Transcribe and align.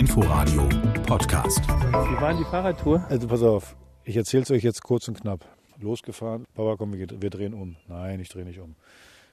Inforadio 0.00 0.66
Podcast. 1.06 1.60
Wie 1.68 2.20
war 2.22 2.30
denn 2.30 2.38
die 2.38 2.44
Fahrradtour? 2.44 3.04
Also 3.10 3.28
pass 3.28 3.42
auf, 3.42 3.76
ich 4.04 4.16
erzähle 4.16 4.44
es 4.44 4.50
euch 4.50 4.62
jetzt 4.62 4.82
kurz 4.82 5.06
und 5.08 5.20
knapp. 5.20 5.44
Losgefahren, 5.78 6.46
Papa, 6.54 6.76
komm, 6.78 6.94
wir, 6.94 7.06
drehen 7.06 7.52
um. 7.52 7.76
Nein, 7.86 8.18
ich 8.18 8.30
drehe 8.30 8.46
nicht 8.46 8.60
um. 8.60 8.76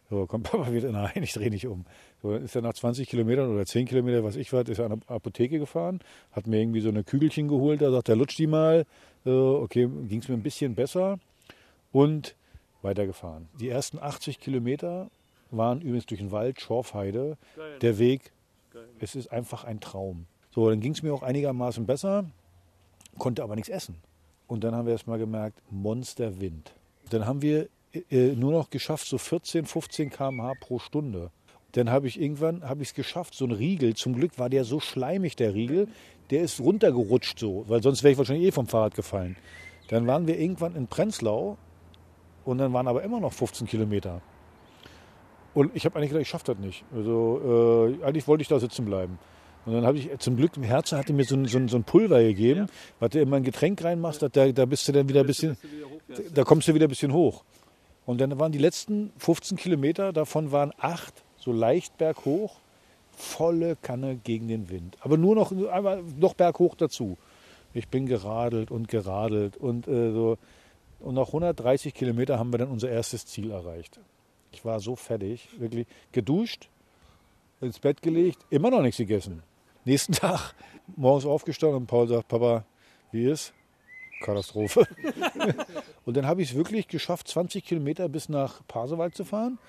So, 0.09 0.25
komm, 0.25 0.43
Papa, 0.43 0.69
wir, 0.69 0.91
nein, 0.91 1.23
ich 1.23 1.31
drehe 1.31 1.49
nicht 1.51 1.67
um. 1.67 1.85
So, 2.21 2.33
dann 2.33 2.43
ist 2.43 2.53
er 2.53 2.63
nach 2.63 2.73
20 2.73 3.07
Kilometern 3.07 3.49
oder 3.49 3.65
10 3.65 3.85
Kilometern, 3.85 4.25
was 4.25 4.35
ich 4.35 4.51
war, 4.51 4.67
ist 4.67 4.77
er 4.77 4.87
an 4.87 4.91
eine 4.91 5.01
Apotheke 5.07 5.57
gefahren, 5.57 6.01
hat 6.33 6.47
mir 6.47 6.59
irgendwie 6.59 6.81
so 6.81 6.89
eine 6.89 7.05
Kügelchen 7.05 7.47
geholt, 7.47 7.81
da 7.81 7.89
sagt 7.89 8.09
er, 8.09 8.17
lutsch 8.17 8.35
die 8.35 8.47
mal. 8.47 8.85
So, 9.23 9.61
okay, 9.63 9.87
ging 10.09 10.19
es 10.19 10.27
mir 10.27 10.35
ein 10.35 10.43
bisschen 10.43 10.75
besser 10.75 11.17
und 11.93 12.35
weitergefahren. 12.81 13.47
Die 13.57 13.69
ersten 13.69 13.99
80 13.99 14.41
Kilometer 14.41 15.09
waren 15.49 15.79
übrigens 15.79 16.07
durch 16.07 16.19
den 16.19 16.33
Wald, 16.33 16.59
Schorfheide. 16.59 17.37
Der 17.79 17.99
Weg, 17.99 18.33
es 18.99 19.15
ist 19.15 19.31
einfach 19.31 19.63
ein 19.63 19.79
Traum. 19.79 20.25
So, 20.57 20.71
dann 20.71 20.79
ging 20.79 20.93
es 20.93 21.03
mir 21.03 21.13
auch 21.13 21.21
einigermaßen 21.21 21.85
besser, 21.85 22.25
konnte 23.19 23.43
aber 23.43 23.55
nichts 23.55 23.69
essen. 23.69 23.97
Und 24.47 24.63
dann 24.63 24.73
haben 24.73 24.87
wir 24.87 24.93
erst 24.93 25.05
mal 25.05 25.19
gemerkt, 25.19 25.61
Monsterwind. 25.69 26.73
Dann 27.11 27.27
haben 27.27 27.43
wir 27.43 27.67
äh, 28.09 28.29
nur 28.29 28.53
noch 28.53 28.71
geschafft, 28.71 29.05
so 29.05 29.19
14, 29.19 29.67
15 29.67 30.09
km/h 30.09 30.55
pro 30.59 30.79
Stunde. 30.79 31.29
Dann 31.73 31.91
habe 31.91 32.07
ich 32.07 32.19
irgendwann 32.19 32.67
habe 32.67 32.81
ich 32.81 32.89
es 32.89 32.95
geschafft, 32.95 33.35
so 33.35 33.45
ein 33.45 33.51
Riegel. 33.51 33.93
Zum 33.93 34.15
Glück 34.15 34.39
war 34.39 34.49
der 34.49 34.63
so 34.63 34.79
schleimig, 34.79 35.35
der 35.35 35.53
Riegel, 35.53 35.89
der 36.31 36.41
ist 36.41 36.59
runtergerutscht 36.59 37.37
so, 37.37 37.65
weil 37.67 37.83
sonst 37.83 38.01
wäre 38.01 38.13
ich 38.13 38.17
wahrscheinlich 38.17 38.47
eh 38.47 38.51
vom 38.51 38.65
Fahrrad 38.65 38.95
gefallen. 38.95 39.37
Dann 39.89 40.07
waren 40.07 40.25
wir 40.25 40.39
irgendwann 40.39 40.75
in 40.75 40.87
Prenzlau 40.87 41.59
und 42.45 42.57
dann 42.57 42.73
waren 42.73 42.87
aber 42.87 43.03
immer 43.03 43.19
noch 43.19 43.33
15 43.33 43.67
Kilometer. 43.67 44.21
Und 45.53 45.75
ich 45.75 45.85
habe 45.85 45.97
eigentlich 45.97 46.09
gedacht, 46.09 46.23
ich 46.23 46.29
schaffe 46.29 46.55
das 46.55 46.57
nicht. 46.57 46.83
Also 46.95 47.93
äh, 48.01 48.03
eigentlich 48.03 48.27
wollte 48.27 48.41
ich 48.41 48.47
da 48.47 48.59
sitzen 48.59 48.85
bleiben. 48.85 49.19
Und 49.67 49.73
dann 49.73 49.85
habe 49.85 49.97
ich 49.97 50.09
zum 50.19 50.37
Glück 50.37 50.55
im 50.55 50.63
Herzen 50.63 50.97
hatte 50.97 51.11
mir 51.11 51.25
so 51.25 51.35
ein, 51.35 51.45
so 51.45 51.57
ein, 51.57 51.67
so 51.67 51.75
ein 51.75 51.83
Pulver 51.83 52.23
gegeben, 52.23 52.61
ja. 52.61 52.65
was 53.01 53.09
du 53.09 53.19
immer 53.19 53.35
ein 53.35 53.43
Getränk 53.43 53.83
reinmachst, 53.83 54.21
da, 54.21 54.29
da 54.29 54.65
bist 54.65 54.87
du 54.87 54.93
dann 54.93 55.09
wieder 55.09 55.19
ein 55.19 55.27
bisschen, 55.27 55.57
da 56.33 56.45
kommst 56.45 56.69
du 56.69 56.73
wieder 56.73 56.87
ein 56.87 56.89
bisschen 56.89 57.11
hoch. 57.11 57.43
Und 58.05 58.21
dann 58.21 58.39
waren 58.39 58.53
die 58.53 58.59
letzten 58.59 59.11
15 59.17 59.57
Kilometer, 59.57 60.13
davon 60.13 60.53
waren 60.53 60.71
acht 60.79 61.13
so 61.37 61.51
leicht 61.51 61.97
berghoch, 61.97 62.55
volle 63.11 63.75
Kanne 63.75 64.15
gegen 64.15 64.47
den 64.47 64.69
Wind. 64.69 64.95
Aber 65.01 65.17
nur 65.17 65.35
noch, 65.35 65.51
einmal 65.51 66.01
noch 66.17 66.33
berghoch 66.33 66.75
dazu. 66.75 67.17
Ich 67.73 67.89
bin 67.89 68.05
geradelt 68.05 68.71
und 68.71 68.87
geradelt 68.87 69.57
und 69.57 69.85
äh, 69.89 70.13
so. 70.13 70.37
Und 71.01 71.15
nach 71.15 71.27
130 71.27 71.93
Kilometer 71.93 72.39
haben 72.39 72.53
wir 72.53 72.57
dann 72.57 72.69
unser 72.69 72.89
erstes 72.89 73.25
Ziel 73.25 73.51
erreicht. 73.51 73.99
Ich 74.53 74.63
war 74.63 74.79
so 74.79 74.95
fertig, 74.95 75.49
wirklich 75.59 75.87
geduscht, 76.13 76.69
ins 77.59 77.79
Bett 77.79 78.01
gelegt, 78.01 78.39
immer 78.49 78.69
noch 78.69 78.81
nichts 78.81 78.97
gegessen. 78.97 79.43
Nächsten 79.87 80.11
Tag 80.11 80.53
morgens 80.97 81.25
aufgestanden 81.25 81.77
und 81.77 81.87
Paul 81.87 82.09
sagt, 82.09 82.27
Papa, 82.27 82.65
wie 83.13 83.23
ist? 83.23 83.53
Katastrophe. 84.19 84.85
und 86.05 86.17
dann 86.17 86.27
habe 86.27 86.41
ich 86.41 86.49
es 86.49 86.57
wirklich 86.57 86.89
geschafft, 86.89 87.29
20 87.29 87.63
Kilometer 87.63 88.09
bis 88.09 88.27
nach 88.27 88.59
Pasewalk 88.67 89.15
zu 89.15 89.23
fahren. 89.23 89.59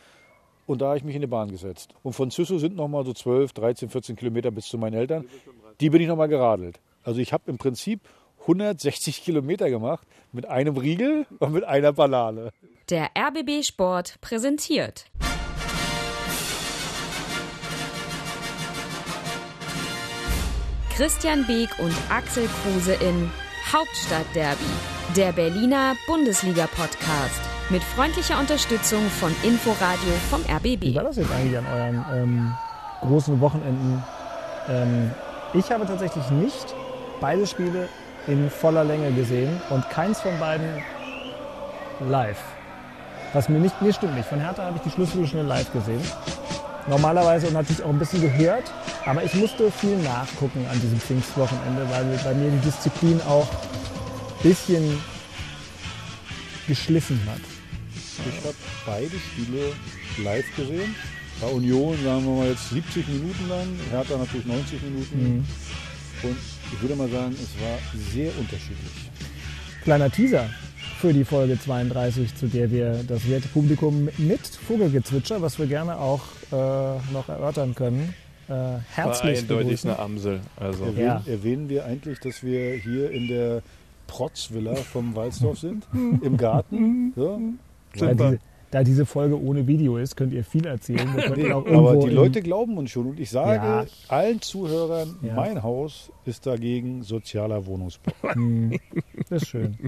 Und 0.67 0.83
da 0.83 0.89
habe 0.89 0.97
ich 0.99 1.05
mich 1.05 1.15
in 1.15 1.21
die 1.21 1.29
Bahn 1.29 1.53
gesetzt. 1.53 1.95
Und 2.03 2.15
von 2.15 2.33
Züssow 2.33 2.59
sind 2.59 2.75
noch 2.75 2.89
mal 2.89 3.05
so 3.05 3.13
12, 3.13 3.53
13, 3.53 3.91
14 3.91 4.17
Kilometer 4.17 4.51
bis 4.51 4.67
zu 4.67 4.77
meinen 4.77 4.95
Eltern. 4.95 5.25
Die 5.79 5.89
bin 5.89 6.03
ich 6.03 6.09
noch 6.09 6.17
mal 6.17 6.27
geradelt. 6.27 6.81
Also 7.05 7.21
ich 7.21 7.33
habe 7.33 7.45
im 7.47 7.59
Prinzip 7.59 8.01
160 8.41 9.23
Kilometer 9.23 9.71
gemacht 9.71 10.05
mit 10.33 10.47
einem 10.47 10.77
Riegel 10.77 11.27
und 11.39 11.53
mit 11.53 11.63
einer 11.63 11.93
Banane. 11.93 12.51
Der 12.91 13.11
RBB 13.17 13.65
Sport 13.65 14.21
präsentiert. 14.21 15.05
Christian 20.99 21.47
Beek 21.47 21.71
und 21.79 21.95
Axel 22.11 22.49
Kruse 22.49 22.95
in 22.95 23.31
Hauptstadtderby, 23.73 24.67
der 25.15 25.31
Berliner 25.31 25.95
Bundesliga-Podcast. 26.09 27.41
Mit 27.71 27.85
freundlicher 27.85 28.37
Unterstützung 28.37 29.07
von 29.21 29.33
Inforadio 29.45 30.13
vom 30.29 30.41
RBB. 30.53 30.83
Wie 30.83 30.97
war 30.97 31.05
das 31.05 31.15
jetzt 31.15 31.31
eigentlich 31.31 31.57
an 31.57 31.67
euren 31.67 32.05
ähm, 32.13 32.55
großen 33.03 33.41
Wochenenden? 33.41 34.03
Ähm, 34.69 35.13
ich 35.55 35.71
habe 35.71 35.87
tatsächlich 35.87 36.29
nicht 36.31 36.75
beide 37.21 37.47
Spiele 37.47 37.89
in 38.27 38.51
voller 38.51 38.83
Länge 38.83 39.13
gesehen 39.13 39.63
und 39.71 39.89
keins 39.91 40.21
von 40.21 40.37
beiden 40.41 40.83
live. 42.01 42.43
Was 43.35 43.49
mir 43.49 43.61
nicht, 43.61 43.81
nee, 43.81 43.93
stimmt 43.93 44.17
nicht. 44.17 44.29
Von 44.29 44.41
Hertha 44.41 44.65
habe 44.65 44.79
ich 44.79 44.83
die 44.83 44.91
Schlussviertelstunde 44.91 45.47
live 45.47 45.73
gesehen. 45.73 46.03
Normalerweise 46.87 47.49
und 47.49 47.55
natürlich 47.55 47.83
auch 47.83 47.91
ein 47.91 47.99
bisschen 47.99 48.23
gehört. 48.23 48.65
Aber 49.05 49.25
ich 49.25 49.35
musste 49.35 49.71
viel 49.71 49.97
nachgucken 49.99 50.67
an 50.71 50.81
diesem 50.81 51.01
Pfingstwochenende, 51.01 51.87
weil 51.91 52.05
bei 52.25 52.35
mir 52.35 52.51
die 52.51 52.59
Disziplin 52.59 53.21
auch 53.23 53.49
ein 53.49 54.43
bisschen 54.43 54.99
geschliffen 56.67 57.21
hat. 57.27 57.41
Ich 58.27 58.45
habe 58.45 58.55
beide 58.87 59.17
Spiele 59.19 59.73
live 60.23 60.57
gesehen. 60.57 60.95
Bei 61.41 61.47
Union, 61.49 61.97
sagen 62.03 62.25
wir 62.25 62.33
mal 62.33 62.49
jetzt 62.49 62.69
70 62.71 63.07
Minuten 63.09 63.49
lang, 63.49 63.67
Hertha 63.91 64.17
natürlich 64.17 64.47
90 64.47 64.83
Minuten. 64.83 65.19
Mhm. 65.23 65.45
Und 66.23 66.37
ich 66.73 66.83
würde 66.83 66.97
mal 66.97 67.09
sagen, 67.09 67.33
es 67.33 67.63
war 67.63 67.79
sehr 68.13 68.33
unterschiedlich. 68.39 69.11
Kleiner 69.85 70.11
Teaser 70.11 70.51
für 71.01 71.13
die 71.13 71.25
Folge 71.25 71.59
32, 71.59 72.35
zu 72.35 72.49
der 72.49 72.71
wir 72.73 73.05
das 73.07 73.29
werte 73.29 73.47
Publikum 73.49 74.09
mit 74.19 74.41
Vogelgezwitscher, 74.67 75.41
was 75.41 75.59
wir 75.59 75.67
gerne 75.67 75.97
auch 75.97 76.23
noch 76.51 77.29
erörtern 77.29 77.75
können, 77.75 78.15
äh, 78.49 78.79
herzlich 78.95 79.37
war 79.37 79.43
eindeutig 79.43 79.49
begrüßen. 79.49 79.91
eine 79.91 79.99
Amsel. 79.99 80.41
Also. 80.57 80.85
Erwähnen, 80.85 81.07
ja. 81.07 81.23
erwähnen 81.27 81.69
wir 81.69 81.85
eigentlich, 81.85 82.19
dass 82.21 82.43
wir 82.43 82.75
hier 82.77 83.11
in 83.11 83.29
der 83.29 83.63
Protzvilla 84.07 84.75
vom 84.75 85.15
Walsdorf 85.15 85.59
sind, 85.59 85.87
im 85.93 86.37
Garten. 86.37 87.13
So. 87.15 87.41
Ja, 87.97 88.13
diese, 88.13 88.39
da 88.71 88.85
diese 88.85 89.07
Folge 89.07 89.41
ohne 89.41 89.67
Video 89.67 89.97
ist, 89.97 90.17
könnt 90.17 90.33
ihr 90.33 90.45
viel 90.45 90.67
erzählen. 90.67 91.09
Nee, 91.39 91.53
aber 91.53 91.97
die 91.97 92.11
Leute 92.11 92.43
glauben 92.43 92.79
uns 92.79 92.91
schon. 92.91 93.07
Und 93.07 93.21
ich 93.21 93.31
sage 93.31 93.65
ja. 93.65 93.87
allen 94.09 94.41
Zuhörern, 94.41 95.17
ja. 95.23 95.35
mein 95.35 95.63
Haus 95.63 96.11
ist 96.25 96.47
dagegen 96.47 97.03
sozialer 97.03 97.65
Wohnungsbau. 97.67 98.13
Hm, 98.35 98.79
das 99.29 99.43
ist 99.43 99.49
schön. 99.49 99.79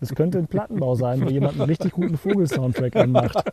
Das 0.00 0.14
könnte 0.14 0.38
ein 0.38 0.46
Plattenbau 0.46 0.94
sein, 0.94 1.24
wo 1.24 1.28
jemand 1.28 1.54
einen 1.54 1.68
richtig 1.70 1.92
guten 1.92 2.16
Vogelsoundtrack 2.16 2.96
anmacht. 2.96 3.36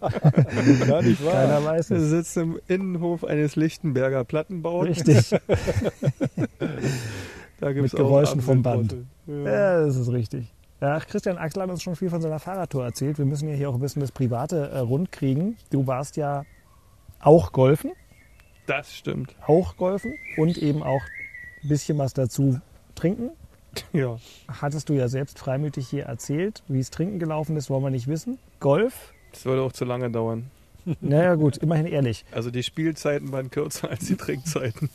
Ja, 0.88 1.02
nicht 1.02 1.24
wahr. 1.26 1.34
Keiner 1.34 1.66
weiß 1.66 1.92
es. 1.92 2.04
Er 2.04 2.08
sitzt 2.08 2.38
im 2.38 2.60
Innenhof 2.68 3.24
eines 3.24 3.56
Lichtenberger 3.56 4.24
Plattenbaus. 4.24 4.88
Richtig. 4.88 5.30
da 7.60 7.72
gibt's 7.72 7.94
Mit 7.94 8.00
Geräuschen 8.00 8.42
vom 8.42 8.62
Band. 8.62 8.96
Ja. 9.28 9.36
ja, 9.36 9.86
das 9.86 9.96
ist 9.96 10.12
richtig. 10.12 10.52
Ja, 10.86 11.00
Christian 11.00 11.40
Axel 11.40 11.64
hat 11.64 11.70
uns 11.72 11.82
schon 11.82 11.96
viel 11.96 12.12
von 12.12 12.22
seiner 12.22 12.38
Fahrradtour 12.38 12.86
erzählt. 12.86 13.18
Wir 13.18 13.26
müssen 13.26 13.50
ja 13.50 13.56
hier 13.56 13.72
auch 13.72 13.74
ein 13.74 13.80
bisschen 13.80 14.02
das 14.02 14.12
Private 14.12 14.70
äh, 14.70 14.78
rund 14.78 15.12
kriegen. 15.12 15.58
Du 15.72 15.88
warst 15.88 16.16
ja 16.16 16.46
auch 17.20 17.52
golfen. 17.52 17.94
Das 18.68 18.96
stimmt. 18.96 19.36
Auch 19.48 19.78
golfen 19.78 20.14
und 20.38 20.60
eben 20.60 20.84
auch 20.84 21.02
ein 21.64 21.70
bisschen 21.70 21.98
was 21.98 22.14
dazu 22.14 22.60
trinken. 22.94 23.32
Ja. 23.92 24.20
Hattest 24.48 24.88
du 24.88 24.94
ja 24.94 25.10
selbst 25.10 25.38
freimütig 25.38 25.90
hier 25.90 26.06
erzählt. 26.06 26.64
Wie 26.70 26.80
es 26.80 26.92
trinken 26.92 27.20
gelaufen 27.20 27.58
ist, 27.58 27.70
wollen 27.70 27.84
wir 27.84 27.90
nicht 27.90 28.08
wissen. 28.08 28.38
Golf. 28.62 29.12
Das 29.34 29.44
würde 29.44 29.64
auch 29.64 29.74
zu 29.74 29.84
lange 29.84 30.10
dauern. 30.10 30.50
Naja, 31.02 31.36
gut, 31.36 31.58
immerhin 31.58 31.88
ehrlich. 31.88 32.24
Also 32.32 32.52
die 32.52 32.64
Spielzeiten 32.64 33.34
waren 33.34 33.50
kürzer 33.50 33.90
als 33.90 34.06
die 34.06 34.16
Trinkzeiten. 34.16 34.90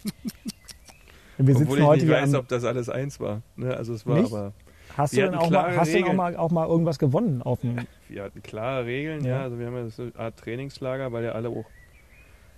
Wir 1.37 1.55
sitzen 1.55 1.63
Obwohl 1.65 1.79
ich 1.81 1.85
heute 1.85 2.07
nicht 2.07 2.15
weiß, 2.15 2.35
ob 2.35 2.49
das 2.49 2.65
alles 2.65 2.89
eins 2.89 3.21
war. 3.21 3.43
Ne? 3.57 3.77
Also 3.77 3.93
es 3.93 4.07
war 4.07 4.21
nicht? 4.21 4.33
aber. 4.33 4.55
Hast 4.97 5.13
du 5.13 5.17
denn 5.19 5.35
auch 5.35 5.51
mal, 5.51 5.77
hast 5.77 5.95
du 5.95 6.05
auch 6.05 6.13
mal, 6.13 6.37
auch 6.37 6.51
mal 6.51 6.67
irgendwas 6.69 6.99
gewonnen 6.99 7.43
auf 7.43 7.61
dem? 7.61 7.77
Wir 8.09 8.25
hatten 8.25 8.43
klare 8.43 8.87
Regeln, 8.87 9.25
ja. 9.25 9.39
ja. 9.39 9.43
Also 9.43 9.59
wir 9.59 9.67
haben 9.67 9.77
ja 9.77 9.89
so 9.89 10.03
eine 10.03 10.17
Art 10.17 10.37
Trainingslager, 10.37 11.13
weil 11.13 11.23
ja 11.23 11.33
alle 11.33 11.49
auch 11.49 11.65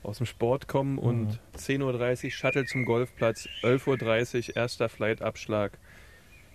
aus 0.02 0.16
dem 0.16 0.26
Sport 0.26 0.66
kommen 0.66 0.98
und 0.98 1.26
mhm. 1.26 1.58
10.30 1.58 2.24
Uhr 2.24 2.30
Shuttle 2.30 2.64
zum 2.64 2.84
Golfplatz, 2.86 3.48
11.30 3.62 4.48
Uhr 4.48 4.56
erster 4.56 4.88
Flight-Abschlag, 4.88 5.78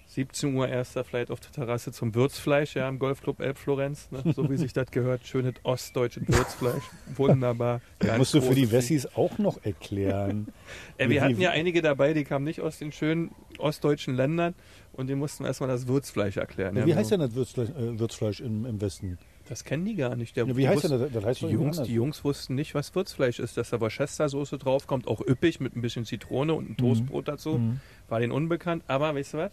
17 0.08 0.56
Uhr 0.56 0.70
erster 0.70 1.04
Flight 1.04 1.30
auf 1.32 1.40
der 1.42 1.52
Terrasse 1.52 1.92
zum 1.92 2.16
Würzfleisch, 2.16 2.76
ja, 2.76 2.88
im 2.88 2.98
Golfclub 2.98 3.42
Elbflorenz, 3.42 4.10
ne, 4.12 4.34
so 4.34 4.50
wie 4.50 4.56
sich 4.56 4.72
das 4.72 4.90
gehört. 4.90 5.28
Schönes 5.28 5.56
ostdeutsches 5.64 6.24
Würzfleisch. 6.28 6.84
Wunderbar. 7.16 7.82
Das 8.00 8.18
musst 8.18 8.34
du 8.34 8.42
für 8.42 8.56
die 8.56 8.72
Wessis 8.72 9.06
auch 9.16 9.38
noch 9.38 9.64
erklären. 9.66 10.48
äh, 10.98 11.10
wir 11.10 11.22
hatten 11.22 11.42
ja 11.42 11.50
einige 11.50 11.82
dabei, 11.82 12.14
die 12.14 12.24
kamen 12.24 12.46
nicht 12.46 12.62
aus 12.62 12.78
den 12.78 12.92
schönen 12.92 13.32
ostdeutschen 13.58 14.16
Ländern 14.16 14.56
und 14.98 15.08
die 15.08 15.16
mussten 15.16 15.46
erstmal 15.46 15.70
das 15.70 15.88
Würzfleisch 15.88 16.38
erklären. 16.38 16.76
Ja, 16.76 16.86
wie 16.86 16.96
heißt 16.96 17.12
denn 17.12 17.20
das 17.20 17.36
Würzfleisch, 17.36 17.70
äh, 17.70 18.00
Würzfleisch 18.00 18.42
im, 18.42 18.66
im, 18.66 18.82
Westen? 18.82 19.18
Das 19.48 19.64
kennen 19.64 19.86
die 19.86 19.96
gar 19.96 20.16
nicht. 20.16 20.36
Der, 20.36 20.46
ja, 20.46 20.58
wie 20.58 20.68
heißt 20.68 20.84
denn 20.84 21.00
das? 21.00 21.12
das 21.12 21.24
heißt 21.24 21.42
die, 21.44 21.48
Jungs, 21.48 21.82
die 21.84 21.94
Jungs 21.94 22.24
wussten 22.24 22.56
nicht, 22.56 22.74
was 22.76 22.94
Würzfleisch 22.96 23.40
ist. 23.40 23.58
Dass 23.58 23.70
da 23.70 23.80
Worcester-Soße 23.80 24.58
draufkommt, 24.58 25.08
auch 25.08 25.22
üppig 25.22 25.60
mit 25.60 25.76
ein 25.76 25.82
bisschen 25.82 26.04
Zitrone 26.04 26.54
und 26.54 26.66
ein 26.66 26.72
mhm. 26.72 26.78
Toastbrot 26.78 27.28
dazu. 27.28 27.60
Mhm. 27.60 27.80
War 28.10 28.20
denen 28.20 28.32
unbekannt. 28.32 28.84
Aber 28.88 29.14
weißt 29.14 29.36
du 29.36 29.38
was? 29.38 29.52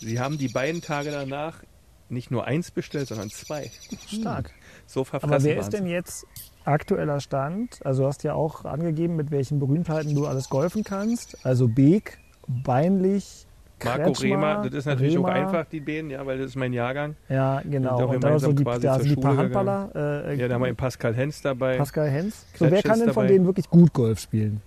Sie 0.00 0.20
haben 0.20 0.38
die 0.38 0.48
beiden 0.48 0.80
Tage 0.80 1.10
danach 1.10 1.62
nicht 2.08 2.30
nur 2.30 2.44
eins 2.46 2.70
bestellt, 2.70 3.08
sondern 3.08 3.30
zwei. 3.30 3.70
Stark. 4.06 4.52
So 4.86 5.04
verfressen 5.04 5.34
Aber 5.34 5.44
wer 5.44 5.58
ist 5.58 5.70
denn 5.70 5.86
jetzt 5.86 6.26
aktueller 6.64 7.20
Stand? 7.20 7.84
Also 7.84 8.02
du 8.02 8.08
hast 8.08 8.22
ja 8.22 8.34
auch 8.34 8.64
angegeben, 8.64 9.16
mit 9.16 9.30
welchen 9.30 9.58
Berühmtheiten 9.58 10.14
du 10.14 10.26
alles 10.26 10.48
golfen 10.48 10.84
kannst. 10.84 11.44
Also 11.44 11.66
Beek 11.66 12.18
Beinlich, 12.46 13.43
Marco 13.82 14.02
Kretschmer, 14.12 14.24
Rehmer, 14.30 14.62
das 14.64 14.74
ist 14.74 14.86
natürlich 14.86 15.14
Rehmer. 15.16 15.28
auch 15.28 15.32
einfach, 15.32 15.64
die 15.66 15.80
beiden, 15.80 16.10
ja, 16.10 16.24
weil 16.24 16.38
das 16.38 16.46
ist 16.48 16.56
mein 16.56 16.72
Jahrgang. 16.72 17.16
Ja, 17.28 17.60
genau. 17.68 17.90
Auch 18.00 18.08
Und 18.14 18.22
dann 18.24 18.38
so 18.38 18.52
die, 18.52 18.64
da 18.64 18.98
sind 18.98 19.10
die 19.10 19.16
paar 19.16 19.36
Handballer. 19.36 19.90
Äh, 20.26 20.36
Ja, 20.36 20.48
da 20.48 20.54
haben 20.54 20.62
wir 20.62 20.66
den 20.68 20.76
Pascal 20.76 21.14
Hens 21.14 21.42
dabei. 21.42 21.76
Pascal 21.76 22.08
Hens. 22.08 22.46
So, 22.54 22.70
wer 22.70 22.82
kann 22.82 22.98
denn 23.00 23.08
von 23.12 23.24
dabei. 23.24 23.26
denen 23.34 23.46
wirklich 23.46 23.68
gut 23.68 23.92
Golf 23.92 24.20
spielen? 24.20 24.62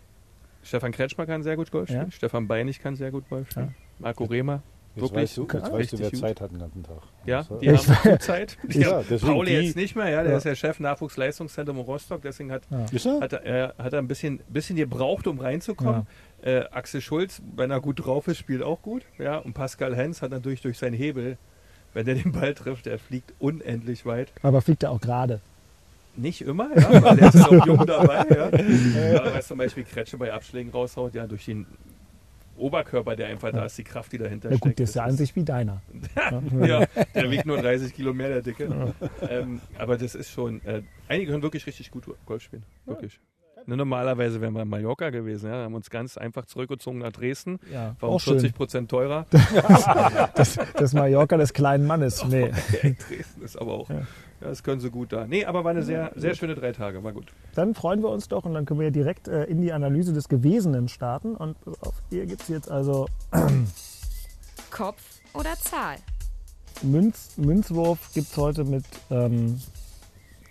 Stefan 0.63 0.91
Kretschmer 0.91 1.25
kann 1.25 1.41
sehr 1.43 1.55
gut 1.55 1.71
Golf 1.71 1.89
Ja. 1.89 1.95
spielen. 2.01 2.11
Stefan 2.11 2.47
Beinig 2.47 2.79
kann 2.81 2.95
sehr 2.95 3.11
gut 3.11 3.27
Golf 3.29 3.49
spielen. 3.51 3.73
Marco 3.99 4.25
Rehmer. 4.25 4.61
Jetzt 4.95 5.03
Wirklich? 5.13 5.21
weißt 5.23 5.37
du, 5.37 5.41
jetzt 5.43 5.71
weißt 5.71 5.93
du 5.93 5.99
wer 5.99 6.09
gut. 6.09 6.19
Zeit 6.19 6.41
hat 6.41 6.51
den 6.51 6.57
ganzen 6.59 6.81
Tag. 6.83 6.97
Ja, 7.25 7.43
die 7.61 7.67
haben 7.69 7.75
Ich- 7.75 8.01
gut 8.11 8.21
Zeit. 8.23 8.57
Die 8.63 8.79
Ja, 8.79 9.03
haben 9.03 9.19
Pauli 9.21 9.51
die- 9.51 9.57
jetzt 9.67 9.75
nicht 9.75 9.95
mehr, 9.95 10.09
ja, 10.09 10.23
der 10.23 10.31
Ja. 10.31 10.37
ist 10.37 10.43
der 10.45 10.55
Chef 10.55 10.79
Nachwuchsleistungszentrum 10.79 11.77
Rostock, 11.79 12.23
deswegen 12.23 12.51
hat, 12.51 12.63
er? 12.71 13.21
hat, 13.21 13.33
er, 13.33 13.43
er, 13.45 13.73
hat 13.77 13.93
er 13.93 13.99
ein 13.99 14.07
bisschen, 14.07 14.39
bisschen 14.49 14.75
gebraucht, 14.75 15.27
um 15.27 15.39
reinzukommen. 15.39 16.07
Äh, 16.41 16.65
Axel 16.71 17.01
Schulz, 17.01 17.41
wenn 17.55 17.71
er 17.71 17.81
gut 17.81 18.05
drauf 18.05 18.27
ist, 18.27 18.37
spielt 18.37 18.61
auch 18.61 18.81
gut. 18.81 19.03
Ja, 19.17 19.37
und 19.37 19.53
Pascal 19.53 19.95
Hens 19.95 20.21
hat 20.21 20.31
natürlich 20.31 20.61
durch 20.61 20.77
seinen 20.77 20.93
Hebel, 20.93 21.37
wenn 21.93 22.07
er 22.07 22.15
den 22.15 22.31
Ball 22.31 22.53
trifft, 22.53 22.85
der 22.85 22.99
fliegt 22.99 23.33
unendlich 23.39 24.05
weit. 24.05 24.31
Aber 24.43 24.61
fliegt 24.61 24.83
er 24.83 24.91
auch 24.91 25.01
gerade? 25.01 25.41
Nicht 26.15 26.41
immer, 26.41 26.69
ja, 26.75 27.03
weil 27.03 27.17
der 27.17 27.27
ist 27.29 27.35
noch 27.35 27.65
jung 27.65 27.85
dabei. 27.87 28.25
Ja. 28.29 29.13
Ja, 29.13 29.33
weil 29.33 29.41
zum 29.43 29.57
Beispiel 29.57 29.83
Kretsche 29.83 30.17
bei 30.17 30.31
Abschlägen 30.33 30.71
raushaut, 30.71 31.13
ja, 31.13 31.27
durch 31.27 31.45
den 31.45 31.65
Oberkörper, 32.57 33.15
der 33.15 33.27
einfach 33.27 33.51
da 33.51 33.65
ist, 33.65 33.77
die 33.77 33.83
Kraft, 33.83 34.11
die 34.11 34.17
dahinter 34.17 34.49
Ja 34.49 34.57
steckt. 34.57 34.63
gut, 34.63 34.79
der 34.79 34.83
ist 34.85 34.95
ja 34.95 35.03
an 35.03 35.15
sich 35.15 35.35
wie 35.35 35.43
deiner. 35.43 35.81
ja, 36.65 36.85
der 37.13 37.29
wiegt 37.31 37.45
nur 37.45 37.57
30 37.61 37.93
Kilo 37.93 38.13
mehr, 38.13 38.29
der 38.29 38.41
Dicke. 38.41 38.93
Ähm, 39.29 39.61
aber 39.77 39.97
das 39.97 40.15
ist 40.15 40.31
schon, 40.31 40.63
äh, 40.65 40.81
einige 41.07 41.31
können 41.31 41.43
wirklich 41.43 41.67
richtig 41.67 41.91
gut 41.91 42.05
Golf 42.25 42.41
spielen. 42.41 42.63
Wirklich. 42.85 43.13
Ne, 43.13 43.19
normalerweise 43.75 44.39
wären 44.39 44.53
wir 44.53 44.61
in 44.61 44.69
Mallorca 44.69 45.09
gewesen, 45.09 45.49
ja, 45.49 45.63
haben 45.63 45.73
uns 45.75 45.89
ganz 45.89 46.17
einfach 46.17 46.45
zurückgezogen 46.45 46.99
nach 46.99 47.11
Dresden. 47.11 47.59
Ja, 47.71 47.95
War 47.99 48.09
auch 48.09 48.19
schön. 48.19 48.39
40 48.39 48.55
Prozent 48.55 48.89
teurer. 48.91 49.25
Das, 50.35 50.57
das 50.75 50.93
Mallorca 50.93 51.37
des 51.37 51.53
kleinen 51.53 51.85
Mannes. 51.85 52.23
Nee. 52.29 52.51
Dresden 52.81 53.41
ist 53.43 53.59
aber 53.59 53.73
auch, 53.73 53.89
Ja. 53.89 53.95
ja. 53.95 54.05
das 54.41 54.63
können 54.63 54.79
sie 54.79 54.89
gut 54.89 55.11
da. 55.11 55.25
Nee, 55.27 55.45
aber 55.45 55.63
war 55.63 55.71
eine 55.71 55.83
sehr, 55.83 56.11
sehr 56.15 56.35
schöne 56.35 56.55
drei 56.55 56.71
Tage, 56.71 57.03
war 57.03 57.11
gut. 57.11 57.33
Dann 57.55 57.73
freuen 57.75 58.01
wir 58.01 58.09
uns 58.09 58.27
doch 58.27 58.45
und 58.45 58.53
dann 58.53 58.65
können 58.65 58.79
wir 58.79 58.87
ja 58.87 58.91
direkt 58.91 59.27
äh, 59.27 59.43
in 59.45 59.61
die 59.61 59.73
Analyse 59.73 60.13
des 60.13 60.29
Gewesenen 60.29 60.87
starten. 60.87 61.35
Und 61.35 61.57
auf, 61.81 61.93
hier 62.09 62.25
gibt 62.25 62.43
es 62.43 62.47
jetzt 62.47 62.69
also 62.71 63.07
Kopf 64.71 65.01
oder 65.33 65.55
Zahl? 65.55 65.95
Münz, 66.83 67.31
Münzwurf 67.37 68.13
gibt 68.13 68.27
es 68.29 68.37
heute 68.37 68.63
mit 68.63 68.85
ähm, 69.09 69.59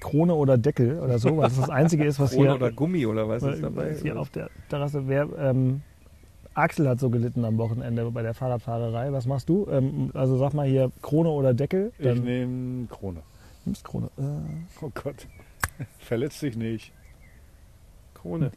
Krone 0.01 0.35
oder 0.35 0.59
Deckel 0.59 1.01
oder 1.01 1.19
so, 1.19 1.37
weil 1.37 1.45
das 1.45 1.57
das 1.57 1.71
Einzige 1.71 2.05
ist, 2.05 2.21
was 2.21 2.33
Krone 2.33 2.49
hier, 2.49 2.55
oder 2.57 2.73
Gummi 2.73 3.07
oder 3.07 3.29
was 3.29 3.43
ist 3.43 3.63
dabei? 3.63 3.93
was 3.93 4.03
hier 4.03 4.19
auf 4.19 4.31
der 4.31 4.51
Terrasse 4.69 5.09
wäre. 5.09 5.29
Ähm, 5.39 5.83
Axel 6.55 6.89
hat 6.89 7.01
so 7.01 7.11
gelitten 7.11 7.45
am 7.45 7.59
Wochenende 7.59 8.11
bei 8.11 8.23
der 8.23 8.33
Fahrradfahrerei. 8.35 9.13
Was 9.13 9.27
machst 9.27 9.49
du? 9.49 9.67
Ähm, 9.71 10.11
also 10.15 10.37
sag 10.39 10.55
mal 10.55 10.67
hier 10.67 10.91
Krone 11.03 11.29
oder 11.29 11.53
Deckel. 11.55 11.93
Ich 11.99 12.05
Dann 12.07 12.25
nehme 12.25 12.87
Krone. 12.87 13.21
nimmst 13.65 13.85
Krone. 13.85 14.07
Äh, 14.19 14.23
Oh 14.81 14.91
Gott. 14.95 15.27
Verletzt 15.99 16.41
dich 16.43 16.57
nicht. 16.57 16.93
Krone. 18.15 18.53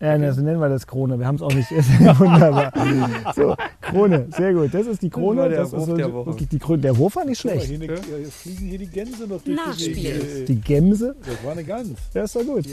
Ja, 0.00 0.16
ne, 0.16 0.32
so 0.32 0.40
nennen 0.40 0.60
wir 0.60 0.70
das 0.70 0.86
Krone. 0.86 1.18
Wir 1.18 1.26
haben 1.26 1.36
es 1.36 1.42
auch 1.42 1.52
nicht. 1.52 1.70
Wunderbar. 2.18 2.72
So, 3.34 3.54
Krone, 3.82 4.28
sehr 4.34 4.54
gut. 4.54 4.72
Das 4.72 4.86
ist 4.86 5.02
die 5.02 5.10
Krone. 5.10 5.48
der 5.48 5.58
das 5.58 5.68
ist 5.68 5.74
Wurf 5.74 5.86
so 5.86 6.26
wirklich 6.26 6.48
die 6.48 6.58
Krone. 6.58 6.78
Der 6.78 6.96
Wurf 6.96 7.16
war 7.16 7.24
nicht 7.26 7.38
schlecht. 7.38 7.66
Hier, 7.66 7.80
eine, 7.80 7.98
fliegen 8.30 8.66
hier 8.66 8.78
die 8.78 8.86
Gänse 8.86 9.26
noch 9.26 9.42
durch 9.42 9.56
Nachspiel. 9.56 10.44
die 10.48 10.60
Gemse, 10.60 11.14
Das 11.26 11.44
war 11.44 11.52
eine 11.52 11.64
Gans. 11.64 11.98
ja, 12.14 12.22
ist 12.22 12.34
doch 12.34 12.44
gut. 12.44 12.64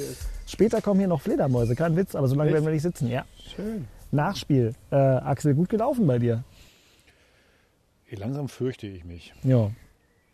Später 0.46 0.82
kommen 0.82 1.02
hier 1.02 1.10
noch 1.10 1.20
Fledermäuse, 1.22 1.76
kein 1.76 1.98
Witz, 1.98 2.16
aber 2.16 2.30
so 2.30 2.36
lange 2.36 2.50
Echt? 2.50 2.54
werden 2.56 2.66
wir 2.66 2.72
nicht 2.74 2.84
sitzen. 2.84 3.10
Ja. 3.10 3.26
schön. 3.56 3.86
Nachspiel. 4.12 4.74
Äh, 4.92 4.96
Axel, 4.96 5.54
gut 5.54 5.68
gelaufen 5.68 6.08
bei 6.08 6.20
dir. 6.20 6.46
Langsam 8.10 8.48
fürchte 8.48 8.88
ich 8.88 9.04
mich. 9.04 9.34
Ja. 9.44 9.72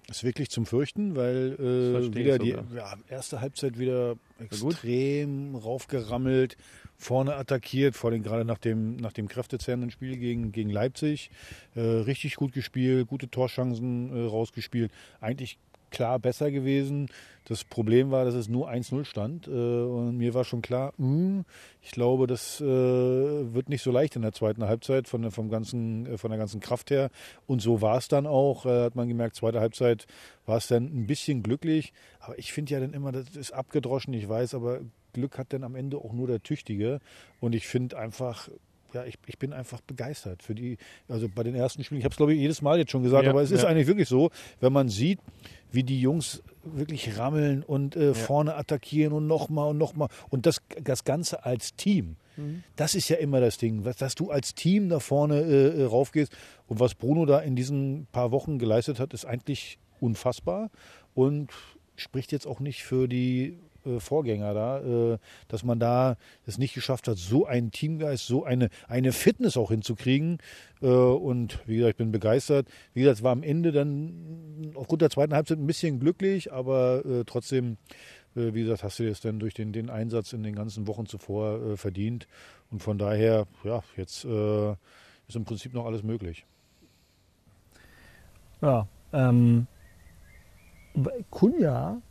Ist 0.10 0.24
wirklich 0.24 0.50
zum 0.52 0.66
Fürchten, 0.66 1.16
weil 1.16 1.52
Das 1.52 2.06
äh, 2.06 2.14
wieder 2.16 2.38
die 2.38 2.50
ja, 2.50 2.94
erste 3.10 3.42
Halbzeit 3.42 3.80
wieder 3.80 4.16
gut. 4.38 4.74
extrem 4.74 5.56
raufgerammelt, 5.56 6.58
vorne 7.04 7.36
attackiert, 7.36 7.96
vor 7.96 8.12
allem 8.12 8.24
gerade 8.24 8.46
nach 8.46 8.58
dem, 8.58 8.96
nach 8.96 9.14
dem 9.14 9.28
kräftezerrenden 9.28 9.92
Spiel 9.92 10.18
gegen, 10.18 10.52
gegen 10.52 10.70
Leipzig. 10.70 11.30
Äh, 11.76 11.82
richtig 11.82 12.36
gut 12.36 12.54
gespielt, 12.54 13.08
gute 13.08 13.30
Torschancen 13.30 14.16
äh, 14.16 14.28
rausgespielt. 14.30 14.92
Eigentlich 15.22 15.58
klar 15.92 16.18
besser 16.18 16.50
gewesen. 16.50 17.08
Das 17.46 17.64
Problem 17.66 18.10
war, 18.10 18.26
dass 18.26 18.34
es 18.34 18.48
nur 18.48 18.68
1-0 18.72 19.06
stand. 19.06 19.48
Äh, 19.48 19.52
und 19.52 20.18
mir 20.18 20.34
war 20.34 20.44
schon 20.44 20.62
klar, 20.64 20.94
mh, 20.98 21.44
ich 21.84 21.92
glaube, 21.92 22.26
das 22.26 22.60
äh, 22.62 22.64
wird 22.66 23.70
nicht 23.70 23.84
so 23.84 23.92
leicht 23.92 24.16
in 24.16 24.22
der 24.24 24.32
zweiten 24.32 24.64
Halbzeit 24.64 25.08
von, 25.08 25.22
der- 25.22 25.32
vom 25.32 25.50
ganzen, 25.50 26.06
äh, 26.08 26.18
von 26.18 26.32
der 26.32 26.40
ganzen 26.40 26.62
Kraft 26.62 26.90
her. 26.90 27.10
Und 27.46 27.62
so 27.62 27.82
war 27.82 27.98
es 27.98 28.08
dann 28.08 28.26
auch. 28.26 28.66
Äh, 28.66 28.86
hat 28.86 28.96
man 28.96 29.08
gemerkt, 29.08 29.36
zweite 29.36 29.60
Halbzeit 29.60 30.08
war 30.48 30.58
es 30.58 30.68
dann 30.68 30.86
ein 30.86 31.06
bisschen 31.06 31.44
glücklich. 31.44 31.94
Aber 32.22 32.40
ich 32.40 32.54
finde 32.54 32.74
ja 32.74 32.80
dann 32.80 32.94
immer, 32.94 33.12
das 33.12 33.36
ist 33.36 33.52
abgedroschen, 33.52 34.14
ich 34.14 34.28
weiß, 34.28 34.56
aber 34.56 34.80
Glück 35.14 35.38
hat 35.38 35.54
dann 35.54 35.64
am 35.64 35.76
Ende 35.76 35.98
auch 35.98 36.14
nur 36.14 36.28
der 36.28 36.44
Tüchtige. 36.44 37.00
Und 37.40 37.56
ich 37.56 37.68
finde 37.68 37.98
einfach, 37.98 38.50
ja, 38.94 39.06
ich, 39.06 39.16
ich 39.26 39.38
bin 39.38 39.54
einfach 39.54 39.82
begeistert 39.82 40.44
für 40.44 40.56
die, 40.56 40.78
also 41.08 41.28
bei 41.30 41.44
den 41.44 41.56
ersten 41.56 41.84
Spielen, 41.84 42.00
ich 42.00 42.06
habe 42.06 42.14
es 42.14 42.18
glaube 42.18 42.34
ich 42.34 42.40
jedes 42.40 42.62
Mal 42.62 42.78
jetzt 42.78 42.92
schon 42.92 43.04
gesagt, 43.04 43.24
Ja, 43.24 43.32
aber 43.32 43.42
es 43.42 43.52
ist 43.52 43.64
ja. 43.64 43.70
eigentlich 43.70 43.88
wirklich 43.88 44.10
so, 44.10 44.32
wenn 44.60 44.74
man 44.74 44.90
sieht, 44.90 45.20
wie 45.72 45.84
die 45.84 46.02
Jungs 46.02 46.44
wirklich 46.64 47.18
rammeln 47.18 47.64
und 47.64 47.96
äh, 47.96 48.14
vorne 48.14 48.56
attackieren 48.56 49.14
und 49.14 49.28
nochmal 49.28 49.70
und 49.70 49.78
nochmal 49.78 50.10
und 50.30 50.46
das, 50.46 50.62
das 50.82 51.04
Ganze 51.04 51.46
als 51.46 51.76
Team. 51.76 52.18
Das 52.76 52.96
ist 52.96 53.10
ja 53.10 53.18
immer 53.18 53.40
das 53.40 53.58
Ding, 53.58 53.86
was, 53.86 53.98
dass 53.98 54.16
du 54.16 54.32
als 54.32 54.56
Team 54.56 54.90
da 54.90 55.00
vorne 55.00 55.42
äh, 55.42 55.82
äh, 55.82 55.84
raufgehst. 55.84 56.36
Und 56.68 56.80
was 56.80 56.96
Bruno 56.96 57.26
da 57.26 57.40
in 57.40 57.56
diesen 57.56 58.08
paar 58.12 58.32
Wochen 58.32 58.58
geleistet 58.58 59.00
hat, 59.00 59.14
ist 59.14 59.26
eigentlich 59.26 59.78
unfassbar 60.00 60.72
und 61.14 61.52
spricht 61.96 62.32
jetzt 62.32 62.48
auch 62.48 62.60
nicht 62.60 62.84
für 62.84 63.08
die 63.08 63.60
äh, 63.86 64.00
Vorgänger 64.00 64.54
da, 64.54 64.80
äh, 65.14 65.18
dass 65.48 65.64
man 65.64 65.80
da 65.80 66.18
es 66.46 66.58
nicht 66.58 66.74
geschafft 66.74 67.08
hat, 67.08 67.18
so 67.18 67.46
einen 67.46 67.72
Teamgeist, 67.72 68.26
so 68.26 68.44
eine, 68.44 68.70
eine 68.88 69.12
Fitness 69.12 69.58
auch 69.58 69.72
hinzukriegen. 69.72 70.40
Äh, 70.82 70.88
und 70.88 71.60
wie 71.66 71.78
gesagt, 71.78 71.92
ich 71.92 71.98
bin 71.98 72.12
begeistert. 72.12 72.68
Wie 72.94 73.02
gesagt, 73.02 73.20
es 73.20 73.24
war 73.24 73.32
am 73.32 73.44
Ende 73.44 73.72
dann 73.72 74.72
aufgrund 74.76 75.02
der 75.02 75.10
zweiten 75.10 75.34
Halbzeit 75.34 75.58
ein 75.58 75.68
bisschen 75.68 76.00
glücklich, 76.00 76.52
aber 76.52 77.06
äh, 77.06 77.24
trotzdem, 77.26 77.78
äh, 78.36 78.54
wie 78.54 78.64
gesagt, 78.64 78.84
hast 78.84 79.00
du 79.00 79.10
es 79.10 79.22
dann 79.22 79.40
durch 79.40 79.54
den, 79.54 79.74
den 79.74 79.90
Einsatz 79.90 80.34
in 80.34 80.44
den 80.44 80.56
ganzen 80.56 80.88
Wochen 80.88 81.06
zuvor 81.06 81.78
verdient. 81.78 82.28
Und 82.72 82.82
von 82.82 82.98
daher, 82.98 83.46
ja, 83.64 83.84
jetzt 83.98 84.26
ist 84.26 85.36
im 85.36 85.46
Prinzip 85.46 85.74
noch 85.74 85.86
alles 85.86 86.04
möglich. 86.04 86.46
Ja. 88.62 88.88
Ähm, 89.12 89.68
Kunja, 91.30 92.02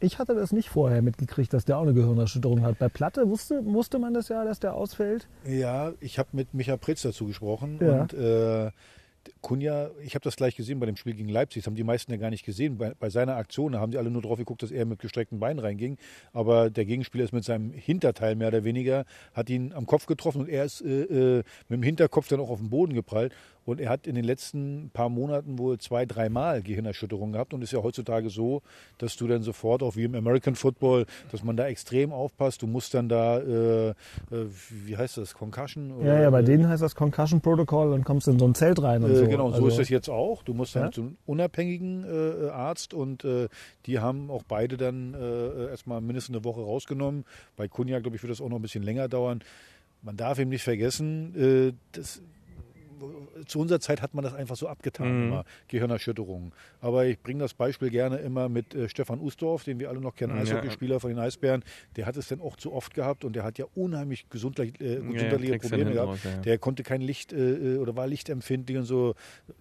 ich 0.00 0.18
hatte 0.18 0.34
das 0.34 0.52
nicht 0.52 0.68
vorher 0.68 1.02
mitgekriegt, 1.02 1.52
dass 1.52 1.64
der 1.64 1.78
auch 1.78 1.82
eine 1.82 1.94
Gehirnerschütterung 1.94 2.62
hat. 2.62 2.78
Bei 2.78 2.88
Platte 2.88 3.28
wusste, 3.28 3.64
wusste 3.64 3.98
man 3.98 4.14
das 4.14 4.28
ja, 4.28 4.44
dass 4.44 4.60
der 4.60 4.74
ausfällt. 4.74 5.28
Ja, 5.46 5.92
ich 6.00 6.18
habe 6.18 6.30
mit 6.32 6.54
Micha 6.54 6.76
Pritz 6.76 7.02
dazu 7.02 7.26
gesprochen 7.26 7.78
Ja. 7.80 8.00
und 8.02 8.14
äh, 8.14 8.70
Kunja, 9.42 9.90
ich 10.02 10.14
habe 10.14 10.22
das 10.22 10.36
gleich 10.36 10.56
gesehen 10.56 10.80
bei 10.80 10.86
dem 10.86 10.96
Spiel 10.96 11.14
gegen 11.14 11.28
Leipzig, 11.28 11.62
das 11.62 11.66
haben 11.66 11.74
die 11.74 11.84
meisten 11.84 12.10
ja 12.10 12.16
gar 12.16 12.30
nicht 12.30 12.44
gesehen. 12.44 12.78
Bei, 12.78 12.94
bei 12.98 13.10
seiner 13.10 13.36
Aktion, 13.36 13.76
haben 13.76 13.92
die 13.92 13.98
alle 13.98 14.10
nur 14.10 14.22
drauf 14.22 14.38
geguckt, 14.38 14.62
dass 14.62 14.70
er 14.70 14.86
mit 14.86 14.98
gestreckten 14.98 15.38
Beinen 15.38 15.58
reinging. 15.58 15.98
Aber 16.32 16.70
der 16.70 16.86
Gegenspieler 16.86 17.24
ist 17.24 17.32
mit 17.32 17.44
seinem 17.44 17.70
Hinterteil 17.72 18.34
mehr 18.34 18.48
oder 18.48 18.64
weniger, 18.64 19.04
hat 19.34 19.50
ihn 19.50 19.72
am 19.74 19.84
Kopf 19.86 20.06
getroffen 20.06 20.40
und 20.42 20.48
er 20.48 20.64
ist 20.64 20.80
äh, 20.80 21.02
äh, 21.02 21.42
mit 21.68 21.78
dem 21.78 21.82
Hinterkopf 21.82 22.28
dann 22.28 22.40
auch 22.40 22.48
auf 22.48 22.60
den 22.60 22.70
Boden 22.70 22.94
geprallt. 22.94 23.34
Und 23.70 23.80
er 23.80 23.88
hat 23.88 24.06
in 24.06 24.14
den 24.14 24.24
letzten 24.24 24.90
paar 24.92 25.08
Monaten 25.08 25.58
wohl 25.58 25.78
zwei, 25.78 26.04
dreimal 26.04 26.60
Gehirnerschütterungen 26.62 27.32
gehabt 27.32 27.54
und 27.54 27.62
ist 27.62 27.72
ja 27.72 27.82
heutzutage 27.82 28.28
so, 28.28 28.62
dass 28.98 29.16
du 29.16 29.26
dann 29.28 29.42
sofort, 29.42 29.82
auch 29.82 29.96
wie 29.96 30.04
im 30.04 30.14
American 30.14 30.54
Football, 30.56 31.06
dass 31.30 31.44
man 31.44 31.56
da 31.56 31.66
extrem 31.68 32.12
aufpasst. 32.12 32.62
Du 32.62 32.66
musst 32.66 32.94
dann 32.94 33.08
da, 33.08 33.38
äh, 33.38 33.88
äh, 33.90 33.94
wie 34.84 34.96
heißt 34.96 35.18
das, 35.18 35.34
Concussion? 35.34 36.04
Ja, 36.04 36.20
ja, 36.20 36.30
bei 36.30 36.40
äh, 36.40 36.44
denen 36.44 36.68
heißt 36.68 36.82
das 36.82 36.94
Concussion 36.94 37.40
Protocol 37.40 37.92
und 37.92 38.04
kommst 38.04 38.26
in 38.28 38.38
so 38.38 38.46
ein 38.46 38.54
Zelt 38.54 38.82
rein 38.82 39.04
und 39.04 39.12
äh, 39.12 39.16
so. 39.16 39.26
Genau, 39.28 39.48
so 39.50 39.54
Also, 39.54 39.68
ist 39.68 39.78
es 39.78 39.88
jetzt 39.88 40.10
auch. 40.10 40.42
Du 40.42 40.52
musst 40.52 40.74
dann 40.74 40.84
Ja? 40.86 40.90
zu 40.92 41.02
einem 41.02 41.16
unabhängigen 41.26 42.04
äh, 42.04 42.48
Arzt 42.50 42.92
und 42.92 43.24
äh, 43.24 43.48
die 43.86 44.00
haben 44.00 44.30
auch 44.30 44.42
beide 44.42 44.76
dann 44.76 45.14
erstmal 45.70 46.00
mindestens 46.00 46.34
eine 46.34 46.44
Woche 46.44 46.60
rausgenommen. 46.60 47.24
Bei 47.56 47.68
Kunja, 47.68 48.00
glaube 48.00 48.16
ich, 48.16 48.22
wird 48.22 48.30
das 48.30 48.40
auch 48.40 48.48
noch 48.48 48.58
ein 48.58 48.62
bisschen 48.62 48.82
länger 48.82 49.08
dauern. 49.08 49.42
Man 50.02 50.16
darf 50.16 50.38
ihm 50.38 50.48
nicht 50.48 50.62
vergessen, 50.62 51.34
äh, 51.36 51.72
das, 51.92 52.22
zu 53.46 53.58
unserer 53.60 53.80
Zeit 53.80 54.02
hat 54.02 54.14
man 54.14 54.22
das 54.24 54.34
einfach 54.34 54.56
so 54.56 54.68
abgetan, 54.68 55.16
Mhm. 55.20 55.26
immer, 55.28 55.44
Gehirnerschütterungen. 55.68 56.52
Aber 56.80 57.06
ich 57.06 57.18
bringe 57.20 57.40
das 57.40 57.54
Beispiel 57.54 57.90
gerne 57.90 58.18
immer 58.18 58.48
mit 58.48 58.74
äh, 58.74 58.88
Stefan 58.88 59.20
Ustorf, 59.20 59.64
den 59.64 59.78
wir 59.80 59.88
alle 59.88 60.00
noch 60.00 60.14
kennen, 60.14 60.34
Ja. 60.36 60.42
Eishockeyspieler 60.42 61.00
von 61.00 61.10
den 61.10 61.18
Eisbären. 61.18 61.64
Der 61.96 62.06
hat 62.06 62.16
es 62.16 62.28
dann 62.28 62.40
auch 62.40 62.56
zu 62.56 62.72
oft 62.72 62.94
gehabt 62.94 63.24
und 63.24 63.34
der 63.34 63.44
hat 63.44 63.58
ja 63.58 63.66
unheimlich 63.74 64.28
gesundlich, 64.28 64.80
äh, 64.80 64.94
Ja, 64.94 65.00
gesundheitliche 65.00 65.52
du 65.54 65.58
Probleme 65.60 65.92
gehabt. 65.92 66.08
raus, 66.10 66.18
ja. 66.24 66.36
Der 66.42 66.58
konnte 66.58 66.82
kein 66.82 67.00
Licht 67.00 67.32
äh, 67.32 67.76
oder 67.78 67.96
war 67.96 68.06
lichtempfindlich 68.06 68.78
und 68.78 68.84
so. 68.84 69.14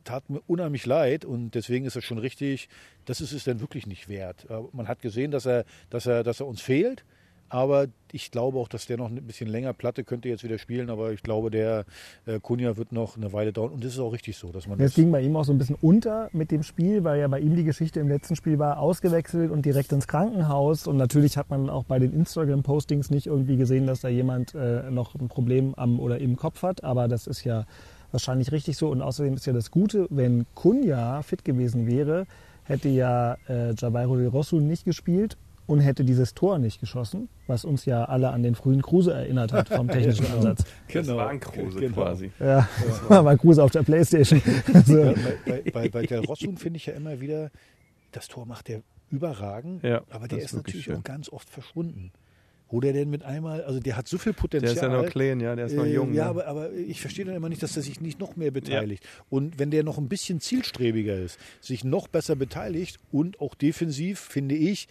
Tat 0.03 0.29
mir 0.29 0.41
unheimlich 0.48 0.86
leid 0.86 1.25
und 1.25 1.55
deswegen 1.55 1.86
ist 1.86 1.96
es 1.96 2.03
schon 2.03 2.17
richtig, 2.17 2.69
das 3.05 3.22
ist 3.22 3.31
es 3.31 3.43
dann 3.43 3.60
wirklich 3.62 3.88
nicht 3.88 4.10
wert. 4.10 4.46
Aber 4.50 4.69
Man 4.74 4.88
hat 4.88 5.01
gesehen, 5.01 5.31
dass 5.31 5.46
er, 5.46 5.65
dass 5.89 6.05
er, 6.05 6.24
dass 6.24 6.39
er 6.39 6.48
uns 6.48 6.62
fehlt. 6.62 7.03
Aber 7.50 7.88
ich 8.12 8.32
glaube 8.32 8.58
auch, 8.58 8.68
dass 8.68 8.88
der 8.88 8.98
noch 8.98 9.10
ein 9.10 9.15
bisschen 9.24 9.48
länger 9.48 9.74
Platte 9.74 10.03
könnte 10.03 10.29
jetzt 10.29 10.44
wieder 10.44 10.58
spielen, 10.58 10.89
aber 10.89 11.12
ich 11.12 11.22
glaube, 11.22 11.51
der 11.51 11.86
äh, 12.25 12.39
Kunja 12.39 12.77
wird 12.77 12.91
noch 12.91 13.18
eine 13.18 13.34
Weile 13.34 13.53
dauern 13.53 13.72
und 13.72 13.84
das 13.84 13.94
ist 13.94 14.00
auch 14.00 14.13
richtig 14.13 14.38
so, 14.38 14.51
dass 14.51 14.68
man 14.68 14.77
Das 14.77 14.91
das 14.91 14.96
ging 14.96 15.12
bei 15.12 15.22
ihm 15.22 15.36
auch 15.36 15.44
so 15.44 15.51
ein 15.51 15.58
bisschen 15.58 15.77
unter 15.82 16.29
mit 16.32 16.51
dem 16.51 16.63
Spiel, 16.63 17.03
weil 17.03 17.20
ja 17.20 17.27
bei 17.27 17.39
ihm 17.39 17.56
die 17.56 17.63
Geschichte 17.63 18.00
im 18.00 18.08
letzten 18.08 18.36
Spiel 18.36 18.58
war, 18.60 18.79
ausgewechselt 18.79 19.51
und 19.51 19.65
direkt 19.65 19.91
ins 19.91 20.08
Krankenhaus. 20.08 20.88
Und 20.88 20.98
natürlich 20.98 21.38
hat 21.38 21.50
man 21.50 21.70
auch 21.70 21.84
bei 21.84 22.00
den 22.00 22.13
Instagram-Postings 22.13 23.10
nicht 23.12 23.27
irgendwie 23.27 23.58
gesehen, 23.58 23.86
dass 23.86 24.01
da 24.01 24.10
jemand 24.10 24.56
äh, 24.56 24.89
noch 24.89 25.15
ein 25.15 25.27
Problem 25.27 25.75
am 25.75 26.00
oder 26.00 26.20
im 26.20 26.36
Kopf 26.36 26.63
hat. 26.63 26.84
Aber 26.84 27.08
das 27.08 27.27
ist 27.27 27.44
ja 27.44 27.65
wahrscheinlich 28.12 28.51
richtig 28.51 28.77
so. 28.77 28.89
Und 28.89 29.01
außerdem 29.01 29.36
ist 29.36 29.46
ja 29.46 29.53
das 29.53 29.72
Gute, 29.72 30.08
wenn 30.10 30.46
Kunja 30.56 31.22
fit 31.22 31.46
gewesen 31.46 31.88
wäre, 31.88 32.25
hätte 32.63 32.89
ja 32.89 33.38
äh, 33.48 33.74
Jabairo 33.75 34.18
de 34.18 34.27
Rosso 34.27 34.60
nicht 34.60 34.86
gespielt 34.86 35.38
und 35.69 35.79
hätte 35.81 36.03
dieses 36.03 36.33
Tor 36.33 36.57
nicht 36.57 36.79
geschossen, 36.79 37.29
was 37.47 37.63
uns 37.63 37.85
ja 37.85 38.05
alle 38.05 38.29
an 38.31 38.43
den 38.43 38.55
frühen 38.55 38.81
Kruse 38.81 39.13
erinnert 39.13 39.53
hat 39.53 39.69
vom 39.69 39.88
technischen 39.89 40.25
Ansatz. 40.25 40.63
Das 40.91 41.07
war 41.07 41.29
ein 41.29 41.39
Kruse 41.39 41.79
Genau. 41.79 41.93
quasi. 41.95 42.31
Ja, 42.39 42.67
war 43.07 43.23
mal 43.23 43.38
Kruse 43.38 43.63
auf 43.63 43.71
der 43.71 43.83
Playstation. 43.83 44.41
Also, 44.73 44.97
Ja, 44.99 45.13
bei, 45.45 45.61
bei, 45.71 45.89
bei, 45.89 46.05
der 46.05 46.21
Rossun 46.25 46.57
finde 46.57 46.77
ich 46.77 46.88
ja 46.88 46.93
immer 46.93 47.21
wieder, 47.21 47.51
das 48.11 48.27
Tor 48.27 48.45
macht 48.45 48.67
der 48.67 48.81
überragend, 49.11 49.83
Ja, 49.83 50.01
aber 50.09 50.27
der 50.27 50.39
das 50.39 50.45
ist 50.45 50.51
ist 50.51 50.57
natürlich 50.57 50.83
schön. 50.85 50.97
auch 50.97 51.03
ganz 51.03 51.29
oft 51.29 51.49
verschwunden. 51.49 52.11
Wo 52.71 52.79
der 52.81 52.93
denn 52.93 53.09
mit 53.09 53.23
einmal, 53.23 53.63
also 53.63 53.79
der 53.79 53.97
hat 53.97 54.07
so 54.07 54.19
viel 54.19 54.33
Der 54.33 54.39
Potenzial. 54.41 54.75
ist 54.75 54.81
ja 54.83 54.89
noch 54.89 55.05
klein, 55.09 55.39
ja, 55.39 55.55
der 55.55 55.65
ist 55.65 55.75
noch 55.75 55.85
Äh, 55.85 55.93
jung. 55.93 56.13
Ja, 56.13 56.25
ne? 56.25 56.29
aber, 56.29 56.45
aber 56.47 56.71
ich 56.71 57.01
verstehe 57.01 57.25
dann 57.25 57.33
immer 57.35 57.49
nicht, 57.49 57.63
dass 57.63 57.75
er 57.75 57.81
sich 57.81 57.99
nicht 57.99 58.19
noch 58.19 58.35
mehr 58.35 58.51
beteiligt. 58.51 59.03
Und 59.29 59.57
wenn 59.57 59.71
der 59.71 59.83
noch 59.83 59.97
ein 59.97 60.07
bisschen 60.07 60.39
zielstrebiger 60.39 61.15
ist, 61.17 61.39
sich 61.61 61.83
noch 61.83 62.07
besser 62.07 62.35
beteiligt 62.35 62.99
und 63.11 63.39
auch 63.41 63.55
defensiv, 63.55 64.19
finde 64.19 64.53
ich, 64.53 64.88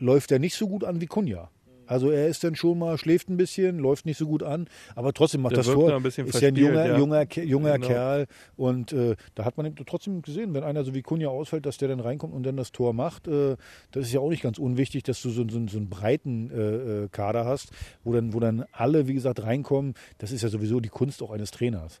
läuft 0.00 0.32
er 0.32 0.38
nicht 0.38 0.54
so 0.54 0.66
gut 0.66 0.84
an 0.84 1.00
wie 1.00 1.06
Kunja. 1.06 1.50
Also 1.90 2.12
er 2.12 2.28
ist 2.28 2.44
dann 2.44 2.54
schon 2.54 2.78
mal, 2.78 2.96
schläft 2.98 3.28
ein 3.30 3.36
bisschen, 3.36 3.80
läuft 3.80 4.06
nicht 4.06 4.16
so 4.16 4.28
gut 4.28 4.44
an, 4.44 4.68
aber 4.94 5.12
trotzdem 5.12 5.40
macht 5.40 5.56
Der 5.56 5.64
das 5.64 5.74
noch 5.74 5.88
ein 5.92 6.04
bisschen 6.04 6.28
ist 6.28 6.40
ja 6.40 6.46
ein 6.46 6.54
junger, 6.54 6.86
ja. 6.86 6.96
junger, 6.96 7.26
junger 7.42 7.72
Genau. 7.74 7.86
Kerl 7.88 8.26
und 8.54 8.92
äh, 8.92 9.16
da 9.34 9.44
hat 9.44 9.56
man 9.56 9.66
eben 9.66 9.74
trotzdem 9.84 10.22
gesehen, 10.22 10.54
wenn 10.54 10.62
einer 10.62 10.84
so 10.84 10.94
wie 10.94 11.02
Kunja 11.02 11.30
ausfällt, 11.30 11.66
dass 11.66 11.78
der 11.78 11.88
dann 11.88 11.98
reinkommt 11.98 12.32
und 12.32 12.44
dann 12.44 12.56
das 12.56 12.70
Tor 12.70 12.92
macht. 12.92 13.26
Äh, 13.26 13.56
das 13.90 14.06
ist 14.06 14.12
ja 14.12 14.20
auch 14.20 14.30
nicht 14.30 14.44
ganz 14.44 14.58
unwichtig, 14.58 15.02
dass 15.02 15.20
du 15.20 15.30
so, 15.30 15.42
so, 15.48 15.66
so 15.66 15.78
einen 15.78 15.90
breiten 15.90 16.52
äh, 16.52 17.04
äh, 17.04 17.08
Kader 17.08 17.44
hast, 17.44 17.72
wo 18.04 18.12
dann, 18.12 18.34
wo 18.34 18.38
dann 18.38 18.64
alle, 18.70 19.08
wie 19.08 19.14
gesagt, 19.14 19.42
reinkommen. 19.42 19.94
Das 20.18 20.30
ist 20.30 20.42
ja 20.42 20.48
sowieso 20.48 20.78
die 20.78 20.90
Kunst 20.90 21.20
auch 21.24 21.32
eines 21.32 21.50
Trainers. 21.50 22.00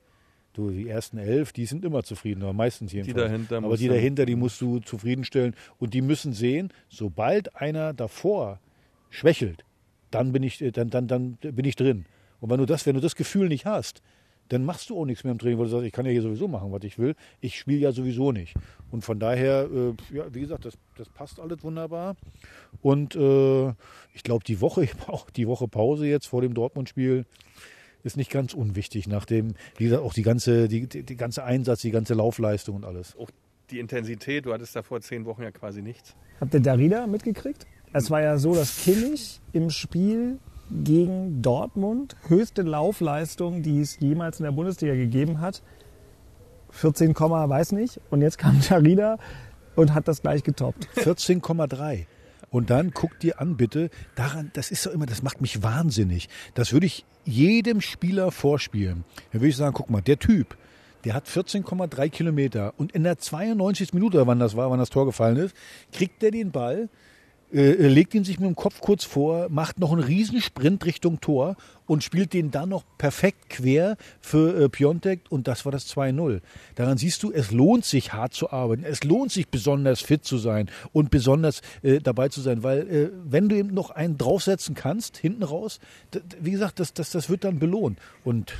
Du, 0.52 0.70
die 0.70 0.88
ersten 0.88 1.18
elf, 1.18 1.52
die 1.52 1.64
sind 1.64 1.84
immer 1.84 2.02
zufrieden, 2.02 2.42
aber 2.42 2.52
meistens 2.52 2.92
jedenfalls. 2.92 3.30
dahinter 3.30 3.58
aber 3.58 3.76
die 3.76 3.86
dahinter, 3.86 4.26
die 4.26 4.34
musst 4.34 4.60
du 4.60 4.80
zufriedenstellen 4.80 5.54
und 5.78 5.94
die 5.94 6.02
müssen 6.02 6.32
sehen, 6.32 6.72
sobald 6.88 7.54
einer 7.54 7.92
davor 7.92 8.58
schwächelt, 9.10 9.64
dann 10.10 10.32
bin 10.32 10.42
ich, 10.42 10.60
äh, 10.60 10.72
dann, 10.72 10.90
dann, 10.90 11.06
dann 11.06 11.38
bin 11.40 11.64
ich 11.64 11.76
drin. 11.76 12.04
Und 12.40 12.50
wenn 12.50 12.58
du 12.58 12.66
das, 12.66 12.84
wenn 12.86 12.94
du 12.94 13.00
das 13.00 13.14
Gefühl 13.14 13.48
nicht 13.48 13.66
hast, 13.66 14.02
dann 14.50 14.64
machst 14.64 14.90
du 14.90 14.98
auch 14.98 15.04
nichts 15.04 15.22
mehr 15.22 15.30
im 15.30 15.38
Training, 15.38 15.58
weil 15.58 15.66
du 15.66 15.70
sagst, 15.70 15.86
ich 15.86 15.92
kann 15.92 16.04
ja 16.06 16.12
hier 16.12 16.22
sowieso 16.22 16.48
machen, 16.48 16.72
was 16.72 16.82
ich 16.82 16.98
will. 16.98 17.14
Ich 17.40 17.56
spiele 17.56 17.78
ja 17.78 17.92
sowieso 17.92 18.32
nicht. 18.32 18.54
Und 18.90 19.04
von 19.04 19.20
daher, 19.20 19.68
äh, 19.72 19.94
ja, 20.14 20.34
wie 20.34 20.40
gesagt, 20.40 20.64
das, 20.64 20.74
das 20.96 21.08
passt 21.08 21.38
alles 21.38 21.62
wunderbar. 21.62 22.16
Und 22.82 23.14
äh, 23.14 23.68
ich 24.12 24.24
glaube, 24.24 24.44
die 24.44 24.60
Woche, 24.60 24.88
auch 25.06 25.30
die 25.36 25.46
Woche 25.46 25.68
Pause 25.68 26.06
jetzt 26.06 26.26
vor 26.26 26.42
dem 26.42 26.54
Dortmund-Spiel 26.54 27.26
ist 28.02 28.16
nicht 28.16 28.30
ganz 28.30 28.54
unwichtig, 28.54 29.06
nachdem, 29.08 29.54
gesagt, 29.84 30.02
auch 30.02 30.14
die 30.14 30.22
ganze, 30.22 30.68
die, 30.68 30.86
die, 30.86 31.02
die 31.02 31.16
ganze 31.16 31.44
Einsatz, 31.44 31.80
die 31.82 31.90
ganze 31.90 32.14
Laufleistung 32.14 32.76
und 32.76 32.84
alles. 32.84 33.16
Auch 33.16 33.30
die 33.70 33.78
Intensität, 33.78 34.46
du 34.46 34.52
hattest 34.52 34.74
da 34.74 34.82
vor 34.82 35.00
zehn 35.00 35.24
Wochen 35.24 35.42
ja 35.42 35.50
quasi 35.50 35.82
nichts. 35.82 36.16
Habt 36.40 36.54
ihr 36.54 36.60
Darida 36.60 37.06
mitgekriegt? 37.06 37.66
Es 37.92 38.10
war 38.10 38.22
ja 38.22 38.38
so, 38.38 38.54
dass 38.54 38.84
Kimmich 38.84 39.40
im 39.52 39.70
Spiel 39.70 40.38
gegen 40.70 41.42
Dortmund 41.42 42.16
höchste 42.28 42.62
Laufleistung, 42.62 43.62
die 43.62 43.80
es 43.80 43.98
jemals 43.98 44.38
in 44.38 44.44
der 44.44 44.52
Bundesliga 44.52 44.94
gegeben 44.94 45.40
hat. 45.40 45.62
14, 46.70 47.14
weiß 47.18 47.72
nicht. 47.72 48.00
Und 48.10 48.22
jetzt 48.22 48.38
kam 48.38 48.60
Darida 48.68 49.18
und 49.74 49.94
hat 49.94 50.08
das 50.08 50.22
gleich 50.22 50.44
getoppt. 50.44 50.88
14,3. 50.96 52.06
Und 52.50 52.70
dann 52.70 52.92
guck 52.92 53.18
dir 53.20 53.40
an, 53.40 53.56
bitte, 53.56 53.90
daran, 54.16 54.50
das 54.54 54.70
ist 54.70 54.84
doch 54.84 54.92
immer, 54.92 55.06
das 55.06 55.22
macht 55.22 55.40
mich 55.40 55.62
wahnsinnig. 55.62 56.28
Das 56.54 56.72
würde 56.72 56.86
ich 56.86 57.04
jedem 57.24 57.80
Spieler 57.80 58.32
vorspielen. 58.32 59.04
Dann 59.32 59.40
würde 59.40 59.50
ich 59.50 59.56
sagen, 59.56 59.74
guck 59.74 59.88
mal, 59.88 60.00
der 60.00 60.18
Typ, 60.18 60.56
der 61.04 61.14
hat 61.14 61.28
14,3 61.28 62.08
Kilometer 62.10 62.74
und 62.76 62.92
in 62.92 63.04
der 63.04 63.18
92. 63.18 63.94
Minute, 63.94 64.26
wann 64.26 64.38
das 64.38 64.56
war, 64.56 64.70
wann 64.70 64.78
das 64.78 64.90
Tor 64.90 65.06
gefallen 65.06 65.36
ist, 65.36 65.54
kriegt 65.92 66.22
der 66.22 66.30
den 66.30 66.50
Ball, 66.50 66.88
äh, 67.52 67.88
legt 67.88 68.14
ihn 68.14 68.24
sich 68.24 68.38
mit 68.38 68.48
dem 68.48 68.56
Kopf 68.56 68.80
kurz 68.80 69.04
vor, 69.04 69.48
macht 69.48 69.78
noch 69.78 69.92
einen 69.92 70.02
riesen 70.02 70.40
Sprint 70.40 70.86
Richtung 70.86 71.20
Tor 71.20 71.56
und 71.86 72.04
spielt 72.04 72.32
den 72.32 72.50
dann 72.50 72.68
noch 72.68 72.84
perfekt 72.98 73.50
quer 73.50 73.96
für 74.20 74.64
äh, 74.64 74.68
Piontek 74.68 75.20
und 75.28 75.48
das 75.48 75.64
war 75.64 75.72
das 75.72 75.92
2-0. 75.94 76.40
Daran 76.76 76.98
siehst 76.98 77.22
du, 77.22 77.32
es 77.32 77.50
lohnt 77.50 77.84
sich 77.84 78.12
hart 78.12 78.34
zu 78.34 78.50
arbeiten, 78.50 78.84
es 78.84 79.02
lohnt 79.04 79.32
sich 79.32 79.48
besonders 79.48 80.00
fit 80.00 80.24
zu 80.24 80.38
sein 80.38 80.70
und 80.92 81.10
besonders 81.10 81.62
äh, 81.82 81.98
dabei 81.98 82.28
zu 82.28 82.40
sein, 82.40 82.62
weil 82.62 82.88
äh, 82.88 83.10
wenn 83.24 83.48
du 83.48 83.56
eben 83.56 83.74
noch 83.74 83.90
einen 83.90 84.18
draufsetzen 84.18 84.74
kannst, 84.74 85.16
hinten 85.16 85.42
raus, 85.42 85.80
wie 86.40 86.52
gesagt, 86.52 86.78
das, 86.78 86.94
das, 86.94 87.10
das 87.10 87.28
wird 87.28 87.44
dann 87.44 87.58
belohnt 87.58 87.98
und 88.24 88.54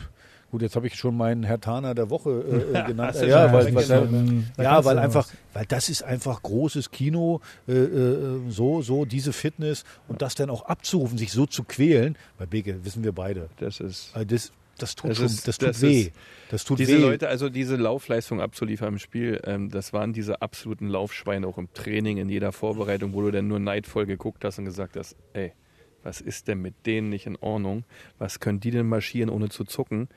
Gut, 0.50 0.62
jetzt 0.62 0.74
habe 0.76 0.86
ich 0.88 0.94
schon 0.96 1.16
meinen 1.16 1.44
Herr 1.44 1.60
Taner 1.60 1.94
der 1.94 2.10
Woche 2.10 2.30
äh, 2.74 2.78
äh, 2.78 2.84
genannt. 2.86 3.14
Ja, 3.20 3.44
schon 3.48 3.52
weil, 3.52 3.74
weil. 3.74 4.44
Da 4.56 4.62
ja, 4.62 4.84
weil 4.84 4.98
einfach, 4.98 5.28
weil 5.54 5.64
das 5.66 5.88
ist 5.88 6.02
einfach 6.02 6.42
großes 6.42 6.90
Kino, 6.90 7.40
äh, 7.68 7.72
äh, 7.72 8.40
so, 8.50 8.82
so 8.82 9.04
diese 9.04 9.32
Fitness 9.32 9.84
und 10.08 10.22
das 10.22 10.34
dann 10.34 10.50
auch 10.50 10.62
abzurufen, 10.66 11.18
sich 11.18 11.32
so 11.32 11.46
zu 11.46 11.62
quälen. 11.64 12.16
Bei 12.38 12.46
Beke 12.46 12.84
wissen 12.84 13.04
wir 13.04 13.12
beide. 13.12 13.48
Das 13.58 13.80
ist. 13.80 14.14
Äh, 14.16 14.26
Das, 14.26 14.52
das 14.78 14.94
tut 14.96 15.10
Das 15.10 15.16
schon, 15.18 15.26
ist- 15.26 15.46
das 15.46 15.58
tut 15.58 15.68
das 15.68 15.82
weh. 15.82 16.00
ist- 16.00 16.12
Das 16.50 16.64
tut 16.64 16.78
Diese 16.80 16.92
weh. 16.96 17.02
Leute, 17.02 17.28
also 17.28 17.48
diese 17.48 17.76
Laufleistung 17.76 18.40
abzuliefern 18.40 18.94
im 18.94 18.98
Spiel, 18.98 19.40
ähm, 19.44 19.70
das 19.70 19.92
waren 19.92 20.12
diese 20.12 20.40
absoluten 20.42 20.88
Laufschweine 20.88 21.46
auch 21.46 21.58
im 21.58 21.72
Training, 21.74 22.16
in 22.16 22.28
jeder 22.28 22.50
Vorbereitung, 22.50 23.12
wo 23.12 23.20
du 23.22 23.30
dann 23.30 23.46
nur 23.46 23.60
neidvoll 23.60 24.06
geguckt 24.06 24.44
hast 24.44 24.58
und 24.58 24.64
gesagt 24.64 24.96
hast, 24.96 25.14
ey, 25.34 25.52
was 26.02 26.20
ist 26.20 26.48
denn 26.48 26.60
mit 26.60 26.86
denen 26.86 27.08
nicht 27.08 27.26
in 27.26 27.36
Ordnung? 27.36 27.84
Was 28.18 28.40
können 28.40 28.60
die 28.60 28.70
denn 28.70 28.86
marschieren, 28.86 29.30
ohne 29.30 29.48
zu 29.48 29.64
zucken? 29.64 30.08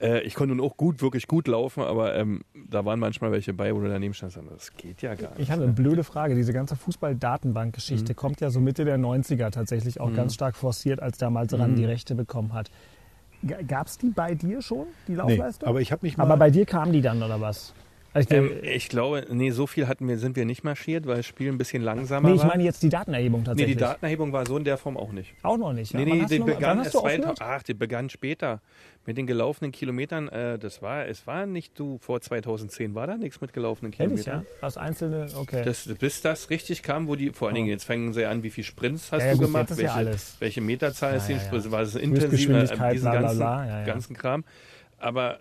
Äh, 0.00 0.20
ich 0.22 0.34
konnte 0.34 0.54
nun 0.54 0.64
auch 0.64 0.76
gut, 0.76 1.00
wirklich 1.00 1.28
gut 1.28 1.48
laufen, 1.48 1.82
aber 1.82 2.14
ähm, 2.16 2.42
da 2.54 2.84
waren 2.84 2.98
manchmal 2.98 3.32
welche 3.32 3.54
bei, 3.54 3.74
wo 3.74 3.80
du 3.80 3.88
daneben 3.88 4.14
standst 4.14 4.38
das 4.50 4.76
geht 4.76 5.02
ja 5.02 5.14
gar 5.14 5.30
nicht. 5.30 5.40
Ich 5.40 5.50
habe 5.50 5.62
eine 5.62 5.72
blöde 5.72 6.04
Frage. 6.04 6.34
Diese 6.34 6.52
ganze 6.52 6.76
Fußball-Datenbank-Geschichte 6.76 8.14
kommt 8.14 8.40
ja 8.40 8.50
so 8.50 8.60
Mitte 8.60 8.84
der 8.84 8.98
90er 8.98 9.50
tatsächlich 9.50 10.00
auch 10.00 10.12
ganz 10.12 10.34
stark 10.34 10.56
forciert, 10.56 11.00
als 11.00 11.18
damals 11.18 11.52
RAN 11.52 11.76
die 11.76 11.84
Rechte 11.84 12.14
bekommen 12.14 12.52
hat. 12.52 12.70
Gab 13.66 13.88
es 13.88 13.98
die 13.98 14.10
bei 14.10 14.34
dir 14.34 14.62
schon, 14.62 14.86
die 15.08 15.12
nee, 15.12 15.18
Laufleistung? 15.18 15.68
aber 15.68 15.80
ich 15.80 15.90
habe 15.90 16.06
mich 16.06 16.16
mal. 16.16 16.24
Aber 16.24 16.36
bei 16.36 16.50
dir 16.50 16.64
kamen 16.64 16.92
die 16.92 17.00
dann, 17.00 17.22
oder 17.22 17.40
was? 17.40 17.74
Also 18.14 18.28
ich, 18.28 18.36
Ähm, 18.36 18.50
ich 18.62 18.88
glaube, 18.88 19.26
nee, 19.30 19.50
so 19.50 19.66
viel 19.66 19.88
hatten 19.88 20.06
wir, 20.06 20.18
sind 20.18 20.36
wir 20.36 20.44
nicht 20.44 20.64
marschiert, 20.64 21.06
weil 21.06 21.16
das 21.16 21.26
Spiel 21.26 21.48
ein 21.50 21.56
bisschen 21.58 21.82
langsamer 21.82 22.28
nee, 22.28 22.34
ich 22.34 22.40
war. 22.42 22.48
meine 22.48 22.62
jetzt 22.64 22.82
die 22.82 22.88
Datenerhebung 22.90 23.40
nee, 23.40 23.46
tatsächlich. 23.46 23.76
die 23.76 23.80
Datenerhebung 23.80 24.32
war 24.32 24.44
so 24.46 24.56
in 24.58 24.64
der 24.64 24.76
Form 24.76 24.96
auch 24.96 25.12
nicht. 25.12 25.34
Auch 25.42 25.56
noch 25.56 25.72
nicht. 25.72 25.92
Ja. 25.92 26.00
Nee, 26.00 26.04
nee, 26.04 26.24
die 26.28 26.38
begann 26.40 26.62
wann 26.62 26.78
hast 26.80 26.86
erst 26.86 26.96
du 26.96 27.00
2000, 27.00 27.26
aufgehört? 27.30 27.38
ach, 27.58 27.62
die 27.62 27.74
begann 27.74 28.10
später. 28.10 28.60
Mit 29.04 29.16
den 29.18 29.26
gelaufenen 29.26 29.72
Kilometern, 29.72 30.28
äh, 30.28 30.60
das 30.60 30.80
war, 30.80 31.06
es 31.08 31.26
war 31.26 31.44
nicht 31.46 31.76
du, 31.76 31.98
vor 31.98 32.20
2010 32.20 32.94
war 32.94 33.08
da 33.08 33.16
nichts 33.16 33.40
mit 33.40 33.52
gelaufenen 33.52 33.92
Ehrlich, 33.98 34.22
Kilometern. 34.24 34.46
ja? 34.60 34.64
Als 34.64 34.76
einzelne, 34.76 35.26
okay. 35.34 35.62
Das, 35.64 35.88
bis 35.98 36.20
das 36.22 36.50
richtig 36.50 36.84
kam, 36.84 37.08
wo 37.08 37.16
die, 37.16 37.30
vor 37.30 37.48
allen 37.48 37.56
Dingen, 37.56 37.66
jetzt 37.68 37.82
fangen 37.84 38.12
sie 38.12 38.26
an, 38.26 38.44
wie 38.44 38.50
viel 38.50 38.62
Sprints 38.62 39.10
hast 39.10 39.22
Ja, 39.22 39.26
ja, 39.28 39.32
du 39.32 39.38
gut, 39.38 39.46
gemacht, 39.48 39.70
welche, 39.70 39.82
ja 39.82 39.94
alles. 39.94 40.36
welche 40.38 40.60
Meterzahl 40.60 41.16
ist 41.16 41.28
Ja, 41.28 41.36
die, 41.38 41.44
ja, 41.56 41.60
ja. 41.60 41.70
war 41.72 41.80
es 41.80 41.96
intensiver, 41.96 42.30
Höchstgeschwindigkeit, 42.30 42.94
diesen 42.94 43.10
bla, 43.10 43.18
bla, 43.18 43.20
ganzen, 43.22 43.38
bla, 43.38 43.66
ja, 43.66 43.78
ja. 43.80 43.84
ganzen 43.86 44.16
Kram. 44.16 44.44
Aber 44.98 45.40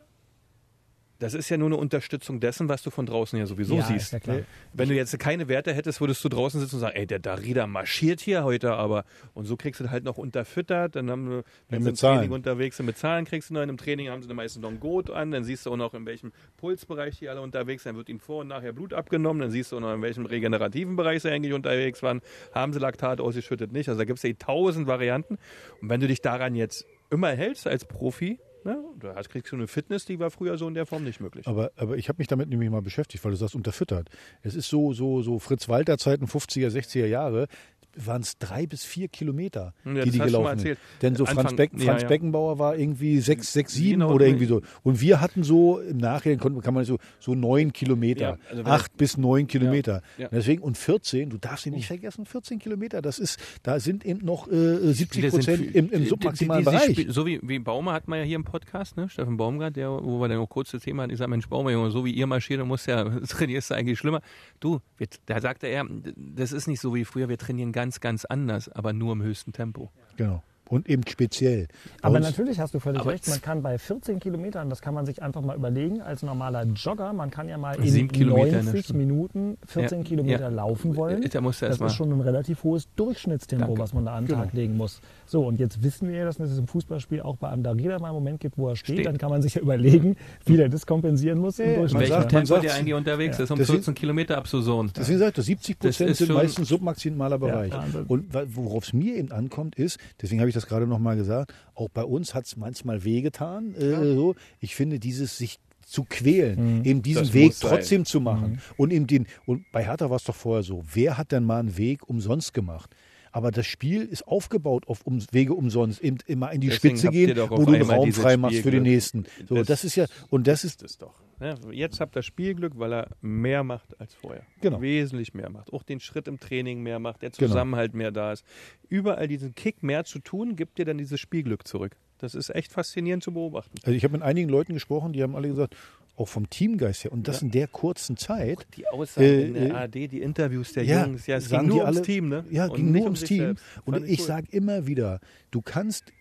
das 1.22 1.36
ist 1.36 1.50
ja 1.50 1.58
nur 1.58 1.68
eine 1.68 1.78
Unterstützung 1.78 2.40
dessen, 2.40 2.68
was 2.68 2.82
du 2.82 2.90
von 2.90 3.06
draußen 3.06 3.38
ja 3.38 3.46
sowieso 3.46 3.76
ja, 3.76 3.84
siehst. 3.84 4.06
Ist 4.06 4.14
ja 4.14 4.20
klar. 4.20 4.40
Wenn 4.74 4.90
du 4.90 4.96
jetzt 4.96 5.18
keine 5.20 5.48
Werte 5.48 5.72
hättest, 5.72 6.02
würdest 6.02 6.24
du 6.24 6.30
draußen 6.30 6.60
sitzen 6.60 6.76
und 6.76 6.82
sagen, 6.82 6.96
ey, 6.96 7.06
der 7.06 7.20
Darida 7.20 7.68
marschiert 7.68 8.22
hier 8.22 8.44
heute, 8.44 8.74
aber 8.74 9.06
und 9.36 9.46
so 9.46 9.56
kriegst 9.56 9.80
du 9.80 9.92
halt 9.92 10.04
noch 10.04 10.18
unterfüttert, 10.18 10.96
dann 10.96 11.12
haben 11.12 11.30
wir, 11.30 11.44
wenn 11.70 11.84
sie 11.84 11.90
im 11.90 11.96
Zahlen. 11.96 12.18
Training 12.18 12.32
unterwegs 12.32 12.78
sind, 12.78 12.88
mit 12.88 12.98
Zahlen 12.98 13.26
kriegst 13.26 13.52
du 13.52 13.54
noch, 13.54 13.62
im 13.62 13.78
Training 13.78 14.10
haben 14.10 14.24
sie 14.24 14.28
dann 14.28 14.38
meistens 14.38 14.64
noch 14.64 14.70
einen 14.70 14.80
Gurt 14.80 15.12
an, 15.12 15.30
dann 15.30 15.44
siehst 15.44 15.68
du 15.68 15.72
auch 15.72 15.78
noch, 15.78 15.94
in 15.94 16.08
welchem 16.08 16.32
Pulsbereich 16.58 17.20
die 17.20 17.30
alle 17.30 17.42
unterwegs 17.42 17.84
sind, 17.84 17.92
dann 17.92 17.98
wird 17.98 18.10
ihnen 18.10 18.20
vor 18.20 18.42
und 18.42 18.48
nachher 18.48 18.74
Blut 18.74 18.94
abgenommen, 18.94 19.42
dann 19.42 19.52
siehst 19.52 19.72
du 19.72 19.78
auch 19.78 19.82
noch, 19.82 19.94
in 19.94 20.02
welchem 20.02 20.26
regenerativen 20.26 20.96
Bereich 20.96 21.22
sie 21.22 21.30
eigentlich 21.30 21.54
unterwegs 21.54 22.02
waren, 22.02 22.22
haben 22.52 22.74
sie 22.74 22.80
Laktat 22.80 23.22
ausgeschüttet, 23.22 23.72
nicht, 23.72 23.90
also 23.90 24.00
da 24.00 24.06
gibt 24.06 24.18
es 24.18 24.24
ja 24.24 24.34
tausend 24.40 24.88
Varianten 24.88 25.38
und 25.82 25.90
wenn 25.90 26.00
du 26.00 26.08
dich 26.08 26.22
daran 26.22 26.56
jetzt 26.56 26.88
immer 27.12 27.30
hältst 27.30 27.68
als 27.68 27.86
Profi, 27.86 28.40
ne, 28.64 28.84
da 29.00 29.14
kriegst 29.24 29.52
du 29.52 29.56
eine 29.56 29.68
Fitness, 29.68 30.06
die 30.06 30.20
war 30.20 30.32
früher 30.32 30.58
so 30.58 30.68
in 30.68 30.74
der 30.74 30.86
Form 30.86 31.04
nicht 31.04 31.20
möglich. 31.20 31.48
Aber, 31.48 31.72
aber 31.76 31.98
ich 31.98 32.10
habe 32.10 32.18
mich 32.20 32.28
damit 32.28 32.50
nämlich 32.50 32.70
mal 32.70 32.82
beschäftigt, 32.82 33.24
weil 33.24 33.32
du 33.32 33.38
sagst, 33.38 33.56
unterfüttert. 33.56 34.10
Es 34.42 34.56
ist 34.56 34.70
so, 34.70 34.94
so, 34.94 35.22
so 35.22 35.40
Fritz-Walter-Zeiten, 35.40 36.26
50er, 36.26 36.70
60er 36.70 37.06
Jahre. 37.06 37.48
Waren 37.96 38.22
es 38.22 38.38
drei 38.38 38.66
bis 38.68 38.84
vier 38.84 39.08
Kilometer, 39.08 39.74
Ja, 39.86 39.92
die 39.94 40.00
das 40.00 40.12
die 40.12 40.20
gelaufen 40.20 40.60
sind. 40.60 40.78
Denn 41.02 41.16
so 41.16 41.26
Franz, 41.26 41.40
Anfang- 41.40 41.56
Becken, 41.56 41.80
ja, 41.80 41.86
Franz 41.86 42.02
ja. 42.04 42.08
Beckenbauer 42.08 42.60
war 42.60 42.78
irgendwie 42.78 43.20
sechs, 43.20 43.54
sechs, 43.54 43.74
sieben 43.74 44.02
Genau, 44.02 44.14
oder 44.14 44.26
irgendwie 44.28 44.46
so. 44.46 44.62
Und 44.84 45.02
wir 45.02 45.22
hatten 45.22 45.44
so, 45.44 45.80
im 45.80 45.98
Nachhinein 45.98 46.40
konnte- 46.40 46.62
kann 46.62 46.74
man 46.74 46.86
so, 46.86 46.98
so 47.20 47.36
neun 47.36 47.74
Kilometer. 47.74 48.38
Also 48.50 48.64
acht 48.66 48.96
bis 48.98 49.18
neun 49.18 49.48
Kilometer. 49.48 50.02
Deswegen, 50.32 50.62
und 50.62 50.78
14, 50.78 51.30
du 51.30 51.38
darfst 51.38 51.66
ihn 51.66 51.74
nicht 51.74 51.88
vergessen, 51.88 52.26
14 52.26 52.60
Kilometer, 52.60 53.02
das 53.02 53.20
ist, 53.20 53.40
da 53.64 53.80
sind 53.80 54.06
eben 54.06 54.26
noch 54.26 54.48
äh, 54.52 54.94
70 54.94 55.30
Prozent 55.30 55.76
im, 55.76 55.90
im 55.92 56.06
submaximalen 56.06 56.64
die- 56.66 56.72
die- 56.72 56.88
die 56.88 56.94
Bereich. 57.04 57.14
So 57.14 57.26
wie, 57.26 57.40
wie 57.44 57.60
Baumer 57.60 57.94
hat 57.94 58.08
man 58.08 58.20
ja 58.20 58.26
hier 58.26 58.36
im 58.38 58.44
Podcast, 58.44 58.98
ne? 58.98 59.10
Steffen 59.10 59.38
Baumgart, 59.38 59.76
der, 59.76 59.90
wo 59.92 60.20
wir 60.20 60.28
dann 60.28 60.38
auch 60.38 60.48
kurz 60.50 60.72
das 60.72 60.84
Thema 60.84 61.04
hatten, 61.04 61.12
ich 61.14 61.18
sag, 61.20 61.28
Mensch, 61.30 61.48
Baumer, 61.48 61.72
Junge, 61.72 61.92
so 61.92 62.06
wie 62.06 62.12
ihr 62.12 62.28
marschiert, 62.28 62.66
musst 62.66 62.88
ja, 62.88 63.04
trainierst 63.28 63.70
du 63.72 63.76
eigentlich 63.76 64.00
schlimmer. 64.00 64.22
Du, 64.60 64.80
wir, 64.98 65.08
da 65.26 65.40
sagte 65.42 65.68
er, 65.68 65.86
das 66.16 66.52
ist 66.52 66.68
nicht 66.68 66.80
so 66.82 66.94
wie 66.96 67.06
früher, 67.06 67.30
wir 67.30 67.38
trainieren 67.38 67.72
ganz, 67.82 68.00
ganz 68.00 68.26
anders, 68.26 68.70
aber 68.70 68.94
nur 68.94 69.14
im 69.14 69.24
höchsten 69.24 69.54
Tempo. 69.54 69.90
Genau. 70.16 70.44
Und 70.72 70.88
eben 70.90 71.04
speziell. 71.08 71.68
Aber 72.02 72.16
uns- 72.18 72.26
natürlich 72.26 72.60
hast 72.60 72.74
du 72.74 72.80
völlig 72.80 73.06
recht. 73.06 73.28
Man 73.28 73.42
kann 73.42 73.62
bei 73.62 73.78
14 73.78 74.20
Kilometern, 74.22 74.70
das 74.70 74.82
kann 74.82 74.94
man 74.94 75.06
sich 75.06 75.22
einfach 75.22 75.42
mal 75.42 75.56
überlegen, 75.58 76.02
als 76.02 76.24
normaler 76.24 76.64
Jogger, 76.64 77.12
man 77.12 77.30
kann 77.30 77.50
ja 77.50 77.58
mal 77.58 77.76
in 77.76 77.88
Sieben 77.90 78.08
Kilometer 78.08 78.46
in 78.48 78.52
der 78.54 78.64
90 78.64 78.86
Stunde. 78.86 79.06
Minuten 79.06 79.58
14 79.68 80.00
Ja, 80.00 80.04
Kilometer 80.06 80.40
ja. 80.44 80.48
laufen 80.48 80.96
wollen. 80.96 81.22
Da 81.22 81.42
Das 81.42 81.62
ist 81.82 81.94
schon 81.96 82.12
ein 82.14 82.22
relativ 82.22 82.64
hohes 82.64 82.88
Durchschnittstempo, 82.96 83.66
Danke. 83.66 83.82
was 83.82 83.94
man 83.94 84.06
da 84.06 84.16
an 84.16 84.26
den 84.26 84.36
Tag 84.38 84.54
legen 84.54 84.78
muss. 84.78 85.02
So, 85.26 85.46
und 85.46 85.60
jetzt 85.60 85.84
wissen 85.84 86.10
wir, 86.10 86.24
dass 86.26 86.40
es 86.40 86.58
im 86.58 86.68
Fußballspiel 86.68 87.22
auch 87.22 87.36
bei 87.36 87.50
einem 87.50 87.64
Darida 87.64 88.00
mal 88.00 88.08
einen 88.08 88.16
Moment 88.16 88.40
gibt, 88.40 88.58
wo 88.58 88.70
er 88.70 88.76
steht. 88.78 88.96
Steht. 88.96 89.06
Dann 89.06 89.18
kann 89.18 89.30
man 89.30 89.42
sich 89.42 89.56
ja 89.56 89.62
überlegen, 89.62 90.16
wie 90.46 90.56
der 90.58 90.70
das 90.70 90.86
kompensieren 90.86 91.40
muss 91.40 91.58
Ja, 91.58 91.66
man 91.66 91.74
in 91.76 91.82
welchem 91.82 92.08
sagt- 92.08 92.32
man 92.34 92.46
Tempo 92.46 92.62
der 92.62 92.74
eigentlich 92.76 92.94
unterwegs 92.94 93.40
ist, 93.40 93.52
um 93.52 93.58
Deswegen- 93.58 93.78
14 93.80 93.94
Kilometer 93.96 94.38
abzusohnen. 94.38 94.92
Deswegen 94.96 95.20
sagt 95.20 95.38
er, 95.38 95.44
70 95.44 95.78
Das 95.80 95.98
Prozent 95.98 96.10
ist 96.12 96.18
sind 96.20 96.32
meistens 96.34 96.70
submaximaler 96.70 97.38
Bereich. 97.40 97.74
Und 98.08 98.34
worauf 98.56 98.86
es 98.86 98.94
mir 98.94 99.16
eben 99.18 99.32
ankommt, 99.34 99.76
ist, 99.76 99.98
deswegen 100.22 100.40
habe 100.40 100.48
ich 100.50 100.56
das 100.56 100.61
gerade 100.68 100.88
nochmal 100.88 101.16
gesagt, 101.16 101.54
auch 101.76 101.90
bei 101.90 102.04
uns 102.04 102.34
hat 102.34 102.46
es 102.46 102.56
manchmal 102.58 103.04
wehgetan. 103.04 103.74
Äh, 103.76 104.14
so. 104.16 104.36
Ich 104.60 104.76
finde, 104.76 105.00
dieses 105.00 105.38
sich 105.38 105.60
zu 105.86 106.06
quälen, 106.08 106.86
eben 106.86 107.02
diesen 107.02 107.24
Das 107.24 107.34
Weg 107.34 107.54
sein. 107.54 107.72
trotzdem 107.72 108.06
zu 108.06 108.22
machen. 108.22 108.62
Und 108.78 108.94
eben 108.94 109.08
den, 109.08 109.28
und 109.46 109.66
bei 109.72 109.84
Hertha 109.84 110.10
war 110.10 110.18
es 110.18 110.24
doch 110.24 110.36
vorher 110.36 110.64
so, 110.64 110.84
wer 110.94 111.18
hat 111.18 111.32
denn 111.32 111.44
mal 111.44 111.60
einen 111.60 111.78
Weg 111.78 112.08
umsonst 112.08 112.54
gemacht? 112.54 112.96
Aber 113.34 113.52
das 113.52 113.66
Spiel 113.66 114.02
ist 114.04 114.28
aufgebaut 114.28 114.88
auf 114.88 115.02
um, 115.06 115.20
Wege 115.32 115.54
umsonst, 115.54 116.02
eben 116.02 116.18
immer 116.28 116.52
in 116.52 116.62
die 116.62 116.68
Deswegen 116.68 116.98
Spitze 116.98 117.12
gehen, 117.12 117.38
wo 117.50 117.64
du 117.66 117.72
einen 117.74 117.90
Raum 117.90 118.12
frei 118.14 118.38
machst 118.38 118.60
für 118.60 118.72
den 118.72 118.84
nächsten. 118.84 119.26
So, 119.48 119.56
das, 119.56 119.68
Das- 119.68 119.84
ist 119.86 119.96
ja, 119.96 120.06
und 120.30 120.48
das 120.48 120.64
ist, 120.64 120.84
es 120.84 120.98
doch. 120.98 121.14
Ja, 121.42 121.56
jetzt 121.72 122.00
habt 122.00 122.16
ihr 122.16 122.22
Spielglück, 122.22 122.74
weil 122.78 122.94
er 122.94 123.08
mehr 123.22 123.64
macht 123.64 124.00
als 124.00 124.14
vorher. 124.14 124.44
Genau. 124.62 124.80
Wesentlich 124.82 125.34
mehr 125.34 125.50
macht. 125.50 125.74
Auch 125.74 125.84
den 125.84 126.00
Schritt 126.00 126.28
im 126.28 126.40
Training 126.40 126.84
mehr 126.84 127.00
macht, 127.00 127.24
der 127.24 127.32
Genau. 127.32 127.48
Zusammenhalt 127.48 127.94
mehr 127.96 128.12
da 128.12 128.32
ist. 128.32 128.46
Überall 128.90 129.28
diesen 129.28 129.56
Kick 129.56 129.82
mehr 129.82 130.04
zu 130.04 130.20
tun, 130.20 130.56
gibt 130.56 130.78
dir 130.78 130.86
dann 130.86 130.98
dieses 131.00 131.20
Spielglück 131.20 131.68
zurück. 131.68 131.96
Das 132.20 132.36
ist 132.36 132.54
echt 132.54 132.72
faszinierend 132.72 133.24
zu 133.24 133.34
beobachten. 133.34 133.76
also 133.84 133.92
ich 133.98 134.04
habe 134.04 134.14
mit 134.14 134.22
einigen 134.22 134.48
Leuten 134.50 134.74
gesprochen, 134.76 135.14
die 135.14 135.24
haben 135.24 135.36
alle 135.36 135.48
gesagt, 135.48 135.76
auch 136.16 136.28
vom 136.28 136.48
Teamgeist 136.52 137.06
her, 137.06 137.12
und 137.12 137.28
das 137.28 137.40
Ja. 137.42 137.46
in 137.48 137.52
der 137.52 137.68
kurzen 137.68 138.18
Zeit, 138.18 138.68
Die 138.78 138.86
Aussagen 138.88 139.26
Äh, 139.26 139.42
in 139.48 139.54
der 139.56 139.68
äh, 139.70 139.72
AD, 139.72 140.08
die 140.10 140.22
Interviews 140.22 140.74
der 140.74 140.84
Ja, 140.84 141.06
Jungs, 141.08 141.26
ja, 141.26 141.38
es 141.38 141.50
ging 141.50 141.66
nur 141.66 141.78
ums 141.84 141.88
alle- 141.98 142.02
Team, 142.06 142.30
ne? 142.30 142.46
Ja, 142.52 142.66
Und 142.68 142.76
ging 142.76 142.92
nur 142.92 143.02
um 143.02 143.06
ums 143.06 143.22
Team. 143.24 143.40
selbst. 143.40 143.64
Und 143.86 143.94
Fand 143.96 144.08
ich 144.08 144.20
cool. 144.20 144.26
sage 144.28 144.48
immer 144.52 144.86
wieder, 144.86 145.20
du 145.50 145.62
kannst 145.64 146.12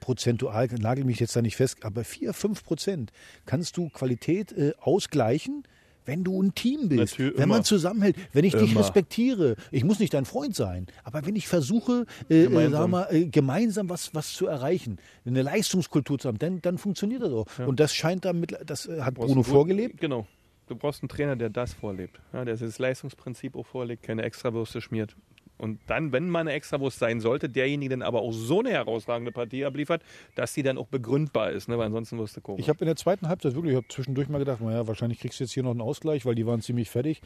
prozentual, 0.00 0.68
nagel 0.78 1.04
mich 1.04 1.20
jetzt 1.20 1.36
da 1.36 1.42
nicht 1.42 1.56
fest, 1.56 1.84
aber 1.84 2.04
4, 2.04 2.32
5 2.32 2.64
Prozent 2.64 3.12
kannst 3.46 3.76
du 3.76 3.88
Qualität 3.90 4.52
äh, 4.52 4.72
ausgleichen, 4.80 5.64
wenn 6.06 6.24
du 6.24 6.42
ein 6.42 6.54
Team 6.54 6.88
bist, 6.88 7.12
Natürlich, 7.12 7.38
wenn 7.38 7.48
man 7.48 7.58
immer. 7.58 7.64
zusammenhält, 7.64 8.16
wenn 8.32 8.44
ich 8.44 8.54
dich 8.54 8.72
Immer. 8.72 8.80
respektiere. 8.80 9.56
Ich 9.70 9.84
muss 9.84 9.98
nicht 9.98 10.12
dein 10.14 10.24
Freund 10.24 10.56
sein, 10.56 10.86
aber 11.04 11.24
wenn 11.26 11.36
ich 11.36 11.46
versuche, 11.46 12.06
äh, 12.28 12.42
äh, 12.42 12.46
Gemeinsam. 12.46 12.72
sag 12.80 12.88
mal, 12.88 13.06
äh, 13.14 13.26
gemeinsam 13.26 13.88
was, 13.88 14.14
was 14.14 14.32
zu 14.32 14.46
erreichen, 14.46 14.98
eine 15.24 15.42
Leistungskultur 15.42 16.18
zu 16.18 16.28
haben, 16.28 16.38
dann, 16.38 16.60
dann 16.62 16.78
funktioniert 16.78 17.22
das 17.22 17.32
auch. 17.32 17.46
Und 17.66 17.80
das 17.80 17.94
scheint 17.94 18.24
damit, 18.24 18.56
das 18.64 18.86
äh, 18.86 19.02
hat 19.02 19.14
Bruno 19.14 19.42
vorgelebt. 19.42 20.00
Genau. 20.00 20.26
Du 20.66 20.76
brauchst 20.76 21.02
einen 21.02 21.08
Trainer, 21.08 21.34
der 21.34 21.50
das 21.50 21.74
vorlebt. 21.74 22.20
Ja, 22.32 22.44
der 22.44 22.56
das 22.56 22.78
Leistungsprinzip 22.78 23.56
auch 23.56 23.66
vorlegt, 23.66 24.04
keine 24.04 24.22
Extrawürste 24.22 24.80
schmiert. 24.80 25.16
Und 25.60 25.78
dann, 25.86 26.12
wenn 26.12 26.28
mal 26.30 26.40
eine 26.40 26.52
Extrawurst 26.52 26.98
sein 26.98 27.20
sollte, 27.20 27.48
derjenige 27.48 27.90
dann 27.90 28.02
aber 28.02 28.22
auch 28.22 28.32
so 28.32 28.60
eine 28.60 28.70
herausragende 28.70 29.30
Partie 29.30 29.64
abliefert, 29.64 30.02
dass 30.34 30.54
die 30.54 30.62
dann 30.62 30.78
auch 30.78 30.86
begründbar 30.86 31.50
ist, 31.50 31.68
ne? 31.68 31.76
weil 31.78 31.86
ansonsten 31.86 32.18
wirst 32.18 32.36
du 32.36 32.40
komisch. 32.40 32.60
Ich 32.60 32.68
habe 32.68 32.80
in 32.80 32.86
der 32.86 32.96
zweiten 32.96 33.28
Halbzeit 33.28 33.54
wirklich, 33.54 33.72
ich 33.72 33.76
habe 33.76 33.88
zwischendurch 33.88 34.28
mal 34.28 34.38
gedacht, 34.38 34.60
naja, 34.60 34.86
wahrscheinlich 34.86 35.20
kriegst 35.20 35.38
du 35.38 35.44
jetzt 35.44 35.52
hier 35.52 35.62
noch 35.62 35.72
einen 35.72 35.82
Ausgleich, 35.82 36.24
weil 36.24 36.34
die 36.34 36.46
waren 36.46 36.62
ziemlich 36.62 36.88
fertig. 36.90 37.20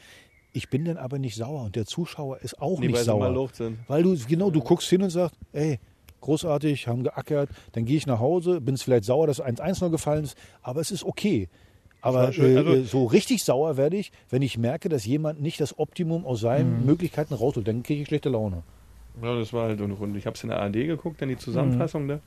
Ich 0.52 0.68
bin 0.68 0.84
dann 0.84 0.96
aber 0.96 1.18
nicht 1.18 1.36
sauer 1.36 1.64
und 1.64 1.76
der 1.76 1.86
Zuschauer 1.86 2.38
ist 2.38 2.60
auch 2.60 2.78
Nee, 2.80 2.86
nicht 2.88 2.96
weil 2.96 3.04
sie 3.04 3.10
mal 3.10 3.18
sauer. 3.26 3.34
Luft 3.34 3.56
sind. 3.56 3.78
Weil 3.88 4.02
du, 4.02 4.16
genau, 4.28 4.50
du 4.50 4.60
guckst 4.60 4.88
hin 4.88 5.02
und 5.02 5.10
sagst, 5.10 5.36
ey, 5.52 5.78
großartig, 6.20 6.88
haben 6.88 7.04
geackert, 7.04 7.50
dann 7.72 7.84
gehe 7.84 7.96
ich 7.96 8.06
nach 8.06 8.18
Hause, 8.20 8.60
bin 8.60 8.74
es 8.74 8.82
vielleicht 8.82 9.04
sauer, 9.04 9.26
dass 9.26 9.42
1-1 9.42 9.82
noch 9.84 9.90
gefallen 9.90 10.24
ist, 10.24 10.36
aber 10.62 10.80
es 10.80 10.90
ist 10.90 11.04
okay. 11.04 11.48
Aber 12.04 12.22
äh, 12.36 12.56
Also- 12.56 12.74
äh, 12.74 12.82
so 12.82 13.06
richtig 13.06 13.42
sauer 13.44 13.76
werde 13.78 13.96
ich, 13.96 14.12
wenn 14.30 14.42
ich 14.42 14.58
merke, 14.58 14.88
dass 14.88 15.06
jemand 15.06 15.40
nicht 15.40 15.58
das 15.60 15.78
Optimum 15.78 16.26
aus 16.26 16.40
seinen 16.40 16.80
Mhm. 16.80 16.86
Möglichkeiten 16.86 17.32
rausholt. 17.34 17.66
Dann 17.66 17.82
kriege 17.82 18.02
ich 18.02 18.08
schlechte 18.08 18.28
Laune. 18.28 18.62
Ja, 19.22 19.38
das 19.38 19.52
war 19.52 19.68
halt 19.68 19.80
und, 19.80 19.92
und 19.92 20.14
ich 20.16 20.26
habe 20.26 20.34
es 20.36 20.42
in 20.42 20.50
der 20.50 20.60
AD 20.60 20.86
geguckt, 20.86 21.22
dann 21.22 21.28
die 21.30 21.36
Zusammenfassung 21.38 22.06
da. 22.08 22.20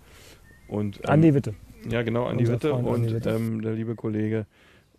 Und, 0.67 0.97
ähm, 1.03 1.09
Andi 1.09 1.33
Witte. 1.33 1.53
Ja, 1.89 2.01
genau, 2.01 2.25
Andi 2.25 2.47
Witte 2.47 2.69
Freund 2.71 2.87
Andi 2.87 3.07
und 3.09 3.13
Witte. 3.13 3.29
ähm, 3.29 3.61
der 3.61 3.73
liebe 3.73 3.93
Kollege. 3.95 4.45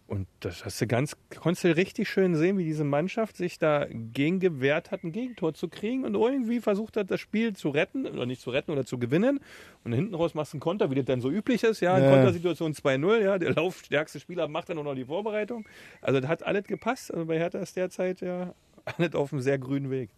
Und 0.09 0.27
das 0.41 0.65
hast 0.65 0.81
du 0.81 0.87
ganz, 0.87 1.17
konntest 1.39 1.65
du 1.65 1.77
richtig 1.77 2.09
schön 2.09 2.35
sehen, 2.35 2.57
wie 2.57 2.65
diese 2.65 2.83
Mannschaft 2.83 3.37
sich 3.37 3.59
da 3.59 3.87
gegen 3.91 4.41
gewehrt 4.41 4.91
hat, 4.91 5.05
ein 5.05 5.13
Gegentor 5.13 5.53
zu 5.53 5.69
kriegen 5.69 6.07
und 6.07 6.15
irgendwie 6.15 6.61
versucht 6.61 6.97
hat, 6.97 7.11
das 7.11 7.21
Spiel 7.21 7.55
zu 7.55 7.69
retten, 7.69 8.07
oder 8.07 8.25
nicht 8.25 8.41
zu 8.41 8.49
retten 8.49 8.71
oder 8.71 8.87
zu 8.87 8.99
gewinnen. 8.99 9.39
Und 9.85 9.93
hinten 9.93 10.15
raus 10.15 10.33
machst 10.33 10.55
du 10.55 10.57
einen 10.57 10.61
Konter, 10.61 10.91
wie 10.91 10.95
das 10.95 11.05
dann 11.05 11.21
so 11.21 11.31
üblich 11.31 11.63
ist, 11.63 11.81
ja, 11.81 11.99
Ja. 11.99 12.11
Kontersituation 12.11 12.73
2-0, 12.73 13.21
ja, 13.21 13.39
der 13.39 13.53
laufstärkste 13.53 14.19
Spieler 14.19 14.49
macht 14.49 14.71
dann 14.71 14.79
auch 14.79 14.85
noch 14.85 14.95
die 14.95 15.05
Vorbereitung. 15.05 15.69
Also 16.01 16.21
das 16.21 16.29
hat 16.31 16.43
alles 16.43 16.65
gepasst. 16.65 17.13
Also 17.13 17.27
bei 17.27 17.39
Hertha 17.39 17.59
ist 17.59 17.77
derzeit 17.77 18.23
ja 18.23 18.55
alles 18.87 19.15
auf 19.15 19.31
einem 19.35 19.43
sehr 19.43 19.59
grünen 19.59 19.91
Weg. 19.91 20.09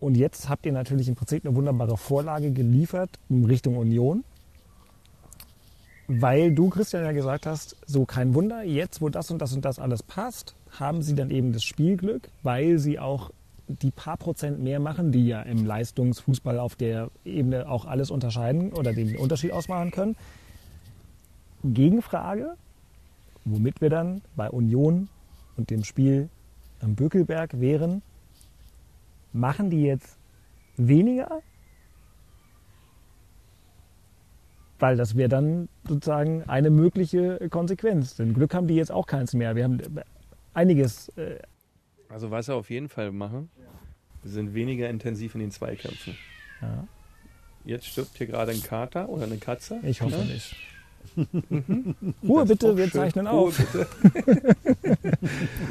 Und 0.00 0.16
jetzt 0.16 0.48
habt 0.48 0.64
ihr 0.64 0.72
natürlich 0.72 1.08
im 1.08 1.14
Prinzip 1.14 1.44
eine 1.44 1.54
wunderbare 1.54 1.98
Vorlage 1.98 2.50
geliefert 2.52 3.10
in 3.28 3.44
Richtung 3.44 3.76
Union. 3.76 4.24
Weil 6.14 6.52
du, 6.52 6.68
Christian, 6.68 7.04
ja 7.04 7.12
gesagt 7.12 7.46
hast, 7.46 7.74
so 7.86 8.04
kein 8.04 8.34
Wunder, 8.34 8.62
jetzt 8.64 9.00
wo 9.00 9.08
das 9.08 9.30
und 9.30 9.40
das 9.40 9.54
und 9.54 9.64
das 9.64 9.78
alles 9.78 10.02
passt, 10.02 10.54
haben 10.78 11.00
sie 11.00 11.14
dann 11.14 11.30
eben 11.30 11.54
das 11.54 11.64
Spielglück, 11.64 12.28
weil 12.42 12.78
sie 12.78 12.98
auch 12.98 13.30
die 13.66 13.90
paar 13.90 14.18
Prozent 14.18 14.60
mehr 14.60 14.78
machen, 14.78 15.10
die 15.10 15.26
ja 15.26 15.40
im 15.40 15.64
Leistungsfußball 15.64 16.58
auf 16.58 16.76
der 16.76 17.10
Ebene 17.24 17.66
auch 17.66 17.86
alles 17.86 18.10
unterscheiden 18.10 18.74
oder 18.74 18.92
den 18.92 19.16
Unterschied 19.16 19.52
ausmachen 19.52 19.90
können. 19.90 20.16
Gegenfrage, 21.64 22.56
womit 23.46 23.80
wir 23.80 23.88
dann 23.88 24.20
bei 24.36 24.50
Union 24.50 25.08
und 25.56 25.70
dem 25.70 25.82
Spiel 25.82 26.28
am 26.80 26.94
Bökelberg 26.94 27.58
wären, 27.58 28.02
machen 29.32 29.70
die 29.70 29.84
jetzt 29.84 30.18
weniger? 30.76 31.40
Weil 34.78 34.98
das 34.98 35.16
wäre 35.16 35.30
dann 35.30 35.68
sozusagen 35.88 36.42
eine 36.48 36.70
mögliche 36.70 37.48
Konsequenz. 37.50 38.16
Denn 38.16 38.34
Glück 38.34 38.54
haben 38.54 38.66
die 38.68 38.74
jetzt 38.76 38.92
auch 38.92 39.06
keins 39.06 39.34
mehr. 39.34 39.56
Wir 39.56 39.64
haben 39.64 39.80
einiges. 40.54 41.08
Äh, 41.16 41.38
Also 42.08 42.30
was 42.30 42.46
sie 42.46 42.54
auf 42.54 42.70
jeden 42.70 42.88
Fall 42.88 43.10
machen, 43.12 43.50
sind 44.24 44.54
weniger 44.54 44.88
intensiv 44.88 45.34
in 45.34 45.40
den 45.40 45.50
Zweikämpfen. 45.50 46.16
ja, 46.60 46.86
Jetzt 47.64 47.86
stirbt 47.86 48.16
hier 48.18 48.26
gerade 48.26 48.52
ein 48.52 48.62
Kater 48.62 49.08
oder 49.08 49.24
eine 49.24 49.38
Katze. 49.38 49.80
ich 49.82 50.00
hoffe 50.02 50.16
Ja? 50.16 50.24
nicht. 50.24 50.56
Ruhe 51.16 52.40
Das 52.40 52.48
bitte, 52.48 52.70
auch 52.72 52.76
wir 52.76 52.84
schön. 52.84 52.92
zeichnen 52.92 53.26
Ruhe 53.26 53.48
auf. 53.48 53.58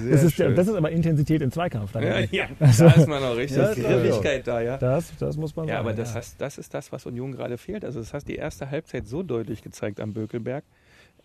Das 0.10 0.24
ist, 0.24 0.40
das 0.40 0.68
ist 0.68 0.74
aber 0.76 0.92
Intensität 0.92 1.42
im 1.42 1.52
Zweikampf. 1.52 1.94
Ja, 1.96 2.20
ja, 2.20 2.48
Also- 2.60 2.86
da 2.86 2.92
ist 2.94 3.08
man 3.08 3.22
noch 3.22 3.36
richtig 3.36 3.58
Ja, 3.58 3.74
Griffigkeit 3.74 4.48
da, 4.48 4.62
ja. 4.62 4.78
Das, 4.78 5.12
das 5.18 5.38
muss 5.38 5.56
man 5.56 5.68
Ja, 5.68 5.76
sagen. 5.76 5.88
aber 5.88 5.96
das, 5.96 6.16
hast, 6.16 6.40
das 6.42 6.58
ist 6.58 6.74
das, 6.74 6.92
was 6.92 7.06
Union 7.06 7.32
gerade 7.32 7.58
fehlt. 7.58 7.84
Also 7.86 8.00
das 8.00 8.14
hast 8.14 8.28
die 8.28 8.36
erste 8.36 8.70
Halbzeit 8.70 9.08
so 9.08 9.24
deutlich 9.24 9.62
gezeigt 9.62 10.00
am 10.00 10.14
Bökelberg 10.14 10.64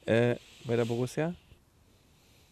äh, 0.06 0.36
bei 0.66 0.76
der 0.76 0.84
Borussia. 0.84 1.34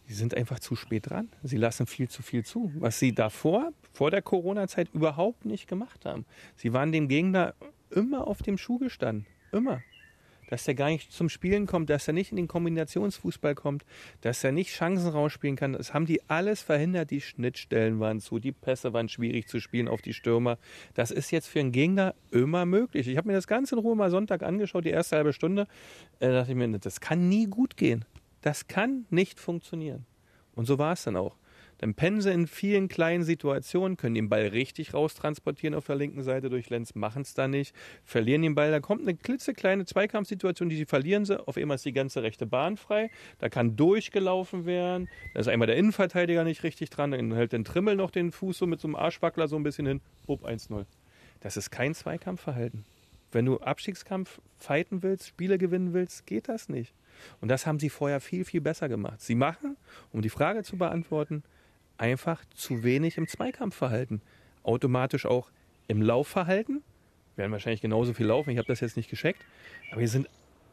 Sie 0.07 0.13
sind 0.13 0.35
einfach 0.35 0.59
zu 0.59 0.75
spät 0.75 1.09
dran. 1.09 1.29
Sie 1.43 1.57
lassen 1.57 1.87
viel 1.87 2.07
zu 2.09 2.21
viel 2.21 2.45
zu. 2.45 2.71
Was 2.77 2.99
sie 2.99 3.13
davor, 3.13 3.71
vor 3.91 4.11
der 4.11 4.21
Corona-Zeit, 4.21 4.89
überhaupt 4.93 5.45
nicht 5.45 5.67
gemacht 5.67 6.05
haben. 6.05 6.25
Sie 6.55 6.73
waren 6.73 6.91
dem 6.91 7.07
Gegner 7.07 7.55
immer 7.89 8.27
auf 8.27 8.41
dem 8.43 8.57
Schuh 8.57 8.77
gestanden. 8.77 9.25
Immer. 9.51 9.81
Dass 10.47 10.63
der 10.65 10.75
gar 10.75 10.89
nicht 10.89 11.11
zum 11.11 11.29
Spielen 11.29 11.65
kommt, 11.65 11.89
dass 11.89 12.07
er 12.07 12.13
nicht 12.13 12.31
in 12.31 12.37
den 12.37 12.47
Kombinationsfußball 12.47 13.55
kommt, 13.55 13.85
dass 14.21 14.43
er 14.43 14.51
nicht 14.51 14.71
Chancen 14.71 15.09
rausspielen 15.09 15.55
kann. 15.55 15.73
Das 15.73 15.93
haben 15.93 16.05
die 16.05 16.21
alles 16.29 16.61
verhindert. 16.61 17.11
Die 17.11 17.21
Schnittstellen 17.21 17.99
waren 17.99 18.19
zu, 18.19 18.39
die 18.39 18.51
Pässe 18.51 18.93
waren 18.93 19.09
schwierig 19.09 19.47
zu 19.47 19.59
spielen 19.59 19.87
auf 19.87 20.01
die 20.01 20.13
Stürmer. 20.13 20.57
Das 20.93 21.11
ist 21.11 21.31
jetzt 21.31 21.47
für 21.47 21.59
einen 21.59 21.71
Gegner 21.71 22.15
immer 22.31 22.65
möglich. 22.65 23.07
Ich 23.07 23.17
habe 23.17 23.27
mir 23.27 23.33
das 23.33 23.47
ganz 23.47 23.71
in 23.71 23.79
Ruhe 23.79 23.95
mal 23.95 24.11
Sonntag 24.11 24.43
angeschaut, 24.43 24.85
die 24.85 24.89
erste 24.89 25.15
halbe 25.17 25.33
Stunde. 25.33 25.67
Äh, 26.19 26.29
dachte 26.29 26.51
ich 26.51 26.57
mir, 26.57 26.79
das 26.79 26.99
kann 26.99 27.27
nie 27.29 27.47
gut 27.47 27.77
gehen. 27.77 28.05
Das 28.41 28.67
kann 28.67 29.05
nicht 29.09 29.39
funktionieren. 29.39 30.05
Und 30.53 30.65
so 30.65 30.77
war 30.77 30.93
es 30.93 31.03
dann 31.03 31.15
auch. 31.15 31.35
Dann 31.85 31.93
pennen 31.93 32.19
in 32.25 32.47
vielen 32.47 32.87
kleinen 32.87 33.23
Situationen, 33.23 33.95
können 33.95 34.15
den 34.15 34.27
Ball 34.27 34.47
richtig 34.47 34.95
raustransportieren 34.95 35.75
auf 35.75 35.85
der 35.85 35.95
linken 35.95 36.23
Seite 36.23 36.49
durch 36.49 36.71
Lenz, 36.71 36.95
machen 36.95 37.21
es 37.21 37.35
da 37.35 37.47
nicht, 37.47 37.75
verlieren 38.03 38.41
den 38.41 38.55
Ball. 38.55 38.71
Da 38.71 38.79
kommt 38.79 39.03
eine 39.03 39.15
klitzekleine 39.15 39.85
Zweikampfsituation, 39.85 40.67
die 40.67 40.77
sie 40.77 40.87
verlieren 40.87 41.25
sie. 41.25 41.47
Auf 41.47 41.57
einmal 41.57 41.75
ist 41.75 41.85
die 41.85 41.93
ganze 41.93 42.23
rechte 42.23 42.47
Bahn 42.47 42.77
frei. 42.77 43.11
Da 43.37 43.49
kann 43.49 43.75
durchgelaufen 43.75 44.65
werden. 44.65 45.09
Da 45.35 45.41
ist 45.41 45.47
einmal 45.47 45.67
der 45.67 45.75
Innenverteidiger 45.75 46.43
nicht 46.43 46.63
richtig 46.63 46.89
dran. 46.89 47.11
Dann 47.11 47.31
hält 47.33 47.53
den 47.53 47.63
Trimmel 47.63 47.95
noch 47.95 48.09
den 48.09 48.31
Fuß 48.31 48.57
so 48.57 48.65
mit 48.65 48.79
so 48.79 48.87
einem 48.87 48.95
Arschwackler 48.95 49.47
so 49.47 49.55
ein 49.55 49.61
bisschen 49.61 49.85
hin. 49.85 50.01
Up 50.27 50.43
1-0. 50.43 50.87
Das 51.41 51.55
ist 51.55 51.69
kein 51.69 51.93
Zweikampfverhalten. 51.93 52.83
Wenn 53.31 53.45
du 53.45 53.59
Abstiegskampf 53.59 54.41
fighten 54.57 55.03
willst, 55.03 55.27
Spiele 55.27 55.59
gewinnen 55.59 55.93
willst, 55.93 56.25
geht 56.25 56.49
das 56.49 56.67
nicht. 56.67 56.95
Und 57.41 57.49
das 57.49 57.67
haben 57.67 57.77
sie 57.77 57.91
vorher 57.91 58.21
viel, 58.21 58.43
viel 58.43 58.61
besser 58.61 58.89
gemacht. 58.89 59.21
Sie 59.21 59.35
machen, 59.35 59.77
um 60.11 60.23
die 60.23 60.29
Frage 60.29 60.63
zu 60.63 60.77
beantworten, 60.77 61.43
einfach 61.97 62.43
zu 62.53 62.83
wenig 62.83 63.17
im 63.17 63.27
Zweikampfverhalten. 63.27 64.21
Automatisch 64.63 65.25
auch 65.25 65.49
im 65.87 66.01
Laufverhalten. 66.01 66.83
Wir 67.35 67.43
werden 67.43 67.51
wahrscheinlich 67.51 67.81
genauso 67.81 68.13
viel 68.13 68.27
laufen, 68.27 68.49
ich 68.51 68.57
habe 68.57 68.67
das 68.67 68.79
jetzt 68.79 68.97
nicht 68.97 69.09
gescheckt. 69.09 69.45
Aber 69.91 70.01
wir 70.01 70.07
sind 70.07 70.29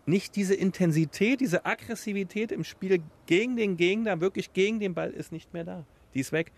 nicht 0.06 0.36
diese 0.36 0.54
Intensität, 0.54 1.40
diese 1.40 1.64
Aggressivität 1.64 2.52
im 2.52 2.64
Spiel 2.64 3.02
gegen 3.26 3.56
den 3.56 3.76
Gegner, 3.76 4.20
wirklich 4.20 4.52
gegen 4.52 4.80
den 4.80 4.94
Ball, 4.94 5.10
ist 5.10 5.32
nicht 5.32 5.52
mehr 5.52 5.64
da. 5.64 5.84
Die 6.14 6.20
ist 6.20 6.32
weg. 6.32 6.52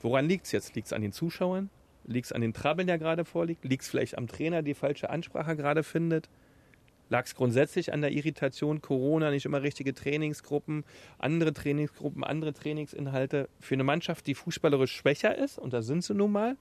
Woran 0.00 0.28
liegt 0.28 0.46
es 0.46 0.52
jetzt? 0.52 0.74
Liegt 0.74 0.86
es 0.86 0.92
an 0.92 1.02
den 1.02 1.12
Zuschauern? 1.12 1.70
Liegt 2.04 2.26
es 2.26 2.32
an 2.32 2.40
den 2.40 2.54
Trabbeln, 2.54 2.86
der 2.86 2.98
gerade 2.98 3.24
vorliegt? 3.24 3.64
Liegt 3.64 3.82
es 3.82 3.88
vielleicht 3.88 4.16
am 4.16 4.26
Trainer, 4.26 4.62
die 4.62 4.74
falsche 4.74 5.10
Ansprache 5.10 5.56
gerade 5.56 5.82
findet? 5.82 6.28
Lag 7.10 7.24
es 7.24 7.34
grundsätzlich 7.34 7.92
an 7.92 8.02
der 8.02 8.12
Irritation 8.12 8.82
Corona, 8.82 9.30
nicht 9.30 9.46
immer 9.46 9.62
richtige 9.62 9.94
Trainingsgruppen, 9.94 10.84
andere 11.18 11.54
Trainingsgruppen, 11.54 12.22
andere 12.22 12.52
Trainingsinhalte 12.52 13.48
für 13.60 13.74
eine 13.74 13.84
Mannschaft, 13.84 14.26
die 14.26 14.34
fußballerisch 14.34 14.94
schwächer 14.94 15.36
ist, 15.36 15.58
und 15.58 15.72
da 15.72 15.80
sind 15.80 16.04
sie 16.04 16.14
nun 16.14 16.32
mal. 16.32 16.56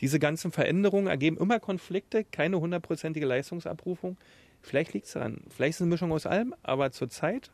Diese 0.00 0.18
ganzen 0.18 0.50
Veränderungen 0.50 1.06
ergeben 1.06 1.36
immer 1.36 1.60
Konflikte, 1.60 2.24
keine 2.24 2.58
hundertprozentige 2.58 3.26
Leistungsabrufung. 3.26 4.16
Vielleicht 4.60 4.92
liegt 4.92 5.06
es 5.06 5.12
daran, 5.12 5.42
vielleicht 5.50 5.70
ist 5.70 5.76
es 5.76 5.82
eine 5.82 5.90
Mischung 5.90 6.12
aus 6.12 6.26
allem, 6.26 6.54
aber 6.62 6.90
zurzeit 6.90 7.50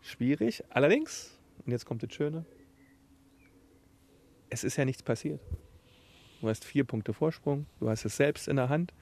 schwierig. 0.00 0.62
Allerdings, 0.68 1.38
und 1.64 1.72
jetzt 1.72 1.86
kommt 1.86 2.02
das 2.02 2.12
Schöne, 2.12 2.44
es 4.50 4.62
ist 4.62 4.76
ja 4.76 4.84
nichts 4.84 5.02
passiert. 5.02 5.40
Du 6.40 6.48
hast 6.48 6.64
vier 6.64 6.84
Punkte 6.84 7.14
Vorsprung, 7.14 7.66
du 7.78 7.88
hast 7.88 8.04
es 8.04 8.16
selbst 8.16 8.48
in 8.48 8.56
der 8.56 8.68
Hand, 8.68 8.92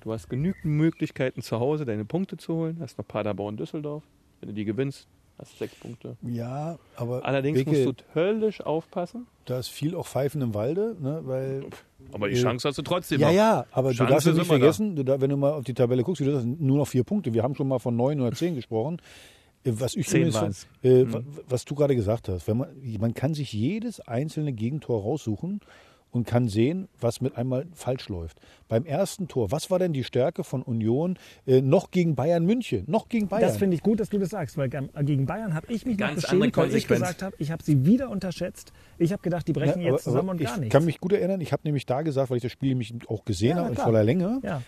du 0.00 0.12
hast 0.12 0.28
genügend 0.28 0.64
Möglichkeiten 0.64 1.42
zu 1.42 1.60
Hause 1.60 1.84
deine 1.84 2.04
Punkte 2.04 2.36
zu 2.36 2.54
holen, 2.54 2.78
hast 2.80 2.98
noch 2.98 3.06
Paderborn, 3.06 3.56
Düsseldorf. 3.56 4.02
Wenn 4.40 4.48
du 4.50 4.54
die 4.54 4.64
gewinnst, 4.64 5.08
hast 5.38 5.52
du 5.54 5.56
sechs 5.58 5.74
Punkte. 5.76 6.16
Ja, 6.22 6.78
aber 6.96 7.24
Allerdings 7.24 7.58
Beke, 7.64 7.70
musst 7.86 8.00
du 8.00 8.04
höllisch 8.14 8.60
aufpassen. 8.60 9.26
da 9.46 9.58
ist 9.58 9.68
viel 9.68 9.94
auch 9.94 10.06
Pfeifen 10.06 10.40
im 10.42 10.54
Walde, 10.54 10.96
ne, 11.00 11.20
weil 11.24 11.64
Aber 12.12 12.28
die 12.28 12.34
Äh, 12.36 12.42
Chance 12.42 12.68
hast 12.68 12.78
du 12.78 12.82
trotzdem 12.82 13.20
Ja, 13.20 13.28
noch. 13.28 13.34
ja, 13.34 13.66
aber 13.72 13.90
Chance 13.90 14.04
du 14.04 14.10
darfst 14.12 14.26
ja 14.26 14.32
ist 14.32 14.38
nicht 14.38 14.48
immer 14.48 14.58
da. 14.58 14.64
vergessen, 14.64 14.96
du 14.96 15.04
da, 15.04 15.20
wenn 15.20 15.30
du 15.30 15.36
mal 15.36 15.52
auf 15.52 15.64
die 15.64 15.74
Tabelle 15.74 16.02
guckst, 16.02 16.20
du 16.24 16.36
hast 16.36 16.44
nur 16.44 16.78
noch 16.78 16.86
vier 16.88 17.04
Punkte. 17.04 17.34
Wir 17.34 17.42
haben 17.42 17.54
schon 17.54 17.68
mal 17.68 17.78
von 17.78 17.96
neun 17.96 18.20
oder 18.20 18.32
zehn 18.32 18.54
gesprochen. 18.54 18.98
Äh, 19.64 19.72
Was 19.74 19.96
ich 19.96 20.06
Zehn. 20.08 20.28
Mhm. 20.28 20.54
äh, 20.82 21.12
wa- 21.12 21.22
was 21.48 21.64
du 21.64 21.74
gerade 21.74 21.96
gesagt 21.96 22.28
hast, 22.28 22.46
wenn 22.46 22.58
man, 22.58 22.68
man 23.00 23.12
kann 23.14 23.34
sich 23.34 23.52
jedes 23.52 23.98
einzelne 24.00 24.52
Gegentor 24.52 25.02
raussuchen 25.02 25.60
und 26.10 26.26
kann 26.26 26.48
sehen, 26.48 26.88
was 27.00 27.20
mit 27.20 27.36
einmal 27.36 27.66
falsch 27.74 28.08
läuft. 28.08 28.40
Beim 28.68 28.84
ersten 28.86 29.28
Tor, 29.28 29.50
was 29.50 29.70
war 29.70 29.78
denn 29.78 29.92
die 29.92 30.04
Stärke 30.04 30.42
von 30.44 30.62
Union 30.62 31.18
äh, 31.46 31.60
noch 31.60 31.90
gegen 31.90 32.14
Bayern 32.14 32.44
München? 32.46 32.84
Noch 32.86 33.08
gegen 33.08 33.28
Bayern. 33.28 33.42
Das 33.42 33.58
finde 33.58 33.76
ich 33.76 33.82
gut, 33.82 34.00
dass 34.00 34.08
du 34.08 34.18
das 34.18 34.30
sagst, 34.30 34.56
weil 34.56 34.68
gam- 34.68 34.88
gegen 35.02 35.26
Bayern 35.26 35.54
habe 35.54 35.72
ich 35.72 35.84
mich 35.84 35.98
Ganz 35.98 36.22
noch 36.22 36.30
beschämt, 36.30 36.56
weil 36.56 36.74
ich 36.74 36.88
gesagt 36.88 37.22
habe, 37.22 37.36
ich 37.38 37.50
habe 37.50 37.62
sie 37.62 37.84
wieder 37.84 38.08
unterschätzt. 38.10 38.72
Ich 38.96 39.12
habe 39.12 39.22
gedacht, 39.22 39.46
die 39.48 39.52
brechen 39.52 39.82
Ja, 39.82 39.92
jetzt 39.92 40.04
zusammen 40.04 40.30
und 40.30 40.40
ich 40.40 40.46
gar 40.46 40.58
nichts. 40.58 40.72
kann 40.72 40.84
mich 40.84 40.98
gut 41.00 41.12
erinnern, 41.12 41.40
ich 41.40 41.52
habe 41.52 41.62
nämlich 41.64 41.84
da 41.86 42.02
gesagt, 42.02 42.30
weil 42.30 42.38
ich 42.38 42.42
das 42.42 42.52
Spiel 42.52 42.70
nämlich 42.70 42.94
auch 43.08 43.24
gesehen 43.24 43.56
Ja, 43.56 43.64
habe 43.64 43.70
in 43.70 43.76
voller 43.76 44.02
Länge. 44.04 44.40
ja. 44.42 44.62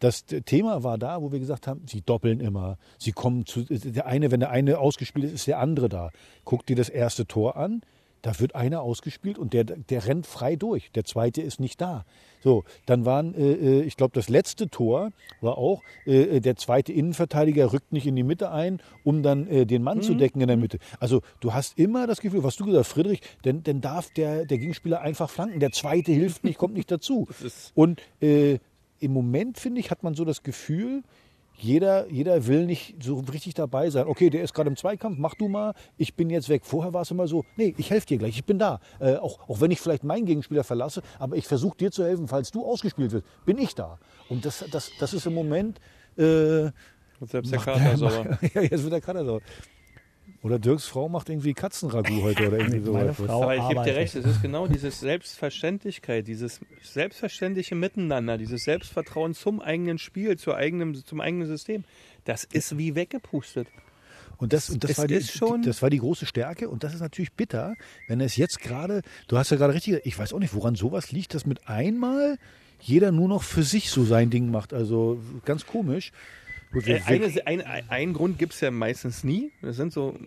Das 0.00 0.24
Thema 0.26 0.84
war 0.84 0.96
da, 0.96 1.20
wo 1.22 1.32
wir 1.32 1.40
gesagt 1.40 1.66
haben, 1.66 1.82
sie 1.88 2.02
doppeln 2.02 2.38
immer. 2.38 2.78
Sie 2.98 3.10
kommen 3.10 3.46
zu, 3.46 3.64
der 3.64 4.06
eine, 4.06 4.30
wenn 4.30 4.38
der 4.38 4.50
eine 4.50 4.78
ausgespielt 4.78 5.24
ist, 5.26 5.32
ist 5.32 5.46
der 5.48 5.58
andere 5.58 5.88
da. 5.88 6.10
Guck 6.44 6.64
dir 6.66 6.76
das 6.76 6.88
erste 6.88 7.26
Tor 7.26 7.56
an. 7.56 7.80
Da 8.22 8.38
wird 8.40 8.54
einer 8.54 8.82
ausgespielt 8.82 9.38
und 9.38 9.52
der, 9.52 9.64
der 9.64 10.06
rennt 10.06 10.26
frei 10.26 10.56
durch. 10.56 10.90
Der 10.92 11.04
zweite 11.04 11.42
ist 11.42 11.60
nicht 11.60 11.80
da. 11.80 12.04
So, 12.40 12.64
dann 12.86 13.04
waren, 13.04 13.34
äh, 13.34 13.52
äh, 13.52 13.82
ich 13.82 13.96
glaube, 13.96 14.12
das 14.14 14.28
letzte 14.28 14.68
Tor 14.68 15.10
war 15.40 15.58
auch, 15.58 15.82
äh, 16.04 16.40
der 16.40 16.56
zweite 16.56 16.92
Innenverteidiger 16.92 17.72
rückt 17.72 17.92
nicht 17.92 18.06
in 18.06 18.16
die 18.16 18.22
Mitte 18.22 18.50
ein, 18.50 18.80
um 19.04 19.22
dann 19.22 19.46
äh, 19.48 19.66
den 19.66 19.82
Mann 19.82 20.02
zu 20.02 20.14
decken 20.14 20.40
in 20.40 20.48
der 20.48 20.56
Mitte. 20.56 20.78
Also 21.00 21.22
du 21.40 21.52
hast 21.54 21.78
immer 21.78 22.06
das 22.06 22.20
Gefühl, 22.20 22.44
was 22.44 22.56
du 22.56 22.66
gesagt 22.66 22.86
hast, 22.86 22.92
Friedrich, 22.92 23.20
denn, 23.44 23.62
denn 23.62 23.80
darf 23.80 24.10
der, 24.10 24.44
der 24.44 24.58
Gegenspieler 24.58 25.00
einfach 25.00 25.30
flanken. 25.30 25.60
Der 25.60 25.72
zweite 25.72 26.12
hilft 26.12 26.44
nicht, 26.44 26.58
kommt 26.58 26.74
nicht 26.74 26.90
dazu. 26.90 27.28
Und 27.74 28.00
äh, 28.20 28.58
im 29.00 29.12
Moment, 29.12 29.58
finde 29.58 29.80
ich, 29.80 29.90
hat 29.90 30.02
man 30.02 30.14
so 30.14 30.24
das 30.24 30.42
Gefühl, 30.42 31.02
jeder, 31.60 32.10
jeder 32.10 32.46
will 32.46 32.66
nicht 32.66 33.02
so 33.02 33.18
richtig 33.32 33.54
dabei 33.54 33.90
sein. 33.90 34.06
Okay, 34.06 34.30
der 34.30 34.42
ist 34.42 34.54
gerade 34.54 34.70
im 34.70 34.76
Zweikampf, 34.76 35.18
mach 35.18 35.34
du 35.34 35.48
mal, 35.48 35.74
ich 35.96 36.14
bin 36.14 36.30
jetzt 36.30 36.48
weg. 36.48 36.62
Vorher 36.64 36.92
war 36.92 37.02
es 37.02 37.10
immer 37.10 37.26
so, 37.26 37.44
nee, 37.56 37.74
ich 37.76 37.90
helfe 37.90 38.06
dir 38.06 38.18
gleich, 38.18 38.36
ich 38.36 38.44
bin 38.44 38.58
da. 38.58 38.80
Äh, 39.00 39.16
auch, 39.16 39.48
auch 39.48 39.60
wenn 39.60 39.70
ich 39.70 39.80
vielleicht 39.80 40.04
meinen 40.04 40.26
Gegenspieler 40.26 40.64
verlasse, 40.64 41.02
aber 41.18 41.36
ich 41.36 41.46
versuche 41.46 41.76
dir 41.76 41.90
zu 41.90 42.04
helfen, 42.04 42.28
falls 42.28 42.50
du 42.50 42.64
ausgespielt 42.64 43.12
wirst, 43.12 43.26
bin 43.44 43.58
ich 43.58 43.74
da. 43.74 43.98
Und 44.28 44.44
das, 44.44 44.64
das, 44.70 44.90
das 44.98 45.14
ist 45.14 45.26
im 45.26 45.34
Moment... 45.34 45.80
Äh, 46.16 46.70
selbst 47.26 47.52
der 47.52 47.58
Kater 47.58 47.96
sauer. 47.96 48.38
ja, 48.54 48.62
jetzt 48.62 48.82
wird 48.82 48.92
der 48.92 49.00
Kater 49.00 49.24
sauer. 49.24 49.40
Oder 50.42 50.58
Dirks 50.60 50.84
Frau 50.86 51.08
macht 51.08 51.28
irgendwie 51.30 51.52
Katzenragout 51.52 52.22
heute 52.22 52.46
oder 52.46 52.58
irgendwie 52.58 52.80
so. 52.84 52.92
Meine. 52.94 53.12
Frau 53.12 53.42
Aber 53.42 53.56
ich 53.56 53.68
gebe 53.68 53.82
dir 53.82 53.96
recht, 53.96 54.14
es 54.14 54.24
ist 54.24 54.40
genau 54.40 54.68
diese 54.68 54.90
Selbstverständlichkeit, 54.90 56.28
dieses 56.28 56.60
selbstverständliche 56.82 57.74
Miteinander, 57.74 58.38
dieses 58.38 58.62
Selbstvertrauen 58.64 59.34
zum 59.34 59.60
eigenen 59.60 59.98
Spiel, 59.98 60.38
zur 60.38 60.56
eigenen, 60.56 60.94
zum 60.94 61.20
eigenen 61.20 61.46
System. 61.46 61.84
Das 62.24 62.44
ist 62.44 62.78
wie 62.78 62.94
weggepustet. 62.94 63.68
Und 64.36 64.52
das, 64.52 64.70
und 64.70 64.84
das, 64.84 64.92
Es 64.92 64.98
war 64.98 65.06
die, 65.08 65.20
schon- 65.22 65.62
das 65.62 65.82
war 65.82 65.90
die 65.90 65.98
große 65.98 66.24
Stärke 66.24 66.68
und 66.68 66.84
das 66.84 66.94
ist 66.94 67.00
natürlich 67.00 67.32
bitter, 67.32 67.74
wenn 68.06 68.20
es 68.20 68.36
jetzt 68.36 68.60
gerade, 68.60 69.02
du 69.26 69.36
hast 69.36 69.50
ja 69.50 69.56
gerade 69.56 69.74
richtig, 69.74 70.00
ich 70.06 70.16
weiß 70.16 70.32
auch 70.32 70.38
nicht, 70.38 70.54
woran 70.54 70.76
sowas 70.76 71.10
liegt, 71.10 71.34
dass 71.34 71.44
mit 71.46 71.66
einmal 71.68 72.38
jeder 72.80 73.10
nur 73.10 73.26
noch 73.28 73.42
für 73.42 73.64
sich 73.64 73.90
so 73.90 74.04
sein 74.04 74.30
Ding 74.30 74.52
macht. 74.52 74.72
Also 74.72 75.18
ganz 75.44 75.66
komisch. 75.66 76.12
Gut, 76.72 76.86
Äh, 76.86 77.00
Eine, 77.06 77.32
ein, 77.46 77.88
ein, 77.88 78.12
Grund 78.12 78.38
gibt 78.38 78.52
es 78.52 78.60
ja 78.60 78.70
meistens 78.70 79.24
nie. 79.24 79.52
Das 79.62 79.76
sind 79.76 79.92
so 79.92 80.18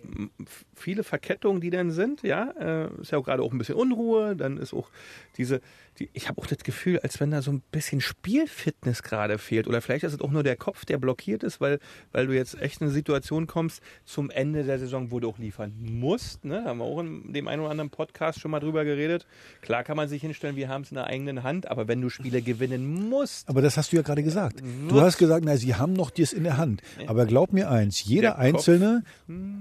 viele 0.75 1.04
Verkettungen, 1.04 1.62
die 1.62 1.69
dann 1.69 1.91
sind. 1.91 2.23
Ja, 2.23 2.51
äh, 2.60 3.01
ist 3.01 3.12
ja 3.12 3.17
auch 3.17 3.23
gerade 3.23 3.43
auch 3.43 3.51
ein 3.51 3.58
bisschen 3.58 3.75
Unruhe. 3.75 4.36
Dann 4.36 4.58
ist 4.58 4.73
auch 4.73 4.89
diese, 5.38 5.62
die, 5.99 6.10
ich 6.13 6.27
habe 6.27 6.41
auch 6.41 6.47
das 6.47 6.60
Gefühl, 6.60 6.99
als 6.99 7.19
wenn 7.19 7.32
da 7.32 7.41
so 7.41 7.51
ein 7.51 7.62
bisschen 7.71 8.01
Spielfitness 8.01 9.04
gerade 9.04 9.38
fehlt. 9.38 9.67
Oder 9.67 9.82
vielleicht 9.82 10.04
ist 10.04 10.13
es 10.13 10.21
auch 10.21 10.32
nur 10.32 10.41
der 10.41 10.56
Kopf, 10.56 10.86
der 10.86 10.97
blockiert 10.97 11.43
ist, 11.43 11.62
weil, 11.62 11.80
weil 12.12 12.27
du 12.27 12.34
jetzt 12.34 12.60
echt 12.60 12.82
in 12.82 12.88
eine 12.88 12.93
Situation 12.93 13.45
kommst 13.45 13.82
zum 14.06 14.32
Ende 14.32 14.63
der 14.63 14.80
Saison, 14.80 15.12
wo 15.12 15.19
du 15.19 15.30
auch 15.30 15.38
liefern 15.38 15.73
musst. 15.80 16.43
Ne? 16.43 16.63
Haben 16.65 16.80
wir 16.80 16.86
auch 16.86 16.99
in 16.99 17.34
dem 17.34 17.47
einen 17.47 17.62
oder 17.62 17.71
anderen 17.71 17.89
Podcast 17.91 18.39
schon 18.39 18.51
mal 18.51 18.60
drüber 18.60 18.84
geredet. 18.84 19.27
Klar 19.62 19.84
kann 19.84 19.97
man 19.97 20.10
sich 20.10 20.21
hinstellen, 20.21 20.56
wir 20.56 20.69
haben 20.69 20.82
es 20.82 20.91
in 20.91 20.95
der 20.95 21.06
eigenen 21.06 21.43
Hand, 21.43 21.69
aber 21.69 21.88
wenn 21.88 22.01
du 22.01 22.10
Spiele 22.10 22.41
gewinnen 22.41 23.10
musst, 23.10 23.47
aber 23.47 23.62
das 23.62 23.77
hast 23.77 23.91
du 23.91 23.97
ja 23.97 24.01
gerade 24.01 24.23
gesagt. 24.23 24.62
Du 24.89 25.01
hast 25.01 25.17
gesagt, 25.17 25.45
na, 25.45 25.58
sie 25.58 25.75
haben 25.75 25.93
noch 25.93 26.10
das 26.10 26.30
in 26.33 26.43
der 26.43 26.57
Hand. 26.57 26.81
Aber 27.07 27.25
glaub 27.25 27.53
mir 27.53 27.69
eins, 27.69 28.03
jeder 28.03 28.21
Der 28.21 28.31
Kopf. 28.31 28.41
Hm. 28.41 28.55
Einzelne 28.55 29.03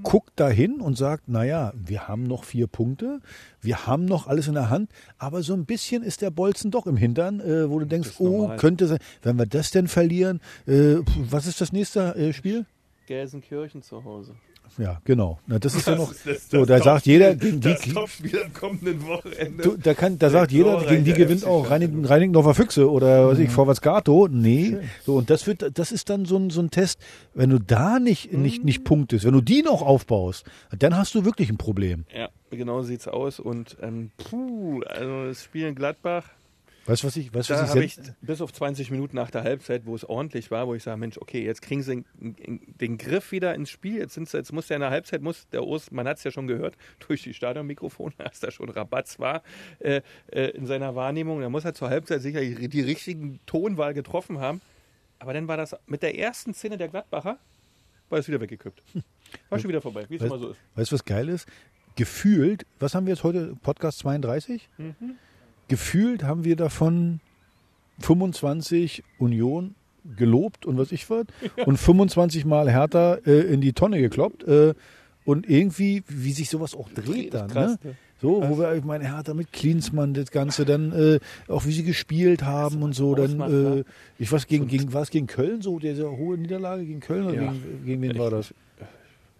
guckt 0.02 0.32
dahin 0.36 0.80
und 0.80 0.96
sagt, 0.96 1.28
naja, 1.28 1.72
wir 1.74 2.08
haben 2.08 2.24
noch 2.24 2.44
vier 2.44 2.66
Punkte, 2.66 3.20
wir 3.60 3.86
haben 3.86 4.04
noch 4.04 4.26
alles 4.26 4.48
in 4.48 4.54
der 4.54 4.70
Hand, 4.70 4.90
aber 5.18 5.42
so 5.42 5.54
ein 5.54 5.66
bisschen 5.66 6.02
ist 6.02 6.22
der 6.22 6.30
Bolzen 6.30 6.70
doch 6.70 6.86
im 6.86 6.96
Hintern, 6.96 7.40
äh, 7.40 7.70
wo 7.70 7.78
du 7.78 7.86
denkst, 7.86 8.12
oh, 8.18 8.48
könnte 8.56 8.86
sein, 8.86 8.98
wenn 9.22 9.38
wir 9.38 9.46
das 9.46 9.70
denn 9.70 9.88
verlieren, 9.88 10.40
äh, 10.66 10.96
was 11.16 11.46
ist 11.46 11.60
das 11.60 11.72
nächste 11.72 12.14
äh, 12.14 12.32
Spiel? 12.32 12.66
Gelsenkirchen 13.06 13.82
zu 13.82 14.04
Hause. 14.04 14.34
Ja, 14.78 15.00
genau. 15.04 15.38
Na, 15.46 15.58
das 15.58 15.74
ist 15.74 15.86
ja 15.86 15.96
noch. 15.96 16.12
das- 16.24 16.48
so, 16.50 16.64
das 16.64 16.78
da 16.78 16.84
sagt 16.84 17.06
jeder, 17.06 17.34
gegen 17.34 17.60
die, 17.60 17.68
das 17.74 17.80
Topspiel 17.82 18.42
am 18.44 18.52
kommenden 18.52 19.06
Wochenende. 19.06 19.62
du, 19.62 19.76
da, 19.76 19.94
kann, 19.94 20.18
da 20.18 20.30
sagt 20.30 20.52
jeder, 20.52 20.82
gegen 20.84 21.04
die 21.04 21.12
gewinnt 21.12 21.44
auch 21.44 21.70
Reinig, 21.70 21.90
Schalke. 21.90 22.08
Reinickendorfer 22.10 22.54
Füchse 22.54 22.90
oder 22.90 23.28
was 23.28 23.38
ich, 23.38 23.50
Vorwärts 23.50 23.80
Gato. 23.80 24.28
Nee. 24.30 24.76
So, 25.04 25.16
und 25.16 25.28
das 25.30 25.46
wird, 25.46 25.78
das 25.78 25.92
ist 25.92 26.08
dann 26.10 26.24
so 26.24 26.36
ein, 26.36 26.50
so 26.50 26.60
ein 26.62 26.70
Test. 26.70 26.98
Wenn 27.34 27.50
du 27.50 27.58
da 27.58 27.98
nicht, 27.98 28.32
nicht, 28.32 28.64
nicht 28.64 28.84
punktest, 28.84 29.24
wenn 29.24 29.32
du 29.34 29.40
die 29.40 29.62
noch 29.62 29.82
aufbaust, 29.82 30.44
dann 30.78 30.96
hast 30.96 31.14
du 31.14 31.24
wirklich 31.24 31.50
ein 31.50 31.58
Problem. 31.58 32.04
Ja, 32.14 32.28
genau 32.50 32.82
sieht's 32.82 33.08
aus. 33.08 33.40
Und 33.40 33.76
ähm, 33.82 34.10
puh, 34.16 34.80
also 34.86 35.26
das 35.26 35.44
Spiel 35.44 35.66
in 35.66 35.74
Gladbach, 35.74 36.24
Weißt 36.86 37.02
du, 37.02 37.06
was 37.06 37.16
ich, 37.16 37.32
weißt, 37.32 37.50
da 37.50 37.62
was 37.62 37.70
habe 37.70 37.84
ich, 37.84 37.98
ich 37.98 38.12
bis 38.20 38.40
auf 38.40 38.52
20 38.52 38.90
Minuten 38.90 39.16
nach 39.16 39.30
der 39.30 39.42
Halbzeit, 39.42 39.86
wo 39.86 39.94
es 39.94 40.04
ordentlich 40.04 40.50
war, 40.50 40.66
wo 40.66 40.74
ich 40.74 40.82
sage, 40.82 40.96
Mensch, 40.98 41.18
okay, 41.18 41.44
jetzt 41.44 41.62
kriegen 41.62 41.82
sie 41.82 42.04
den, 42.14 42.60
den 42.80 42.98
Griff 42.98 43.32
wieder 43.32 43.54
ins 43.54 43.70
Spiel. 43.70 43.98
Jetzt, 43.98 44.14
sind 44.14 44.28
sie, 44.28 44.38
jetzt 44.38 44.52
muss 44.52 44.68
ja 44.68 44.76
in 44.76 44.80
der 44.80 44.90
Halbzeit, 44.90 45.22
muss 45.22 45.46
der 45.48 45.66
Ost, 45.66 45.92
man 45.92 46.08
hat 46.08 46.16
es 46.18 46.24
ja 46.24 46.30
schon 46.30 46.46
gehört, 46.46 46.76
durch 47.06 47.22
die 47.22 47.34
Stadionmikrofone, 47.34 48.14
dass 48.18 48.40
da 48.40 48.50
schon 48.50 48.68
Rabatz 48.70 49.18
war 49.18 49.42
äh, 49.78 50.00
äh, 50.30 50.50
in 50.50 50.66
seiner 50.66 50.94
Wahrnehmung. 50.94 51.40
Da 51.40 51.48
muss 51.48 51.64
er 51.64 51.74
zur 51.74 51.90
Halbzeit 51.90 52.22
sicher 52.22 52.40
die, 52.40 52.80
richtigen 52.80 53.40
Tonwahl 53.46 53.94
getroffen 53.94 54.38
haben. 54.38 54.60
Aber 55.18 55.34
dann 55.34 55.48
war 55.48 55.56
das 55.56 55.76
mit 55.86 56.02
der 56.02 56.18
ersten 56.18 56.54
Szene 56.54 56.78
der 56.78 56.88
Gladbacher, 56.88 57.38
war 58.08 58.18
es 58.18 58.26
wieder 58.26 58.40
weggekippt. 58.40 58.82
War 59.48 59.58
schon 59.58 59.68
wieder 59.68 59.82
vorbei, 59.82 60.06
wie 60.08 60.16
es 60.16 60.22
immer 60.22 60.38
so 60.38 60.50
ist. 60.50 60.60
weißt 60.74 60.90
du, 60.90 60.94
was 60.94 61.04
geil 61.04 61.28
ist? 61.28 61.46
gefühlt, 61.96 62.66
was 62.78 62.94
haben 62.94 63.06
wir 63.06 63.14
jetzt 63.14 63.24
heute, 63.24 63.54
Podcast 63.62 63.98
32? 64.00 64.68
Gefühlt 65.70 66.24
haben 66.24 66.42
wir 66.42 66.56
davon 66.56 67.20
25 68.00 69.04
Union 69.18 69.76
gelobt 70.16 70.66
und 70.66 70.76
was 70.78 70.90
ich 70.90 71.08
was 71.08 71.26
und 71.64 71.76
25 71.76 72.44
Mal 72.44 72.68
Hertha 72.68 73.18
äh, 73.24 73.52
in 73.52 73.60
die 73.60 73.72
Tonne 73.72 74.00
gekloppt. 74.00 74.42
Äh, 74.42 74.74
und 75.24 75.48
irgendwie, 75.48 76.02
wie 76.08 76.32
sich 76.32 76.50
sowas 76.50 76.74
auch 76.74 76.88
dreht 76.88 77.34
dann. 77.34 77.50
Krass, 77.50 77.78
ne? 77.84 77.90
ne? 77.90 77.96
So, 78.20 78.42
wo 78.48 78.58
wir, 78.58 78.74
ich 78.74 78.82
meine, 78.82 79.04
Hertha 79.14 79.32
mit 79.32 79.52
Klinsmann, 79.52 80.12
das 80.12 80.32
Ganze, 80.32 80.64
dann 80.64 80.90
äh, 80.90 81.20
auch 81.46 81.66
wie 81.66 81.72
sie 81.72 81.84
gespielt 81.84 82.42
haben 82.42 82.82
und 82.82 82.94
so, 82.94 83.14
dann, 83.14 83.26
ausmacht, 83.26 83.50
äh, 83.50 83.52
ne? 83.52 83.84
ich 84.18 84.32
weiß, 84.32 84.48
gegen, 84.48 84.66
gegen, 84.66 84.92
war 84.92 85.02
es 85.02 85.10
gegen 85.10 85.28
Köln 85.28 85.62
so, 85.62 85.78
diese 85.78 86.10
hohe 86.10 86.36
Niederlage 86.36 86.84
gegen 86.84 86.98
Köln 86.98 87.26
oder 87.26 87.34
Ja. 87.42 87.52
gegen, 87.52 87.86
gegen 87.86 88.02
wen 88.02 88.18
war 88.18 88.30
das? 88.30 88.52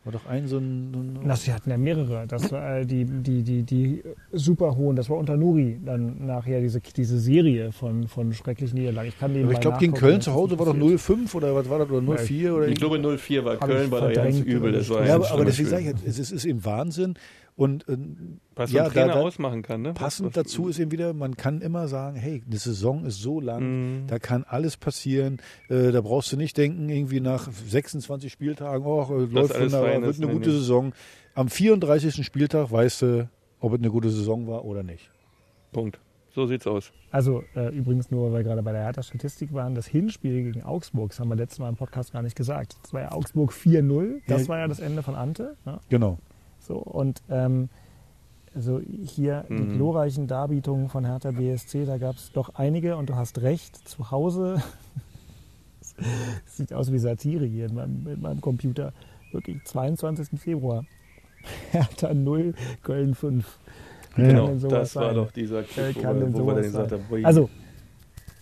War 0.05 0.13
doch 0.15 0.25
ein 0.27 0.49
so 0.49 0.57
ein, 0.57 0.91
so 0.95 0.99
ein 0.99 1.29
Das, 1.29 1.43
sie 1.45 1.53
hatten 1.53 1.69
ja 1.69 1.77
mehrere. 1.77 2.27
Das 2.27 2.51
war 2.51 2.79
äh, 2.79 2.87
die, 2.87 3.05
die, 3.05 3.43
die, 3.43 3.63
die 3.65 4.03
super 4.33 4.75
hohen, 4.75 4.97
das 4.97 5.11
war 5.11 5.19
unter 5.19 5.37
Nuri 5.37 5.79
dann 5.85 6.27
nachher 6.27 6.61
diese, 6.63 6.81
diese 6.81 7.19
Serie 7.19 7.71
von, 7.71 8.09
von 8.09 8.33
schrecklichen 8.33 8.79
Niederlagen. 8.79 9.11
Ich 9.11 9.19
kann 9.19 9.31
aber 9.43 9.53
ich 9.53 9.61
glaube, 9.61 9.77
gegen 9.77 9.93
Köln 9.93 10.23
zu 10.23 10.33
Hause 10.33 10.59
war 10.59 10.65
doch 10.65 10.75
0,5 10.75 11.35
oder 11.35 11.55
was 11.55 11.69
war 11.69 11.81
das, 11.81 11.91
oder 11.91 12.15
0,4 12.15 12.51
oder 12.51 12.69
Ich 12.69 12.77
glaube 12.77 13.19
04 13.19 13.45
war 13.45 13.57
Köln, 13.59 13.85
ich 13.85 13.91
war 13.91 14.01
da 14.01 14.13
ganz 14.13 14.39
übel. 14.41 14.73
Das 14.73 14.89
war 14.89 15.05
Ja, 15.05 15.17
aber, 15.17 15.31
aber 15.31 15.45
deswegen 15.45 15.69
sage 15.69 15.91
ich, 15.91 16.07
es 16.07 16.19
ist, 16.19 16.19
es 16.19 16.33
ist 16.33 16.45
eben 16.47 16.65
Wahnsinn. 16.65 17.15
Und 17.61 17.87
äh, 17.91 17.99
Was 18.55 18.73
ja, 18.73 18.85
ein 18.85 18.91
Trainer 18.91 19.09
da- 19.09 19.15
da- 19.15 19.21
ausmachen 19.21 19.61
kann. 19.61 19.83
Ne? 19.83 19.93
passend 19.93 20.29
Was- 20.29 20.33
dazu 20.35 20.69
ist 20.69 20.79
eben 20.79 20.93
wieder, 20.93 21.13
man 21.13 21.37
kann 21.37 21.61
immer 21.61 21.89
sagen, 21.89 22.17
hey, 22.17 22.43
eine 22.47 22.57
Saison 22.57 23.05
ist 23.05 23.21
so 23.21 23.39
lang, 23.39 24.01
Mhm. 24.03 24.07
da 24.07 24.19
kann 24.19 24.45
alles 24.49 24.79
passieren. 24.79 25.43
Äh, 25.69 25.93
da 25.93 26.01
brauchst 26.01 26.33
du 26.33 26.39
nicht 26.39 26.57
denken, 26.57 26.89
irgendwie 26.89 27.21
nach 27.21 27.51
26 27.53 28.33
Spieltagen, 28.33 28.87
oh, 28.87 29.03
äh, 29.03 29.27
läuft 29.27 29.55
alles 29.55 29.73
wunderbar, 29.75 30.01
wird 30.01 30.11
ist. 30.13 30.17
eine 30.23 30.27
Nee, 30.29 30.33
gute 30.39 30.49
nee. 30.49 30.55
Saison. 30.57 30.93
Am 31.35 31.49
34. 31.49 32.25
Spieltag 32.25 32.73
weißt 32.73 33.03
du, 33.03 33.29
ob 33.61 33.75
es 33.75 33.79
eine 33.79 33.91
gute 33.91 34.09
Saison 34.09 34.47
war 34.47 34.65
oder 34.65 34.83
nicht. 34.83 35.11
Punkt. 35.73 36.01
So 36.35 36.47
sieht's 36.47 36.67
aus. 36.67 36.93
Also 37.11 37.43
äh, 37.57 37.69
übrigens 37.77 38.11
nur, 38.11 38.27
weil 38.33 38.39
wir 38.39 38.45
gerade 38.45 38.63
bei 38.63 38.73
der 38.73 38.85
Hertha-Statistik 38.85 39.53
waren, 39.53 39.75
das 39.75 39.87
Hinspiel 39.87 40.45
gegen 40.45 40.63
Augsburg, 40.63 41.11
das 41.11 41.21
haben 41.21 41.29
wir 41.29 41.35
letztes 41.37 41.59
Mal 41.59 41.69
im 41.69 41.77
Podcast 41.77 42.13
gar 42.13 42.23
nicht 42.23 42.37
gesagt. 42.37 42.77
Das 42.83 42.93
war 42.95 43.01
ja 43.03 43.13
Augsburg 43.13 43.53
4-0, 43.53 44.23
das 44.29 44.43
Ja. 44.43 44.49
war 44.49 44.59
ja 44.61 44.69
das 44.69 44.79
Ende 44.81 45.03
von 45.03 45.15
Ante. 45.15 45.57
Ne? 45.67 45.79
Genau. 45.91 46.19
So, 46.61 46.77
und 46.77 47.23
ähm, 47.29 47.69
also 48.55 48.81
hier 48.81 49.45
die 49.49 49.55
Mhm. 49.55 49.73
glorreichen 49.73 50.27
Darbietungen 50.27 50.89
von 50.89 51.05
Hertha 51.05 51.31
BSC, 51.31 51.85
da 51.87 51.99
gab 51.99 52.17
es 52.17 52.33
doch 52.33 52.55
einige 52.55 52.97
und 52.97 53.09
du 53.11 53.15
hast 53.17 53.41
recht, 53.43 53.77
zu 53.89 54.11
Hause 54.11 54.63
es 55.81 55.95
sieht 56.57 56.73
aus 56.73 56.93
wie 56.93 56.99
Satire 56.99 57.45
hier 57.45 57.67
in 57.67 57.75
meinem, 57.75 58.07
in 58.07 58.21
meinem 58.21 58.41
Computer. 58.41 58.93
Wirklich, 59.33 59.63
22. 59.65 60.41
Februar. 60.41 60.85
Hertha 61.71 62.13
0, 62.13 62.55
Köln 62.83 63.15
5. 63.15 63.59
Wie 64.17 64.23
kann 64.23 64.27
Genau, 64.27 64.49
das 64.49 64.97
war 64.97 65.07
sein? 65.07 65.15
doch 65.15 65.31
dieser 65.31 65.61
Äh, 65.61 65.65
Clip, 65.65 65.95
denn 65.95 66.35
wo, 66.35 66.39
wo 66.41 66.47
wir 66.49 66.55
dann 66.55 66.63
gesagt 66.65 66.93
haben, 66.93 67.25
Also, 67.25 67.49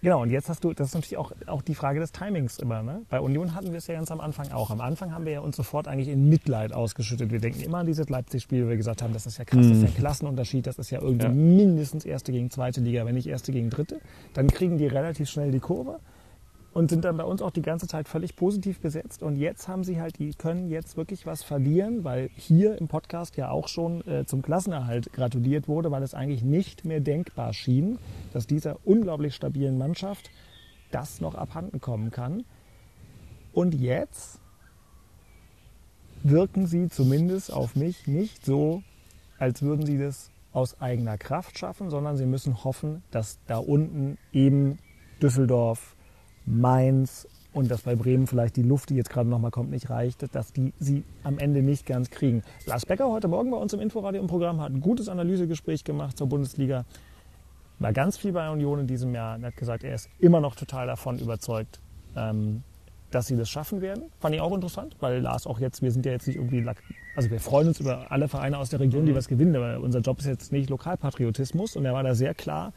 genau, 0.03 0.23
und 0.23 0.31
jetzt 0.31 0.49
hast 0.49 0.65
du, 0.65 0.73
das 0.73 0.89
ist 0.89 0.95
natürlich 0.95 1.17
auch, 1.19 1.33
auch 1.47 1.63
die 1.63 1.75
Frage 1.75 2.01
des 2.01 2.13
Timings 2.13 2.59
immer. 2.59 2.83
Ne? 2.83 3.03
Bei 3.09 3.21
Union 3.21 3.55
hatten 3.55 3.71
wir 3.71 3.79
es 3.79 3.87
ja 3.87 3.95
ganz 3.95 4.11
am 4.11 4.21
Anfang 4.21 4.51
auch. 4.53 4.71
Am 4.71 4.81
Anfang 4.81 5.13
haben 5.13 5.25
wir 5.25 5.33
ja 5.33 5.41
uns 5.41 5.57
sofort 5.57 5.89
eigentlich 5.89 6.09
in 6.09 6.29
Mitleid 6.29 6.73
ausgeschüttet. 6.73 7.31
Wir 7.31 7.41
denken 7.41 7.61
immer 7.61 7.79
an 7.79 7.87
dieses 7.87 8.09
Leipzig-Spiel, 8.09 8.65
wo 8.67 8.69
wir 8.71 8.77
gesagt 8.77 9.03
haben, 9.03 9.13
das 9.13 9.27
ist 9.27 9.39
ja 9.39 9.45
krass, 9.45 9.67
das 9.67 9.77
ist 9.79 9.83
ja 9.83 9.89
ein 9.89 9.95
Klassenunterschied, 9.97 10.67
das 10.67 10.79
ist 10.79 10.91
ja 10.91 11.01
irgendwie 11.01 11.27
Ja. 11.27 11.33
mindestens 11.33 12.05
erste 12.05 12.33
gegen 12.33 12.51
zweite 12.51 12.81
Liga, 12.81 13.05
wenn 13.07 13.15
nicht 13.15 13.27
erste 13.27 13.53
gegen 13.53 13.71
dritte. 13.71 14.01
Dann 14.35 14.47
kriegen 14.49 14.79
die 14.79 14.87
relativ 14.87 15.29
schnell 15.29 15.51
die 15.51 15.61
Kurve 15.61 15.99
und 16.73 16.91
sind 16.91 17.05
dann 17.05 17.17
bei 17.17 17.25
uns 17.25 17.43
auch 17.43 17.51
die 17.51 17.63
ganze 17.63 17.87
Zeit 17.87 18.09
völlig 18.09 18.37
positiv 18.37 18.81
besetzt. 18.81 19.23
Und 19.23 19.37
jetzt 19.37 19.69
haben 19.69 19.85
sie 19.85 20.01
halt, 20.01 20.19
die 20.19 20.33
können 20.35 20.69
jetzt 20.69 20.97
wirklich 20.97 21.27
was 21.27 21.43
verlieren, 21.43 22.05
weil 22.05 22.31
hier 22.37 22.79
im 22.79 22.89
Podcast 22.89 23.37
ja 23.37 23.51
auch 23.51 23.69
schon 23.69 24.07
äh, 24.07 24.27
zum 24.27 24.43
Klassenerhalt 24.43 25.13
gratuliert 25.13 25.67
wurde, 25.67 25.91
weil 25.91 26.03
es 26.03 26.15
eigentlich 26.15 26.43
nicht 26.43 26.85
mehr 26.85 27.01
denkbar 27.01 27.53
schien, 27.53 27.99
dass 28.33 28.47
dieser 28.47 28.77
unglaublich 28.85 29.35
stabilen 29.35 29.79
Mannschaft 29.79 30.31
das 30.91 31.21
noch 31.21 31.35
abhanden 31.35 31.81
kommen 31.81 32.11
kann. 32.11 32.45
Und 33.53 33.75
jetzt 33.75 34.41
wirken 36.23 36.67
sie 36.67 36.89
zumindest 36.89 37.53
auf 37.53 37.77
mich 37.77 38.07
nicht 38.07 38.45
so, 38.45 38.83
als 39.39 39.63
würden 39.63 39.87
sie 39.87 39.99
das 39.99 40.31
aus 40.53 40.81
eigener 40.81 41.19
Kraft 41.19 41.59
schaffen, 41.59 41.91
sondern 41.91 42.17
sie 42.17 42.27
müssen 42.27 42.65
hoffen, 42.65 43.03
dass 43.11 43.39
da 43.47 43.59
unten 43.59 44.19
eben 44.33 44.79
Düsseldorf, 45.23 45.97
Mainz 46.49 47.27
und 47.53 47.71
dass 47.71 47.83
bei 47.83 47.97
Bremen 47.97 48.27
vielleicht 48.27 48.57
die 48.57 48.63
Luft, 48.63 48.91
die 48.91 48.95
jetzt 48.95 49.11
gerade 49.11 49.29
nochmal 49.29 49.51
kommt, 49.51 49.71
nicht 49.71 49.91
reicht, 49.91 50.35
dass 50.35 50.53
die 50.53 50.73
sie 50.79 51.05
am 51.25 51.39
Ende 51.39 51.63
nicht 51.63 51.87
ganz 51.87 52.11
kriegen. 52.11 52.43
Lars 52.67 52.87
Becker 52.87 53.11
heute 53.11 53.29
Morgen 53.29 53.51
bei 53.51 53.57
uns 53.57 53.73
im 53.73 53.81
Inforadio 53.81 54.21
im 54.21 54.29
Programm 54.29 54.61
hat 54.61 54.71
ein 54.71 54.81
gutes 54.81 55.09
Analysegespräch 55.09 55.85
gemacht 55.85 56.17
zur 56.17 56.29
Bundesliga. 56.29 56.85
War 57.79 57.93
ganz 57.93 58.17
viel 58.17 58.33
bei 58.33 58.51
Union 58.51 58.81
in 58.81 58.87
diesem 58.87 59.15
Jahr 59.15 59.37
und 59.37 59.45
hat 59.45 59.57
gesagt, 59.57 59.85
er 59.85 59.95
ist 59.95 60.09
immer 60.19 60.41
noch 60.41 60.57
total 60.57 60.87
davon 60.87 61.19
überzeugt, 61.19 61.81
ähm, 62.17 62.63
dass 63.11 63.27
sie 63.27 63.37
das 63.37 63.49
schaffen 63.49 63.81
werden. 63.81 64.05
Fand 64.21 64.35
ich 64.35 64.41
auch 64.41 64.55
interessant, 64.55 64.97
weil 65.01 65.21
Lars 65.21 65.47
auch 65.47 65.61
jetzt, 65.61 65.81
wir 65.83 65.91
sind 65.91 66.05
ja 66.05 66.13
jetzt 66.13 66.27
nicht 66.27 66.37
irgendwie, 66.37 66.65
also 67.17 67.31
wir 67.31 67.41
freuen 67.41 67.69
uns 67.69 67.81
über 67.81 68.11
alle 68.13 68.29
Vereine 68.29 68.59
aus 68.59 68.69
der 68.71 68.81
Region, 68.81 69.07
die 69.07 69.15
was 69.15 69.29
gewinnen, 69.29 69.57
aber 69.57 69.81
unser 69.81 70.01
Job 70.01 70.19
ist 70.19 70.27
jetzt 70.27 70.53
nicht 70.53 70.71
Lokalpatriotismus 70.71 71.77
und 71.77 71.85
er 71.85 71.95
war 71.95 72.03
da 72.03 72.15
sehr 72.15 72.35
klar. 72.35 72.73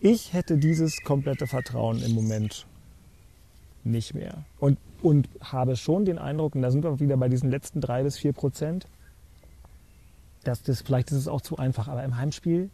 Ich 0.00 0.32
hätte 0.32 0.58
dieses 0.58 1.02
komplette 1.02 1.46
Vertrauen 1.46 2.02
im 2.02 2.12
Moment 2.12 2.66
nicht 3.86 4.14
mehr. 4.14 4.44
Und, 4.58 4.78
und 5.02 5.28
habe 5.40 5.76
schon 5.76 6.04
den 6.04 6.18
Eindruck, 6.18 6.54
und 6.54 6.62
da 6.62 6.70
sind 6.70 6.84
wir 6.84 7.00
wieder 7.00 7.16
bei 7.16 7.28
diesen 7.28 7.50
letzten 7.50 7.80
drei 7.80 8.02
bis 8.02 8.18
vier 8.18 8.32
Prozent, 8.32 8.86
dass 10.44 10.62
das, 10.62 10.82
vielleicht 10.82 11.10
ist 11.10 11.18
es 11.18 11.28
auch 11.28 11.40
zu 11.40 11.56
einfach, 11.56 11.88
aber 11.88 12.04
im 12.04 12.16
Heimspiel 12.16 12.70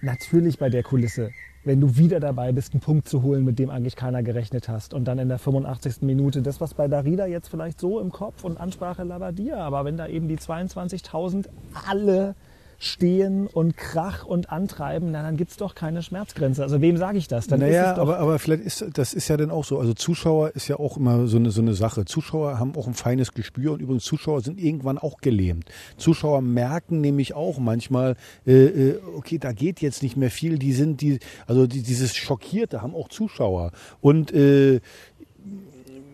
natürlich 0.00 0.58
bei 0.58 0.68
der 0.70 0.82
Kulisse, 0.82 1.30
wenn 1.64 1.80
du 1.80 1.96
wieder 1.96 2.20
dabei 2.20 2.52
bist, 2.52 2.72
einen 2.72 2.80
Punkt 2.80 3.08
zu 3.08 3.22
holen, 3.22 3.44
mit 3.44 3.58
dem 3.58 3.68
eigentlich 3.68 3.96
keiner 3.96 4.22
gerechnet 4.22 4.68
hast. 4.68 4.94
Und 4.94 5.04
dann 5.04 5.18
in 5.18 5.28
der 5.28 5.38
85. 5.38 6.02
Minute, 6.02 6.40
das 6.40 6.60
was 6.60 6.74
bei 6.74 6.88
Darida 6.88 7.26
jetzt 7.26 7.48
vielleicht 7.48 7.80
so 7.80 8.00
im 8.00 8.10
Kopf 8.10 8.44
und 8.44 8.58
Ansprache 8.58 9.02
Labadia, 9.02 9.58
aber 9.58 9.84
wenn 9.84 9.96
da 9.96 10.06
eben 10.06 10.28
die 10.28 10.38
22.000 10.38 11.46
alle 11.88 12.34
stehen 12.78 13.48
und 13.48 13.76
Krach 13.76 14.24
und 14.24 14.50
antreiben, 14.50 15.10
na, 15.10 15.22
dann 15.22 15.36
gibt's 15.36 15.56
doch 15.56 15.74
keine 15.74 16.02
Schmerzgrenze. 16.02 16.62
Also 16.62 16.80
wem 16.80 16.96
sage 16.96 17.18
ich 17.18 17.26
das? 17.26 17.48
Dann 17.48 17.60
naja, 17.60 17.96
aber, 17.96 18.18
aber 18.18 18.38
vielleicht 18.38 18.62
ist 18.62 18.84
das 18.94 19.14
ist 19.14 19.28
ja 19.28 19.36
dann 19.36 19.50
auch 19.50 19.64
so. 19.64 19.78
Also 19.80 19.94
Zuschauer 19.94 20.54
ist 20.54 20.68
ja 20.68 20.78
auch 20.78 20.96
immer 20.96 21.26
so 21.26 21.38
eine, 21.38 21.50
so 21.50 21.60
eine 21.60 21.74
Sache. 21.74 22.04
Zuschauer 22.04 22.58
haben 22.58 22.76
auch 22.76 22.86
ein 22.86 22.94
feines 22.94 23.32
Gespür 23.32 23.72
und 23.72 23.82
übrigens 23.82 24.04
Zuschauer 24.04 24.42
sind 24.42 24.60
irgendwann 24.60 24.96
auch 24.96 25.18
gelähmt. 25.20 25.68
Zuschauer 25.96 26.40
merken 26.40 27.00
nämlich 27.00 27.34
auch 27.34 27.58
manchmal, 27.58 28.14
äh, 28.46 28.66
äh, 28.66 29.00
okay, 29.16 29.38
da 29.38 29.52
geht 29.52 29.80
jetzt 29.80 30.02
nicht 30.04 30.16
mehr 30.16 30.30
viel. 30.30 30.58
Die 30.58 30.72
sind 30.72 31.00
die, 31.00 31.18
also 31.48 31.66
die, 31.66 31.82
dieses 31.82 32.14
Schockierte 32.14 32.80
haben 32.80 32.94
auch 32.94 33.08
Zuschauer 33.08 33.72
und 34.00 34.32
äh, 34.32 34.80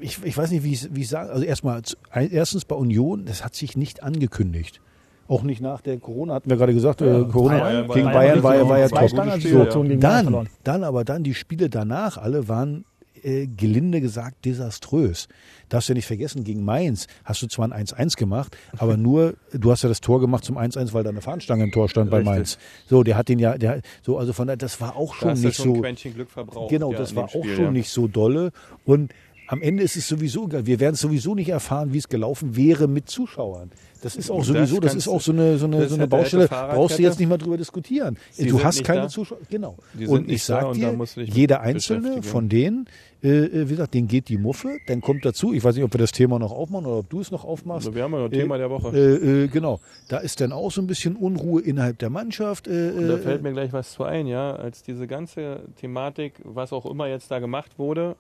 ich, 0.00 0.22
ich 0.22 0.36
weiß 0.36 0.50
nicht, 0.50 0.64
wie 0.64 0.72
ich 0.72 0.94
wie 0.94 1.02
ich 1.02 1.08
sage. 1.08 1.30
Also 1.30 1.44
erstmal, 1.44 1.82
erstens 2.12 2.64
bei 2.64 2.74
Union, 2.74 3.26
das 3.26 3.44
hat 3.44 3.54
sich 3.54 3.76
nicht 3.76 4.02
angekündigt. 4.02 4.80
Auch 5.26 5.42
nicht 5.42 5.60
nach 5.60 5.80
der 5.80 5.98
Corona, 5.98 6.34
hatten 6.34 6.50
wir 6.50 6.56
gerade 6.56 6.74
gesagt, 6.74 7.00
äh, 7.00 7.24
Corona 7.24 7.58
Bayern 7.60 7.88
gegen 7.88 8.06
ja- 8.06 8.12
Bayern 8.12 8.42
war, 8.42 8.56
ja- 8.56 8.68
war 8.68 8.78
ja 8.78 8.88
top. 8.88 9.10
Gegen 9.40 10.00
Bayern 10.00 10.00
Dann, 10.00 10.48
dann 10.64 10.84
aber 10.84 11.04
dann 11.04 11.22
die 11.22 11.34
Spiele 11.34 11.70
danach 11.70 12.18
alle 12.18 12.48
waren 12.48 12.84
äh, 13.24 13.46
gelinde 13.46 14.00
gesagt 14.02 14.44
desaströs. 14.44 15.28
Darfst 15.70 15.88
du 15.88 15.94
nicht 15.94 16.06
vergessen, 16.06 16.44
gegen 16.44 16.62
Mainz 16.64 17.06
hast 17.24 17.40
du 17.40 17.46
zwar 17.46 17.70
ein 17.72 17.86
1-1 17.86 18.16
gemacht, 18.16 18.56
aber 18.76 18.96
nur, 18.98 19.34
du 19.52 19.70
hast 19.70 19.82
ja 19.82 19.88
das 19.88 20.02
Tor 20.02 20.20
gemacht 20.20 20.44
zum 20.44 20.58
1-1, 20.58 20.92
weil 20.92 21.04
da 21.04 21.10
eine 21.10 21.22
Fahnenstange 21.22 21.64
im 21.64 21.72
Tor 21.72 21.88
stand 21.88 22.10
bei 22.10 22.18
Richtig. 22.18 22.34
Mainz. 22.34 22.58
So, 22.86 23.02
der 23.02 23.16
hat 23.16 23.28
den 23.30 23.38
ja, 23.38 23.56
der, 23.56 23.80
so, 24.02 24.18
also 24.18 24.34
von 24.34 24.46
daher, 24.46 24.58
das 24.58 24.78
war 24.80 24.94
auch 24.96 25.14
da 25.14 25.20
schon 25.20 25.30
hast 25.30 25.42
du 25.42 25.46
nicht 25.46 25.56
schon 25.56 25.68
ein 25.70 25.74
so. 25.76 25.80
Quäntchen 25.80 26.14
Glück 26.14 26.30
verbraucht. 26.30 26.70
Genau, 26.70 26.92
ja, 26.92 26.98
das 26.98 27.16
war 27.16 27.24
auch 27.24 27.30
Spiel, 27.30 27.54
schon 27.56 27.64
ja. 27.64 27.70
nicht 27.70 27.88
so 27.88 28.08
dolle. 28.08 28.50
Und 28.84 29.12
am 29.46 29.62
Ende 29.62 29.82
ist 29.82 29.96
es 29.96 30.08
sowieso 30.08 30.46
egal. 30.46 30.66
Wir 30.66 30.80
werden 30.80 30.94
sowieso 30.96 31.34
nicht 31.34 31.48
erfahren, 31.48 31.92
wie 31.92 31.98
es 31.98 32.08
gelaufen 32.08 32.56
wäre 32.56 32.88
mit 32.88 33.08
Zuschauern. 33.08 33.70
Das 34.02 34.16
ist 34.16 34.30
auch 34.30 34.38
Das 34.38 34.48
sowieso, 34.48 34.80
das, 34.80 34.92
kannst 34.92 35.06
ist 35.06 35.12
auch 35.12 35.20
so 35.22 35.32
eine, 35.32 35.56
so 35.56 35.66
das 35.66 35.76
eine, 35.76 35.88
so 35.88 35.94
eine 35.94 36.06
Baustelle. 36.06 36.46
Brauchst 36.48 36.98
du 36.98 37.02
jetzt 37.02 37.18
nicht 37.18 37.28
mal 37.28 37.38
drüber 37.38 37.56
diskutieren. 37.56 38.18
Sie 38.32 38.46
du 38.46 38.62
hast 38.62 38.84
keine 38.84 39.02
da. 39.02 39.08
Zuschauer. 39.08 39.38
Genau. 39.48 39.76
Und 40.06 40.30
ich 40.30 40.44
sag 40.44 40.74
dir, 40.74 40.94
jeder 41.24 41.62
einzelne 41.62 42.22
von 42.22 42.50
denen, 42.50 42.86
äh, 43.22 43.28
äh, 43.28 43.68
wie 43.68 43.70
gesagt, 43.70 43.94
denen 43.94 44.06
geht 44.06 44.28
die 44.28 44.36
Muffe. 44.36 44.76
Dann 44.88 45.00
kommt 45.00 45.24
dazu, 45.24 45.54
ich 45.54 45.64
weiß 45.64 45.74
nicht, 45.74 45.84
ob 45.84 45.94
wir 45.94 45.98
das 45.98 46.12
Thema 46.12 46.38
noch 46.38 46.52
aufmachen 46.52 46.84
oder 46.84 46.98
ob 46.98 47.08
du 47.08 47.20
es 47.20 47.30
noch 47.30 47.44
aufmachst. 47.44 47.86
Also 47.86 47.96
wir 47.96 48.02
haben 48.02 48.12
ja 48.12 48.18
noch 48.18 48.28
Thema 48.28 48.58
der 48.58 48.68
Woche. 48.68 48.88
Äh, 48.94 49.44
äh, 49.44 49.48
genau. 49.48 49.80
Da 50.08 50.18
ist 50.18 50.38
dann 50.42 50.52
auch 50.52 50.70
so 50.70 50.82
ein 50.82 50.86
bisschen 50.86 51.16
Unruhe 51.16 51.62
innerhalb 51.62 51.98
der 51.98 52.10
Mannschaft. 52.10 52.68
Äh, 52.68 52.90
Und 52.94 53.08
da 53.08 53.14
äh, 53.14 53.18
fällt 53.18 53.42
mir 53.42 53.52
gleich 53.52 53.72
was 53.72 53.92
zu 53.92 54.04
ein, 54.04 54.26
ja, 54.26 54.54
als 54.54 54.82
diese 54.82 55.06
ganze 55.06 55.60
Thematik, 55.80 56.34
was 56.44 56.74
auch 56.74 56.84
immer 56.84 57.06
jetzt 57.08 57.30
da 57.30 57.38
gemacht 57.38 57.78
wurde, 57.78 58.16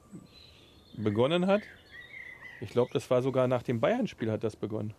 begonnen 0.96 1.46
hat. 1.46 1.62
Ich 2.60 2.70
glaube, 2.70 2.90
das 2.92 3.10
war 3.10 3.22
sogar 3.22 3.48
nach 3.48 3.62
dem 3.62 3.80
Bayern-Spiel 3.80 4.30
hat 4.30 4.44
das 4.44 4.56
begonnen. 4.56 4.94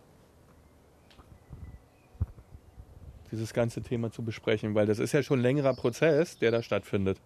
Dieses 3.32 3.52
ganze 3.52 3.82
Thema 3.82 4.10
zu 4.12 4.22
besprechen, 4.22 4.74
weil 4.74 4.86
das 4.86 4.98
ist 4.98 5.12
ja 5.12 5.22
schon 5.22 5.40
ein 5.40 5.42
längerer 5.42 5.74
Prozess, 5.74 6.38
der 6.38 6.52
da 6.52 6.62
stattfindet. 6.62 7.18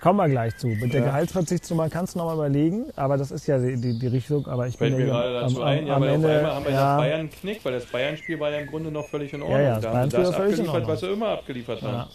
Kommen 0.00 0.18
wir 0.18 0.28
gleich 0.28 0.56
zu. 0.56 0.68
Mit 0.68 0.92
der 0.92 1.00
Ja. 1.00 1.06
Gehaltsverzichtsnummer 1.06 1.88
kannst 1.88 2.14
du 2.14 2.18
noch 2.18 2.26
mal 2.26 2.34
überlegen, 2.34 2.86
aber 2.96 3.16
das 3.16 3.30
ist 3.30 3.46
ja 3.46 3.58
die, 3.58 3.80
die, 3.80 3.98
die 3.98 4.06
Richtung. 4.06 4.46
Aber 4.46 4.66
ich 4.66 4.76
bin 4.76 4.90
Fällt 4.94 5.00
ja 5.00 5.06
mir 5.06 5.10
gerade 5.10 5.40
dazu 5.40 5.62
ein, 5.62 5.86
ja, 5.86 5.96
am 5.96 6.02
weil 6.02 6.08
Ende. 6.10 6.28
auf 6.28 6.34
einmal 6.36 6.54
haben 6.54 6.64
wir 6.66 6.72
ja, 6.72 6.78
das 6.96 6.96
Bayern 6.98 7.20
einen 7.20 7.30
Knick, 7.30 7.64
weil 7.64 7.72
das 7.72 7.86
Bayern-Spiel 7.86 8.38
war 8.38 8.50
ja 8.50 8.58
im 8.58 8.66
Grunde 8.68 8.90
noch 8.90 9.08
völlig 9.08 9.32
in 9.32 9.40
Ordnung. 9.42 9.58
Ja, 9.58 9.64
ja, 9.66 9.74
das 9.76 9.82
da 9.82 9.94
haben 9.94 10.10
das 10.10 10.34
abgeliefert, 10.34 10.86
was 10.86 11.00
sie 11.00 11.06
immer 11.08 11.28
abgeliefert 11.28 11.82
haben. 11.82 11.94
Ja. 11.94 12.08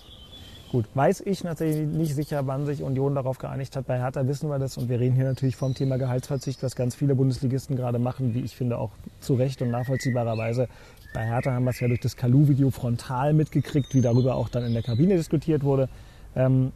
Gut, 0.71 0.85
weiß 0.93 1.19
ich 1.25 1.43
natürlich 1.43 1.85
nicht 1.85 2.15
sicher, 2.15 2.47
wann 2.47 2.65
sich 2.65 2.81
Union 2.81 3.13
darauf 3.13 3.39
geeinigt 3.39 3.75
hat. 3.75 3.87
Bei 3.87 3.99
Hertha 3.99 4.25
wissen 4.25 4.47
wir 4.47 4.57
das 4.57 4.77
und 4.77 4.87
wir 4.87 5.01
reden 5.01 5.17
hier 5.17 5.25
natürlich 5.25 5.57
vom 5.57 5.73
Thema 5.73 5.97
Gehaltsverzicht, 5.97 6.63
was 6.63 6.77
ganz 6.77 6.95
viele 6.95 7.13
Bundesligisten 7.13 7.75
gerade 7.75 7.99
machen, 7.99 8.33
wie 8.33 8.39
ich 8.39 8.55
finde 8.55 8.77
auch 8.77 8.91
zu 9.19 9.33
Recht 9.33 9.61
und 9.61 9.69
nachvollziehbarerweise. 9.69 10.69
Bei 11.13 11.25
Hertha 11.25 11.51
haben 11.51 11.65
wir 11.65 11.71
es 11.71 11.81
ja 11.81 11.89
durch 11.89 11.99
das 11.99 12.15
Kalu-Video 12.15 12.69
frontal 12.71 13.33
mitgekriegt, 13.33 13.93
wie 13.93 13.99
darüber 13.99 14.35
auch 14.35 14.47
dann 14.47 14.63
in 14.63 14.71
der 14.71 14.81
Kabine 14.81 15.17
diskutiert 15.17 15.65
wurde. 15.65 15.89
Ähm, 16.37 16.71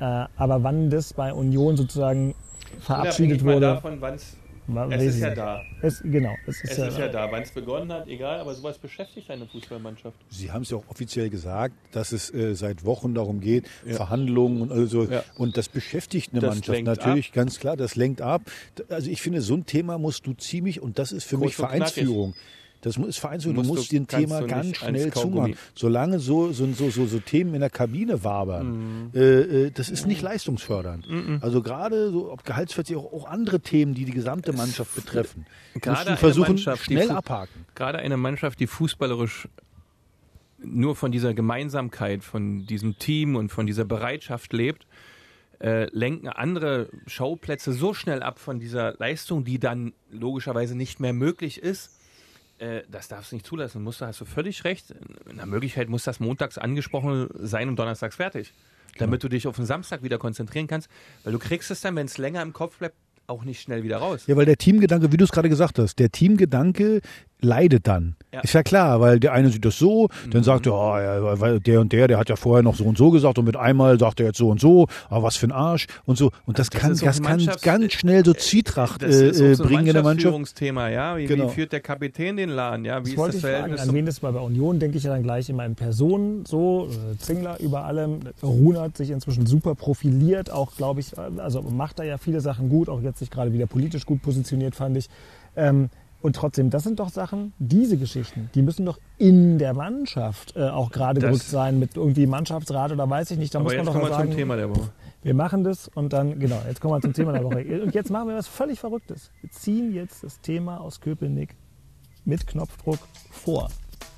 äh, 0.00 0.04
aber 0.04 0.62
wann 0.62 0.88
das 0.88 1.12
bei 1.12 1.34
Union 1.34 1.76
sozusagen 1.76 2.34
verabschiedet 2.80 3.44
wurde, 3.44 3.60
davon, 3.60 4.00
wann's, 4.00 4.38
es 4.90 5.02
ist 5.02 5.20
ja 5.20 5.34
da. 5.34 5.62
Es, 5.82 6.00
genau, 6.02 6.34
es 6.46 6.62
ist, 6.62 6.72
Es 6.72 6.76
ja, 6.78 6.86
ist 6.86 6.98
ja 6.98 7.08
da. 7.08 7.30
Wann 7.30 7.42
es 7.42 7.50
begonnen 7.50 7.92
hat, 7.92 8.08
egal, 8.08 8.40
aber 8.40 8.54
sowas 8.54 8.78
beschäftigt 8.78 9.30
eine 9.30 9.46
Fußballmannschaft. 9.46 10.16
Sie 10.30 10.50
haben 10.50 10.62
es 10.62 10.70
ja 10.70 10.78
auch 10.78 10.88
offiziell 10.88 11.28
gesagt, 11.30 11.74
dass 11.92 12.12
es 12.12 12.32
äh, 12.32 12.54
seit 12.54 12.84
Wochen 12.84 13.14
darum 13.14 13.40
geht, 13.40 13.66
Ja. 13.86 13.94
Verhandlungen 13.94 14.62
und 14.62 14.72
also 14.72 15.04
Ja. 15.04 15.22
und 15.36 15.56
das 15.56 15.68
beschäftigt 15.68 16.32
eine 16.32 16.40
Das 16.40 16.54
Mannschaft 16.54 16.82
natürlich 16.82 17.32
ganz 17.32 17.58
klar. 17.60 17.76
Das 17.76 17.94
lenkt 17.96 18.20
ab. 18.22 18.42
Also 18.88 19.10
ich 19.10 19.20
finde, 19.20 19.40
so 19.42 19.54
ein 19.54 19.66
Thema 19.66 19.98
musst 19.98 20.26
du 20.26 20.32
ziemlich 20.32 20.80
und 20.80 20.98
das 20.98 21.12
ist 21.12 21.24
für 21.24 21.36
Kurz 21.36 21.58
mich 21.58 21.58
und 21.58 21.68
knackig. 21.68 22.08
Das 22.84 22.98
ist 22.98 23.18
Vereinsführung. 23.18 23.62
Du 23.62 23.68
Musst 23.68 23.90
kannst 23.90 24.10
Thema 24.10 24.42
ganz 24.42 24.76
schnell 24.76 25.10
zumachen. 25.10 25.56
Solange 25.74 26.18
so, 26.18 26.52
so, 26.52 26.70
so, 26.72 26.90
so, 26.90 27.06
so 27.06 27.18
Themen 27.18 27.54
in 27.54 27.60
der 27.60 27.70
Kabine 27.70 28.22
wabern, 28.24 29.10
Mhm. 29.14 29.18
äh, 29.18 29.70
das 29.70 29.88
ist 29.88 30.06
nicht 30.06 30.20
leistungsfördernd. 30.20 31.08
Also 31.40 31.62
gerade 31.62 32.10
so, 32.10 32.30
ob 32.30 32.44
Gehaltsverzicht, 32.44 32.98
auch, 32.98 33.10
auch 33.12 33.26
andere 33.26 33.60
Themen, 33.60 33.94
die 33.94 34.04
die 34.04 34.12
gesamte 34.12 34.52
Mannschaft 34.52 34.94
betreffen. 34.94 35.46
Gerade 35.80 36.16
versuchen, 36.18 36.58
schnell 36.58 37.10
abhaken. 37.10 37.64
Gerade 37.74 37.98
eine 37.98 38.18
Mannschaft, 38.18 38.60
die 38.60 38.66
fußballerisch 38.66 39.48
nur 40.62 40.94
von 40.96 41.10
dieser 41.10 41.32
Gemeinsamkeit, 41.34 42.22
von 42.22 42.66
diesem 42.66 42.98
Team 42.98 43.36
und 43.36 43.50
von 43.50 43.66
dieser 43.66 43.84
Bereitschaft 43.84 44.52
lebt, 44.52 44.86
äh, 45.60 45.84
lenken 45.96 46.28
andere 46.28 46.90
Schauplätze 47.06 47.72
so 47.72 47.94
schnell 47.94 48.22
ab 48.22 48.38
von 48.38 48.60
dieser 48.60 48.94
Leistung, 48.98 49.44
die 49.44 49.58
dann 49.58 49.92
logischerweise 50.10 50.74
nicht 50.76 51.00
mehr 51.00 51.12
möglich 51.12 51.62
ist. 51.62 51.90
Äh, 52.58 52.82
das 52.90 53.08
darfst 53.08 53.32
du 53.32 53.36
nicht 53.36 53.46
zulassen. 53.46 53.82
Musst 53.82 54.00
du, 54.00 54.06
hast 54.06 54.20
du 54.20 54.24
völlig 54.24 54.64
recht. 54.64 54.94
In 55.28 55.36
der 55.36 55.46
Möglichkeit 55.46 55.88
muss 55.88 56.04
das 56.04 56.20
montags 56.20 56.58
angesprochen 56.58 57.28
sein 57.34 57.68
und 57.68 57.76
donnerstags 57.76 58.16
fertig. 58.16 58.52
Damit 58.98 59.24
du 59.24 59.28
dich 59.28 59.46
auf 59.46 59.56
den 59.56 59.66
Samstag 59.66 60.02
wieder 60.02 60.18
konzentrieren 60.18 60.66
kannst. 60.66 60.88
Weil 61.24 61.32
du 61.32 61.38
kriegst 61.38 61.70
es 61.70 61.80
dann, 61.80 61.96
wenn 61.96 62.06
es 62.06 62.18
länger 62.18 62.42
im 62.42 62.52
Kopf 62.52 62.78
bleibt, 62.78 62.94
auch 63.26 63.44
nicht 63.44 63.60
schnell 63.60 63.82
wieder 63.82 63.98
raus. 63.98 64.24
Ja, 64.26 64.36
weil 64.36 64.44
der 64.44 64.56
Teamgedanke, 64.56 65.10
wie 65.10 65.16
du 65.16 65.24
es 65.24 65.32
gerade 65.32 65.48
gesagt 65.48 65.78
hast, 65.78 65.98
der 65.98 66.10
Teamgedanke 66.10 67.00
leidet 67.44 67.86
dann. 67.86 68.16
Ja. 68.32 68.40
Ist 68.40 68.52
ja 68.52 68.62
klar, 68.64 69.00
weil 69.00 69.20
der 69.20 69.32
eine 69.32 69.48
sieht 69.50 69.64
das 69.64 69.78
so, 69.78 70.08
dann 70.30 70.40
Mhm. 70.40 70.44
sagt 70.44 70.66
er, 70.66 70.72
oh, 70.74 70.96
ja, 70.98 71.40
weil 71.40 71.60
der 71.60 71.80
und 71.80 71.92
der, 71.92 72.08
der 72.08 72.18
hat 72.18 72.28
ja 72.28 72.34
vorher 72.36 72.62
noch 72.64 72.74
so 72.74 72.84
und 72.84 72.98
so 72.98 73.10
gesagt 73.12 73.38
und 73.38 73.44
mit 73.44 73.56
einmal 73.56 73.98
sagt 74.00 74.18
er 74.18 74.26
jetzt 74.26 74.38
so 74.38 74.48
und 74.48 74.60
so, 74.60 74.88
aber 75.08 75.22
was 75.22 75.36
für 75.36 75.46
ein 75.46 75.52
Arsch 75.52 75.86
und 76.04 76.18
so. 76.18 76.32
Und 76.46 76.58
das, 76.58 76.68
Das 76.70 76.80
kann, 76.80 76.96
das 76.98 77.22
kann 77.22 77.46
ganz 77.62 77.92
schnell 77.92 78.24
so 78.24 78.34
Zwietracht 78.34 79.02
Das 79.02 79.14
äh, 79.20 79.28
äh, 79.28 79.54
so 79.54 79.62
ein 79.62 79.68
bringen 79.68 79.86
in 79.86 79.92
der 79.94 80.02
Mannschaft. 80.02 80.32
Mannschaftsführungsthema, 80.32 80.88
ja. 80.88 81.16
Wie, 81.16 81.26
Genau. 81.26 81.46
wie 81.48 81.54
führt 81.54 81.72
der 81.72 81.80
Kapitän 81.80 82.36
den 82.36 82.48
Laden, 82.50 82.84
ja? 82.84 82.98
Wie 82.98 83.02
Das 83.02 83.10
ist 83.10 83.16
wollte 83.18 83.36
das 83.36 83.36
ich 83.36 83.42
fragen. 83.42 83.54
Verhältnis 83.56 83.88
An 83.88 83.94
wen 83.94 84.06
ist 84.08 84.20
bei 84.20 84.32
bei 84.32 84.40
Union, 84.40 84.78
denke 84.80 84.98
ich 84.98 85.04
ja 85.04 85.12
dann 85.12 85.22
gleich 85.22 85.48
immer 85.48 85.64
in 85.64 85.74
Personen 85.76 86.44
so. 86.46 86.88
äh, 86.90 87.16
Zingler 87.18 87.60
über 87.60 87.84
allem. 87.84 88.20
Rune 88.42 88.80
hat 88.80 88.96
sich 88.96 89.10
inzwischen 89.10 89.46
super 89.46 89.74
profiliert, 89.74 90.50
auch 90.50 90.74
glaube 90.76 91.00
ich, 91.00 91.12
also 91.18 91.62
macht 91.62 91.98
er 92.00 92.04
ja 92.06 92.18
viele 92.18 92.40
Sachen 92.40 92.68
gut, 92.68 92.88
auch 92.88 93.00
jetzt 93.00 93.20
sich 93.20 93.30
gerade 93.30 93.52
wieder 93.52 93.66
politisch 93.66 94.06
gut 94.06 94.22
positioniert, 94.22 94.74
fand 94.74 94.96
ich. 94.96 95.08
Ähm, 95.56 95.88
und 96.24 96.36
trotzdem, 96.36 96.70
das 96.70 96.84
sind 96.84 97.00
doch 97.00 97.10
Sachen, 97.10 97.52
diese 97.58 97.98
Geschichten, 97.98 98.48
die 98.54 98.62
müssen 98.62 98.86
doch 98.86 98.98
in 99.18 99.58
der 99.58 99.74
Mannschaft 99.74 100.56
äh, 100.56 100.70
auch 100.70 100.90
gerade 100.90 101.20
gerückt 101.20 101.42
sein, 101.42 101.78
mit 101.78 101.98
irgendwie 101.98 102.26
Mannschaftsrat 102.26 102.92
oder 102.92 103.10
weiß 103.10 103.32
ich 103.32 103.38
nicht. 103.38 103.54
Da 103.54 103.60
muss 103.60 103.72
man 103.72 103.80
jetzt 103.80 103.88
doch 103.88 103.92
kommen 103.92 104.04
mal 104.04 104.10
wir 104.10 104.16
sagen, 104.16 104.30
zum 104.30 104.38
Thema 104.38 104.56
der 104.56 104.70
Woche. 104.70 104.90
wir 105.22 105.34
machen 105.34 105.64
das 105.64 105.88
und 105.88 106.14
dann, 106.14 106.40
genau, 106.40 106.62
jetzt 106.66 106.80
kommen 106.80 106.94
wir 106.94 107.02
zum 107.02 107.12
Thema 107.12 107.32
der 107.32 107.44
Woche. 107.44 107.82
Und 107.82 107.94
jetzt 107.94 108.10
machen 108.10 108.28
wir 108.28 108.36
was 108.36 108.48
völlig 108.48 108.80
Verrücktes. 108.80 109.32
Wir 109.42 109.50
ziehen 109.50 109.92
jetzt 109.92 110.24
das 110.24 110.40
Thema 110.40 110.80
aus 110.80 111.02
Köpenick 111.02 111.56
mit 112.24 112.46
Knopfdruck 112.46 113.00
vor. 113.30 113.68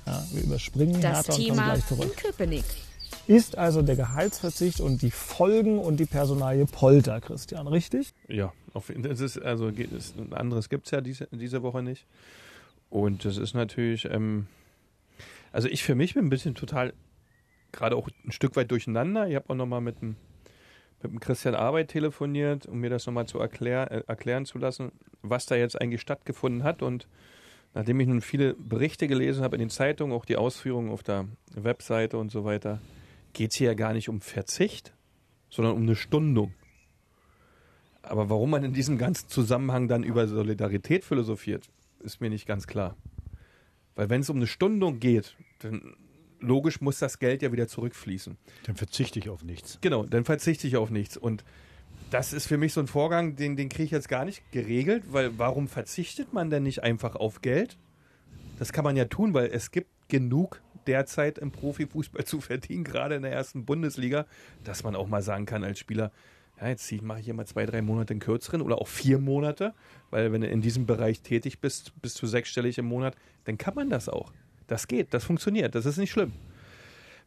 Ja, 0.05 0.23
wir 0.31 0.43
überspringen 0.43 1.01
Das 1.01 1.03
Hertha 1.03 1.17
und 1.19 1.27
kommen 1.27 1.45
Thema 1.45 1.65
gleich 1.65 1.91
in 1.91 1.97
zurück. 1.97 2.15
Köpenick. 2.15 2.63
Ist 3.27 3.57
also 3.57 3.81
der 3.81 3.97
Gehaltsverzicht 3.97 4.79
und 4.79 5.01
die 5.01 5.11
Folgen 5.11 5.79
und 5.79 5.99
die 5.99 6.05
Personalie 6.05 6.65
Polter, 6.65 7.19
Christian, 7.19 7.67
richtig? 7.67 8.13
Ja, 8.29 8.53
auf, 8.73 8.89
das 8.95 9.19
ist, 9.19 9.37
also 9.41 9.67
es, 9.67 10.13
ein 10.17 10.31
anderes 10.31 10.69
gibt 10.69 10.85
es 10.85 10.91
ja 10.91 11.01
diese, 11.01 11.27
diese 11.31 11.61
Woche 11.61 11.83
nicht. 11.83 12.05
Und 12.89 13.25
das 13.25 13.37
ist 13.37 13.53
natürlich, 13.53 14.05
ähm, 14.05 14.47
also 15.51 15.67
ich 15.67 15.83
für 15.83 15.93
mich 15.93 16.13
bin 16.13 16.27
ein 16.27 16.29
bisschen 16.29 16.55
total, 16.55 16.93
gerade 17.73 17.97
auch 17.97 18.07
ein 18.25 18.31
Stück 18.31 18.55
weit 18.55 18.71
durcheinander. 18.71 19.27
Ich 19.27 19.35
habe 19.35 19.49
auch 19.49 19.55
nochmal 19.55 19.81
mit 19.81 20.01
dem, 20.01 20.15
mit 21.01 21.11
dem 21.11 21.19
Christian 21.19 21.53
Arbeit 21.53 21.89
telefoniert, 21.89 22.65
um 22.65 22.79
mir 22.79 22.89
das 22.89 23.07
nochmal 23.07 23.25
zu 23.25 23.39
erklär, 23.39 23.91
äh, 23.91 24.03
erklären 24.07 24.45
zu 24.45 24.57
lassen, 24.57 24.93
was 25.21 25.45
da 25.45 25.55
jetzt 25.55 25.81
eigentlich 25.81 25.99
stattgefunden 25.99 26.63
hat. 26.63 26.81
Und 26.81 27.09
nachdem 27.73 27.99
ich 27.99 28.07
nun 28.07 28.21
viele 28.21 28.53
Berichte 28.53 29.09
gelesen 29.09 29.43
habe 29.43 29.57
in 29.57 29.59
den 29.59 29.69
Zeitungen, 29.69 30.15
auch 30.15 30.23
die 30.23 30.37
Ausführungen 30.37 30.91
auf 30.91 31.03
der 31.03 31.25
Webseite 31.55 32.17
und 32.17 32.31
so 32.31 32.45
weiter, 32.45 32.79
geht 33.37 33.51
es 33.51 33.57
hier 33.57 33.67
ja 33.67 33.73
gar 33.75 33.93
nicht 33.93 34.09
um 34.09 34.19
Verzicht, 34.19 34.93
sondern 35.49 35.75
um 35.75 35.83
eine 35.83 35.95
Stundung. 35.95 36.53
Aber 38.01 38.29
warum 38.29 38.49
man 38.49 38.63
in 38.63 38.73
diesem 38.73 38.97
ganzen 38.97 39.29
Zusammenhang 39.29 39.87
dann 39.87 40.03
über 40.03 40.27
Solidarität 40.27 41.05
philosophiert, 41.05 41.69
ist 41.99 42.19
mir 42.19 42.29
nicht 42.29 42.47
ganz 42.47 42.67
klar. 42.67 42.95
Weil 43.95 44.09
wenn 44.09 44.21
es 44.21 44.29
um 44.29 44.37
eine 44.37 44.47
Stundung 44.47 44.99
geht, 44.99 45.35
dann 45.59 45.95
logisch 46.39 46.81
muss 46.81 46.99
das 46.99 47.19
Geld 47.19 47.41
ja 47.41 47.51
wieder 47.51 47.67
zurückfließen. 47.67 48.37
Dann 48.63 48.75
verzichte 48.75 49.19
ich 49.19 49.29
auf 49.29 49.43
nichts. 49.43 49.77
Genau, 49.81 50.03
dann 50.03 50.25
verzichte 50.25 50.67
ich 50.67 50.77
auf 50.77 50.89
nichts. 50.89 51.15
Und 51.15 51.43
das 52.09 52.33
ist 52.33 52.47
für 52.47 52.57
mich 52.57 52.73
so 52.73 52.79
ein 52.79 52.87
Vorgang, 52.87 53.35
den, 53.35 53.55
den 53.55 53.69
kriege 53.69 53.83
ich 53.83 53.91
jetzt 53.91 54.09
gar 54.09 54.25
nicht 54.25 54.51
geregelt, 54.51 55.03
weil 55.11 55.37
warum 55.37 55.67
verzichtet 55.67 56.33
man 56.33 56.49
denn 56.49 56.63
nicht 56.63 56.81
einfach 56.83 57.15
auf 57.15 57.41
Geld? 57.41 57.77
Das 58.57 58.73
kann 58.73 58.83
man 58.83 58.95
ja 58.95 59.05
tun, 59.05 59.33
weil 59.33 59.47
es 59.47 59.71
gibt 59.71 59.89
genug 60.07 60.61
derzeit 60.87 61.37
im 61.37 61.51
Profifußball 61.51 62.25
zu 62.25 62.41
verdienen, 62.41 62.83
gerade 62.83 63.15
in 63.15 63.21
der 63.21 63.31
ersten 63.31 63.65
Bundesliga, 63.65 64.25
dass 64.63 64.83
man 64.83 64.95
auch 64.95 65.07
mal 65.07 65.21
sagen 65.21 65.45
kann 65.45 65.63
als 65.63 65.79
Spieler, 65.79 66.11
ja, 66.59 66.69
jetzt 66.69 66.91
mache 67.03 67.19
ich 67.19 67.25
hier 67.25 67.35
mal 67.35 67.45
zwei, 67.45 67.65
drei 67.67 67.81
Monate 67.81 68.11
einen 68.11 68.19
kürzeren 68.19 68.61
oder 68.61 68.81
auch 68.81 68.87
vier 68.87 69.19
Monate, 69.19 69.75
weil 70.09 70.31
wenn 70.31 70.41
du 70.41 70.47
in 70.47 70.61
diesem 70.61 70.87
Bereich 70.87 71.21
tätig 71.21 71.59
bist, 71.59 71.93
bis 72.01 72.15
zu 72.15 72.25
sechsstellig 72.25 72.79
im 72.79 72.85
Monat, 72.85 73.15
dann 73.45 73.59
kann 73.59 73.75
man 73.75 73.89
das 73.89 74.09
auch. 74.09 74.33
Das 74.65 74.87
geht, 74.87 75.13
das 75.13 75.23
funktioniert, 75.23 75.75
das 75.75 75.85
ist 75.85 75.97
nicht 75.97 76.11
schlimm. 76.11 76.33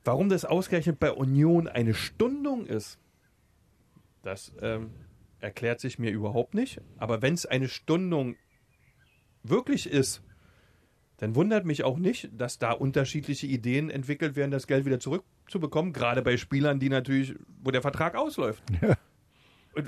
Warum 0.05 0.29
das 0.29 0.45
ausgerechnet 0.45 0.99
bei 0.99 1.13
Union 1.13 1.69
eine 1.69 1.95
Stundung 1.95 2.67
ist, 2.67 2.99
das 4.23 4.53
ähm, 4.61 4.91
erklärt 5.41 5.81
sich 5.81 5.99
mir 5.99 6.11
überhaupt 6.11 6.55
nicht. 6.55 6.81
Aber 6.99 7.23
wenn 7.23 7.35
es 7.35 7.47
eine 7.47 7.69
Stundung 7.69 8.37
wirklich 9.43 9.89
ist, 9.89 10.23
dann 11.21 11.35
wundert 11.35 11.67
mich 11.67 11.85
auch 11.85 11.99
nicht, 11.99 12.31
dass 12.33 12.59
da 12.59 12.73
unterschiedliche 12.73 13.47
Ideen 13.47 13.91
entwickelt 13.91 14.37
werden, 14.37 14.51
das 14.51 14.67
Geld 14.67 14.87
wieder 14.87 15.01
zurückzubekommen. 15.01 15.93
Gerade 15.93 16.23
bei 16.23 16.39
Spielern, 16.39 16.81
die 16.81 16.89
natürlich, 16.89 17.35
wo 17.63 17.71
der 17.71 17.83
Vertrag 17.83 18.15
ausläuft. 18.15 18.63
Ja. 18.81 18.97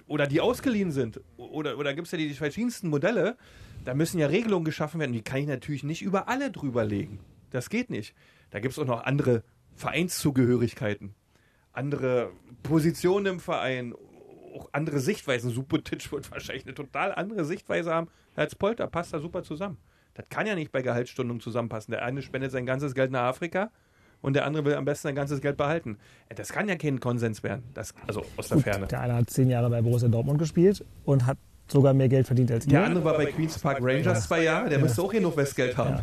Oder 0.06 0.26
die 0.26 0.42
ausgeliehen 0.42 0.92
sind. 0.92 1.22
Oder, 1.38 1.78
oder 1.78 1.94
gibt 1.94 2.06
es 2.06 2.12
ja 2.12 2.18
die 2.18 2.34
verschiedensten 2.34 2.88
Modelle. 2.88 3.38
Da 3.86 3.94
müssen 3.94 4.18
ja 4.18 4.26
Regelungen 4.26 4.66
geschaffen 4.66 5.00
werden. 5.00 5.14
Die 5.14 5.22
kann 5.22 5.40
ich 5.40 5.46
natürlich 5.46 5.84
nicht 5.84 6.02
über 6.02 6.28
alle 6.28 6.50
drüber 6.50 6.84
legen. 6.84 7.18
Das 7.50 7.70
geht 7.70 7.88
nicht. 7.88 8.14
Da 8.50 8.60
gibt 8.60 8.72
es 8.72 8.78
auch 8.78 8.86
noch 8.86 9.04
andere 9.04 9.42
Vereinszugehörigkeiten, 9.74 11.14
andere 11.72 12.30
Positionen 12.62 13.24
im 13.24 13.40
Verein, 13.40 13.94
auch 14.54 14.68
andere 14.72 15.00
Sichtweisen. 15.00 15.50
Subotic 15.50 16.12
wird 16.12 16.30
wahrscheinlich 16.30 16.66
eine 16.66 16.74
total 16.74 17.14
andere 17.14 17.46
Sichtweise 17.46 17.90
haben 17.90 18.08
als 18.36 18.54
Polter. 18.54 18.86
Passt 18.86 19.14
da 19.14 19.18
super 19.18 19.42
zusammen. 19.42 19.78
Das 20.14 20.28
kann 20.28 20.46
ja 20.46 20.54
nicht 20.54 20.72
bei 20.72 20.82
Gehaltsstundung 20.82 21.40
zusammenpassen. 21.40 21.92
Der 21.92 22.04
eine 22.04 22.22
spendet 22.22 22.52
sein 22.52 22.66
ganzes 22.66 22.94
Geld 22.94 23.10
nach 23.10 23.22
Afrika 23.22 23.70
und 24.20 24.34
der 24.34 24.46
andere 24.46 24.64
will 24.64 24.74
am 24.74 24.84
besten 24.84 25.08
sein 25.08 25.14
ganzes 25.14 25.40
Geld 25.40 25.56
behalten. 25.56 25.98
Das 26.34 26.52
kann 26.52 26.68
ja 26.68 26.76
kein 26.76 27.00
Konsens 27.00 27.42
werden. 27.42 27.64
Das, 27.74 27.94
also 28.06 28.24
aus 28.36 28.48
der 28.48 28.58
Ferne. 28.58 28.86
Der 28.86 29.00
eine 29.00 29.14
hat 29.14 29.30
zehn 29.30 29.50
Jahre 29.50 29.70
bei 29.70 29.82
Borussia 29.82 30.08
Dortmund 30.08 30.38
gespielt 30.38 30.84
und 31.04 31.26
hat 31.26 31.38
sogar 31.72 31.92
mehr 31.94 32.08
Geld 32.08 32.26
verdient 32.26 32.50
als 32.52 32.66
Der 32.66 32.80
ihr. 32.80 32.86
andere 32.86 33.04
war 33.04 33.16
bei 33.16 33.26
Queens 33.26 33.58
Park 33.58 33.78
Rangers 33.80 34.24
zwei 34.28 34.44
Jahre, 34.44 34.68
der 34.68 34.78
müsste 34.78 35.02
auch 35.02 35.10
genug 35.12 35.36
Westgeld 35.36 35.76
haben. 35.76 36.00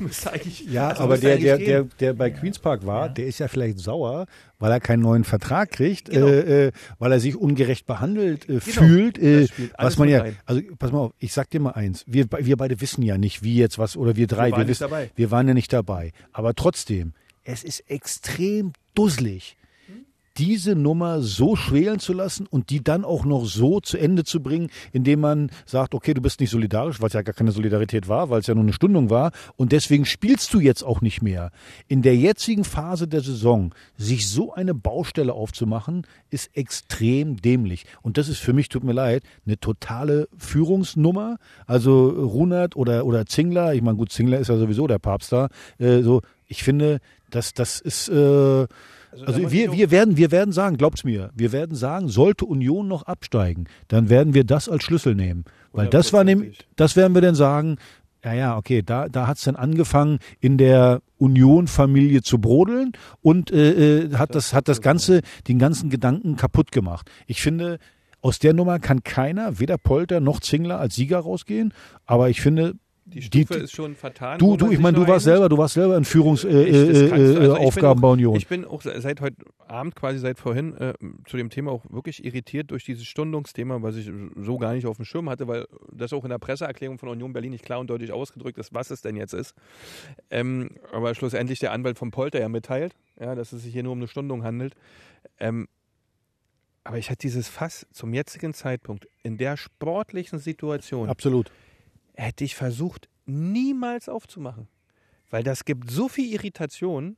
eigentlich, 0.32 0.66
Ja, 0.70 0.88
also 0.88 1.02
aber 1.04 1.18
der, 1.18 1.38
der, 1.38 1.58
der, 1.58 1.84
der 1.84 2.12
bei 2.12 2.30
Queens 2.30 2.58
Park 2.58 2.84
war, 2.84 3.08
der 3.08 3.26
ist 3.26 3.38
ja 3.38 3.48
vielleicht 3.48 3.78
sauer, 3.78 4.26
weil 4.58 4.70
er 4.72 4.80
keinen 4.80 5.00
neuen 5.02 5.24
Vertrag 5.24 5.70
kriegt, 5.70 6.10
Genau. 6.10 6.26
äh, 6.26 6.66
äh, 6.66 6.72
weil 6.98 7.12
er 7.12 7.20
sich 7.20 7.36
ungerecht 7.36 7.86
behandelt 7.86 8.48
äh, 8.48 8.60
fühlt. 8.60 9.18
Äh, 9.18 9.48
was 9.78 9.96
man 9.98 10.08
ja, 10.08 10.20
rein. 10.22 10.36
also 10.44 10.60
pass 10.78 10.92
mal 10.92 10.98
auf, 10.98 11.12
ich 11.18 11.32
sag 11.32 11.50
dir 11.50 11.60
mal 11.60 11.72
eins, 11.72 12.04
wir, 12.06 12.26
wir 12.38 12.56
beide 12.56 12.80
wissen 12.80 13.02
ja 13.02 13.16
nicht, 13.18 13.42
wie 13.42 13.56
jetzt 13.56 13.78
was, 13.78 13.96
oder 13.96 14.16
wir 14.16 14.26
drei, 14.26 14.46
Wir 14.46 14.52
waren 14.52 14.60
nicht 14.60 14.68
wissen, 14.68 14.80
dabei. 14.90 15.10
wir 15.14 15.30
waren 15.30 15.48
ja 15.48 15.54
nicht 15.54 15.72
dabei. 15.72 16.12
Aber 16.32 16.54
trotzdem, 16.54 17.12
es 17.44 17.62
ist 17.64 17.80
extrem 17.90 18.72
dusselig. 18.94 19.56
Diese 20.38 20.74
Nummer 20.74 21.20
so 21.22 21.56
schwelen 21.56 21.98
zu 21.98 22.12
lassen 22.12 22.46
und 22.46 22.70
die 22.70 22.82
dann 22.82 23.04
auch 23.04 23.24
noch 23.24 23.44
so 23.46 23.80
zu 23.80 23.96
Ende 23.98 24.24
zu 24.24 24.40
bringen, 24.40 24.70
indem 24.92 25.20
man 25.20 25.50
sagt, 25.64 25.94
okay, 25.94 26.14
du 26.14 26.20
bist 26.20 26.40
nicht 26.40 26.50
solidarisch, 26.50 27.00
weil 27.00 27.08
es 27.08 27.14
ja 27.14 27.22
gar 27.22 27.34
keine 27.34 27.52
Solidarität 27.52 28.08
war, 28.08 28.30
weil 28.30 28.40
es 28.40 28.46
ja 28.46 28.54
nur 28.54 28.64
eine 28.64 28.72
Stundung 28.72 29.10
war 29.10 29.32
und 29.56 29.72
deswegen 29.72 30.04
spielst 30.04 30.52
du 30.54 30.60
jetzt 30.60 30.82
auch 30.82 31.00
nicht 31.00 31.22
mehr. 31.22 31.50
In 31.88 32.02
der 32.02 32.16
jetzigen 32.16 32.64
Phase 32.64 33.08
der 33.08 33.20
Saison 33.20 33.74
sich 33.96 34.28
so 34.28 34.52
eine 34.52 34.74
Baustelle 34.74 35.32
aufzumachen, 35.32 36.06
ist 36.30 36.56
extrem 36.56 37.36
dämlich. 37.36 37.86
Und 38.02 38.18
das 38.18 38.28
ist 38.28 38.38
für 38.38 38.52
mich, 38.52 38.68
tut 38.68 38.84
mir 38.84 38.92
leid, 38.92 39.22
eine 39.46 39.58
totale 39.58 40.28
Führungsnummer. 40.36 41.38
Also 41.66 42.08
Runert 42.08 42.76
oder, 42.76 43.06
oder 43.06 43.26
Zingler, 43.26 43.74
ich 43.74 43.82
meine, 43.82 43.96
gut, 43.96 44.12
Zingler 44.12 44.38
ist 44.38 44.48
ja 44.48 44.56
sowieso 44.56 44.86
der 44.86 44.98
Papst 44.98 45.32
da, 45.32 45.48
äh, 45.78 46.02
so, 46.02 46.22
ich 46.46 46.62
finde, 46.62 47.00
das, 47.30 47.54
das 47.54 47.80
ist, 47.80 48.08
äh, 48.08 48.66
also 49.24 49.50
wir, 49.50 49.72
wir, 49.72 49.90
werden, 49.90 50.16
wir 50.16 50.30
werden 50.30 50.52
sagen, 50.52 50.76
glaubt's 50.76 51.04
mir, 51.04 51.30
wir 51.34 51.52
werden 51.52 51.76
sagen, 51.76 52.08
sollte 52.08 52.44
Union 52.44 52.88
noch 52.88 53.04
absteigen, 53.04 53.66
dann 53.88 54.08
werden 54.08 54.34
wir 54.34 54.44
das 54.44 54.68
als 54.68 54.82
Schlüssel 54.82 55.14
nehmen. 55.14 55.44
Weil 55.72 55.88
das 55.88 56.12
war 56.12 56.24
nämlich, 56.24 56.58
das 56.76 56.96
werden 56.96 57.14
wir 57.14 57.22
dann 57.22 57.34
sagen, 57.34 57.76
ja, 58.24 58.32
ja, 58.32 58.56
okay, 58.56 58.82
da, 58.82 59.08
da 59.08 59.26
hat's 59.28 59.44
dann 59.44 59.54
angefangen, 59.56 60.18
in 60.40 60.58
der 60.58 61.00
Union-Familie 61.18 62.22
zu 62.22 62.38
brodeln 62.38 62.92
und 63.22 63.50
äh, 63.52 64.06
äh 64.06 64.14
hat 64.14 64.34
das, 64.34 64.52
hat 64.52 64.68
das 64.68 64.80
Ganze, 64.80 65.20
den 65.46 65.58
ganzen 65.58 65.90
Gedanken 65.90 66.36
kaputt 66.36 66.72
gemacht. 66.72 67.08
Ich 67.26 67.40
finde, 67.40 67.78
aus 68.22 68.40
der 68.40 68.52
Nummer 68.52 68.80
kann 68.80 69.04
keiner, 69.04 69.60
weder 69.60 69.78
Polter 69.78 70.20
noch 70.20 70.40
Zingler 70.40 70.80
als 70.80 70.96
Sieger 70.96 71.20
rausgehen, 71.20 71.72
aber 72.06 72.28
ich 72.28 72.40
finde, 72.40 72.74
die 73.06 73.22
Stufe 73.22 73.54
die, 73.54 73.60
ist 73.64 73.72
schon 73.72 73.94
vertan. 73.94 74.38
Du, 74.38 74.56
du, 74.56 74.72
ich 74.72 74.80
meine, 74.80 74.96
du 74.96 75.06
warst 75.06 75.26
selber, 75.26 75.48
du 75.48 75.56
warst 75.56 75.74
selber 75.74 75.96
in 75.96 76.04
Führungsaufgaben 76.04 78.00
bei 78.00 78.08
Union. 78.08 78.34
Ich 78.34 78.48
bin 78.48 78.64
auch 78.64 78.82
seit 78.82 79.20
heute 79.20 79.36
Abend, 79.68 79.94
quasi 79.94 80.18
seit 80.18 80.40
vorhin, 80.40 80.76
äh, 80.76 80.92
zu 81.26 81.36
dem 81.36 81.48
Thema 81.48 81.70
auch 81.70 81.84
wirklich 81.88 82.24
irritiert 82.24 82.72
durch 82.72 82.84
dieses 82.84 83.06
Stundungsthema, 83.06 83.80
was 83.80 83.94
ich 83.94 84.10
so 84.36 84.58
gar 84.58 84.72
nicht 84.74 84.86
auf 84.86 84.96
dem 84.96 85.04
Schirm 85.04 85.30
hatte, 85.30 85.46
weil 85.46 85.66
das 85.92 86.12
auch 86.12 86.24
in 86.24 86.30
der 86.30 86.38
Presseerklärung 86.38 86.98
von 86.98 87.08
Union 87.08 87.32
Berlin 87.32 87.52
nicht 87.52 87.64
klar 87.64 87.78
und 87.78 87.88
deutlich 87.88 88.10
ausgedrückt 88.10 88.58
ist, 88.58 88.74
was 88.74 88.90
es 88.90 89.02
denn 89.02 89.14
jetzt 89.14 89.34
ist. 89.34 89.54
Ähm, 90.30 90.70
aber 90.92 91.14
schlussendlich 91.14 91.60
der 91.60 91.70
Anwalt 91.70 91.98
von 91.98 92.10
Polter 92.10 92.40
ja 92.40 92.48
mitteilt, 92.48 92.96
ja, 93.20 93.36
dass 93.36 93.52
es 93.52 93.62
sich 93.62 93.72
hier 93.72 93.84
nur 93.84 93.92
um 93.92 93.98
eine 93.98 94.08
Stundung 94.08 94.42
handelt. 94.42 94.74
Ähm, 95.38 95.68
aber 96.82 96.98
ich 96.98 97.08
hatte 97.08 97.20
dieses 97.20 97.46
Fass 97.48 97.86
zum 97.92 98.12
jetzigen 98.14 98.52
Zeitpunkt 98.52 99.06
in 99.22 99.38
der 99.38 99.56
sportlichen 99.56 100.40
Situation. 100.40 101.08
Absolut 101.08 101.52
hätte 102.16 102.44
ich 102.44 102.54
versucht, 102.54 103.08
niemals 103.26 104.08
aufzumachen. 104.08 104.68
Weil 105.30 105.42
das 105.42 105.64
gibt 105.64 105.90
so 105.90 106.08
viel 106.08 106.32
Irritation, 106.32 107.16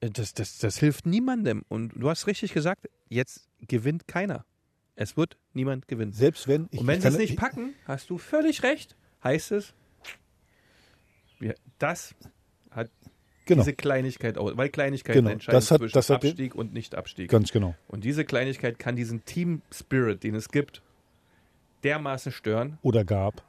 äh, 0.00 0.10
das, 0.10 0.34
das, 0.34 0.58
das 0.58 0.78
hilft 0.78 1.06
niemandem. 1.06 1.64
Und 1.68 1.92
du 1.94 2.08
hast 2.08 2.26
richtig 2.26 2.52
gesagt, 2.52 2.88
jetzt 3.08 3.48
gewinnt 3.60 4.06
keiner. 4.06 4.44
Es 4.94 5.16
wird 5.16 5.36
niemand 5.52 5.88
gewinnen. 5.88 6.12
Selbst 6.12 6.48
wenn 6.48 6.68
ich. 6.70 6.80
Und 6.80 6.86
wenn 6.86 7.00
sie 7.00 7.08
es 7.08 7.18
nicht 7.18 7.36
packen, 7.36 7.74
hast 7.84 8.10
du 8.10 8.18
völlig 8.18 8.62
recht, 8.62 8.96
heißt 9.22 9.52
es, 9.52 9.74
das 11.78 12.14
hat 12.70 12.90
genau. 13.44 13.62
diese 13.62 13.74
Kleinigkeit, 13.74 14.36
weil 14.38 14.70
Kleinigkeiten 14.70 15.18
genau. 15.18 15.30
entscheiden 15.30 15.56
das 15.56 15.70
hat, 15.70 15.80
zwischen 15.80 15.94
das 15.94 16.08
hat 16.08 16.24
Abstieg 16.24 16.54
und 16.54 16.72
Nicht-Abstieg. 16.72 17.30
Ganz 17.30 17.52
genau. 17.52 17.74
Und 17.88 18.04
diese 18.04 18.24
Kleinigkeit 18.24 18.78
kann 18.78 18.96
diesen 18.96 19.24
Team-Spirit, 19.26 20.22
den 20.22 20.34
es 20.34 20.48
gibt, 20.48 20.80
dermaßen 21.84 22.32
stören. 22.32 22.78
Oder 22.82 23.04
gab 23.04 23.44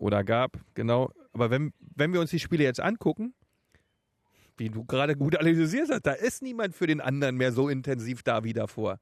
oder 0.00 0.24
gab, 0.24 0.58
genau. 0.74 1.10
Aber 1.32 1.50
wenn, 1.50 1.72
wenn 1.94 2.12
wir 2.12 2.20
uns 2.20 2.30
die 2.30 2.40
Spiele 2.40 2.64
jetzt 2.64 2.80
angucken, 2.80 3.34
wie 4.56 4.70
du 4.70 4.84
gerade 4.84 5.16
gut 5.16 5.36
analysiert 5.36 5.88
hast, 5.90 6.06
da 6.06 6.12
ist 6.12 6.42
niemand 6.42 6.74
für 6.74 6.86
den 6.86 7.00
anderen 7.00 7.36
mehr 7.36 7.52
so 7.52 7.68
intensiv 7.68 8.22
da 8.22 8.42
wie 8.42 8.52
davor. 8.52 8.98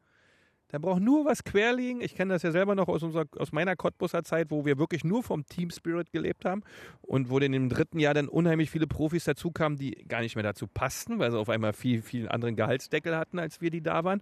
Da 0.71 0.79
braucht 0.79 1.01
nur 1.01 1.25
was 1.25 1.45
querliegen. 1.45 2.03
Ich 2.03 2.15
kenne 2.15 2.35
das 2.35 2.43
ja 2.43 2.51
selber 2.51 2.75
noch 2.75 2.89
aus, 2.89 3.03
unserer, 3.03 3.25
aus 3.39 3.53
meiner 3.53 3.75
Cottbusser 3.75 4.23
Zeit, 4.23 4.51
wo 4.51 4.67
wir 4.67 4.79
wirklich 4.79 5.03
nur 5.03 5.23
vom 5.23 5.47
Team 5.47 5.71
Spirit 5.71 6.13
gelebt 6.13 6.45
haben 6.45 6.63
und 7.01 7.31
wo 7.31 7.39
in 7.39 7.53
dem 7.53 7.71
dritten 7.71 7.99
Jahr 7.99 8.13
dann 8.13 8.29
unheimlich 8.29 8.71
viele 8.71 8.87
Profis 8.87 9.25
dazukamen, 9.25 9.79
die 9.79 9.93
gar 10.09 10.21
nicht 10.21 10.37
mehr 10.37 10.43
dazu 10.43 10.67
passten, 10.67 11.19
weil 11.19 11.31
sie 11.31 11.39
auf 11.39 11.49
einmal 11.49 11.73
viel, 11.73 12.03
viel 12.03 12.29
anderen 12.29 12.55
Gehaltsdeckel 12.55 13.17
hatten, 13.17 13.39
als 13.39 13.63
wir 13.63 13.71
die 13.71 13.83
da 13.83 14.05
waren 14.05 14.21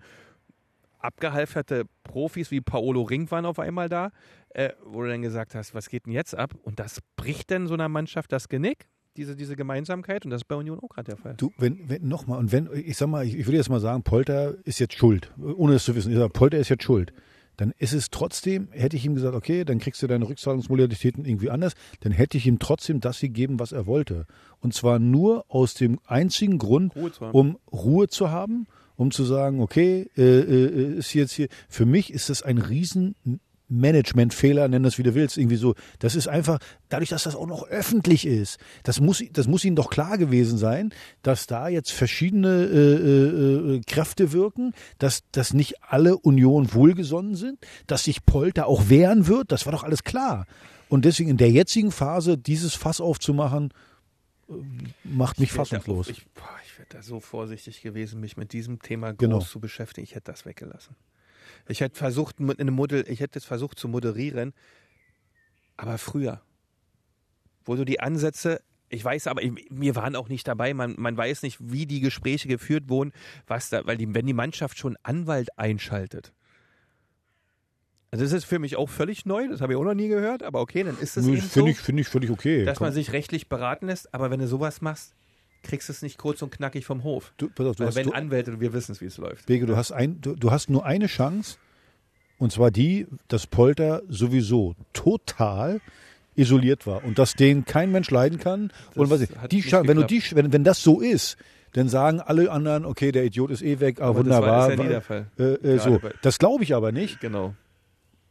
abgehalfterte 0.99 1.85
Profis 2.05 2.51
wie 2.51 2.61
Paolo 2.61 3.03
Ring 3.03 3.31
waren 3.31 3.47
auf 3.47 3.59
einmal 3.59 3.89
da, 3.89 4.11
äh, 4.51 4.71
wo 4.85 5.03
du 5.03 5.09
dann 5.09 5.23
gesagt 5.23 5.55
hast, 5.55 5.75
was 5.75 5.89
geht 5.89 6.07
denn 6.07 6.13
jetzt 6.13 6.35
ab? 6.35 6.55
Und 6.63 6.79
das 6.79 7.01
bricht 7.17 7.51
denn 7.51 7.67
so 7.67 7.75
einer 7.75 7.89
Mannschaft 7.89 8.33
das 8.33 8.49
Genick? 8.49 8.89
Diese, 9.17 9.35
diese 9.35 9.57
Gemeinsamkeit 9.57 10.27
und 10.27 10.31
das 10.31 10.43
ist 10.43 10.49
bei 10.49 10.57
Union 10.57 10.79
auch 10.79 10.91
gerade 10.91 11.13
der 11.13 11.17
Fall. 11.17 11.35
Du, 11.39 11.51
wenn, 11.57 11.89
wenn 11.89 12.07
nochmal, 12.07 12.39
und 12.39 12.53
wenn, 12.53 12.69
ich 12.75 12.99
sag 12.99 13.09
mal, 13.09 13.25
ich, 13.25 13.35
ich 13.35 13.47
würde 13.47 13.57
jetzt 13.57 13.71
mal 13.71 13.81
sagen, 13.81 14.03
Polter 14.03 14.57
ist 14.65 14.79
jetzt 14.79 14.95
schuld, 14.95 15.33
ohne 15.39 15.77
es 15.77 15.85
zu 15.85 15.95
wissen. 15.95 16.13
Ich 16.13 16.19
sag, 16.19 16.35
Polter 16.35 16.59
ist 16.59 16.69
jetzt 16.69 16.83
schuld 16.83 17.15
dann 17.57 17.73
ist 17.79 17.93
es 17.93 18.11
trotzdem, 18.11 18.69
hätte 18.71 18.97
ich 18.97 19.05
ihm 19.05 19.15
gesagt, 19.15 19.35
okay, 19.35 19.65
dann 19.65 19.79
kriegst 19.79 20.03
du 20.03 20.07
deine 20.07 20.29
Rückzahlungsmodalitäten 20.29 21.25
irgendwie 21.25 21.51
anders, 21.51 21.73
dann 22.01 22.13
hätte 22.13 22.37
ich 22.37 22.47
ihm 22.47 22.59
trotzdem 22.59 23.01
das 23.01 23.21
gegeben, 23.21 23.59
was 23.59 23.73
er 23.73 23.87
wollte. 23.87 24.27
Und 24.61 24.75
zwar 24.75 24.99
nur 24.99 25.45
aus 25.49 25.75
dem 25.75 25.99
einzigen 26.07 26.59
Grund, 26.59 26.95
Ruhe 26.95 27.11
um 27.33 27.59
Ruhe 27.73 28.09
zu 28.09 28.31
haben 28.31 28.67
um 28.97 29.11
zu 29.11 29.25
sagen, 29.25 29.61
okay, 29.61 30.11
äh, 30.17 30.23
äh, 30.23 30.99
ist 30.99 31.15
jetzt 31.15 31.33
hier, 31.33 31.49
für 31.69 31.87
mich 31.87 32.13
ist 32.13 32.31
das 32.31 32.43
ein 32.43 32.59
riesen 32.59 33.15
Managementfehler, 33.69 34.69
nenn 34.69 34.83
das 34.83 34.99
wie 34.99 35.03
du 35.03 35.15
willst, 35.15 35.37
irgendwie 35.37 35.57
so. 35.57 35.75
Das 35.99 36.15
ist 36.15 36.29
einfach, 36.29 36.59
dadurch, 36.89 37.11
dass 37.11 37.25
das 37.25 37.35
auch 37.35 37.47
noch 37.47 37.67
öffentlich 37.69 38.27
ist, 38.27 38.59
das 38.85 39.01
muss, 39.01 39.23
das 39.33 39.49
muss 39.49 39.65
ihnen 39.65 39.77
doch 39.77 39.91
klar 39.91 40.19
gewesen 40.19 40.57
sein, 40.57 40.93
dass 41.23 41.47
da 41.47 41.69
jetzt 41.69 41.91
verschiedene 41.91 42.65
äh, 42.65 42.95
äh, 42.95 43.77
äh 43.77 43.81
Kräfte 43.87 44.33
wirken, 44.33 44.73
dass, 44.99 45.23
dass 45.33 45.53
nicht 45.53 45.83
alle 45.83 46.17
Union 46.17 46.73
wohlgesonnen 46.75 47.35
sind, 47.35 47.59
dass 47.87 48.05
sich 48.05 48.25
Polter 48.25 48.67
auch 48.67 48.89
wehren 48.89 49.27
wird, 49.27 49.51
das 49.51 49.67
war 49.67 49.73
doch 49.73 49.85
alles 49.85 50.05
klar. 50.05 50.47
Und 50.89 51.05
deswegen 51.05 51.31
in 51.31 51.37
der 51.37 51.51
jetzigen 51.51 51.91
Phase 51.91 52.39
dieses 52.39 52.75
Fass 52.75 53.01
aufzumachen, 53.01 53.73
äh, 54.49 54.53
macht 55.03 55.41
mich 55.41 55.51
fassungslos. 55.51 56.09
Ich, 56.09 56.19
ich 56.19 56.66
wäre 56.91 56.99
da 56.99 57.03
so 57.03 57.21
vorsichtig 57.21 57.83
gewesen, 57.83 58.21
mich 58.21 58.37
mit 58.37 58.53
diesem 58.53 58.81
Thema 58.81 59.13
groß 59.13 59.19
genau. 59.19 59.41
zu 59.41 59.61
beschäftigen. 59.61 60.05
Ich 60.05 60.15
hätte 60.15 60.33
das 60.33 60.45
weggelassen. 60.47 60.97
Ich 61.69 61.81
hätte 61.81 61.97
versucht, 61.97 62.37
eine 62.41 62.71
Model, 62.71 63.05
ich 63.09 63.21
hätte 63.21 63.39
es 63.39 63.45
versucht 63.45 63.79
zu 63.79 63.89
moderieren, 63.89 64.53
aber 65.77 65.99
früher, 65.99 66.43
wo 67.65 67.77
du 67.77 67.85
die 67.85 68.01
Ansätze 68.01 68.61
ich 68.89 69.05
weiß 69.05 69.27
aber, 69.27 69.43
wir 69.43 69.97
waren 69.97 70.15
auch 70.15 70.29
nicht 70.29 70.47
dabei. 70.47 70.73
Man, 70.73 70.95
man 70.97 71.17
weiß 71.17 71.43
nicht, 71.43 71.59
wie 71.61 71.87
die 71.87 71.99
Gespräche 71.99 72.47
geführt 72.47 72.89
wurden, 72.89 73.11
was 73.49 73.69
da, 73.69 73.85
weil 73.85 73.97
die, 73.97 74.15
wenn 74.15 74.27
die 74.27 74.33
Mannschaft 74.33 74.79
schon 74.79 74.97
Anwalt 75.03 75.59
einschaltet. 75.59 76.33
Also 78.13 78.25
das 78.25 78.33
ist 78.33 78.45
für 78.45 78.61
mich 78.61 78.77
auch 78.77 78.89
völlig 78.89 79.27
neu, 79.27 79.49
das 79.49 79.61
habe 79.61 79.73
ich 79.73 79.77
auch 79.77 79.83
noch 79.83 79.95
nie 79.95 80.07
gehört, 80.07 80.45
aber 80.45 80.61
okay, 80.61 80.85
dann 80.85 80.97
ist 81.01 81.17
es 81.17 81.25
Finde 81.25 81.41
so, 81.41 81.67
ich, 81.67 81.79
find 81.79 81.99
ich 81.99 82.07
völlig 82.07 82.31
okay. 82.31 82.65
Dass 82.65 82.79
Komm. 82.79 82.87
man 82.87 82.95
sich 82.95 83.11
rechtlich 83.11 83.49
beraten 83.49 83.89
lässt, 83.89 84.15
aber 84.15 84.31
wenn 84.31 84.39
du 84.39 84.47
sowas 84.47 84.81
machst, 84.81 85.17
kriegst 85.63 85.89
du 85.89 85.93
es 85.93 86.03
nicht 86.03 86.19
kurz 86.19 86.43
und 86.43 86.51
knackig 86.51 86.85
vom 86.85 87.03
Hof. 87.05 87.33
Du, 87.37 87.49
pass 87.49 87.67
auf, 87.67 87.77
du 87.77 87.85
hast, 87.85 87.95
wenn 87.97 88.07
du, 88.07 88.13
Anwälte, 88.13 88.61
wir 88.61 88.73
wissen 88.73 88.93
es, 88.93 89.01
wie 89.01 89.07
es 89.07 89.17
läuft. 89.19 89.47
Bege, 89.47 89.67
du 89.67 89.77
hast, 89.77 89.93
ein, 89.93 90.21
du, 90.21 90.35
du 90.35 90.51
hast 90.51 90.71
nur 90.71 90.85
eine 90.85 91.07
Chance, 91.07 91.59
und 92.39 92.53
zwar 92.53 92.71
die, 92.71 93.07
dass 93.29 93.47
Polter 93.47 94.03
sowieso 94.09 94.75
total 94.93 95.81
isoliert 96.35 96.87
war 96.87 97.03
und 97.05 97.19
dass 97.19 97.35
den 97.35 97.65
kein 97.65 97.91
Mensch 97.91 98.11
leiden 98.11 98.39
kann. 98.39 98.69
Das 98.89 98.97
und 98.97 99.11
was 99.11 99.21
ich, 99.23 99.31
die 99.51 99.65
wenn, 99.73 99.97
du 99.97 100.05
die, 100.05 100.23
wenn, 100.33 100.53
wenn 100.53 100.65
das 100.65 100.83
so 100.83 101.01
ist, 101.01 101.37
dann 101.73 101.89
sagen 101.89 102.21
alle 102.21 102.51
anderen, 102.51 102.85
okay, 102.85 103.13
der 103.13 103.25
Idiot 103.25 103.51
ist 103.51 103.63
eh 103.63 103.81
weg, 103.81 104.01
ah, 104.01 104.09
aber 104.09 104.21
wunderbar. 104.21 104.41
Das 104.41 104.51
war, 104.51 104.71
ist 104.71 104.79
ja 104.79 104.83
nie 104.85 104.89
der 104.89 105.01
Fall. 105.03 105.27
Äh, 105.39 105.75
äh, 105.75 105.79
so. 105.79 106.01
Das 106.23 106.39
glaube 106.39 106.65
ich 106.65 106.75
aber 106.75 106.93
nicht. 106.93 107.21
Genau. 107.21 107.55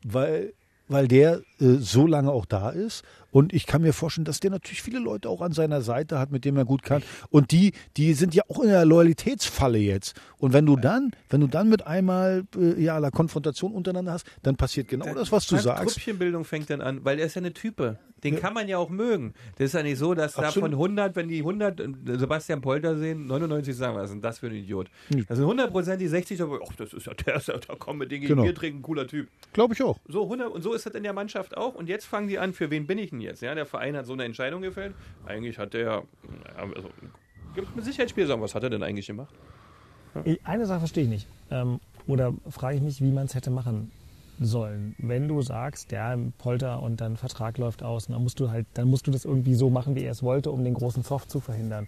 Weil, 0.04 0.54
weil 0.88 1.08
der 1.08 1.42
äh, 1.60 1.76
so 1.80 2.08
lange 2.08 2.32
auch 2.32 2.46
da 2.46 2.70
ist 2.70 3.04
und 3.36 3.52
ich 3.52 3.66
kann 3.66 3.82
mir 3.82 3.92
vorstellen, 3.92 4.24
dass 4.24 4.40
der 4.40 4.50
natürlich 4.50 4.82
viele 4.82 4.98
Leute 4.98 5.28
auch 5.28 5.42
an 5.42 5.52
seiner 5.52 5.82
Seite 5.82 6.20
hat, 6.20 6.32
mit 6.32 6.46
denen 6.46 6.56
er 6.56 6.64
gut 6.64 6.84
kann. 6.84 7.04
Und 7.30 7.52
die, 7.52 7.74
die 7.98 8.14
sind 8.14 8.34
ja 8.34 8.44
auch 8.48 8.62
in 8.62 8.70
der 8.70 8.86
Loyalitätsfalle 8.86 9.78
jetzt. 9.78 10.16
Und 10.38 10.54
wenn 10.54 10.66
du 10.66 10.78
dann, 10.78 11.12
wenn 11.30 11.42
du 11.42 11.48
dann 11.48 11.68
mit 11.68 11.86
einmal 11.86 12.46
äh, 12.56 12.82
ja 12.82 12.98
la 12.98 13.12
Konfrontation 13.12 13.74
untereinander 13.74 14.14
hast, 14.14 14.26
dann 14.44 14.56
passiert 14.56 14.88
genau 14.88 15.14
das, 15.14 15.34
was 15.34 15.48
du 15.48 15.58
sagst. 15.58 15.96
Trüppchenbildung 15.96 16.46
fängt 16.46 16.70
dann 16.70 16.80
an, 16.80 17.04
weil 17.04 17.20
er 17.20 17.26
ist 17.26 17.36
ja 17.36 17.42
eine 17.42 17.52
Type. 17.52 18.00
Den 18.24 18.36
ja. 18.36 18.40
kann 18.40 18.54
man 18.54 18.70
ja 18.70 18.78
auch 18.78 18.90
mögen. 18.90 19.34
Das 19.58 19.66
ist 19.66 19.74
ja 19.74 19.84
nicht 19.84 20.00
so, 20.00 20.14
dass 20.14 20.38
Absolut. 20.38 20.56
da 20.56 20.62
von 20.62 20.72
100, 20.72 21.16
wenn 21.18 21.28
die 21.28 21.40
100 21.40 21.80
äh, 21.80 21.88
Sebastian 22.18 22.62
Polter 22.62 22.98
sehen, 22.98 23.26
99 23.28 23.76
sagen, 23.76 23.98
was 23.98 24.06
ist 24.06 24.14
denn 24.14 24.22
das 24.22 24.40
für 24.40 24.48
ein 24.48 24.54
Idiot? 24.54 24.90
Das 25.28 25.38
sind 25.38 25.46
100 25.46 25.72
Prozent, 25.72 26.00
die 26.00 26.08
60, 26.08 26.42
aber 26.42 26.60
ach, 26.66 26.74
das 26.78 26.94
ist 26.94 27.06
ja 27.06 27.14
der, 27.14 27.36
ist 27.36 27.50
ja, 27.50 27.58
da 27.58 27.76
kommen 27.76 28.00
wir 28.00 28.08
Dinge, 28.08 28.28
genau. 28.28 28.44
Bier 28.44 28.56
trinken, 28.56 28.82
cooler 28.82 29.06
Typ. 29.06 29.28
Glaube 29.52 29.74
ich 29.74 29.84
auch. 29.84 30.00
So 30.08 30.24
100 30.24 30.50
und 30.50 30.62
so 30.62 30.74
ist 30.74 30.86
das 30.86 30.96
in 30.96 31.04
der 31.04 31.12
Mannschaft 31.12 31.45
auch. 31.54 31.76
Und 31.76 31.90
jetzt 31.90 32.06
fangen 32.06 32.28
die 32.28 32.40
an, 32.40 32.54
für 32.54 32.72
wen 32.72 32.88
bin 32.88 32.98
ich 32.98 33.12
denn 33.12 33.22
jetzt? 33.22 33.42
Ja, 33.42 33.54
der 33.56 33.66
Verein 33.66 33.96
hat 33.96 34.06
so 34.06 34.14
eine 34.14 34.24
Entscheidung 34.24 34.62
gefällt. 34.62 34.94
Eigentlich 35.26 35.58
hat 35.58 35.74
der, 35.74 36.04
also, 36.58 36.90
gibt 37.54 37.76
mit 37.76 37.86
Sicherheit 37.86 38.16
was 38.18 38.56
hat 38.56 38.64
er 38.64 38.70
denn 38.70 38.84
eigentlich 38.84 39.08
gemacht? 39.08 39.34
Ja. 40.14 40.36
Eine 40.44 40.66
Sache 40.66 40.80
verstehe 40.80 41.04
ich 41.04 41.10
nicht. 41.10 41.28
Ähm, 41.52 41.80
oder 42.08 42.34
frage 42.50 42.78
ich 42.78 42.82
mich, 42.82 43.02
wie 43.02 43.12
man 43.12 43.26
es 43.26 43.36
hätte 43.36 43.50
machen 43.50 43.92
sollen. 44.40 44.96
Wenn 44.98 45.28
du 45.28 45.42
sagst, 45.42 45.92
der 45.92 46.18
Polter 46.38 46.82
und 46.82 47.02
dein 47.02 47.18
Vertrag 47.18 47.58
läuft 47.58 47.84
aus, 47.84 48.08
dann 48.08 48.22
musst 48.22 48.40
du 48.40 48.50
halt, 48.50 48.66
dann 48.74 48.90
musst 48.90 49.08
du 49.08 49.12
das 49.12 49.26
irgendwie 49.26 49.56
so 49.56 49.70
machen, 49.70 49.96
wie 49.96 50.04
er 50.04 50.12
es 50.12 50.24
wollte, 50.24 50.52
um 50.52 50.64
den 50.64 50.74
großen 50.74 51.04
Zoff 51.04 51.28
zu 51.28 51.40
verhindern. 51.40 51.88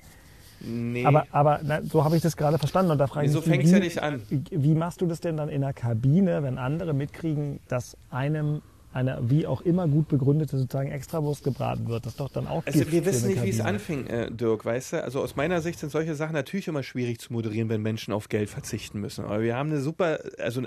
Nee. 0.60 1.06
Aber, 1.06 1.28
aber 1.32 1.60
na, 1.64 1.84
so 1.84 2.04
habe 2.04 2.16
ich 2.16 2.22
das 2.22 2.36
gerade 2.36 2.58
verstanden 2.58 2.92
und 2.92 2.98
da 2.98 3.08
frage 3.08 3.28
ich 3.28 3.32
so 3.32 3.40
mich, 3.40 3.48
fängt 3.48 3.64
es 3.66 3.70
wie, 3.70 3.74
ja 3.74 3.80
nicht 3.80 4.02
an. 4.02 4.22
wie 4.30 4.74
machst 4.74 5.02
du 5.02 5.06
das 5.06 5.20
denn 5.20 5.38
dann 5.38 5.50
in 5.50 5.62
der 5.62 5.74
Kabine, 5.74 6.42
wenn 6.42 6.58
andere 6.58 6.94
mitkriegen, 6.94 7.60
dass 7.68 7.96
einem 8.10 8.62
eine 8.98 9.20
wie 9.30 9.46
auch 9.46 9.62
immer 9.62 9.88
gut 9.88 10.08
begründete 10.08 10.58
sozusagen 10.58 10.92
Extrawurst 10.92 11.44
gebraten 11.44 11.88
wird? 11.88 12.06
Das 12.06 12.14
ist 12.14 12.20
doch 12.20 12.30
dann 12.30 12.48
auch 12.48 12.66
Also 12.66 12.80
Gift 12.80 12.92
wir 12.92 13.06
wissen 13.06 13.30
nicht, 13.30 13.44
wie 13.44 13.50
es 13.50 13.62
anfing, 13.62 14.08
äh, 14.08 14.32
Dirk, 14.32 14.66
weißt 14.66 14.94
du? 14.94 15.04
Also 15.04 15.22
aus 15.22 15.36
meiner 15.36 15.62
Sicht 15.62 15.80
sind 15.80 15.92
solche 15.92 16.16
Sachen 16.16 16.34
natürlich 16.34 16.68
immer 16.68 16.82
schwierig 16.82 17.20
zu 17.20 17.32
moderieren, 17.32 17.70
wenn 17.70 17.82
Menschen 17.82 18.12
auf 18.12 18.28
Geld 18.28 18.50
verzichten 18.50 19.00
müssen. 19.00 19.24
Aber 19.26 19.42
wir 19.42 19.56
haben 19.56 19.70
eine 19.70 19.82
super, 19.82 20.20
also 20.40 20.64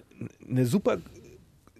eine 0.49 0.67
super 0.67 0.99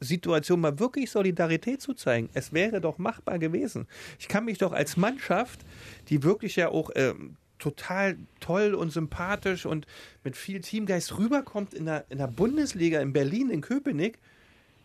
Situation, 0.01 0.61
mal 0.61 0.79
wirklich 0.81 1.11
Solidarität 1.11 1.81
zu 1.81 1.95
zeigen. 1.95 2.29
Es 2.35 2.53
wäre 2.53 2.81
doch 2.81 2.99
machbar 2.99 3.39
gewesen. 3.39 3.87
Ich 4.19 4.27
kann 4.27 4.45
mich 4.45 4.59
doch 4.59 4.73
als 4.73 4.97
Mannschaft, 4.97 5.61
die 6.09 6.25
wirklich 6.25 6.57
ja 6.57 6.71
auch 6.71 6.91
ähm, 6.97 7.37
total 7.59 8.17
toll 8.41 8.75
und 8.75 8.91
sympathisch 8.91 9.67
und 9.67 9.87
mit 10.25 10.37
viel 10.37 10.61
Teamgeist 10.61 11.17
rüberkommt 11.17 11.75
in 11.75 11.85
der, 11.85 12.07
in 12.09 12.19
der 12.19 12.27
Bundesliga 12.27 13.01
in 13.01 13.13
Berlin, 13.13 13.51
in 13.51 13.61
Köpenick, 13.61 14.19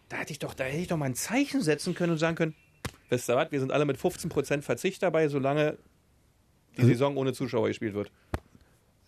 da 0.09 0.17
hätte 0.17 0.31
ich 0.31 0.39
doch, 0.39 0.53
da 0.53 0.63
hätte 0.65 0.81
ich 0.81 0.87
doch 0.87 0.97
mal 0.97 1.05
ein 1.05 1.15
Zeichen 1.15 1.61
setzen 1.61 1.95
können 1.95 2.13
und 2.13 2.17
sagen 2.17 2.35
können, 2.35 2.55
wisst 3.09 3.29
ihr 3.29 3.35
was, 3.35 3.51
wir 3.51 3.59
sind 3.59 3.71
alle 3.71 3.85
mit 3.85 3.97
15% 3.97 4.61
Verzicht 4.61 5.01
dabei, 5.03 5.27
solange 5.27 5.77
die 6.75 6.79
Also 6.81 6.89
Saison 6.89 7.17
ohne 7.17 7.33
Zuschauer 7.33 7.67
gespielt 7.67 7.93
wird. 7.93 8.11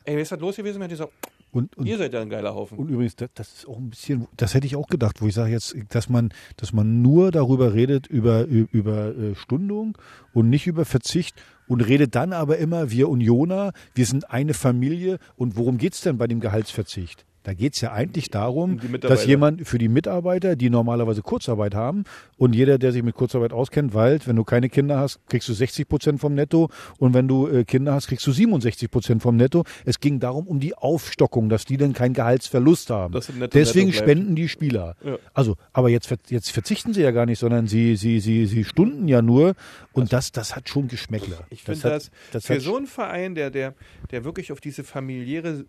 Ey, 0.05 0.15
wer 0.15 0.21
ist 0.21 0.31
das 0.31 0.39
los 0.39 0.55
gewesen? 0.55 0.81
Hätte 0.81 0.93
ich 0.93 0.99
gesagt, 0.99 1.13
Und, 1.51 1.77
und, 1.77 1.85
ihr 1.85 1.97
seid 1.97 2.13
ja 2.13 2.21
ein 2.21 2.29
geiler 2.29 2.55
Haufen. 2.55 2.77
und 2.77 2.89
übrigens, 2.89 3.15
das, 3.17 3.29
das 3.35 3.53
ist 3.53 3.67
auch 3.67 3.77
ein 3.77 3.89
bisschen, 3.89 4.27
das 4.37 4.53
hätte 4.53 4.65
ich 4.65 4.75
auch 4.75 4.87
gedacht, 4.87 5.21
wo 5.21 5.27
ich 5.27 5.33
sage 5.33 5.51
jetzt, 5.51 5.75
dass 5.89 6.07
man, 6.07 6.33
dass 6.55 6.71
man 6.71 7.01
nur 7.01 7.31
darüber 7.31 7.73
redet, 7.73 8.07
über, 8.07 8.45
über 8.45 9.15
äh, 9.15 9.35
Stundung 9.35 9.97
und 10.33 10.49
nicht 10.49 10.65
über 10.65 10.85
Verzicht 10.85 11.35
und 11.67 11.81
redet 11.81 12.15
dann 12.15 12.31
aber 12.31 12.57
immer, 12.57 12.89
wir 12.89 13.09
Unioner, 13.09 13.73
wir 13.93 14.05
sind 14.05 14.31
eine 14.31 14.53
Familie 14.53 15.19
und 15.35 15.57
worum 15.57 15.77
geht's 15.77 16.01
denn 16.01 16.17
bei 16.17 16.27
dem 16.27 16.39
Gehaltsverzicht? 16.39 17.25
Da 17.47 17.53
geht's 17.53 17.79
ja 17.79 17.93
eigentlich 17.93 18.29
darum, 18.29 18.77
Um 18.85 18.99
dass 18.99 19.25
jemand 19.25 19.65
für 19.65 19.77
die 19.77 19.87
Mitarbeiter, 19.87 20.57
die 20.57 20.69
normalerweise 20.69 21.21
Kurzarbeit 21.21 21.75
haben, 21.75 22.03
und 22.35 22.53
jeder, 22.53 22.77
der 22.77 22.91
sich 22.91 23.03
mit 23.03 23.15
Kurzarbeit 23.15 23.53
auskennt, 23.53 23.93
weil 23.93 24.19
wenn 24.25 24.35
du 24.35 24.43
keine 24.43 24.67
Kinder 24.67 24.99
hast, 24.99 25.25
kriegst 25.29 25.47
du 25.47 25.53
60 25.53 25.87
Prozent 25.87 26.19
vom 26.19 26.33
Netto 26.35 26.69
und 26.99 27.13
wenn 27.13 27.29
du 27.29 27.47
äh, 27.47 27.63
Kinder 27.63 27.93
hast, 27.93 28.07
kriegst 28.07 28.27
du 28.27 28.33
67 28.33 28.91
Prozent 28.91 29.21
vom 29.21 29.37
Netto. 29.37 29.63
Es 29.85 30.01
ging 30.01 30.19
darum, 30.19 30.45
um 30.45 30.59
die 30.59 30.75
Aufstockung, 30.75 31.47
dass 31.47 31.63
die 31.63 31.77
dann 31.77 31.93
keinen 31.93 32.13
Gehaltsverlust 32.13 32.89
haben. 32.89 33.17
Deswegen 33.53 33.93
spenden 33.93 34.35
die 34.35 34.49
Spieler. 34.49 34.97
Ja. 35.05 35.17
Also, 35.33 35.55
aber 35.71 35.87
jetzt, 35.87 36.13
jetzt 36.27 36.51
verzichten 36.51 36.93
sie 36.93 37.01
ja 37.01 37.11
gar 37.11 37.25
nicht, 37.25 37.39
sondern 37.39 37.67
sie, 37.67 37.95
sie, 37.95 38.19
sie, 38.19 38.45
sie 38.45 38.65
stunden 38.65 39.07
ja 39.07 39.21
nur 39.21 39.53
und 39.93 40.11
das, 40.11 40.33
das 40.33 40.53
hat 40.53 40.67
schon 40.67 40.89
Geschmäckler. 40.89 41.47
Ich 41.49 41.63
finde 41.63 41.81
hat- 41.83 41.93
das, 41.93 42.11
das 42.33 42.45
für 42.45 42.59
so 42.59 42.75
einen 42.75 42.87
Verein, 42.87 43.35
der, 43.35 43.51
der, 43.51 43.73
der 44.11 44.25
wirklich 44.25 44.51
auf 44.51 44.59
diese 44.59 44.83
familiäre 44.83 45.63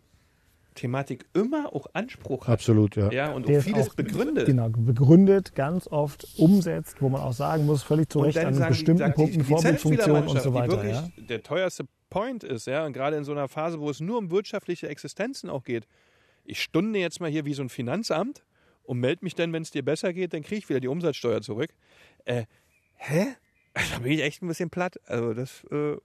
Thematik 0.78 1.26
immer 1.34 1.74
auch 1.74 1.86
Anspruch 1.92 2.46
hat. 2.46 2.54
Absolut, 2.54 2.96
ja. 2.96 3.10
Ja, 3.10 3.32
und 3.32 3.48
Der 3.48 3.58
auch 3.58 3.64
vieles 3.64 3.90
auch, 3.90 3.94
begründet. 3.94 4.46
Genau, 4.46 4.68
begründet, 4.70 5.54
ganz 5.54 5.88
oft 5.88 6.26
umsetzt, 6.36 7.00
wo 7.00 7.08
man 7.08 7.20
auch 7.20 7.32
sagen 7.32 7.66
muss, 7.66 7.82
völlig 7.82 8.08
zu 8.08 8.20
Recht 8.20 8.38
an 8.38 8.54
sagen 8.54 8.70
bestimmten 8.70 9.06
die 9.06 9.12
Punkten, 9.12 9.44
Vorbildfunktion 9.44 10.28
und 10.28 10.40
so 10.40 10.54
weiter. 10.54 10.82
Die 10.82 10.88
Ja? 10.88 11.02
wirklich 11.02 11.26
der 11.26 11.42
teuerste 11.42 11.84
Point 12.10 12.44
ist, 12.44 12.66
ja, 12.66 12.86
und 12.86 12.92
gerade 12.92 13.16
in 13.16 13.24
so 13.24 13.32
einer 13.32 13.48
Phase, 13.48 13.80
wo 13.80 13.90
es 13.90 14.00
nur 14.00 14.18
um 14.18 14.30
wirtschaftliche 14.30 14.88
Existenzen 14.88 15.50
auch 15.50 15.64
geht. 15.64 15.86
Ich 16.44 16.62
stunde 16.62 16.98
jetzt 16.98 17.20
mal 17.20 17.28
hier 17.30 17.44
wie 17.44 17.54
so 17.54 17.62
ein 17.62 17.68
Finanzamt 17.68 18.44
und 18.84 19.00
melde 19.00 19.24
mich 19.24 19.34
dann, 19.34 19.52
wenn 19.52 19.62
es 19.62 19.70
dir 19.70 19.84
besser 19.84 20.12
geht, 20.12 20.32
dann 20.32 20.42
kriege 20.42 20.58
ich 20.60 20.68
wieder 20.68 20.80
die 20.80 20.88
Umsatzsteuer 20.88 21.42
zurück. 21.42 21.70
Äh, 22.24 22.44
hä? 22.94 23.26
Da 23.92 24.00
bin 24.00 24.10
ich 24.10 24.22
echt 24.22 24.42
ein 24.42 24.48
bisschen 24.48 24.70
platt. 24.70 24.98
Also 25.06 25.34
das 25.34 25.62
äh, 25.70 25.96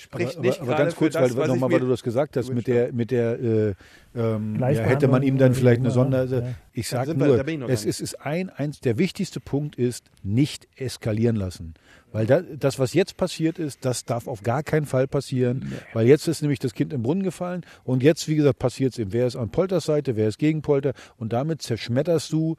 spricht 0.00 0.36
aber, 0.36 0.46
nicht 0.46 0.60
aber, 0.60 0.72
aber 0.72 0.82
ganz 0.82 0.96
kurz, 0.96 1.14
für 1.14 1.22
das, 1.22 1.30
weil, 1.32 1.42
was 1.42 1.48
nochmal, 1.48 1.70
ich 1.70 1.74
weil 1.74 1.80
du 1.80 1.88
das 1.88 2.02
gesagt 2.02 2.36
hast, 2.36 2.52
mit 2.52 2.66
der, 2.66 2.92
mit 2.92 3.10
der 3.10 3.40
äh, 3.40 3.74
ähm, 4.14 4.56
ja, 4.58 4.68
hätte 4.68 5.08
man 5.08 5.22
ihm 5.22 5.38
dann 5.38 5.54
vielleicht 5.54 5.80
eine 5.80 5.90
Sonder. 5.90 6.24
immer, 6.24 6.42
ja. 6.42 6.54
Ich 6.72 6.88
sage 6.88 7.14
nur, 7.14 7.46
ich 7.46 7.60
es 7.68 7.84
ist, 7.84 8.00
ist 8.00 8.20
ein, 8.26 8.50
eins, 8.50 8.80
der 8.80 8.98
wichtigste 8.98 9.40
Punkt 9.40 9.76
ist, 9.76 10.10
nicht 10.22 10.68
eskalieren 10.76 11.36
lassen. 11.36 11.74
Weil 12.12 12.26
da, 12.26 12.42
das, 12.42 12.78
was 12.78 12.92
jetzt 12.94 13.16
passiert 13.16 13.58
ist, 13.58 13.84
das 13.84 14.04
darf 14.04 14.26
auf 14.26 14.42
gar 14.42 14.62
keinen 14.62 14.86
Fall 14.86 15.06
passieren, 15.06 15.72
weil 15.92 16.06
jetzt 16.06 16.26
ist 16.26 16.42
nämlich 16.42 16.58
das 16.58 16.74
Kind 16.74 16.92
im 16.92 17.02
Brunnen 17.02 17.22
gefallen 17.22 17.64
und 17.84 18.02
jetzt, 18.02 18.26
wie 18.26 18.36
gesagt, 18.36 18.58
passiert 18.58 18.92
es 18.94 18.98
eben. 18.98 19.12
Wer 19.12 19.26
ist 19.26 19.36
an 19.36 19.50
Polters 19.50 19.84
Seite, 19.84 20.16
wer 20.16 20.26
ist 20.26 20.38
gegen 20.38 20.62
Polter 20.62 20.92
und 21.18 21.32
damit 21.32 21.62
zerschmetterst 21.62 22.32
du 22.32 22.56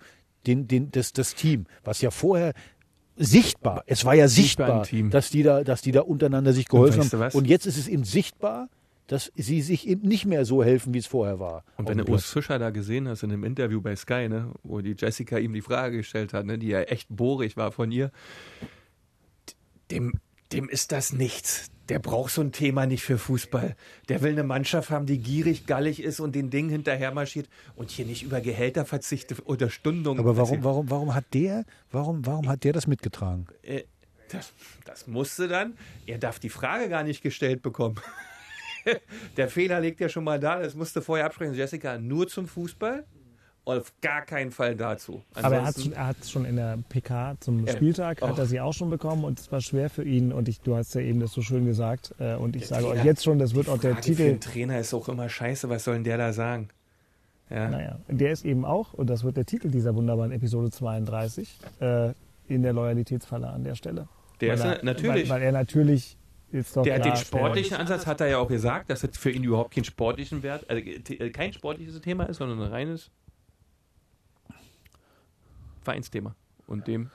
den, 0.48 0.68
den, 0.68 0.92
das, 0.92 1.14
das 1.14 1.36
Team, 1.36 1.66
was 1.84 2.02
ja 2.02 2.12
vorher 2.12 2.54
sichtbar, 3.16 3.84
es 3.88 4.06
war 4.06 4.14
ja 4.14 4.28
Sichtbar 4.28 4.88
dass 5.10 5.30
die 5.30 5.44
da, 5.44 5.64
dass 5.64 5.82
die 5.82 5.92
da 5.92 6.02
untereinander 6.02 6.54
sich 6.54 6.68
geholfen 6.68 7.00
weißt 7.00 7.14
du 7.14 7.20
haben. 7.20 7.38
Und 7.38 7.46
jetzt 7.46 7.66
ist 7.66 7.78
es 7.78 7.88
eben 7.88 8.04
sichtbar, 8.04 8.70
dass 9.08 9.32
sie 9.36 9.62
sich 9.62 9.88
eben 9.88 10.08
nicht 10.08 10.26
mehr 10.26 10.46
so 10.46 10.64
helfen, 10.64 10.94
wie 10.94 11.00
es 11.00 11.08
vorher 11.08 11.40
war. 11.40 11.66
Und 11.76 11.90
wenn 11.90 11.98
du 11.98 12.06
Urs. 12.06 12.32
Fischer 12.32 12.60
da 12.60 12.70
gesehen 12.70 13.10
hast 13.10 13.24
in 13.24 13.30
dem 13.30 13.44
Interview 13.44 13.82
bei 13.82 13.94
Sky, 13.96 14.30
ne, 14.30 14.52
wo 14.64 14.80
die 14.80 14.96
Jessica 14.98 15.38
ihm 15.38 15.54
die 15.54 15.62
Frage 15.62 15.98
gestellt 15.98 16.34
hat, 16.34 16.46
ne, 16.46 16.58
die 16.58 16.68
ja 16.68 16.82
echt 16.82 17.08
bohrig 17.10 17.58
war 17.58 17.74
von 17.74 17.92
ihr, 17.92 18.12
dem, 19.92 20.14
dem 20.54 20.70
ist 20.70 20.94
das 20.94 21.12
nichts. 21.12 21.70
Der 21.92 22.00
braucht 22.00 22.32
so 22.32 22.40
ein 22.40 22.54
Thema 22.54 22.86
nicht 22.86 23.04
für 23.04 23.18
Fußball. 23.18 23.76
Der 24.08 24.22
will 24.22 24.32
eine 24.32 24.44
Mannschaft 24.44 24.92
haben, 24.92 25.06
die 25.06 25.18
gierig, 25.18 25.66
gallig 25.66 26.02
ist 26.02 26.22
und 26.22 26.36
den 26.36 26.50
Ding 26.50 26.70
hinterher 26.70 27.12
marschiert 27.12 27.50
und 27.76 27.92
hier 27.92 28.06
nicht 28.06 28.24
über 28.24 28.40
Gehälter 28.40 28.86
verzichtet 28.86 29.42
oder 29.44 29.70
Stundungen. 29.70 30.22
Aber 30.22 30.38
warum, 30.38 30.64
warum, 30.64 30.90
warum 30.90 31.14
hat 31.14 31.26
der, 31.34 31.66
warum, 31.92 32.26
warum 32.26 32.48
hat 32.48 32.64
der 32.64 32.72
das 32.72 32.88
mitgetragen? 32.88 33.48
Äh, 33.62 33.84
das, 34.30 34.54
das 34.86 35.08
musste 35.08 35.50
dann. 35.50 35.78
Er 36.06 36.18
darf 36.18 36.40
die 36.40 36.48
Frage 36.48 36.88
gar 36.88 37.04
nicht 37.04 37.22
gestellt 37.22 37.62
bekommen. 37.62 38.00
Der 39.36 39.50
Fehler 39.50 39.82
liegt 39.82 40.00
ja 40.00 40.08
schon 40.08 40.24
mal 40.24 40.40
da. 40.40 40.60
Das 40.60 40.76
musste 40.76 41.02
vorher 41.02 41.26
absprechen. 41.26 41.54
Jessica, 41.54 41.98
nur 41.98 42.30
zum 42.30 42.48
Fußball? 42.48 43.06
Auf 43.64 43.94
gar 44.02 44.24
keinen 44.24 44.50
Fall 44.52 44.76
dazu. 44.76 45.22
Aber 45.36 45.56
er 45.56 45.62
hat 45.62 45.68
Ansonsten- 45.76 45.98
hat's 45.98 46.32
schon 46.32 46.46
in 46.46 46.56
der 46.56 46.80
PK 46.90 47.36
zum 47.40 47.66
Ja. 47.68 47.74
Spieltag, 47.74 48.22
hat 48.22 48.38
er 48.40 48.48
sie 48.48 48.60
auch 48.60 48.74
schon 48.74 48.90
bekommen 48.90 49.24
und 49.24 49.40
es 49.40 49.52
war 49.52 49.62
schwer 49.62 49.90
für 49.92 50.04
ihn 50.04 50.34
und 50.34 50.48
ich, 50.50 50.62
du 50.62 50.76
hast 50.76 50.96
ja 50.96 51.02
eben 51.02 51.20
das 51.20 51.32
so 51.32 51.42
schön 51.44 51.66
gesagt 51.66 52.16
äh, 52.20 52.34
und 52.36 52.56
ich 52.56 52.68
sage 52.68 52.86
euch 52.88 52.94
Trainer- 52.94 53.06
jetzt 53.06 53.24
schon, 53.24 53.38
das 53.38 53.54
wird 53.54 53.70
auch 53.70 53.78
der 53.78 53.92
Frage 53.94 54.04
Für 54.04 54.10
Titel, 54.16 54.30
einen 54.30 54.40
Trainer 54.40 54.80
ist 54.80 54.94
auch 54.96 55.08
immer 55.10 55.30
scheiße. 55.30 55.70
Was 55.70 55.84
soll 55.84 55.94
denn 55.96 56.04
der 56.06 56.18
da 56.18 56.34
sagen? 56.34 56.70
Ja. 57.52 57.70
naja, 57.70 58.00
der 58.08 58.32
ist 58.32 58.46
eben 58.46 58.64
auch, 58.66 58.94
und 58.94 59.10
das 59.10 59.24
wird 59.26 59.36
der 59.38 59.46
Titel 59.46 59.70
dieser 59.70 59.94
wunderbaren 59.94 60.32
Episode 60.32 60.72
32, 60.72 61.60
äh, 61.82 62.14
in 62.48 62.64
der 62.64 62.72
Loyalitätsfalle 62.74 63.48
an 63.48 63.64
der 63.64 63.76
Stelle. 63.76 64.08
Der 64.40 64.54
ist 64.56 64.64
weil 64.64 64.74
er, 64.78 64.84
natürlich. 64.86 65.30
Weil, 65.30 65.36
weil 65.38 65.42
er 65.44 65.52
natürlich 65.52 66.18
ist 66.52 66.76
doch 66.76 66.84
Der 66.84 66.96
hat 66.96 67.06
den 67.06 67.16
sportlichen 67.18 67.78
Ansatz, 67.78 68.08
hat 68.08 68.22
er 68.22 68.28
ja 68.28 68.38
auch 68.40 68.48
gesagt, 68.48 68.90
dass 68.90 69.04
es 69.04 69.18
für 69.18 69.30
ihn 69.32 69.44
überhaupt 69.44 69.74
keinen 69.76 69.84
sportlichen 69.84 70.44
Wert, 70.44 70.68
also 70.70 70.82
äh, 70.82 71.30
kein 71.30 71.54
sportliches 71.54 72.00
Thema 72.02 72.24
ist, 72.24 72.38
sondern 72.38 72.60
ein 72.62 72.70
reines 72.72 73.12
Vereinsthema. 75.82 76.36
Und 76.68 76.88
dem 76.88 77.10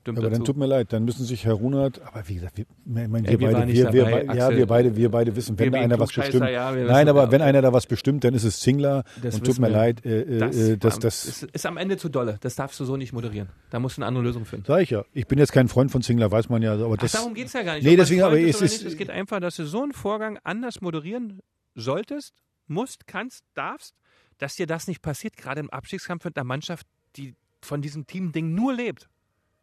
stimmt 0.00 0.18
Aber 0.18 0.30
dann 0.30 0.40
dazu. 0.40 0.52
tut 0.52 0.56
mir 0.56 0.66
leid, 0.66 0.92
dann 0.92 1.04
müssen 1.04 1.24
sich 1.24 1.44
Herr 1.44 1.54
Runert, 1.54 2.00
aber 2.02 2.26
wie 2.28 2.34
gesagt, 2.36 2.56
wir, 2.56 2.64
ich 2.64 3.08
meine, 3.08 3.28
wir, 3.28 3.40
wir 3.40 3.50
beide, 3.50 3.66
wir, 3.72 3.92
wir, 3.92 4.04
dabei, 4.04 4.24
bei- 4.24 4.34
ja, 4.36 4.50
wir 4.56 4.66
beide, 4.66 4.96
wir 4.96 5.10
beide 5.10 5.36
wissen, 5.36 5.58
wenn 5.58 5.72
Wir 5.72 5.80
einer 5.80 5.98
was 5.98 6.12
bestimmt. 6.12 6.48
ja, 6.48 6.74
wir 6.74 6.84
Nein, 6.84 7.08
aber 7.08 7.24
ja. 7.24 7.32
wenn 7.32 7.42
einer 7.42 7.60
da 7.62 7.72
was 7.72 7.86
bestimmt, 7.86 8.22
dann 8.24 8.32
ist 8.34 8.44
es 8.44 8.60
Zingler. 8.60 9.02
Das 9.22 9.34
und 9.34 9.44
tut 9.44 9.58
mir 9.58 9.66
wir. 9.68 9.72
leid, 9.72 10.06
äh, 10.06 10.20
äh, 10.22 10.38
Das, 10.38 10.56
äh, 10.56 10.76
das, 10.78 10.98
das, 11.00 11.24
ist, 11.24 11.42
ist 11.44 11.66
am 11.66 11.76
Ende 11.76 11.96
zu 11.96 12.08
dolle. 12.08 12.38
Das 12.40 12.54
darfst 12.54 12.78
du 12.80 12.84
so 12.84 12.96
nicht 12.96 13.12
moderieren. 13.12 13.48
Da 13.70 13.80
musst 13.80 13.96
du 13.96 14.02
eine 14.02 14.06
andere 14.06 14.24
Lösung 14.24 14.44
finden. 14.44 14.64
sag 14.66 14.82
ich 14.82 14.90
ja. 14.90 15.04
Ich 15.12 15.26
bin 15.26 15.38
jetzt 15.38 15.52
kein 15.52 15.68
Freund 15.68 15.90
von 15.90 16.00
Zingler, 16.00 16.30
weiß 16.30 16.48
man 16.48 16.62
ja, 16.62 16.74
aber 16.74 16.94
Ach, 16.94 16.96
das. 17.02 17.12
darum 17.12 17.34
geht 17.34 17.48
es 17.48 17.52
ja 17.54 17.62
gar 17.62 17.74
nicht. 17.74 17.84
Nee, 17.84 17.96
deswegen, 17.96 18.22
aber 18.22 18.38
ist 18.38 18.56
es 18.62 18.72
ist- 18.74 18.82
nicht. 18.84 18.92
Es 18.92 18.98
geht 18.98 19.10
einfach, 19.10 19.40
dass 19.40 19.56
du 19.56 19.64
so 19.66 19.82
einen 19.82 19.92
Vorgang 19.92 20.38
anders 20.44 20.80
moderieren 20.80 21.40
solltest, 21.74 22.34
musst, 22.66 23.06
kannst, 23.06 23.44
darfst, 23.54 23.94
dass 24.38 24.54
dir 24.56 24.66
das 24.66 24.86
nicht 24.86 25.02
passiert, 25.02 25.36
gerade 25.36 25.60
im 25.60 25.70
Abstiegskampf 25.70 26.24
mit 26.24 26.36
einer 26.36 26.44
Mannschaft, 26.44 26.86
die 27.16 27.34
von 27.60 27.82
diesem 27.82 28.06
Team-Ding 28.06 28.54
nur 28.54 28.74
lebt 28.74 29.08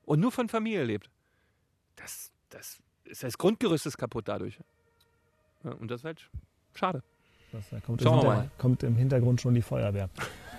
und 0.03 0.19
nur 0.19 0.31
von 0.31 0.49
Familie 0.49 0.83
lebt. 0.83 1.09
Das, 1.95 2.31
das 2.49 2.79
ist 3.05 3.23
das 3.23 3.37
Grundgerüst 3.37 3.85
ist 3.85 3.97
kaputt 3.97 4.27
dadurch. 4.27 4.59
Ja, 5.63 5.71
und 5.71 5.89
das 5.89 6.01
ist 6.01 6.05
halt 6.05 6.29
schade. 6.73 7.03
Das, 7.51 7.69
da 7.69 7.79
kommt, 7.79 8.01
Schauen 8.01 8.19
im 8.19 8.25
wir 8.25 8.35
mal. 8.35 8.51
kommt 8.57 8.83
im 8.83 8.95
Hintergrund 8.95 9.39
schon 9.41 9.53
die 9.53 9.61
Feuerwehr. 9.61 10.09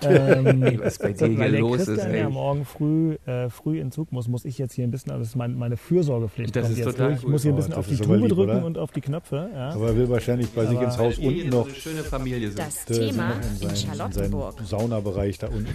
Ähm, 0.03 0.79
was 0.83 0.99
bei 0.99 1.13
dir 1.13 1.27
hier 1.27 1.49
los 1.59 1.77
Christian 1.77 1.97
ist, 1.97 2.05
ey. 2.05 2.19
ja 2.19 2.29
morgen 2.29 2.65
früh, 2.65 3.15
äh, 3.25 3.49
früh 3.49 3.79
in 3.79 3.91
Zug 3.91 4.11
muss, 4.11 4.27
muss 4.27 4.45
ich 4.45 4.57
jetzt 4.57 4.73
hier 4.73 4.83
ein 4.85 4.91
bisschen, 4.91 5.17
das 5.17 5.29
ist 5.29 5.35
mein, 5.35 5.55
meine 5.57 5.77
Fürsorgepflicht. 5.77 6.55
Das 6.55 6.63
kommt 6.63 6.71
ist 6.73 6.85
jetzt 6.85 6.93
total 6.95 7.07
durch. 7.09 7.19
Ich 7.19 7.25
cool. 7.25 7.31
muss 7.31 7.41
hier 7.43 7.51
ein 7.51 7.53
Oh, 7.53 7.57
bisschen 7.57 7.71
das 7.71 7.79
auf 7.79 7.87
die 7.87 7.95
Tube 7.97 8.17
lieb, 8.17 8.29
drücken 8.29 8.51
oder? 8.51 8.65
und 8.65 8.77
auf 8.77 8.91
die 8.91 9.01
Knöpfe. 9.01 9.49
Ja. 9.53 9.69
aber 9.71 9.87
er 9.87 9.95
will 9.97 10.09
wahrscheinlich 10.09 10.49
bei 10.51 10.65
sich 10.65 10.77
Aber- 10.77 10.85
ins 10.85 10.97
Haus 10.97 11.17
unten 11.17 11.29
hier 11.31 11.51
so 11.51 11.57
noch 11.59 11.65
eine 11.67 11.75
schöne 11.75 12.03
Familie 12.03 12.47
sind. 12.49 12.59
Das 12.59 12.85
Thema 12.85 13.31
in 13.61 13.69
in 13.69 13.75
Charlottenburg. 13.75 14.55
Saunabereich 14.63 15.37
da 15.39 15.47
unten. 15.47 15.67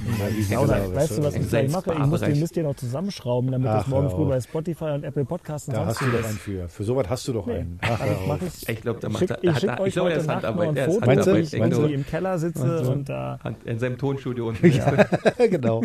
Sauna, 0.48 0.94
weißt 0.94 1.18
du, 1.18 1.22
was 1.24 1.34
ich 1.36 1.48
gleich 1.48 1.70
mache? 1.70 1.92
Ich 1.92 2.06
muss 2.06 2.20
den 2.20 2.40
Mist 2.40 2.54
hier 2.54 2.62
noch 2.64 2.74
zusammenschrauben, 2.76 3.50
damit 3.50 3.68
Ach, 3.68 3.78
das 3.78 3.86
morgen 3.88 4.10
früh 4.10 4.24
bei 4.26 4.40
Spotify 4.40 4.84
und 4.94 5.04
Apple 5.04 5.24
Podcasts 5.24 5.68
und 5.68 5.74
Da 5.76 5.86
hast 5.86 6.00
du 6.00 6.06
doch 6.06 6.24
einen 6.24 6.36
für. 6.38 6.68
Für 6.68 6.84
sowas 6.84 7.06
hast 7.08 7.28
du 7.28 7.32
doch 7.32 7.46
einen. 7.48 7.78
Auf. 7.82 8.38
ich. 8.42 8.68
Ich 8.68 8.80
glaube, 8.80 9.00
da 9.00 9.08
Ich 9.08 9.12
macht 9.12 9.30
er- 9.30 9.38
ich 9.42 9.64
er- 9.64 9.86
ich 9.86 9.92
glaube, 9.94 10.10
er 10.12 10.16
ist 10.18 10.28
Handarbeit. 10.28 10.76
Er 10.76 10.88
Meinst 11.06 11.26
du? 11.26 11.34
wie 11.36 11.40
ich 11.40 11.92
im 11.92 12.06
Keller 12.06 12.38
sitze 12.38 12.82
und 12.90 13.08
da. 13.08 13.38
In 13.64 13.78
seinem 13.78 13.98
Tonstudio 14.12 14.48
unten. 14.50 14.70
genau. 15.50 15.82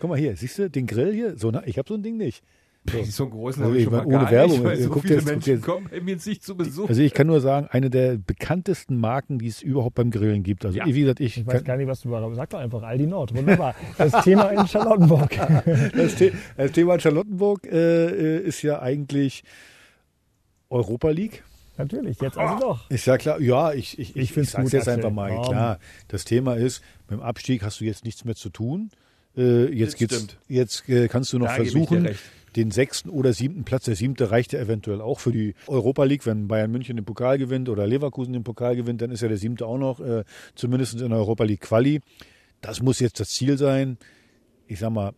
Guck 0.00 0.10
mal 0.10 0.18
hier, 0.18 0.36
siehst 0.36 0.58
du 0.58 0.70
den 0.70 0.86
Grill 0.86 1.12
hier? 1.12 1.36
So, 1.38 1.50
na, 1.50 1.62
ich 1.66 1.78
habe 1.78 1.88
so 1.88 1.94
ein 1.94 2.02
Ding 2.02 2.16
nicht. 2.16 2.42
So, 2.88 3.02
so 3.02 3.28
großen 3.28 3.62
Also 3.64 3.72
habe 3.74 3.80
ich 3.82 3.90
meine, 3.90 3.96
mal 4.04 4.06
ohne 4.06 4.16
gar 4.24 4.30
Werbung, 4.30 4.62
nicht, 4.62 4.82
so 4.82 4.90
guckt 4.90 5.02
viele 5.06 5.16
jetzt- 5.16 5.24
Menschen 5.26 5.54
jetzt- 5.54 5.64
kommen 5.64 5.88
mir 6.04 6.12
jetzt 6.12 6.24
nicht 6.26 6.44
zu 6.44 6.56
Besuch. 6.56 6.88
Also 6.88 7.02
ich 7.02 7.12
kann 7.14 7.26
nur 7.26 7.40
sagen, 7.40 7.66
eine 7.72 7.90
der 7.90 8.16
bekanntesten 8.16 8.96
Marken, 8.98 9.40
die 9.40 9.48
es 9.48 9.60
überhaupt 9.60 9.96
beim 9.96 10.12
Grillen 10.12 10.44
gibt. 10.44 10.64
Also 10.64 10.78
Ja. 10.78 10.86
wie 10.86 11.00
gesagt, 11.00 11.18
ich, 11.18 11.36
Ich 11.38 11.46
weiß 11.46 11.64
gar 11.64 11.76
nicht, 11.78 11.88
was 11.88 12.02
du 12.02 12.10
sagst. 12.10 12.36
Sag 12.36 12.50
doch 12.50 12.60
einfach 12.60 12.84
Aldi 12.84 13.08
Nord. 13.08 13.34
Wunderbar. 13.34 13.74
Das 13.98 14.12
Thema 14.22 14.50
in 14.50 14.68
Charlottenburg. 14.68 15.30
das, 15.96 16.16
The 16.18 16.32
das 16.56 16.70
Thema 16.72 16.94
in 16.94 17.00
Charlottenburg 17.00 17.66
äh, 17.66 18.38
ist 18.38 18.62
ja 18.62 18.80
eigentlich 18.80 19.42
Europa 20.70 21.10
League. 21.10 21.42
Natürlich, 21.78 22.20
jetzt 22.20 22.38
also 22.38 22.58
doch. 22.58 22.90
Ist 22.90 23.06
ja 23.06 23.18
klar, 23.18 23.40
ja, 23.40 23.72
ich, 23.72 23.98
ich, 23.98 24.16
Ich 24.16 24.36
ich, 24.36 24.50
sag's 24.50 24.64
gut, 24.64 24.72
jetzt 24.72 24.88
einfach 24.88 25.10
mal. 25.10 25.28
Klar, 25.42 25.78
das 26.08 26.24
Thema 26.24 26.56
ist, 26.56 26.82
mit 27.08 27.18
dem 27.18 27.22
Abstieg 27.22 27.62
hast 27.62 27.80
du 27.80 27.84
jetzt 27.84 28.04
nichts 28.04 28.24
mehr 28.24 28.34
zu 28.34 28.48
tun. 28.48 28.90
Äh, 29.36 29.66
jetzt 29.74 29.96
geht's, 29.96 30.26
jetzt 30.48 30.88
äh, 30.88 31.08
kannst 31.08 31.32
du 31.32 31.38
noch 31.38 31.48
Da 31.48 31.54
versuchen, 31.54 32.08
den 32.56 32.70
sechsten 32.70 33.10
oder 33.10 33.34
siebten 33.34 33.64
Platz. 33.64 33.84
Der 33.84 33.96
siebte 33.96 34.30
reicht 34.30 34.54
ja 34.54 34.60
eventuell 34.60 35.02
auch 35.02 35.20
für 35.20 35.32
die 35.32 35.54
Europa 35.66 36.04
League. 36.04 36.24
Wenn 36.24 36.48
Bayern 36.48 36.70
München 36.70 36.96
den 36.96 37.04
Pokal 37.04 37.36
gewinnt 37.36 37.68
oder 37.68 37.86
Leverkusen 37.86 38.32
den 38.32 38.44
Pokal 38.44 38.76
gewinnt, 38.76 39.02
dann 39.02 39.10
ist 39.10 39.20
ja 39.20 39.28
der 39.28 39.36
siebte 39.36 39.66
auch 39.66 39.78
noch, 39.78 40.00
äh, 40.00 40.24
zumindest 40.54 41.00
in 41.00 41.10
der 41.10 41.18
Europa 41.18 41.44
League 41.44 41.60
Quali. 41.60 42.00
Das 42.62 42.80
muss 42.80 42.98
jetzt 43.00 43.20
das 43.20 43.28
Ziel 43.28 43.58
sein. 43.58 43.98
Ich 44.66 44.78
sag 44.78 44.90
mal, 44.90 45.12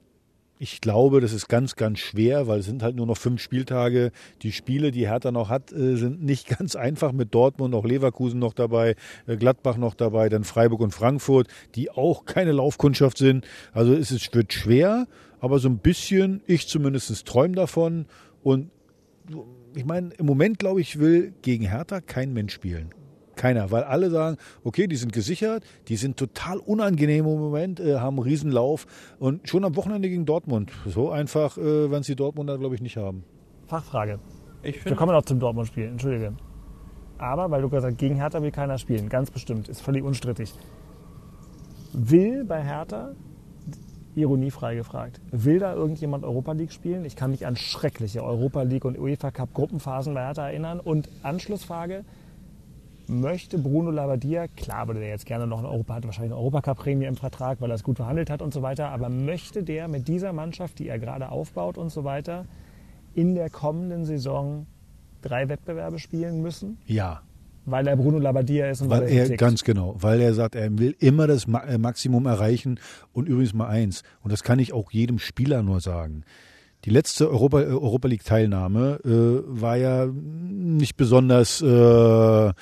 ich 0.59 0.81
glaube, 0.81 1.21
das 1.21 1.33
ist 1.33 1.49
ganz, 1.49 1.77
ganz 1.77 2.01
schwer, 2.01 2.49
weil 2.49 2.61
es 2.61 2.67
sind 2.67 2.83
halt 2.83 2.97
nur 2.97 3.07
noch 3.07 3.17
fünf 3.17 3.41
Spieltage. 3.41 4.11
Die 4.43 4.53
Spiele, 4.53 4.91
die 4.91 5.07
Hertha 5.07 5.31
noch 5.31 5.49
hat, 5.49 5.73
äh, 5.73 5.97
sind 5.97 6.23
nicht 6.23 6.49
ganz 6.59 6.75
einfach 6.77 7.13
mit 7.13 7.35
Dortmund, 7.35 7.75
auch 7.75 7.85
Leverkusen 7.85 8.41
noch 8.41 8.55
dabei, 8.55 8.97
äh, 9.27 9.37
Gladbach 9.37 9.77
noch 9.77 9.95
dabei, 9.95 10.29
dann 10.29 10.45
Freiburg 10.45 10.81
und 10.81 10.93
Frankfurt, 10.93 11.49
die 11.75 11.91
auch 11.91 12.25
keine 12.25 12.53
Laufkundschaft 12.53 13.19
sind. 13.19 13.47
Also 13.73 13.95
es 13.95 14.35
wird 14.35 14.53
schwer, 14.53 15.07
aber 15.41 15.59
so 15.61 15.69
ein 15.69 15.79
bisschen, 15.79 16.43
ich 16.47 16.67
zumindest 16.67 17.25
träume 17.27 17.55
davon. 17.55 18.07
Und 18.43 18.71
ich 19.75 19.85
meine, 19.85 20.11
im 20.19 20.27
Moment, 20.27 20.59
glaube 20.59 20.81
ich, 20.81 20.99
will 20.99 21.33
gegen 21.43 21.69
Hertha 21.69 22.01
kein 22.01 22.33
Mensch 22.33 22.53
spielen. 22.53 22.91
Keiner, 23.39 23.71
weil 23.71 23.85
alle 23.85 24.11
sagen, 24.11 24.37
okay, 24.65 24.87
die 24.87 24.97
sind 24.97 25.13
gesichert, 25.13 25.65
die 25.89 25.97
sind 25.97 26.19
total 26.19 26.59
unangenehm 26.59 27.25
im 27.25 27.39
Moment, 27.39 27.81
äh, 27.81 27.99
haben 27.99 28.17
einen 28.17 28.29
Riesenlauf 28.29 28.87
und 29.19 29.49
schon 29.49 29.65
am 29.65 29.77
Wochenende 29.77 30.11
gegen 30.11 30.27
Dortmund. 30.27 30.73
So 30.87 31.11
einfach 31.11 31.57
äh, 31.57 31.91
werden 31.91 32.03
sie 32.03 32.17
Dortmunder, 32.17 32.59
glaube 32.59 32.75
ich, 32.75 32.83
nicht 32.83 32.99
haben. 32.99 33.25
Fachfrage. 33.67 34.19
Ich 34.63 34.85
Wir 34.85 34.97
kommen 34.97 35.13
noch 35.13 35.25
zum 35.25 35.39
Dortmund-Spiel, 35.39 35.85
entschuldige. 35.85 36.35
Aber, 37.17 37.51
weil 37.51 37.63
du 37.63 37.69
gesagt 37.69 37.93
hast, 37.93 37.99
gegen 37.99 38.17
Hertha 38.17 38.43
will 38.43 38.51
keiner 38.51 38.77
spielen, 38.77 39.09
ganz 39.09 39.31
bestimmt, 39.31 39.69
ist 39.69 39.81
völlig 39.83 40.05
unstrittig. 40.05 40.53
Will 41.93 42.45
bei 42.45 42.63
Hertha, 42.63 43.13
ironiefrei 44.15 44.75
gefragt, 44.75 45.21
will 45.31 45.61
da 45.61 45.75
irgendjemand 45.75 46.25
Europa 46.25 46.53
League 46.53 46.73
spielen? 46.73 47.05
Ich 47.05 47.17
kann 47.17 47.31
mich 47.31 47.47
an 47.47 47.57
schreckliche 47.57 48.23
Europa 48.23 48.63
League 48.63 48.85
und 48.85 48.99
UEFA 48.99 49.31
Cup 49.31 49.55
Gruppenphasen 49.55 50.15
bei 50.15 50.27
Hertha 50.27 50.49
erinnern. 50.49 50.81
Und 50.81 51.09
Anschlussfrage, 51.23 52.05
möchte 53.09 53.59
Bruno 53.59 53.91
Labbadia, 53.91 54.49
klar 54.49 54.87
würde 54.87 55.01
der 55.01 55.09
jetzt 55.09 55.27
gerne 55.27 55.47
noch 55.47 55.59
eine 55.59 55.69
Europa, 55.69 55.95
hat 55.95 56.05
wahrscheinlich 56.05 56.33
eine 56.33 56.41
Europacup-Prämie 56.41 57.07
im 57.07 57.17
Vertrag, 57.17 57.61
weil 57.61 57.71
er 57.71 57.75
es 57.75 57.83
gut 57.83 57.97
verhandelt 57.97 58.31
hat 58.31 58.43
und 58.43 58.53
so 58.53 58.63
weiter, 58.63 58.91
aber 58.91 59.09
möchte 59.09 59.63
der 59.63 59.89
mit 59.89 60.09
dieser 60.09 60.33
Mannschaft, 60.33 60.79
die 60.79 60.89
er 60.89 60.99
gerade 60.99 61.31
aufbaut 61.31 61.79
und 61.79 61.91
so 61.91 62.05
weiter, 62.05 62.47
in 63.15 63.35
der 63.35 63.51
kommenden 63.51 64.05
Saison 64.05 64.67
drei 65.23 65.49
Wettbewerbe 65.49 65.99
spielen 65.99 66.43
müssen, 66.43 66.79
Ja, 66.87 67.23
weil 67.65 67.87
er 67.87 67.97
Bruno 67.97 68.19
Labbadia 68.19 68.71
ist 68.71 68.83
und 68.83 68.91
weil, 68.91 69.03
weil 69.03 69.09
er 69.09 69.31
er, 69.31 69.37
ganz 69.37 69.65
genau, 69.65 69.97
weil 69.99 70.21
er 70.21 70.35
sagt, 70.35 70.55
er 70.55 70.79
will 70.79 70.95
immer 70.99 71.27
das 71.27 71.47
äh, 71.47 71.79
Maximum 71.79 72.27
erreichen 72.27 72.79
und 73.13 73.29
übrigens 73.29 73.55
mal 73.55 73.69
eins, 73.69 74.03
und 74.23 74.33
das 74.33 74.43
kann 74.43 74.59
ich 74.59 74.73
auch 74.73 74.91
jedem 74.91 75.19
Spieler 75.19 75.63
nur 75.63 75.81
sagen. 75.81 76.25
Die 76.85 76.91
letzte 76.91 77.29
Europa, 77.29 77.61
äh, 77.61 77.67
Europa 77.67 78.09
League 78.09 78.25
Teilnahme 78.25 79.01
äh, 79.05 79.43
war 79.61 79.77
ja 79.77 80.07
nicht 80.07 80.97
besonders 80.97 81.61
äh, 81.61 82.53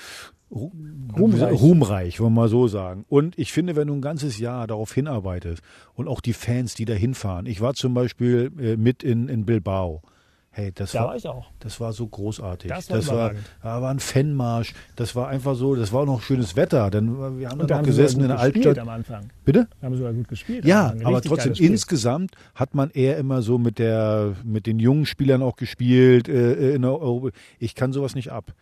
Ruhmreich. 0.56 1.60
ruhmreich, 1.60 2.20
wollen 2.20 2.32
wir 2.34 2.42
mal 2.42 2.48
so 2.48 2.68
sagen. 2.68 3.04
Und 3.08 3.38
ich 3.38 3.52
finde, 3.52 3.76
wenn 3.76 3.88
du 3.88 3.94
ein 3.94 4.02
ganzes 4.02 4.38
Jahr 4.38 4.66
darauf 4.66 4.92
hinarbeitest 4.92 5.62
und 5.94 6.08
auch 6.08 6.20
die 6.20 6.32
Fans, 6.32 6.74
die 6.74 6.84
da 6.84 6.94
hinfahren. 6.94 7.46
Ich 7.46 7.60
war 7.60 7.74
zum 7.74 7.94
Beispiel 7.94 8.50
äh, 8.58 8.76
mit 8.76 9.02
in, 9.02 9.28
in 9.28 9.44
Bilbao. 9.46 10.02
Hey, 10.50 10.72
das 10.74 10.92
Da 10.92 11.00
war, 11.00 11.08
war 11.08 11.16
ich 11.16 11.26
auch. 11.28 11.50
das 11.60 11.80
war 11.80 11.92
so 11.92 12.06
großartig. 12.06 12.70
Das 12.70 12.88
war 12.88 12.96
das 12.96 13.08
war, 13.10 13.32
da 13.62 13.82
war 13.82 13.90
ein 13.90 14.00
Fanmarsch. 14.00 14.72
Das 14.96 15.14
war 15.14 15.28
einfach 15.28 15.54
so, 15.54 15.74
das 15.74 15.92
war 15.92 16.00
auch 16.00 16.06
noch 16.06 16.22
schönes 16.22 16.56
Wetter. 16.56 16.88
Dann, 16.90 17.38
wir 17.38 17.50
haben 17.50 17.60
Und 17.60 17.70
da 17.70 17.80
sie 17.80 17.90
gesessen 17.90 18.20
in 18.22 18.28
sogar 18.28 18.38
der 18.38 18.46
gut 18.46 18.54
gespielt 18.54 18.66
Altstadt. 18.78 18.88
am 18.88 18.94
Anfang. 18.94 19.30
Bitte? 19.44 19.68
Da 19.80 19.86
haben 19.86 19.96
sogar 19.96 20.14
gut 20.14 20.28
gespielt. 20.28 20.64
Ja, 20.64 20.94
aber 21.04 21.20
trotzdem 21.20 21.52
insgesamt 21.58 22.32
hat 22.54 22.74
man 22.74 22.88
eher 22.90 23.18
immer 23.18 23.42
so 23.42 23.58
mit 23.58 23.78
der 23.78 24.32
mit 24.44 24.66
den 24.66 24.78
jungen 24.78 25.04
Spielern 25.04 25.42
auch 25.42 25.56
gespielt 25.56 26.26
äh, 26.26 26.74
in 26.74 26.80
der. 26.82 27.30
Ich 27.58 27.74
kann 27.74 27.92
sowas 27.92 28.14
nicht 28.14 28.32
ab. 28.32 28.54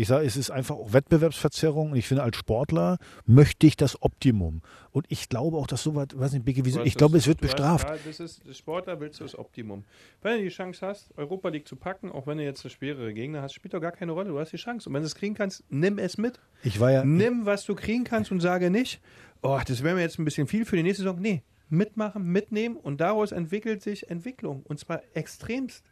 Ich 0.00 0.06
sage, 0.06 0.24
es 0.24 0.36
ist 0.36 0.50
einfach 0.52 0.76
auch 0.76 0.92
Wettbewerbsverzerrung 0.92 1.90
und 1.90 1.96
ich 1.96 2.06
finde, 2.06 2.22
als 2.22 2.36
Sportler 2.36 2.98
möchte 3.26 3.66
ich 3.66 3.76
das 3.76 4.00
Optimum. 4.00 4.62
Und 4.92 5.06
ich 5.08 5.28
glaube 5.28 5.56
auch, 5.56 5.66
dass 5.66 5.82
sowas, 5.82 6.06
weiß 6.14 6.34
nicht, 6.34 6.44
Biggie, 6.44 6.62
ich 6.84 6.94
glaube, 6.94 7.18
es 7.18 7.26
wird 7.26 7.40
du 7.42 7.48
hast- 7.48 7.52
bestraft. 7.56 7.88
Ja, 7.88 7.96
das 8.06 8.20
ist, 8.20 8.48
das 8.48 8.56
Sportler 8.56 9.00
willst 9.00 9.18
du 9.18 9.24
das 9.24 9.36
Optimum. 9.36 9.84
Wenn 10.22 10.36
du 10.38 10.44
die 10.44 10.50
Chance 10.50 10.86
hast, 10.86 11.10
Europa 11.18 11.48
League 11.48 11.66
zu 11.66 11.74
packen, 11.74 12.12
auch 12.12 12.28
wenn 12.28 12.38
du 12.38 12.44
jetzt 12.44 12.64
eine 12.64 12.70
schwerere 12.70 13.12
Gegner 13.12 13.42
hast, 13.42 13.54
spielt 13.54 13.74
doch 13.74 13.80
gar 13.80 13.90
keine 13.90 14.12
Rolle. 14.12 14.28
Du 14.28 14.38
hast 14.38 14.52
die 14.52 14.56
Chance. 14.56 14.88
Und 14.88 14.94
wenn 14.94 15.02
du 15.02 15.06
es 15.06 15.16
kriegen 15.16 15.34
kannst, 15.34 15.64
nimm 15.68 15.98
es 15.98 16.16
mit. 16.16 16.38
Ich 16.62 16.78
war 16.78 16.92
ja, 16.92 17.04
Nimm, 17.04 17.44
was 17.44 17.64
du 17.64 17.74
kriegen 17.74 18.04
kannst 18.04 18.30
und 18.30 18.38
sage 18.38 18.70
nicht, 18.70 19.00
oh, 19.42 19.58
das 19.66 19.82
wäre 19.82 19.96
mir 19.96 20.02
jetzt 20.02 20.20
ein 20.20 20.24
bisschen 20.24 20.46
viel 20.46 20.64
für 20.64 20.76
die 20.76 20.84
nächste 20.84 21.02
Saison. 21.02 21.20
Nee, 21.20 21.42
mitmachen, 21.70 22.22
mitnehmen 22.22 22.76
und 22.76 23.00
daraus 23.00 23.32
entwickelt 23.32 23.82
sich 23.82 24.08
Entwicklung. 24.10 24.62
Und 24.62 24.78
zwar 24.78 25.02
extremst. 25.14 25.84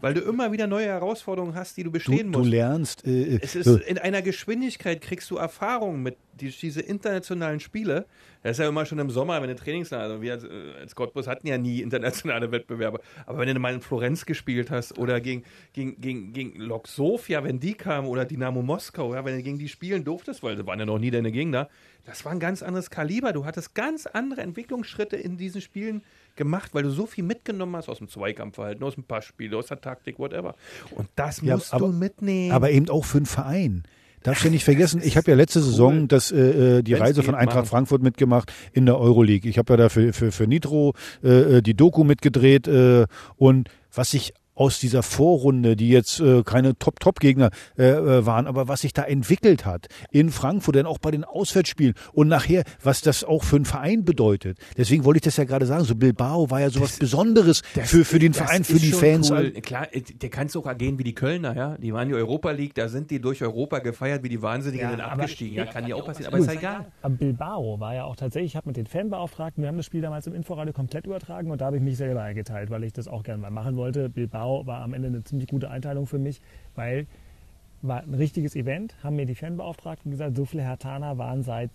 Weil 0.00 0.14
du 0.14 0.20
immer 0.20 0.52
wieder 0.52 0.66
neue 0.66 0.86
Herausforderungen 0.86 1.54
hast, 1.54 1.76
die 1.76 1.82
du 1.82 1.88
du, 1.88 1.92
bestehen 1.92 2.30
du 2.32 2.38
musst. 2.40 2.50
lernst. 2.50 3.06
Äh, 3.06 3.38
Es 3.42 3.56
ist 3.56 3.64
so, 3.64 3.76
in 3.76 3.98
einer 3.98 4.22
Geschwindigkeit 4.22 5.00
kriegst 5.00 5.30
du 5.30 5.36
Erfahrung 5.36 6.02
mit 6.02 6.16
die, 6.40 6.50
diese 6.50 6.80
internationalen 6.80 7.58
Spiele. 7.58 8.06
Das 8.42 8.52
ist 8.52 8.58
ja 8.62 8.68
immer 8.68 8.86
schon 8.86 8.98
im 9.00 9.10
Sommer, 9.10 9.42
wenn 9.42 9.48
du 9.48 9.56
Trainingslager, 9.56 10.04
also 10.04 10.22
wir 10.22 10.32
als, 10.34 10.44
äh, 10.44 10.48
als 10.80 10.94
Cottbus 10.94 11.26
hatten 11.26 11.46
ja 11.48 11.58
nie 11.58 11.80
internationale 11.80 12.50
Wettbewerbe. 12.52 13.00
Aber 13.26 13.38
wenn 13.38 13.52
du 13.52 13.58
mal 13.60 13.74
in 13.74 13.80
Florenz 13.80 14.24
gespielt 14.26 14.70
hast 14.70 14.96
oder 14.98 15.20
gegen, 15.20 15.42
gegen, 15.72 16.00
gegen, 16.00 16.32
gegen 16.32 16.60
Lok 16.60 16.86
Sofia, 16.86 17.42
wenn 17.42 17.58
die 17.58 17.74
kamen 17.74 18.06
oder 18.06 18.24
Dynamo 18.24 18.62
Moskau, 18.62 19.14
ja, 19.14 19.24
wenn 19.24 19.36
du 19.36 19.42
gegen 19.42 19.58
die 19.58 19.68
spielen 19.68 20.04
durftest, 20.04 20.42
weil 20.42 20.56
sie 20.56 20.66
waren 20.66 20.78
ja 20.78 20.86
noch 20.86 20.98
nie 20.98 21.10
deine 21.10 21.32
Gegner, 21.32 21.68
das 22.04 22.24
war 22.24 22.32
ein 22.32 22.40
ganz 22.40 22.62
anderes 22.62 22.90
Kaliber. 22.90 23.32
Du 23.32 23.44
hattest 23.44 23.74
ganz 23.74 24.06
andere 24.06 24.42
Entwicklungsschritte 24.42 25.16
in 25.16 25.36
diesen 25.36 25.60
Spielen 25.60 26.02
gemacht, 26.38 26.70
weil 26.72 26.84
du 26.84 26.90
so 26.90 27.04
viel 27.04 27.24
mitgenommen 27.24 27.76
hast 27.76 27.90
aus 27.90 27.98
dem 27.98 28.08
Zweikampfverhalten, 28.08 28.82
aus 28.82 28.94
dem 28.94 29.04
Passspiel, 29.04 29.54
aus 29.54 29.66
der 29.66 29.80
Taktik, 29.82 30.18
whatever. 30.18 30.54
Und 30.94 31.08
das 31.16 31.42
Ja, 31.42 31.56
musst 31.56 31.74
aber- 31.74 31.88
du 31.88 31.92
mitnehmen. 31.92 32.52
aber 32.52 32.70
eben 32.70 32.88
auch 32.88 33.04
für 33.04 33.18
einen 33.18 33.26
Verein. 33.26 33.82
Darfst 34.24 34.44
du 34.44 34.50
nicht 34.50 34.64
vergessen, 34.64 35.00
ich 35.04 35.16
habe 35.16 35.30
ja 35.30 35.36
letzte 35.36 35.60
Saison 35.62 36.08
das, 36.08 36.32
äh, 36.32 36.78
äh, 36.78 36.82
die 36.82 36.92
Wenn's 36.92 37.02
Reise 37.02 37.22
von 37.22 37.34
Eintracht 37.36 37.56
machen. 37.58 37.66
Frankfurt 37.66 38.02
mitgemacht 38.02 38.52
in 38.72 38.84
der 38.86 38.98
Euroleague. 38.98 39.48
Ich 39.48 39.58
habe 39.58 39.74
ja 39.74 39.76
da 39.76 39.88
für, 39.90 40.12
für, 40.12 40.32
für 40.32 40.46
Nitro 40.48 40.94
äh, 41.22 41.58
äh, 41.58 41.62
die 41.62 41.74
Doku 41.74 42.02
mitgedreht 42.02 42.66
äh, 42.66 43.06
und 43.36 43.68
was 43.92 44.14
ich 44.14 44.32
aus 44.58 44.80
dieser 44.80 45.02
Vorrunde, 45.02 45.76
die 45.76 45.88
jetzt 45.88 46.18
äh, 46.20 46.42
keine 46.42 46.76
Top-Top-Gegner 46.76 47.50
äh, 47.78 47.84
äh, 47.90 48.26
waren, 48.26 48.46
aber 48.46 48.66
was 48.66 48.80
sich 48.80 48.92
da 48.92 49.02
entwickelt 49.04 49.64
hat 49.64 49.86
in 50.10 50.30
Frankfurt, 50.30 50.74
dann 50.76 50.86
auch 50.86 50.98
bei 50.98 51.10
den 51.12 51.22
Auswärtsspielen 51.24 51.94
und 52.12 52.28
nachher, 52.28 52.64
was 52.82 53.00
das 53.00 53.22
auch 53.22 53.44
für 53.44 53.56
einen 53.56 53.64
Verein 53.64 54.04
bedeutet. 54.04 54.58
Deswegen 54.76 55.04
wollte 55.04 55.18
ich 55.18 55.22
das 55.22 55.36
ja 55.36 55.44
gerade 55.44 55.64
sagen, 55.64 55.84
so 55.84 55.94
Bilbao 55.94 56.50
war 56.50 56.60
ja 56.60 56.70
sowas 56.70 56.96
Besonderes 56.98 57.62
für, 57.84 58.04
für 58.04 58.18
den 58.18 58.32
Das 58.32 58.42
Verein, 58.42 58.64
für 58.64 58.78
die 58.80 58.90
Fans. 58.92 59.30
Cool. 59.30 59.52
Klar, 59.52 59.86
äh, 59.94 60.00
der 60.02 60.28
kannst 60.30 60.56
auch 60.56 60.66
ergehen 60.66 60.98
wie 60.98 61.04
die 61.04 61.14
Kölner, 61.14 61.54
ja. 61.56 61.76
Die 61.78 61.92
waren 61.92 62.02
in 62.02 62.08
die 62.10 62.14
Europa 62.16 62.50
League, 62.50 62.74
da 62.74 62.88
sind 62.88 63.10
die 63.12 63.20
durch 63.20 63.42
Europa 63.42 63.78
gefeiert 63.78 64.22
wie 64.24 64.28
die 64.28 64.42
Wahnsinnigen 64.42 64.90
Ja, 64.90 64.94
aber- 65.04 65.12
abgestiegen. 65.12 65.54
Ja, 65.56 65.66
kann 65.66 65.86
ja 65.86 65.94
auch 65.94 66.04
passieren, 66.04 66.28
aber 66.32 66.38
ist 66.38 66.46
ja 66.48 66.52
egal. 66.54 66.86
Aber 67.02 67.14
Bilbao 67.14 67.78
war 67.78 67.94
ja 67.94 68.04
auch 68.04 68.16
tatsächlich, 68.16 68.52
ich 68.52 68.56
habe 68.56 68.68
mit 68.68 68.76
den 68.76 68.86
Fanbeauftragten, 68.86 69.62
wir 69.62 69.68
haben 69.68 69.76
das 69.76 69.86
Spiel 69.86 70.00
damals 70.00 70.26
im 70.26 70.34
Inforadio 70.34 70.72
komplett 70.72 71.06
übertragen 71.06 71.50
und 71.52 71.60
da 71.60 71.66
habe 71.66 71.76
ich 71.76 71.82
mich 71.82 71.96
selber 71.96 72.22
eingeteilt, 72.22 72.70
weil 72.70 72.82
ich 72.82 72.92
das 72.92 73.06
auch 73.06 73.22
gerne 73.22 73.40
mal 73.40 73.50
machen 73.50 73.76
wollte. 73.76 74.08
Bilbao 74.08 74.47
war 74.66 74.82
am 74.82 74.94
Ende 74.94 75.08
eine 75.08 75.24
ziemlich 75.24 75.48
gute 75.48 75.70
Einteilung 75.70 76.06
für 76.06 76.18
mich, 76.18 76.40
weil 76.74 77.06
war 77.82 78.02
ein 78.02 78.14
richtiges 78.14 78.56
Event, 78.56 78.94
haben 79.04 79.16
mir 79.16 79.26
die 79.26 79.34
Fanbeauftragten 79.36 80.10
gesagt, 80.10 80.36
so 80.36 80.44
viele 80.44 80.62
Hertaner 80.64 81.16
waren 81.18 81.42
seit 81.44 81.70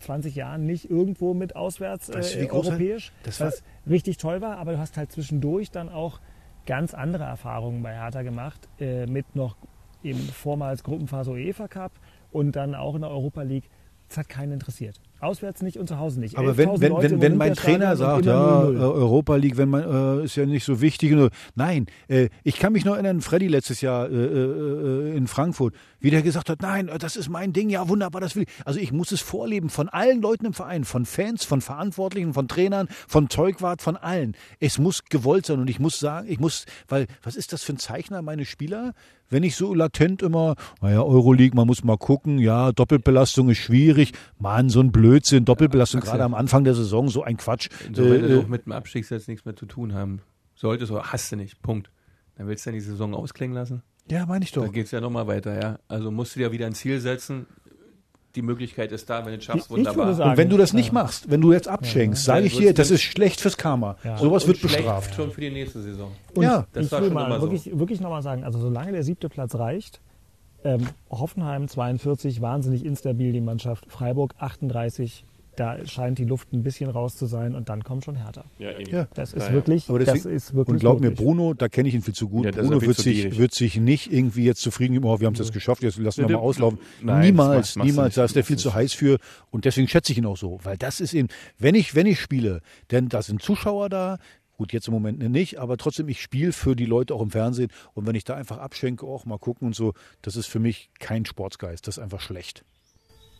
20 0.00 0.34
Jahren 0.34 0.66
nicht 0.66 0.90
irgendwo 0.90 1.32
mit 1.32 1.56
auswärts 1.56 2.10
äh, 2.10 2.42
wie 2.42 2.46
groß- 2.46 2.66
europäisch, 2.68 3.12
das 3.22 3.40
war- 3.40 3.46
was 3.48 3.62
richtig 3.88 4.18
toll 4.18 4.40
war, 4.42 4.58
aber 4.58 4.72
du 4.72 4.78
hast 4.78 4.96
halt 4.98 5.12
zwischendurch 5.12 5.70
dann 5.70 5.88
auch 5.88 6.20
ganz 6.66 6.92
andere 6.92 7.24
Erfahrungen 7.24 7.82
bei 7.82 7.94
Hertha 7.94 8.20
gemacht, 8.22 8.68
äh, 8.80 9.06
mit 9.06 9.34
noch 9.34 9.56
eben 10.02 10.18
vormals 10.18 10.82
Gruppenphase 10.84 11.30
UEFA 11.30 11.68
Cup 11.68 11.92
und 12.32 12.54
dann 12.56 12.74
auch 12.74 12.94
in 12.94 13.00
der 13.02 13.10
Europa 13.10 13.42
League. 13.42 13.70
Das 14.08 14.18
hat 14.18 14.28
keinen 14.28 14.52
interessiert. 14.52 15.00
Auswärts 15.20 15.62
nicht 15.62 15.78
und 15.78 15.88
zu 15.88 15.98
Hause 15.98 16.20
nicht. 16.20 16.36
Aber 16.36 16.56
wenn, 16.56 16.68
11.000 16.68 16.80
wenn, 16.80 16.92
Leute 16.92 17.10
wenn, 17.10 17.20
wenn 17.22 17.36
mein 17.36 17.54
Trainer 17.54 17.96
sagt, 17.96 18.26
ja, 18.26 18.60
0-0. 18.62 18.74
äh, 18.74 18.78
Europa 18.78 19.36
League, 19.36 19.56
wenn 19.56 19.70
man, 19.70 20.20
äh, 20.20 20.24
ist 20.24 20.36
ja 20.36 20.44
nicht 20.44 20.64
so 20.64 20.80
wichtig. 20.80 21.14
Nein, 21.54 21.86
äh, 22.08 22.28
ich 22.44 22.58
kann 22.58 22.72
mich 22.72 22.84
noch 22.84 22.94
erinnern, 22.94 23.20
Freddy 23.20 23.48
letztes 23.48 23.80
Jahr 23.80 24.10
äh, 24.10 24.14
äh, 24.14 25.16
in 25.16 25.26
Frankfurt, 25.26 25.74
wie 26.00 26.10
der 26.10 26.22
gesagt 26.22 26.50
hat, 26.50 26.60
nein, 26.60 26.88
äh, 26.88 26.98
das 26.98 27.16
ist 27.16 27.28
mein 27.28 27.52
Ding, 27.52 27.70
ja 27.70 27.88
wunderbar, 27.88 28.20
das 28.20 28.36
will 28.36 28.42
ich. 28.42 28.48
Also 28.66 28.78
ich 28.78 28.92
muss 28.92 29.12
es 29.12 29.20
vorleben 29.20 29.70
von 29.70 29.88
allen 29.88 30.20
Leuten 30.20 30.46
im 30.46 30.52
Verein, 30.52 30.84
von 30.84 31.06
Fans, 31.06 31.44
von 31.44 31.60
Verantwortlichen, 31.60 32.34
von 32.34 32.48
Trainern, 32.48 32.88
von 33.08 33.30
Zeugwart, 33.30 33.82
von 33.82 33.96
allen. 33.96 34.36
Es 34.60 34.78
muss 34.78 35.04
gewollt 35.04 35.46
sein 35.46 35.60
und 35.60 35.70
ich 35.70 35.80
muss 35.80 35.98
sagen, 35.98 36.26
ich 36.28 36.40
muss, 36.40 36.66
weil, 36.88 37.06
was 37.22 37.36
ist 37.36 37.52
das 37.52 37.62
für 37.62 37.72
ein 37.72 37.78
Zeichner, 37.78 38.22
meine 38.22 38.44
Spieler? 38.44 38.92
Wenn 39.28 39.42
ich 39.42 39.56
so 39.56 39.74
latent 39.74 40.22
immer, 40.22 40.54
naja, 40.80 41.02
Euroleague, 41.02 41.56
man 41.56 41.66
muss 41.66 41.82
mal 41.82 41.96
gucken, 41.98 42.38
ja, 42.38 42.72
Doppelbelastung 42.72 43.48
ist 43.50 43.58
schwierig. 43.58 44.12
Mann, 44.38 44.68
so 44.68 44.80
ein 44.80 44.92
Blödsinn, 44.92 45.44
Doppelbelastung, 45.44 46.00
Axel. 46.00 46.12
gerade 46.12 46.24
am 46.24 46.34
Anfang 46.34 46.64
der 46.64 46.74
Saison, 46.74 47.08
so 47.08 47.22
ein 47.22 47.36
Quatsch. 47.36 47.68
Insofern 47.86 48.24
Äh, 48.24 48.34
äh, 48.34 48.38
auch 48.40 48.48
mit 48.48 48.66
dem 48.66 48.72
Abstieg 48.72 49.08
jetzt 49.10 49.28
nichts 49.28 49.44
mehr 49.44 49.56
zu 49.56 49.66
tun 49.66 49.94
haben. 49.94 50.20
Solltest 50.54 50.90
oder 50.92 51.12
hast 51.12 51.32
du 51.32 51.36
nicht. 51.36 51.60
Punkt. 51.62 51.90
Dann 52.36 52.46
willst 52.46 52.64
du 52.66 52.70
dann 52.70 52.74
die 52.74 52.80
Saison 52.84 53.14
ausklingen 53.14 53.54
lassen? 53.54 53.82
ja, 54.08 54.24
meine 54.26 54.44
ich 54.44 54.52
doch. 54.52 54.62
Dann 54.62 54.72
geht 54.72 54.86
es 54.86 54.92
ja 54.92 55.00
nochmal 55.00 55.26
weiter, 55.26 55.60
ja. 55.60 55.78
Also 55.88 56.10
musst 56.12 56.36
du 56.36 56.40
dir 56.40 56.52
wieder 56.52 56.66
ein 56.66 56.74
Ziel 56.74 57.00
setzen. 57.00 57.46
Die 58.36 58.42
Möglichkeit 58.42 58.92
ist 58.92 59.08
da, 59.10 59.24
wenn 59.24 59.32
du 59.32 59.38
es 59.38 59.44
schaffst, 59.44 59.70
wunderbar. 59.70 60.14
sagen- 60.14 60.30
Und 60.30 60.36
wenn 60.36 60.48
du 60.50 60.56
das 60.58 60.72
nicht 60.74 60.88
Ja. 60.88 60.92
machst, 60.92 61.30
wenn 61.30 61.40
du 61.40 61.52
jetzt 61.52 61.66
abschenkst, 61.68 62.26
Ja. 62.26 62.34
sage 62.34 62.46
ich 62.46 62.56
dir, 62.56 62.74
das 62.74 62.90
ist 62.90 63.02
schlecht 63.02 63.40
fürs 63.40 63.56
Karma. 63.56 63.96
Ja. 64.04 64.18
Sowas 64.18 64.44
Und 64.44 64.48
wird 64.48 64.58
schlecht 64.58 64.76
bestraft. 64.76 65.14
schon 65.14 65.30
für 65.30 65.40
die 65.40 65.50
nächste 65.50 65.80
Saison. 65.82 66.12
Und 66.34 66.44
Ja, 66.44 66.66
das 66.72 66.86
ich 66.86 66.92
war 66.92 67.00
will 67.00 67.08
schon 67.08 67.14
mal 67.14 67.26
immer 67.26 67.36
so. 67.40 67.50
wirklich, 67.50 67.78
wirklich 67.78 68.00
nochmal 68.00 68.22
sagen, 68.22 68.44
also 68.44 68.58
solange 68.58 68.92
der 68.92 69.02
siebte 69.02 69.28
Platz 69.28 69.54
reicht, 69.54 70.00
ähm, 70.64 70.86
Hoffenheim 71.10 71.66
42, 71.68 72.40
wahnsinnig 72.40 72.84
instabil 72.84 73.32
die 73.32 73.40
Mannschaft, 73.40 73.86
Freiburg 73.88 74.34
38, 74.38 75.24
da 75.56 75.84
scheint 75.86 76.18
die 76.18 76.24
Luft 76.24 76.52
ein 76.52 76.62
bisschen 76.62 76.90
raus 76.90 77.16
zu 77.16 77.26
sein 77.26 77.54
und 77.54 77.68
dann 77.68 77.82
kommt 77.82 78.04
schon 78.04 78.16
härter. 78.16 78.44
Ja, 78.58 78.78
eben. 78.78 78.90
Ja. 78.90 79.08
Das 79.14 79.32
ist 79.32 79.42
Ja, 79.42 79.48
ja. 79.48 79.54
wirklich, 79.54 79.88
Aber 79.88 79.98
das 79.98 80.12
deswegen- 80.12 80.34
ist 80.36 80.54
wirklich 80.54 80.74
Und 80.74 80.78
glaub 80.80 81.00
mir, 81.00 81.08
möglich. 81.10 81.24
Bruno, 81.24 81.54
da 81.54 81.68
kenne 81.68 81.88
ich 81.88 81.94
ihn 81.94 82.02
viel 82.02 82.14
zu 82.14 82.28
gut. 82.28 82.44
Ja, 82.44 82.50
das 82.52 82.66
Bruno 82.66 82.80
wird 82.82 82.96
sich, 82.96 83.38
wird 83.38 83.54
sich 83.54 83.76
nicht 83.78 84.12
irgendwie 84.12 84.44
jetzt 84.44 84.60
zufrieden 84.60 84.92
geben, 84.94 85.04
oh, 85.06 85.18
wir 85.20 85.26
haben 85.26 85.34
es 85.34 85.40
jetzt 85.40 85.52
geschafft, 85.52 85.82
jetzt 85.82 85.98
lassen 85.98 86.22
wir 86.28 86.36
mal 86.36 86.42
auslaufen. 86.42 86.78
Nein, 87.02 87.22
niemals, 87.26 87.74
das 87.74 87.84
niemals, 87.84 88.14
da 88.14 88.24
ist 88.24 88.36
der 88.36 88.44
viel 88.44 88.58
zu 88.58 88.74
heiß 88.74 88.92
für 88.92 89.18
und 89.50 89.64
deswegen 89.64 89.88
schätze 89.88 90.12
ich 90.12 90.18
ihn 90.18 90.26
auch 90.26 90.36
so. 90.36 90.58
Weil 90.62 90.76
das 90.76 91.00
ist 91.00 91.14
eben, 91.14 91.28
wenn 91.58 91.74
ich, 91.74 91.94
wenn 91.94 92.06
ich 92.06 92.20
spiele, 92.20 92.60
denn 92.90 93.08
da 93.08 93.22
sind 93.22 93.42
Zuschauer 93.42 93.88
da, 93.88 94.18
Gut, 94.58 94.72
jetzt 94.72 94.88
im 94.88 94.94
Moment 94.94 95.18
nicht, 95.18 95.58
aber 95.58 95.76
trotzdem, 95.76 96.08
ich 96.08 96.22
spiele 96.22 96.50
für 96.50 96.74
die 96.74 96.86
Leute 96.86 97.14
auch 97.14 97.20
im 97.20 97.30
Fernsehen. 97.30 97.68
Und 97.92 98.06
wenn 98.06 98.14
ich 98.14 98.24
da 98.24 98.36
einfach 98.36 98.56
abschenke, 98.56 99.04
auch 99.04 99.26
mal 99.26 99.36
gucken 99.38 99.66
und 99.66 99.74
so, 99.76 99.92
das 100.22 100.34
ist 100.34 100.46
für 100.46 100.60
mich 100.60 100.88
kein 100.98 101.26
Sportsgeist. 101.26 101.86
Das 101.86 101.98
ist 101.98 102.02
einfach 102.02 102.20
schlecht. 102.22 102.64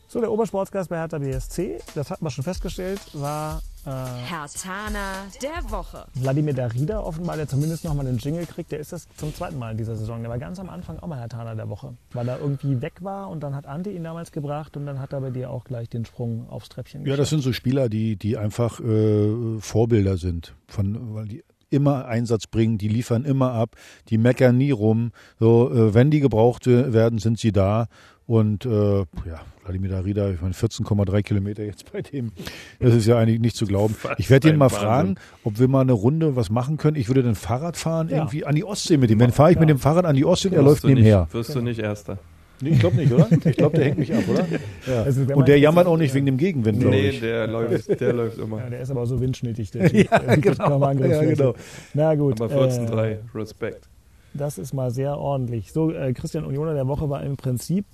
So, 0.09 0.21
der 0.21 0.31
Obersportsgast 0.31 0.89
bei 0.89 0.97
Hertha 0.97 1.17
BSC, 1.17 1.79
das 1.93 2.09
hatten 2.09 2.23
wir 2.23 2.29
schon 2.29 2.45
festgestellt, 2.45 3.01
war 3.11 3.61
äh, 3.85 3.89
Hertana 3.89 5.25
der 5.43 5.69
Woche. 5.69 6.05
Wladimir 6.13 6.53
Darida 6.53 7.01
offenbar, 7.01 7.35
der 7.35 7.45
zumindest 7.49 7.83
noch 7.83 7.93
mal 7.93 8.05
den 8.05 8.17
Jingle 8.17 8.45
kriegt. 8.45 8.71
Der 8.71 8.79
ist 8.79 8.93
das 8.93 9.05
zum 9.17 9.35
zweiten 9.35 9.59
Mal 9.59 9.71
in 9.71 9.77
dieser 9.77 9.97
Saison. 9.97 10.21
Der 10.21 10.29
war 10.29 10.37
ganz 10.37 10.59
am 10.59 10.69
Anfang 10.69 10.97
auch 10.99 11.07
mal 11.07 11.19
Hertaner 11.19 11.55
der 11.55 11.67
Woche, 11.67 11.93
weil 12.13 12.25
er 12.29 12.39
irgendwie 12.39 12.81
weg 12.81 12.93
war 13.01 13.29
und 13.29 13.41
dann 13.41 13.53
hat 13.53 13.65
Ante 13.65 13.89
ihn 13.89 14.05
damals 14.05 14.31
gebracht 14.31 14.77
und 14.77 14.85
dann 14.85 15.01
hat 15.01 15.11
er 15.11 15.19
bei 15.19 15.29
dir 15.29 15.49
auch 15.49 15.65
gleich 15.65 15.89
den 15.89 16.05
Sprung 16.05 16.49
aufs 16.49 16.69
Treppchen 16.69 17.05
Ja, 17.05 17.17
das 17.17 17.29
sind 17.29 17.41
so 17.41 17.51
Spieler, 17.51 17.89
die, 17.89 18.15
die 18.15 18.37
einfach 18.37 18.79
äh, 18.79 19.59
Vorbilder 19.59 20.15
sind, 20.15 20.55
von, 20.69 21.15
weil 21.15 21.25
die 21.25 21.43
immer 21.69 22.05
Einsatz 22.05 22.47
bringen, 22.47 22.77
die 22.77 22.87
liefern 22.87 23.25
immer 23.25 23.51
ab, 23.51 23.75
die 24.07 24.17
meckern 24.17 24.57
nie 24.57 24.71
rum. 24.71 25.11
So, 25.37 25.69
äh, 25.69 25.93
wenn 25.93 26.11
die 26.11 26.21
gebraucht 26.21 26.65
äh, 26.67 26.93
werden, 26.93 27.19
sind 27.19 27.39
sie 27.39 27.51
da. 27.51 27.87
Und 28.27 28.65
äh, 28.65 28.99
ja, 28.99 29.05
Vladimir 29.63 29.89
Darida, 29.89 30.29
ich 30.31 30.41
meine 30.41 30.53
14,3 30.53 31.21
Kilometer 31.23 31.63
jetzt 31.63 31.89
bei 31.91 32.01
dem, 32.01 32.33
das 32.79 32.93
ist 32.93 33.07
ja 33.07 33.17
eigentlich 33.17 33.39
nicht 33.39 33.55
zu 33.55 33.65
glauben. 33.65 33.93
Fast 33.97 34.19
Ich 34.19 34.29
werde 34.29 34.49
ihn 34.49 34.57
mal 34.57 34.65
Wahnsinn. 34.65 34.79
fragen, 34.79 35.15
ob 35.45 35.59
wir 35.59 35.67
mal 35.69 35.79
eine 35.81 35.93
Runde 35.93 36.35
was 36.35 36.49
machen 36.49 36.75
können. 36.75 36.97
Ich 36.97 37.07
würde 37.07 37.23
dann 37.23 37.35
Fahrrad 37.35 37.77
fahren, 37.77 38.09
Ja. 38.09 38.17
irgendwie 38.17 38.45
an 38.45 38.53
die 38.55 38.65
Ostsee 38.65 38.97
mit 38.97 39.09
ihm. 39.11 39.19
Dann 39.19 39.31
fahre 39.31 39.51
ich 39.51 39.59
mit 39.59 39.69
Ja. 39.69 39.75
dem 39.75 39.79
Fahrrad 39.79 40.03
an 40.05 40.15
die 40.15 40.25
Ostsee 40.25 40.49
und 40.49 40.55
er 40.55 40.61
läuft 40.61 40.83
du 40.83 40.87
nicht, 40.87 40.97
nebenher. 40.97 41.27
Wirst 41.31 41.55
du 41.55 41.61
nicht 41.61 41.79
Erster. 41.79 42.17
Nee, 42.59 42.71
ich 42.71 42.79
glaube 42.79 42.97
nicht, 42.97 43.11
oder? 43.13 43.27
Ich 43.31 43.55
glaube, 43.55 43.77
der 43.77 43.85
hängt 43.85 43.99
mich 43.99 44.11
ab, 44.13 44.23
oder? 44.27 44.45
Ja. 44.87 45.03
Also, 45.03 45.27
wenn 45.27 45.35
und 45.37 45.47
der 45.47 45.59
jammert 45.59 45.85
auch 45.85 45.95
nicht 45.95 46.13
wegen 46.15 46.25
dem 46.25 46.37
Gegenwind, 46.37 46.79
glaube 46.79 46.95
Nee, 46.95 47.09
ich. 47.09 47.19
der 47.19 47.45
läuft, 47.47 48.01
der 48.01 48.13
läuft 48.13 48.39
immer. 48.39 48.57
Ja, 48.59 48.69
der 48.71 48.81
ist 48.81 48.89
aber 48.89 49.05
so 49.05 49.21
windschnittig, 49.21 49.69
der 49.71 49.89
Typ. 49.91 50.09
Ja, 50.11 50.35
genau. 50.35 50.81
Ja, 50.93 51.23
genau. 51.23 51.53
Na 51.93 52.15
gut. 52.15 52.41
Aber 52.41 52.51
äh, 52.51 52.67
14-3, 52.67 53.17
Respekt. 53.35 53.87
Das 54.37 54.57
ist 54.57 54.73
mal 54.73 54.91
sehr 54.91 55.17
ordentlich. 55.17 55.71
So, 55.71 55.91
äh, 55.91 56.13
Christian 56.13 56.45
Unioner 56.45 56.73
der 56.73 56.87
Woche 56.87 57.09
war 57.09 57.23
im 57.23 57.35
Prinzip 57.37 57.85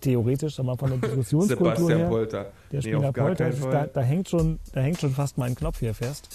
theoretisch 0.00 0.58
mal 0.58 0.76
von 0.76 0.90
der 0.90 0.98
Diskussionskultur 0.98 1.74
Sebastian 1.76 1.98
her. 2.00 2.08
Polter. 2.08 2.42
Der 2.72 2.78
Nee, 2.78 2.82
Spieler 2.82 3.12
Polter, 3.12 3.50
da, 3.50 3.86
da, 3.86 4.00
hängt 4.00 4.28
schon, 4.28 4.58
da 4.72 4.80
hängt 4.80 5.00
schon 5.00 5.10
fast 5.10 5.38
mein 5.38 5.54
Knopf 5.54 5.80
hier 5.80 5.94
fest. 5.94 6.28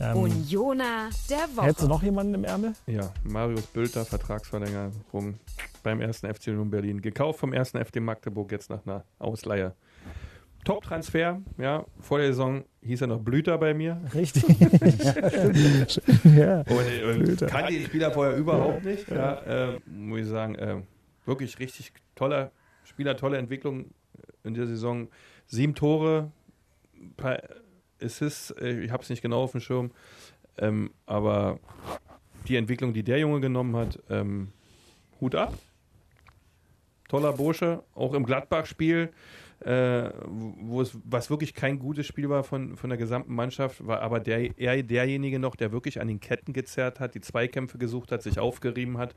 Ähm, 0.00 0.16
Unioner 0.16 1.08
der 1.30 1.38
hättest 1.64 1.82
du 1.82 1.82
Woche. 1.84 1.88
noch 1.88 2.02
jemanden 2.02 2.34
im 2.34 2.44
Ärmel? 2.44 2.72
Ja, 2.86 3.12
Marius 3.22 3.62
Bülter, 3.66 4.04
Vertragsverlängerung 4.04 5.34
beim 5.84 6.00
1. 6.00 6.18
FC 6.18 6.48
Union 6.48 6.68
Berlin. 6.70 7.00
Gekauft 7.00 7.38
vom 7.38 7.52
1. 7.52 7.70
FC 7.70 8.00
Magdeburg 8.00 8.50
jetzt 8.50 8.70
nach 8.70 8.84
einer 8.86 9.04
Ausleihe. 9.20 9.72
Top-Transfer, 10.64 11.42
ja. 11.58 11.84
Vor 12.00 12.18
der 12.18 12.28
Saison 12.28 12.64
hieß 12.82 13.02
er 13.02 13.06
noch 13.08 13.20
Blüter 13.20 13.58
bei 13.58 13.74
mir. 13.74 14.00
Richtig. 14.14 14.44
ja. 16.36 16.60
Und, 16.60 17.02
und 17.04 17.24
Blüter. 17.24 17.46
kannte 17.46 17.72
die 17.72 17.84
Spieler 17.84 18.10
vorher 18.10 18.36
überhaupt 18.36 18.84
nicht. 18.84 19.08
Ja, 19.08 19.34
äh, 19.42 19.80
muss 19.86 20.20
ich 20.20 20.26
sagen, 20.26 20.54
äh, 20.54 20.82
wirklich 21.26 21.58
richtig 21.58 21.92
toller 22.14 22.50
Spieler, 22.84 23.16
tolle 23.16 23.38
Entwicklung 23.38 23.90
in 24.42 24.54
der 24.54 24.66
Saison. 24.66 25.08
Sieben 25.46 25.74
Tore, 25.74 26.32
paar 27.16 27.42
Assists, 28.02 28.50
äh, 28.52 28.80
ich 28.80 28.90
habe 28.90 29.02
es 29.02 29.10
nicht 29.10 29.22
genau 29.22 29.42
auf 29.42 29.52
dem 29.52 29.60
Schirm, 29.60 29.90
ähm, 30.58 30.90
aber 31.06 31.58
die 32.48 32.56
Entwicklung, 32.56 32.92
die 32.92 33.02
der 33.02 33.18
Junge 33.18 33.40
genommen 33.40 33.76
hat, 33.76 33.98
ähm, 34.10 34.52
Hut 35.20 35.34
ab. 35.34 35.54
Toller 37.08 37.32
Bursche, 37.32 37.82
auch 37.94 38.14
im 38.14 38.24
Gladbach-Spiel, 38.24 39.12
äh, 39.64 40.10
wo 40.26 40.82
es, 40.82 40.96
was 41.04 41.30
wirklich 41.30 41.54
kein 41.54 41.78
gutes 41.78 42.06
Spiel 42.06 42.28
war 42.28 42.44
von, 42.44 42.76
von 42.76 42.90
der 42.90 42.98
gesamten 42.98 43.34
Mannschaft, 43.34 43.86
war 43.86 44.02
aber 44.02 44.20
der, 44.20 44.58
er 44.58 44.82
derjenige 44.82 45.38
noch, 45.38 45.56
der 45.56 45.72
wirklich 45.72 46.00
an 46.00 46.08
den 46.08 46.20
Ketten 46.20 46.52
gezerrt 46.52 47.00
hat, 47.00 47.14
die 47.14 47.22
Zweikämpfe 47.22 47.78
gesucht 47.78 48.12
hat, 48.12 48.22
sich 48.22 48.38
aufgerieben 48.38 48.98
hat 48.98 49.14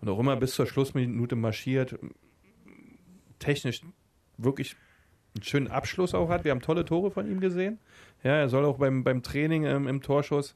und 0.00 0.08
auch 0.08 0.18
immer 0.20 0.36
bis 0.36 0.54
zur 0.54 0.66
Schlussminute 0.66 1.34
marschiert. 1.34 1.98
Technisch 3.40 3.82
wirklich 4.36 4.76
einen 5.34 5.42
schönen 5.42 5.68
Abschluss 5.68 6.14
auch 6.14 6.28
hat. 6.28 6.44
Wir 6.44 6.52
haben 6.52 6.62
tolle 6.62 6.84
Tore 6.84 7.10
von 7.10 7.28
ihm 7.28 7.40
gesehen. 7.40 7.80
Ja, 8.22 8.36
er 8.36 8.48
soll 8.48 8.64
auch 8.64 8.78
beim, 8.78 9.02
beim 9.02 9.22
Training 9.22 9.64
ähm, 9.64 9.88
im 9.88 10.00
Torschuss 10.00 10.54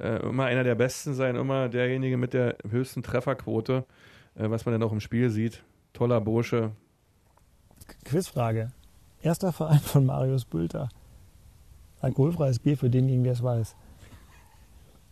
äh, 0.00 0.20
immer 0.26 0.46
einer 0.46 0.64
der 0.64 0.74
Besten 0.74 1.14
sein, 1.14 1.36
immer 1.36 1.68
derjenige 1.68 2.16
mit 2.16 2.32
der 2.32 2.56
höchsten 2.68 3.04
Trefferquote, 3.04 3.84
äh, 4.34 4.50
was 4.50 4.64
man 4.64 4.72
dann 4.72 4.82
auch 4.82 4.92
im 4.92 5.00
Spiel 5.00 5.30
sieht. 5.30 5.62
Toller 5.92 6.20
Bursche. 6.20 6.72
Quizfrage. 8.04 8.72
Erster 9.22 9.52
Verein 9.52 9.80
von 9.80 10.06
Marius 10.06 10.44
Bülter. 10.44 10.88
Alkoholfreies 12.00 12.58
Bier 12.58 12.78
für 12.78 12.88
denjenigen, 12.88 13.24
der 13.24 13.34
es 13.34 13.42
weiß. 13.42 13.76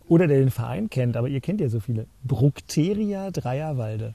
Oder 0.08 0.26
der 0.26 0.38
den 0.38 0.50
Verein 0.50 0.88
kennt, 0.88 1.16
aber 1.16 1.28
ihr 1.28 1.40
kennt 1.40 1.60
ja 1.60 1.68
so 1.68 1.80
viele. 1.80 2.06
Bructeria 2.24 3.30
Dreierwalde. 3.30 4.14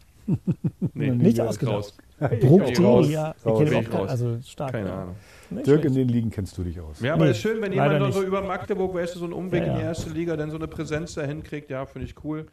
Nee, 0.94 1.12
Nicht 1.12 1.40
ausgedacht. 1.40 1.94
Bin 2.20 2.62
auch 2.62 2.68
ich 2.68 2.74
kein, 2.76 2.86
raus. 2.86 4.10
also 4.10 4.38
stark. 4.46 4.72
Keine 4.72 4.90
ja. 4.90 5.02
Ahnung. 5.02 5.16
Nicht 5.50 5.68
Dirk, 5.68 5.86
in 5.86 5.94
den 5.94 6.08
Ligen 6.08 6.32
kennst 6.32 6.58
du 6.58 6.64
dich 6.64 6.80
aus. 6.80 7.00
Ja, 7.00 7.14
aber 7.14 7.26
Nee, 7.26 7.32
es 7.32 7.38
ist 7.38 7.44
schön, 7.44 7.62
wenn 7.62 7.74
jemand 7.74 8.00
noch 8.00 8.12
so 8.12 8.24
über 8.24 8.42
Magdeburg, 8.42 8.94
weißt 8.94 9.16
du, 9.16 9.20
so 9.20 9.26
einen 9.26 9.34
Umweg 9.34 9.62
Ja, 9.64 9.68
in 9.68 9.76
die 9.76 9.82
ja. 9.82 9.88
erste 9.88 10.10
Liga, 10.10 10.36
dann 10.36 10.50
so 10.50 10.58
eine 10.58 10.68
Präsenz 10.68 11.14
dahin 11.14 11.44
kriegt, 11.44 11.70
ja, 11.70 11.86
finde 11.86 12.08
ich 12.08 12.16
cool. 12.24 12.48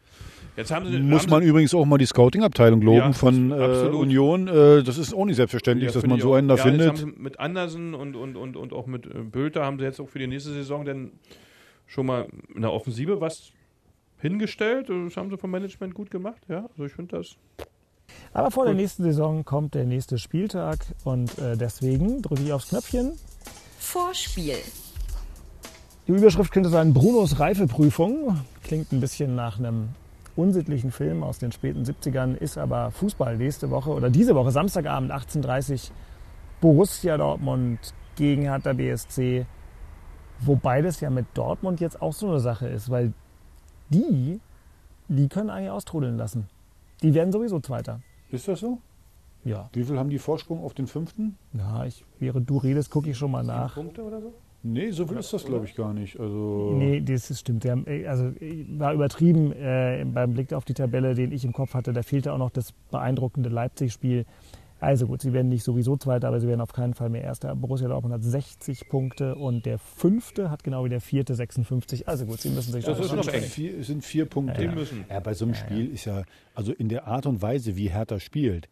Jetzt 0.57 0.71
haben 0.71 0.85
sie, 0.85 0.99
Muss 0.99 1.23
haben 1.23 1.29
man 1.31 1.43
sie, 1.43 1.49
übrigens 1.49 1.73
auch 1.73 1.85
mal 1.85 1.97
die 1.97 2.05
Scouting-Abteilung 2.05 2.81
loben 2.81 2.97
Ja, 2.97 3.13
von 3.13 3.51
äh. 3.51 3.55
Union. 3.55 4.47
Äh, 4.47 4.83
das 4.83 4.97
ist 4.97 5.13
auch 5.13 5.25
nicht 5.25 5.37
selbstverständlich, 5.37 5.89
Ja, 5.89 5.93
dass 5.93 6.05
man 6.05 6.17
ich 6.17 6.23
so 6.23 6.33
auch. 6.33 6.37
einen 6.37 6.47
da 6.47 6.55
ja, 6.55 6.63
findet. 6.63 6.81
Jetzt 6.91 7.01
haben 7.01 7.13
sie 7.15 7.21
mit 7.21 7.39
Andersen 7.39 7.93
und, 7.93 8.15
und, 8.15 8.35
und, 8.35 8.57
und 8.57 8.73
auch 8.73 8.85
mit 8.87 9.05
äh, 9.05 9.19
Bülter 9.19 9.63
haben 9.63 9.79
sie 9.79 9.85
jetzt 9.85 9.99
auch 9.99 10.09
für 10.09 10.19
die 10.19 10.27
nächste 10.27 10.51
Saison 10.51 10.85
dann 10.85 11.11
schon 11.87 12.05
mal 12.05 12.27
in 12.53 12.61
der 12.61 12.71
Offensive 12.71 13.19
was 13.21 13.51
hingestellt. 14.19 14.89
Das 14.89 15.17
haben 15.17 15.29
sie 15.29 15.37
vom 15.37 15.51
Management 15.51 15.93
gut 15.93 16.11
gemacht, 16.11 16.41
ja. 16.47 16.67
Also 16.71 16.85
ich 16.85 16.93
finde 16.93 17.17
das. 17.17 17.37
Aber 18.33 18.51
vor 18.51 18.65
der 18.65 18.73
Gut. 18.73 18.81
nächsten 18.81 19.03
Saison 19.03 19.43
kommt 19.43 19.75
der 19.75 19.85
nächste 19.85 20.17
Spieltag 20.17 20.79
und 21.03 21.37
äh, 21.37 21.57
deswegen 21.57 22.21
drücke 22.21 22.43
ich 22.43 22.53
aufs 22.53 22.69
Knöpfchen. 22.69 23.13
Vorspiel. 23.79 24.57
Die 26.07 26.11
Überschrift 26.11 26.51
könnte 26.51 26.69
sein 26.69 26.93
Brunos 26.93 27.39
Reifeprüfung. 27.39 28.39
Klingt 28.63 28.91
ein 28.91 29.01
bisschen 29.01 29.35
nach 29.35 29.59
einem 29.59 29.89
unsittlichen 30.35 30.91
Film 30.91 31.23
aus 31.23 31.39
den 31.39 31.51
späten 31.51 31.83
70ern, 31.83 32.35
ist 32.35 32.57
aber 32.57 32.91
Fußball 32.91 33.37
nächste 33.37 33.69
Woche 33.69 33.91
oder 33.91 34.09
diese 34.09 34.33
Woche, 34.33 34.51
Samstagabend 34.51 35.11
18.30 35.11 35.73
Uhr, 35.73 35.95
Borussia 36.61 37.17
Dortmund 37.17 37.79
gegen 38.15 38.43
Hertha 38.43 38.73
BSC. 38.73 39.45
Wobei 40.39 40.81
das 40.81 41.01
ja 41.01 41.09
mit 41.09 41.25
Dortmund 41.33 41.81
jetzt 41.81 42.01
auch 42.01 42.13
so 42.13 42.29
eine 42.29 42.39
Sache 42.39 42.67
ist, 42.67 42.89
weil 42.89 43.13
die, 43.89 44.39
die 45.07 45.27
können 45.27 45.49
eigentlich 45.49 45.69
austrudeln 45.69 46.17
lassen. 46.17 46.47
Die 47.01 47.13
werden 47.13 47.31
sowieso 47.31 47.59
Zweiter. 47.59 48.01
Ist 48.29 48.47
das 48.47 48.59
so? 48.59 48.79
Ja. 49.43 49.69
Wie 49.73 49.83
viel 49.83 49.97
haben 49.97 50.09
die 50.09 50.19
Vorsprung 50.19 50.63
auf 50.63 50.73
den 50.73 50.87
fünften? 50.87 51.37
Ja, 51.53 51.85
ich, 51.85 52.05
während 52.19 52.49
du 52.49 52.57
redest, 52.57 52.91
gucke 52.91 53.09
ich 53.09 53.17
schon 53.17 53.31
mal 53.31 53.43
nach. 53.43 53.73
Punkte 53.73 54.03
oder 54.03 54.21
so? 54.21 54.33
Nee, 54.63 54.91
so 54.91 55.07
viel 55.07 55.17
ist 55.17 55.33
das, 55.33 55.43
glaube 55.43 55.65
ich, 55.65 55.75
gar 55.75 55.91
nicht. 55.91 56.19
Also, 56.19 56.75
Nee, 56.77 57.01
das 57.01 57.31
ist, 57.31 57.39
stimmt. 57.39 57.63
Der, 57.63 57.79
also 58.07 58.25
äh, 58.39 58.65
war 58.77 58.93
übertrieben 58.93 59.51
äh, 59.53 60.05
beim 60.05 60.33
Blick 60.33 60.53
auf 60.53 60.65
die 60.65 60.75
Tabelle, 60.75 61.15
den 61.15 61.31
ich 61.31 61.43
im 61.43 61.53
Kopf 61.53 61.73
hatte. 61.73 61.93
Da 61.93 62.03
fehlte 62.03 62.31
auch 62.31 62.37
noch 62.37 62.51
das 62.51 62.71
beeindruckende 62.91 63.49
Leipzig-Spiel. 63.49 64.25
Also 64.81 65.05
gut, 65.05 65.21
sie 65.21 65.31
werden 65.31 65.47
nicht 65.47 65.63
sowieso 65.63 65.95
Zweiter, 65.95 66.27
aber 66.27 66.39
sie 66.39 66.47
werden 66.47 66.59
auf 66.59 66.73
keinen 66.73 66.95
Fall 66.95 67.09
mehr 67.09 67.21
Erster. 67.23 67.55
Borussia 67.55 67.87
Dortmund 67.87 68.13
hat 68.15 68.23
60 68.23 68.89
Punkte 68.89 69.35
und 69.35 69.65
der 69.67 69.77
Fünfte 69.77 70.49
hat 70.49 70.63
genau 70.63 70.83
wie 70.83 70.89
der 70.89 71.01
Vierte 71.01 71.35
56. 71.35 72.07
Also 72.07 72.25
gut, 72.25 72.41
sie 72.41 72.49
müssen 72.49 72.71
sich 72.71 72.83
Das 72.83 72.97
da 72.97 73.03
ist 73.05 73.13
noch 73.13 73.27
eng. 73.27 73.43
vier, 73.43 73.77
es 73.79 73.87
sind 73.87 74.03
vier 74.03 74.25
Punkte. 74.25 74.59
Die 74.59 74.67
müssen. 74.67 75.05
Ja, 75.07 75.19
bei 75.19 75.35
so 75.35 75.45
einem 75.45 75.53
Spiel 75.53 75.91
ist 75.91 76.05
ja, 76.05 76.23
also 76.55 76.73
in 76.73 76.89
der 76.89 77.05
Art 77.07 77.27
und 77.27 77.41
Weise, 77.43 77.77
wie 77.77 77.89
Hertha 77.91 78.19
spielt, 78.19 78.69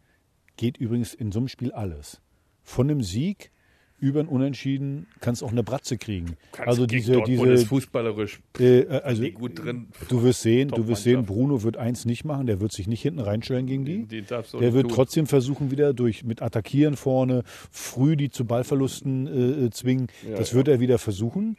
geht 0.56 0.76
übrigens 0.78 1.14
in 1.14 1.30
so 1.30 1.38
einem 1.38 1.48
Spiel 1.48 1.70
alles. 1.72 2.20
Von 2.64 2.90
einem 2.90 3.02
Sieg 3.02 3.52
über 4.00 4.20
ein 4.20 4.28
Unentschieden 4.28 5.06
kannst 5.20 5.42
auch 5.42 5.50
eine 5.50 5.62
Bratze 5.62 5.98
kriegen. 5.98 6.36
also 6.58 6.86
gegen 6.86 7.02
diese, 7.02 7.12
Dortmund 7.12 7.50
ist 7.50 7.60
diese, 7.60 7.68
fußballerisch 7.68 8.40
äh, 8.58 8.86
also 8.88 9.22
die 9.22 9.32
gut 9.32 9.62
drin. 9.62 9.88
du 10.08 10.22
wirst 10.22 10.42
sehen, 10.42 10.68
du 10.68 10.88
wirst 10.88 11.04
sehen. 11.04 11.24
Bruno 11.26 11.62
wird 11.62 11.76
eins 11.76 12.04
nicht 12.04 12.24
machen, 12.24 12.46
der 12.46 12.60
wird 12.60 12.72
sich 12.72 12.86
nicht 12.88 13.02
hinten 13.02 13.20
reinstellen 13.20 13.66
gegen 13.66 13.84
die. 13.84 14.22
Darfst 14.22 14.54
du 14.54 14.58
Der 14.58 14.72
wird 14.72 14.88
tun. 14.88 14.94
trotzdem 14.94 15.26
versuchen, 15.26 15.70
wieder 15.70 15.92
durch 15.92 16.24
mit 16.24 16.42
Attackieren 16.42 16.96
vorne, 16.96 17.42
früh 17.70 18.16
die 18.16 18.30
zu 18.30 18.44
Ballverlusten 18.44 19.26
äh, 19.26 19.66
äh, 19.66 19.70
zwingen. 19.70 20.08
Ja, 20.28 20.36
das 20.36 20.50
ja. 20.50 20.56
wird 20.56 20.68
er 20.68 20.80
wieder 20.80 20.98
versuchen. 20.98 21.56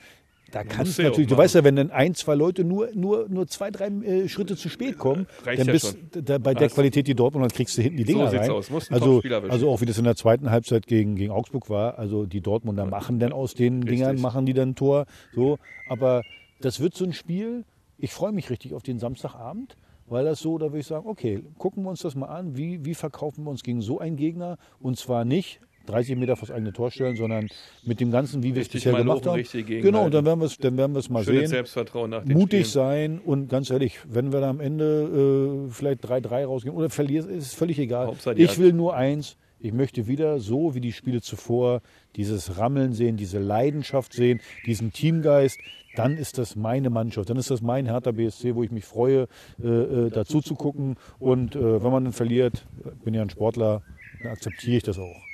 Da 0.51 0.63
kann 0.63 0.79
muss 0.79 0.89
es 0.89 0.99
er 0.99 1.03
ja 1.05 1.09
natürlich, 1.11 1.29
du 1.29 1.37
weißt 1.37 1.55
ja, 1.55 1.63
wenn 1.63 1.75
dann 1.77 1.91
ein, 1.91 2.13
zwei 2.13 2.35
Leute 2.35 2.63
nur, 2.63 2.89
nur, 2.93 3.27
nur 3.29 3.47
zwei, 3.47 3.71
drei 3.71 3.87
äh, 3.87 4.27
Schritte 4.27 4.55
zu 4.57 4.67
spät 4.69 4.97
kommen, 4.97 5.25
Reicht 5.45 5.59
dann 5.61 5.67
ja 5.67 5.73
bist 5.73 5.97
da, 6.11 6.37
bei 6.37 6.53
der 6.53 6.65
Hast- 6.67 6.75
Qualität 6.75 7.07
die 7.07 7.15
Dortmund, 7.15 7.43
dann 7.45 7.55
kriegst 7.55 7.77
du 7.77 7.81
hinten 7.81 7.97
die 7.97 8.03
So 8.03 8.11
Dinger 8.13 8.29
sieht's 8.29 8.43
rein. 8.43 8.51
aus. 8.51 8.69
Musst 8.69 8.91
Also, 8.91 9.21
also 9.49 9.69
auch 9.69 9.81
wie 9.81 9.85
das 9.85 9.97
in 9.97 10.03
der 10.03 10.15
zweiten 10.15 10.51
Halbzeit 10.51 10.87
gegen, 10.87 11.15
gegen 11.15 11.31
Augsburg 11.31 11.69
war. 11.69 11.97
Also 11.97 12.25
die 12.25 12.41
Dortmunder 12.41 12.85
machen 12.85 13.19
dann 13.19 13.31
aus 13.31 13.53
den 13.53 13.83
Richtig. 13.83 13.99
Dingern, 13.99 14.19
machen 14.21 14.45
die 14.45 14.53
dann 14.53 14.69
ein 14.71 14.75
Tor. 14.75 15.05
So, 15.33 15.57
aber 15.87 16.23
das 16.59 16.79
wird 16.79 16.95
so 16.95 17.05
ein 17.05 17.13
Spiel. 17.13 17.63
Ich 17.97 18.11
freue 18.13 18.31
mich 18.33 18.49
richtig 18.49 18.73
auf 18.73 18.83
den 18.83 18.99
Samstagabend. 18.99 19.75
Weil 20.07 20.25
das 20.25 20.41
so, 20.41 20.57
da 20.57 20.65
würde 20.65 20.79
ich 20.79 20.87
sagen, 20.87 21.07
okay, 21.07 21.41
gucken 21.57 21.83
wir 21.83 21.89
uns 21.89 22.01
das 22.01 22.15
mal 22.15 22.25
an. 22.25 22.57
Wie, 22.57 22.83
wie 22.83 22.95
verkaufen 22.95 23.45
wir 23.45 23.49
uns 23.49 23.63
gegen 23.63 23.81
so 23.81 23.99
einen 23.99 24.17
Gegner? 24.17 24.57
Und 24.81 24.97
zwar 24.97 25.23
nicht 25.23 25.61
30 25.85 26.17
Meter 26.17 26.35
vors 26.35 26.51
eigene 26.51 26.73
Tor 26.73 26.91
stellen, 26.91 27.15
sondern 27.15 27.47
mit 27.83 27.99
dem 27.99 28.11
Ganzen, 28.11 28.43
wie 28.43 28.55
wir 28.55 28.61
es 28.61 28.69
bisher 28.69 28.93
gemacht 28.93 29.25
haben. 29.25 29.35
richtig 29.35 29.67
gegenhalten. 29.67 29.97
Genau, 29.97 30.09
dann 30.09 30.25
werden 30.25 30.39
wir 30.39 30.45
es 30.45 30.57
dann 30.57 30.77
werden 30.77 30.93
wir 30.93 30.99
es 30.99 31.09
mal 31.09 31.23
Schönes 31.23 31.41
sehen. 31.41 31.49
Selbstvertrauen 31.49 32.11
nach 32.11 32.23
den 32.23 32.33
Mutig 32.33 32.67
Spielen. 32.67 32.85
sein 32.85 33.19
und 33.19 33.49
ganz 33.49 33.69
ehrlich, 33.69 33.99
wenn 34.07 34.31
wir 34.31 34.41
da 34.41 34.49
am 34.49 34.59
Ende 34.59 35.67
äh, 35.67 35.71
vielleicht 35.71 36.05
3-3 36.05 36.45
rausgehen 36.45 36.75
oder 36.75 36.89
verlieren, 36.89 37.29
ist 37.29 37.55
völlig 37.55 37.79
egal. 37.79 38.13
Ich 38.35 38.57
will 38.57 38.73
nur 38.73 38.95
eins. 38.95 39.37
Ich 39.63 39.73
möchte 39.73 40.07
wieder 40.07 40.39
so 40.39 40.73
wie 40.73 40.81
die 40.81 40.91
Spiele 40.91 41.21
zuvor 41.21 41.81
dieses 42.15 42.57
Rammeln 42.57 42.93
sehen, 42.93 43.15
diese 43.15 43.37
Leidenschaft 43.37 44.11
sehen, 44.11 44.41
diesen 44.65 44.91
Teamgeist. 44.91 45.59
Dann 45.95 46.17
ist 46.17 46.37
das 46.39 46.55
meine 46.55 46.89
Mannschaft, 46.89 47.29
dann 47.29 47.37
ist 47.37 47.51
das 47.51 47.61
mein 47.61 47.85
Hertha 47.85 48.11
BSC, 48.11 48.55
wo 48.55 48.63
ich 48.63 48.71
mich 48.71 48.85
freue, 48.85 49.27
äh, 49.61 49.67
äh, 49.67 50.09
dazu 50.09 50.41
zu 50.41 50.55
gucken. 50.55 50.95
Und 51.19 51.55
äh, 51.55 51.83
wenn 51.83 51.91
man 51.91 52.05
dann 52.05 52.13
verliert, 52.13 52.65
bin 53.03 53.13
ja 53.13 53.21
ein 53.21 53.29
Sportler, 53.29 53.83
dann 54.23 54.31
akzeptiere 54.31 54.77
ich 54.77 54.83
das 54.83 54.97
auch. 54.97 55.30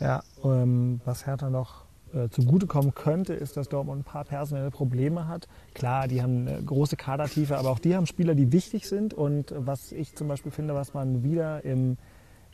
Ja, 0.00 0.22
ähm, 0.44 1.00
was 1.04 1.26
Hertha 1.26 1.50
noch 1.50 1.84
äh, 2.14 2.28
zugutekommen 2.30 2.94
könnte, 2.94 3.34
ist, 3.34 3.56
dass 3.56 3.68
Dortmund 3.68 4.00
ein 4.00 4.04
paar 4.04 4.24
personelle 4.24 4.70
Probleme 4.70 5.28
hat. 5.28 5.48
Klar, 5.74 6.08
die 6.08 6.22
haben 6.22 6.46
eine 6.46 6.62
große 6.62 6.96
Kadertiefe, 6.96 7.58
aber 7.58 7.70
auch 7.70 7.78
die 7.78 7.94
haben 7.94 8.06
Spieler, 8.06 8.34
die 8.34 8.52
wichtig 8.52 8.88
sind. 8.88 9.12
Und 9.12 9.52
was 9.56 9.92
ich 9.92 10.14
zum 10.14 10.28
Beispiel 10.28 10.52
finde, 10.52 10.74
was 10.74 10.94
man 10.94 11.22
wieder 11.22 11.64
im 11.64 11.98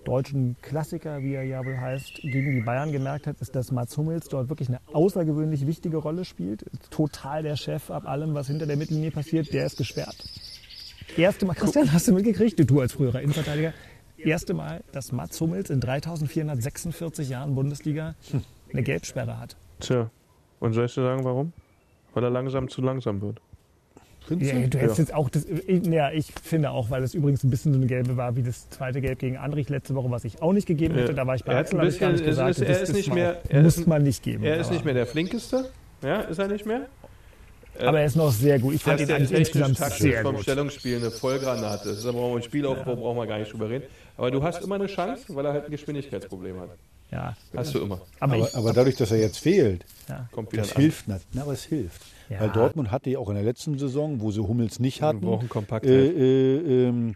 deutschen 0.05 0.57
Klassiker, 0.61 1.23
wie 1.23 1.35
er 1.35 1.45
ja 1.45 1.65
wohl 1.65 1.79
heißt, 1.79 2.21
gegen 2.23 2.55
die 2.55 2.61
Bayern 2.61 2.93
gemerkt 2.93 3.27
hat, 3.27 3.41
ist, 3.41 3.55
dass 3.55 3.73
Mats 3.73 3.97
Hummels 3.97 4.29
dort 4.29 4.49
wirklich 4.49 4.69
eine 4.69 4.81
außergewöhnlich 4.93 5.67
wichtige 5.67 5.97
Rolle 5.97 6.25
spielt. 6.25 6.65
Total 6.91 7.43
der 7.43 7.57
Chef 7.57 7.91
ab 7.91 8.07
allem, 8.07 8.35
was 8.35 8.49
hinter 8.49 8.67
der 8.67 8.77
Mittellinie 8.77 9.11
passiert. 9.11 9.53
Der 9.53 9.67
ist 9.67 9.79
gesperrt. 9.79 10.17
Erste 11.17 11.47
Mal, 11.47 11.55
Christian, 11.55 11.93
hast 11.93 12.09
du 12.09 12.13
mitgekriegt, 12.13 12.59
du, 12.59 12.67
du 12.67 12.81
als 12.81 12.93
früherer 12.93 13.21
Innenverteidiger, 13.21 13.73
erste 14.19 14.55
Mal, 14.55 14.83
dass 14.93 15.13
Mats 15.13 15.41
Hummels 15.41 15.71
in 15.71 15.81
3446 15.81 17.29
Jahren 17.29 17.55
Bundesliga 17.55 18.15
eine 18.73 18.83
Gelbsperre 18.83 19.39
hat. 19.39 19.57
Tja, 19.81 20.11
und 20.61 20.73
soll 20.73 20.87
ich 20.87 20.95
dir 20.95 21.03
sagen, 21.03 21.25
warum? 21.25 21.53
Weil 22.15 22.25
er 22.25 22.31
langsam 22.31 22.69
zu 22.69 22.81
langsam 22.83 23.21
wird. 23.21 23.41
Ja, 24.31 24.37
du? 24.67 24.79
hättest 24.79 24.99
jetzt 24.99 25.13
auch 25.13 25.29
das, 25.29 25.45
ich, 25.45 25.85
ja, 25.87 26.11
ich 26.11 26.33
finde 26.43 26.71
auch, 26.71 26.89
weil 26.89 27.03
es 27.03 27.13
übrigens 27.13 27.45
ein 27.45 27.51
bisschen 27.51 27.75
so 27.75 27.79
eine 27.79 27.87
gelbe 27.87 28.17
war 28.17 28.35
wie 28.37 28.43
das 28.43 28.71
zweite 28.71 29.03
Gelb 29.03 29.19
gegen 29.19 29.37
Andrich 29.37 29.69
letzte 29.69 29.95
Woche, 29.95 30.11
was 30.11 30.25
ich 30.25 30.41
auch 30.41 30.55
nicht 30.55 30.67
gegeben 30.67 30.95
hätte. 30.95 31.09
Ja. 31.09 31.13
Da 31.17 31.27
war 31.27 31.35
ich 31.35 31.45
bei 31.45 31.53
Er 31.53 31.59
ein 31.59 31.79
habe 31.79 31.89
ich 31.89 31.99
gar 32.01 32.11
nicht 32.13 32.25
gesagt. 32.25 32.51
es 32.53 32.59
ist- 32.59 32.67
er 32.69 32.81
das 32.81 32.89
ist 32.89 32.95
nicht 32.97 33.13
mehr- 33.13 33.33
auch- 33.45 33.51
er 33.51 33.63
muss 33.63 33.77
ist- 33.77 33.87
man 33.87 34.03
nicht 34.03 34.23
geben. 34.23 34.43
Er 34.45 34.57
ist 34.57 34.67
aber, 34.69 34.75
nicht 34.77 34.85
mehr 34.87 34.95
der 34.95 35.07
flinkeste. 35.07 35.69
Ja, 36.03 36.21
ist 36.23 36.39
er 36.39 36.49
nicht 36.49 36.65
mehr? 36.65 36.87
aber 37.81 38.01
er 38.01 38.07
ist 38.07 38.17
noch 38.17 38.31
sehr 38.33 38.59
gut. 38.61 38.73
Ich 38.75 38.83
fand 38.83 39.01
ihn 39.01 39.11
eigentlich 39.11 39.33
insgesamt 39.39 39.77
sehr 39.77 40.23
vom 40.23 40.37
gut. 40.37 40.45
Stellungsspiel 40.45 40.97
eine 40.97 41.11
Vollgranate. 41.11 41.89
Das 41.91 41.99
ist 41.99 42.07
aber 42.07 42.21
auch 42.21 42.37
ein 42.37 42.43
Spielaufbau, 42.43 42.97
brauchen 42.97 43.19
wir 43.19 43.27
gar 43.27 43.39
nicht 43.41 43.53
drüber 43.53 43.69
reden. 43.69 43.85
Aber 44.17 44.31
du 44.31 44.43
hast 44.43 44.63
immer 44.63 44.77
eine 44.77 44.87
Chance, 44.87 45.35
weil 45.35 45.45
er 45.47 45.53
halt 45.53 45.65
ein 45.67 45.71
Geschwindigkeitsproblem 45.71 46.61
hat. 46.61 46.71
Ja, 47.11 47.37
Hast 47.55 47.75
du 47.75 47.81
immer. 47.81 48.01
aber, 48.19 48.49
Aber, 48.55 48.73
dadurch, 48.73 48.97
dass 48.97 49.13
er 49.13 49.19
jetzt 49.19 49.39
fehlt, 49.39 49.85
Kommt 50.33 50.53
wieder 50.53 50.63
das 50.63 50.73
hilft 50.73 51.07
nicht. 51.07 51.27
Na, 51.33 51.43
aber 51.43 51.53
es 51.53 51.63
hilft. 51.65 52.03
Ja. 52.29 52.41
Weil 52.41 52.51
Dortmund 52.51 52.91
hatte 52.91 53.11
ja 53.11 53.19
auch 53.19 53.29
in 53.29 53.35
der 53.37 53.45
letzten 53.45 53.79
Saison, 53.79 54.21
wo 54.21 54.31
sie 54.31 54.41
Hummels 54.41 54.81
nicht 54.81 55.01
Wir 55.01 55.09
hatten, 55.09 55.21
brauchen 55.21 55.49
Kompaktheit. 55.49 55.93
äh, 55.93 56.57
äh, 56.57 56.89
ähm, 56.89 57.15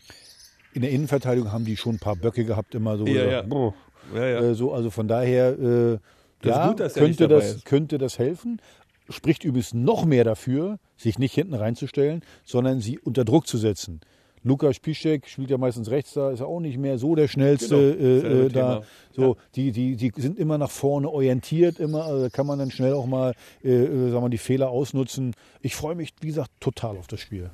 in 0.74 0.82
der 0.82 0.90
Innenverteidigung 0.90 1.50
haben 1.50 1.64
die 1.64 1.76
schon 1.76 1.96
ein 1.96 1.98
paar 1.98 2.14
Böcke 2.14 2.44
gehabt, 2.44 2.74
immer 2.74 2.96
so. 2.96 3.06
Ja, 3.06 3.42
so, 3.48 3.74
ja. 4.14 4.20
ja, 4.20 4.28
ja. 4.28 4.40
Äh, 4.40 4.54
so 4.54 4.72
also 4.72 4.90
von 4.90 5.08
daher, 5.08 5.58
äh, 5.58 5.98
ja, 6.44 6.68
gut, 6.68 6.94
könnte, 6.94 7.26
das, 7.26 7.56
ist. 7.56 7.64
könnte 7.64 7.98
das 7.98 8.18
helfen. 8.18 8.60
Spricht 9.08 9.42
übrigens 9.42 9.72
noch 9.72 10.04
mehr 10.04 10.22
dafür, 10.22 10.78
sich 10.96 11.18
nicht 11.18 11.34
hinten 11.34 11.54
reinzustellen, 11.54 12.22
sondern 12.44 12.80
sie 12.80 12.98
unter 12.98 13.24
Druck 13.24 13.46
zu 13.46 13.56
setzen. 13.56 14.00
Lukas 14.48 14.80
Piszczek 14.80 15.28
spielt 15.28 15.50
ja 15.50 15.58
meistens 15.58 15.90
rechts 15.90 16.14
da, 16.14 16.30
ist 16.30 16.40
ja 16.40 16.46
auch 16.46 16.60
nicht 16.60 16.78
mehr 16.78 16.98
so 16.98 17.14
der 17.14 17.28
schnellste 17.28 17.96
Genau, 17.96 18.28
äh, 18.28 18.46
äh, 18.46 18.48
da. 18.48 18.82
So, 19.14 19.36
die, 19.54 19.72
die, 19.72 19.96
die 19.96 20.12
sind 20.16 20.38
immer 20.38 20.58
nach 20.58 20.70
vorne 20.70 21.10
orientiert, 21.10 21.78
immer, 21.78 22.04
also 22.04 22.22
da 22.22 22.28
kann 22.30 22.46
man 22.46 22.58
dann 22.58 22.70
schnell 22.70 22.94
auch 22.94 23.06
mal 23.06 23.34
äh, 23.62 23.70
äh, 23.70 24.10
sagen 24.10 24.24
wir, 24.24 24.28
die 24.30 24.38
Fehler 24.38 24.70
ausnutzen. 24.70 25.34
Ich 25.60 25.76
freue 25.76 25.94
mich, 25.94 26.14
wie 26.20 26.28
gesagt, 26.28 26.50
total 26.60 26.96
auf 26.96 27.06
das 27.06 27.20
Spiel. 27.20 27.50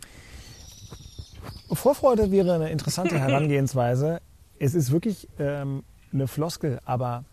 Vorfreude 1.73 2.31
wäre 2.31 2.55
eine 2.55 2.71
interessante 2.71 3.19
Herangehensweise. 3.19 4.21
Es 4.59 4.75
ist 4.75 4.93
wirklich 4.93 5.29
ähm, 5.39 5.83
eine 6.13 6.29
Floskel, 6.29 6.79
aber 6.85 7.25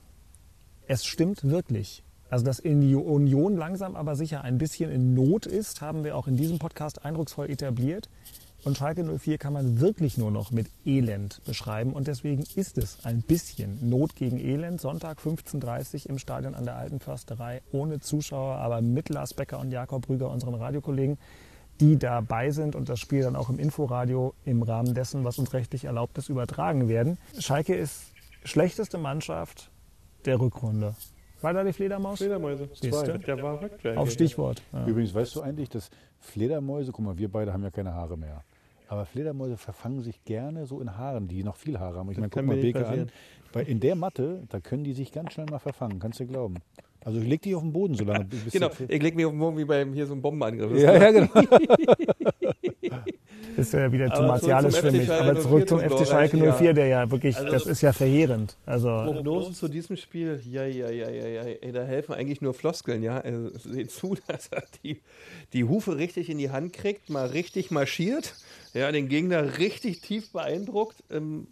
es 0.88 1.05
stimmt 1.05 1.43
wirklich. 1.43 2.03
Also, 2.30 2.45
dass 2.45 2.59
in 2.59 2.80
die 2.82 2.95
Union 2.95 3.57
langsam 3.57 3.97
aber 3.97 4.16
sicher 4.16 4.41
ein 4.43 4.57
bisschen 4.57 4.89
in 4.89 5.14
Not 5.14 5.45
ist, 5.45 5.82
haben 5.82 6.05
wir 6.05 6.16
auch 6.16 6.28
in 6.28 6.38
diesem 6.38 6.59
Podcast 6.59 7.03
eindrucksvoll 7.03 7.49
etabliert. 7.49 8.09
Und 8.64 8.78
Schalke 8.78 9.03
04 9.03 9.39
kann 9.39 9.53
man 9.53 9.80
wirklich 9.80 10.18
nur 10.18 10.30
noch 10.30 10.51
mit 10.51 10.68
Elend 10.86 11.41
beschreiben. 11.45 11.93
Und 11.93 12.07
deswegen 12.07 12.43
ist 12.55 12.78
es 12.78 13.03
ein 13.05 13.24
bisschen 13.24 13.89
Not 13.89 14.16
gegen 14.16 14.39
Elend. 14.39 14.80
Sonntag 14.80 15.20
15.30 15.20 16.03
Uhr 16.05 16.09
im 16.12 16.20
Stadion 16.20 16.53
an 16.53 16.66
der 16.66 16.76
Alten 16.76 16.99
Försterei 16.99 17.62
ohne 17.72 17.99
Zuschauer, 17.99 18.57
aber 18.57 18.82
mit 18.82 19.09
Lars 19.09 19.34
Becker 19.34 19.59
und 19.59 19.72
Jakob 19.72 20.05
Brüger, 20.05 20.30
unseren 20.30 20.53
Radiokollegen, 20.53 21.18
die 21.80 21.97
dabei 21.97 22.51
sind 22.51 22.76
und 22.76 22.88
das 22.88 22.99
Spiel 22.99 23.24
dann 23.24 23.36
auch 23.36 23.49
im 23.49 23.57
Inforadio 23.57 24.36
im 24.45 24.62
Rahmen 24.62 24.93
dessen, 24.93 25.24
was 25.24 25.39
uns 25.39 25.53
rechtlich 25.53 25.86
erlaubt 25.86 26.18
ist, 26.20 26.30
übertragen 26.30 26.88
werden. 26.88 27.18
Schalke 27.39 27.74
ist 27.74 28.12
schlechteste 28.43 28.99
Mannschaft 28.99 29.72
der 30.26 30.39
Rückrunde. 30.39 30.93
War 31.41 31.53
da 31.53 31.64
die 31.64 31.74
Fledermaus? 31.74 32.20
Fledermäuse. 32.20 32.70
Siehste? 32.80 33.18
Der 33.18 33.41
war 33.41 33.59
weg. 33.62 33.82
der 33.82 33.99
Auf. 33.99 34.12
Stichwort. 34.12 34.62
Ja. 34.72 34.86
Übrigens, 34.86 35.16
weißt 35.16 35.36
du 35.36 35.41
eigentlich, 35.41 35.70
dass 35.70 35.89
Fledermäuse, 36.20 36.91
guck 36.91 37.03
mal, 37.03 37.18
wir 37.18 37.32
beide 37.32 37.51
haben 37.51 37.64
ja 37.64 37.72
keine 37.72 37.93
Haare 37.93 38.16
mehr. 38.16 38.43
Aber 38.92 39.06
Fledermäuse 39.06 39.56
verfangen 39.56 40.02
sich 40.02 40.22
gerne 40.26 40.66
so 40.66 40.82
in 40.82 40.98
Haaren, 40.98 41.30
die 41.30 41.46
noch 41.46 41.56
viel 41.56 41.80
Haare 41.80 42.00
haben. 42.00 42.12
Ich 42.12 42.18
meine, 42.18 42.30
guck 42.30 42.46
mal 42.46 42.58
Beke 42.58 42.86
an. 42.86 43.10
Weil 43.54 43.70
in 43.70 43.80
der 43.80 43.96
Matte, 43.96 44.44
da 44.50 44.60
können 44.60 44.84
die 44.84 44.92
sich 44.92 45.14
ganz 45.14 45.32
schnell 45.32 45.46
mal 45.46 45.60
verfangen, 45.60 45.98
kannst 46.00 46.20
du 46.20 46.28
glauben. 46.28 46.56
Also 47.06 47.18
leg 47.22 47.42
dich 47.42 47.56
auf 47.56 47.62
den 47.62 47.72
Boden, 47.72 47.96
solange 47.96 48.26
du 48.26 48.36
bist. 48.36 48.52
Genau, 48.52 48.70
ich 48.89 49.02
leg 49.02 49.16
mich 49.16 49.26
auf 49.26 49.32
den 49.32 49.39
Boden 49.39 49.58
wie 49.58 49.64
beim 49.64 49.94
hier 49.94 50.06
so 50.06 50.12
einem 50.12 50.22
Bombenangriff. 50.22 50.78
Ja, 50.78 50.94
ja, 50.98 51.10
genau. 51.12 51.30
ist 53.58 53.74
ja 53.74 53.92
wieder 53.92 54.14
zu 54.14 54.24
martialisch 54.24 54.76
für 54.76 54.89
zum 54.89 54.98
mich. 54.98 55.08
FC 55.08 55.12
Aber 55.12 55.39
zurück 55.39 55.70
zum 55.70 55.80
Schalke 55.80 55.96
FC 55.98 56.08
Schalke 56.08 56.38
04, 56.38 56.54
04, 56.54 56.74
der 56.74 56.88
ja 56.88 57.12
wirklich, 57.12 57.38
Also- 57.38 57.52
das 57.52 57.66
ist 57.68 57.82
ja 57.82 57.94
verheerend. 57.94 58.58
Also 58.66 58.89
Prognosen 58.89 59.54
zu 59.54 59.68
diesem 59.68 59.96
Spiel, 59.96 60.42
ja, 60.46 60.66
ja, 60.66 60.89
ja, 60.89 61.10
ja, 61.10 61.28
ja, 61.28 61.42
ey, 61.44 61.72
da 61.72 61.84
helfen 61.84 62.14
eigentlich 62.14 62.42
nur 62.42 62.54
Floskeln, 62.54 63.04
ja. 63.04 63.20
Also, 63.20 63.58
seht 63.58 63.92
zu, 63.92 64.16
dass 64.28 64.48
er 64.48 64.64
die, 64.84 65.02
die 65.54 65.64
Hufe 65.64 65.98
richtig 65.98 66.30
in 66.30 66.38
die 66.38 66.50
Hand 66.50 66.74
kriegt, 66.74 67.10
mal 67.10 67.28
richtig 67.28 67.72
marschiert, 67.72 68.36
ja, 68.74 68.92
den 68.92 69.10
Gegner 69.10 69.58
richtig 69.58 70.02
tief 70.02 70.32
beeindruckt, 70.32 71.04
ähm, 71.10 71.48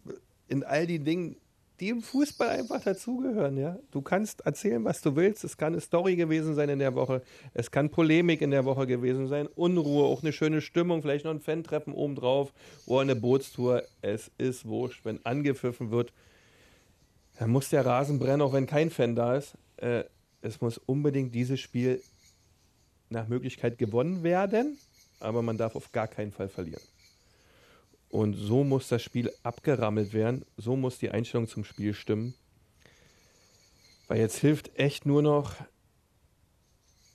in 0.47 0.63
all 0.63 0.87
die 0.87 0.99
Dingen, 0.99 1.35
die 1.79 1.89
im 1.89 2.01
Fußball 2.01 2.49
einfach 2.49 2.83
dazugehören, 2.83 3.57
ja. 3.57 3.77
Du 3.91 4.01
kannst 4.01 4.41
erzählen, 4.41 4.83
was 4.83 5.01
du 5.01 5.15
willst, 5.15 5.43
es 5.43 5.55
kann 5.57 5.73
eine 5.73 5.81
Story 5.81 6.15
gewesen 6.17 6.53
sein 6.55 6.69
in 6.69 6.79
der 6.79 6.93
Woche, 6.95 7.21
es 7.53 7.71
kann 7.71 7.89
Polemik 7.89 8.41
in 8.41 8.51
der 8.51 8.65
Woche 8.65 8.85
gewesen 8.85 9.27
sein, 9.27 9.47
Unruhe, 9.47 10.05
auch 10.05 10.21
eine 10.21 10.33
schöne 10.33 10.61
Stimmung, 10.61 11.01
vielleicht 11.01 11.25
noch 11.25 11.31
ein 11.31 11.39
Fan-Treffen 11.39 11.93
obendrauf. 11.93 12.51
Oder 12.85 13.01
eine 13.01 13.15
Bootstour, 13.15 13.83
es 14.01 14.31
ist 14.37 14.65
wurscht, 14.65 15.05
wenn 15.05 15.25
angepfiffen 15.25 15.91
wird, 15.91 16.11
Dann 17.37 17.51
muss 17.51 17.69
der 17.69 17.85
Rasen 17.85 18.19
brennen, 18.19 18.41
auch 18.41 18.51
wenn 18.51 18.67
kein 18.67 18.89
Fan 18.89 19.15
da 19.15 19.37
ist. 19.37 19.53
Äh, 19.77 20.03
es 20.41 20.59
muss 20.59 20.77
unbedingt 20.77 21.33
dieses 21.33 21.59
Spiel 21.61 22.01
nach 23.09 23.29
Möglichkeit 23.29 23.77
gewonnen 23.77 24.23
werden, 24.23 24.77
aber 25.21 25.41
man 25.41 25.57
darf 25.57 25.75
auf 25.75 25.91
gar 25.93 26.07
keinen 26.07 26.33
Fall 26.33 26.49
verlieren. 26.49 26.81
Und 28.09 28.33
so 28.33 28.63
muss 28.63 28.87
das 28.87 29.03
Spiel 29.03 29.31
abgerammelt 29.43 30.13
werden, 30.13 30.43
so 30.57 30.75
muss 30.75 30.97
die 30.97 31.11
Einstellung 31.11 31.47
zum 31.47 31.63
Spiel 31.63 31.93
stimmen. 31.93 32.33
Weil 34.07 34.19
jetzt 34.19 34.39
hilft 34.39 34.75
echt 34.77 35.05
nur 35.05 35.21
noch 35.21 35.53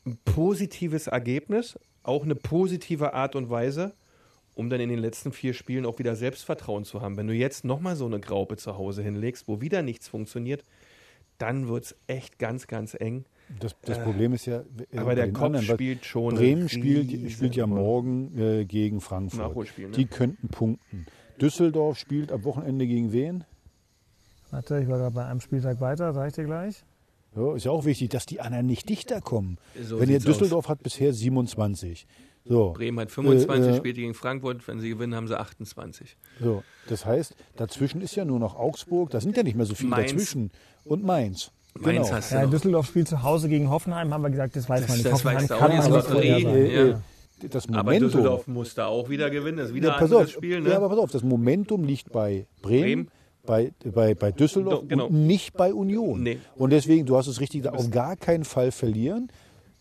ein 0.06 0.18
positives 0.24 1.08
Ergebnis, 1.08 1.78
auch 2.04 2.22
eine 2.22 2.36
positive 2.36 3.14
Art 3.14 3.34
und 3.34 3.50
Weise, 3.50 3.94
um 4.54 4.70
dann 4.70 4.80
in 4.80 4.88
den 4.88 5.00
letzten 5.00 5.32
vier 5.32 5.54
Spielen 5.54 5.84
auch 5.84 5.98
wieder 5.98 6.14
Selbstvertrauen 6.14 6.84
zu 6.84 7.00
haben. 7.00 7.16
Wenn 7.16 7.26
du 7.26 7.34
jetzt 7.34 7.64
nochmal 7.64 7.96
so 7.96 8.06
eine 8.06 8.20
Graupe 8.20 8.56
zu 8.56 8.78
Hause 8.78 9.02
hinlegst, 9.02 9.48
wo 9.48 9.60
wieder 9.60 9.82
nichts 9.82 10.06
funktioniert, 10.06 10.62
dann 11.38 11.68
wird 11.68 11.84
es 11.84 11.96
echt 12.06 12.38
ganz, 12.38 12.66
ganz 12.66 12.94
eng. 12.98 13.24
Das, 13.60 13.76
das 13.82 14.02
Problem 14.02 14.32
ist 14.32 14.46
ja. 14.46 14.62
äh, 14.90 14.98
aber 14.98 15.14
der 15.14 15.32
Kopf 15.32 15.44
anderen, 15.44 15.66
spielt 15.66 16.04
schon. 16.04 16.34
Bremen 16.34 16.68
spielt, 16.68 17.30
spielt 17.30 17.56
ja 17.56 17.66
morgen 17.66 18.36
äh, 18.38 18.64
gegen 18.64 19.00
Frankfurt. 19.00 19.78
Ne? 19.78 19.88
Die 19.90 20.06
könnten 20.06 20.48
punkten. 20.48 21.06
Düsseldorf 21.40 21.98
spielt 21.98 22.32
am 22.32 22.44
Wochenende 22.44 22.86
gegen 22.86 23.12
wen? 23.12 23.44
Warte, 24.50 24.80
ich 24.80 24.88
war 24.88 24.98
gerade 24.98 25.14
bei 25.14 25.24
einem 25.26 25.40
Spieltag 25.40 25.80
weiter, 25.80 26.12
sag 26.12 26.28
ich 26.28 26.34
dir 26.34 26.44
gleich. 26.44 26.84
Ja, 27.36 27.56
ist 27.56 27.64
ja 27.64 27.72
auch 27.72 27.84
wichtig, 27.84 28.10
dass 28.10 28.26
die 28.26 28.40
anderen 28.40 28.66
nicht 28.66 28.88
dichter 28.88 29.20
kommen. 29.20 29.58
So 29.82 30.00
wenn 30.00 30.08
ihr 30.08 30.20
Düsseldorf 30.20 30.66
aus. 30.66 30.70
hat 30.70 30.82
bisher 30.82 31.12
27. 31.12 32.06
So. 32.46 32.72
Bremen 32.72 33.00
hat 33.00 33.10
25, 33.10 33.72
äh, 33.72 33.76
spielt 33.76 33.96
gegen 33.96 34.14
Frankfurt. 34.14 34.66
Wenn 34.68 34.80
sie 34.80 34.90
gewinnen, 34.90 35.14
haben 35.14 35.28
sie 35.28 35.38
28. 35.38 36.16
So. 36.40 36.62
Das 36.88 37.06
heißt, 37.06 37.34
dazwischen 37.56 38.02
ist 38.02 38.14
ja 38.16 38.24
nur 38.24 38.38
noch 38.38 38.56
Augsburg. 38.56 39.10
Da 39.10 39.20
sind 39.20 39.36
ja 39.36 39.42
nicht 39.42 39.56
mehr 39.56 39.66
so 39.66 39.74
viele 39.74 39.90
Mainz. 39.90 40.12
dazwischen. 40.12 40.50
Und 40.84 41.04
Mainz. 41.04 41.50
Mainz 41.74 42.08
genau. 42.08 42.42
ja, 42.42 42.46
Düsseldorf 42.46 42.86
spielt 42.86 43.08
zu 43.08 43.22
Hause 43.22 43.48
gegen 43.48 43.70
Hoffenheim, 43.70 44.12
haben 44.12 44.22
wir 44.22 44.30
gesagt, 44.30 44.54
das 44.54 44.68
weiß 44.68 44.82
das, 44.82 44.88
man 44.88 44.96
nicht. 44.98 45.06
Das 45.06 45.12
Hoffenheim 45.14 45.48
kann 45.48 45.76
man 45.76 45.92
nicht 45.92 46.14
reden. 46.14 46.54
Äh, 46.54 46.88
ja. 46.90 47.00
Das 47.50 47.66
Momentum, 47.66 47.76
aber 47.76 47.98
Düsseldorf 47.98 48.46
muss 48.46 48.74
da 48.74 48.86
auch 48.86 49.08
wieder 49.08 49.28
gewinnen. 49.28 49.58
Das 49.58 49.68
ist 49.68 49.74
wieder 49.74 49.88
ja, 49.88 49.96
ein 49.96 50.04
anderes 50.04 50.30
Spiel. 50.30 50.60
Ne? 50.60 50.70
Ja, 50.70 50.76
aber 50.76 50.88
pass 50.88 50.98
auf, 50.98 51.10
das 51.10 51.22
Momentum 51.22 51.84
liegt 51.84 52.12
bei 52.12 52.46
Bremen. 52.62 52.82
Bremen 52.82 53.08
bei, 53.44 53.72
bei, 53.84 54.14
bei 54.14 54.32
Düsseldorf 54.32 54.84
genau. 54.88 55.06
und 55.06 55.26
nicht 55.26 55.54
bei 55.54 55.72
Union. 55.72 56.22
Nee. 56.22 56.38
Und 56.56 56.70
deswegen, 56.70 57.06
du 57.06 57.16
hast 57.16 57.26
es 57.26 57.40
richtig 57.40 57.62
gesagt, 57.62 57.78
auf 57.78 57.90
gar 57.90 58.16
keinen 58.16 58.44
Fall 58.44 58.70
verlieren. 58.72 59.30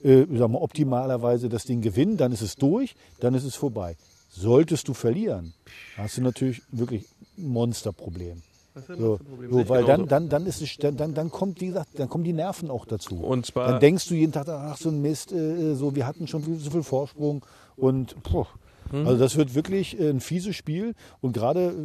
Äh, 0.04 0.26
sagen 0.38 0.54
wir, 0.54 0.62
optimalerweise 0.62 1.50
das 1.50 1.66
Ding 1.66 1.82
gewinnen, 1.82 2.18
dann 2.18 2.32
ist 2.32 2.42
es 2.42 2.56
durch, 2.56 2.96
dann 3.20 3.34
ist 3.34 3.46
es 3.46 3.56
vorbei. 3.56 3.96
Solltest 4.30 4.88
du 4.88 4.94
verlieren, 4.94 5.54
hast 5.96 6.18
du 6.18 6.22
natürlich 6.22 6.62
wirklich 6.72 7.06
ein 7.38 7.48
Monsterproblem. 7.48 8.42
So, 8.88 9.20
so, 9.52 9.70
weil 9.70 9.86
dann, 9.86 10.08
dann, 10.08 10.30
dann, 10.30 10.48
ist 10.48 10.60
es, 10.60 10.78
dann, 10.78 10.98
dann, 10.98 11.14
dann 11.14 11.30
kommt, 11.30 11.62
wie 11.62 11.68
gesagt, 11.68 11.90
dann 12.00 12.10
kommen 12.10 12.24
die 12.24 12.34
Nerven 12.34 12.72
auch 12.72 12.86
dazu. 12.86 13.18
Und 13.18 13.46
zwar 13.46 13.68
dann 13.68 13.80
denkst 13.80 14.08
du 14.08 14.16
jeden 14.16 14.32
Tag, 14.32 14.50
ach 14.50 14.78
so 14.78 14.90
ein 14.90 15.00
Mist, 15.00 15.32
äh, 15.32 15.76
so, 15.76 15.96
wir 15.96 16.08
hatten 16.08 16.28
schon 16.28 16.42
so 16.58 16.72
viel 16.72 16.82
Vorsprung 16.82 17.46
und 17.78 18.22
puh, 18.24 18.46
hm. 18.90 19.08
also 19.08 19.20
das 19.20 19.36
wird 19.36 19.54
wirklich 19.54 20.00
äh, 20.00 20.10
ein 20.10 20.22
fieses 20.22 20.56
Spiel. 20.56 20.96
Und 21.22 21.34
gerade, 21.34 21.76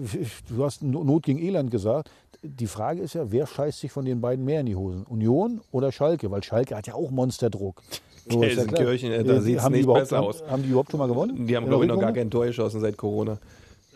du 0.48 0.64
hast 0.64 0.82
Not 0.82 1.24
gegen 1.24 1.38
Elend 1.38 1.70
gesagt, 1.70 2.10
die 2.42 2.66
Frage 2.66 3.02
ist 3.02 3.14
ja, 3.14 3.30
wer 3.30 3.46
scheißt 3.46 3.80
sich 3.80 3.92
von 3.92 4.04
den 4.04 4.20
beiden 4.20 4.44
mehr 4.44 4.60
in 4.60 4.66
die 4.66 4.76
Hosen? 4.76 5.04
Union 5.04 5.60
oder 5.72 5.92
Schalke? 5.92 6.30
Weil 6.30 6.42
Schalke 6.42 6.76
hat 6.76 6.86
ja 6.86 6.94
auch 6.94 7.10
Monsterdruck. 7.10 7.82
So, 8.32 8.40
Gelsenkirchen, 8.40 9.12
ja 9.12 9.22
da 9.22 9.40
sieht 9.40 9.58
es 9.58 9.68
nicht 9.70 9.86
besser 9.86 10.20
aus. 10.20 10.42
Haben 10.48 10.62
die 10.62 10.68
überhaupt 10.68 10.90
schon 10.90 10.98
mal 10.98 11.08
gewonnen? 11.08 11.46
Die 11.46 11.56
haben, 11.56 11.66
glaube 11.66 11.84
ich, 11.84 11.88
noch 11.88 12.00
gar 12.00 12.12
kein 12.12 12.30
Tor 12.30 12.46
geschossen 12.46 12.80
seit 12.80 12.96
Corona. 12.96 13.38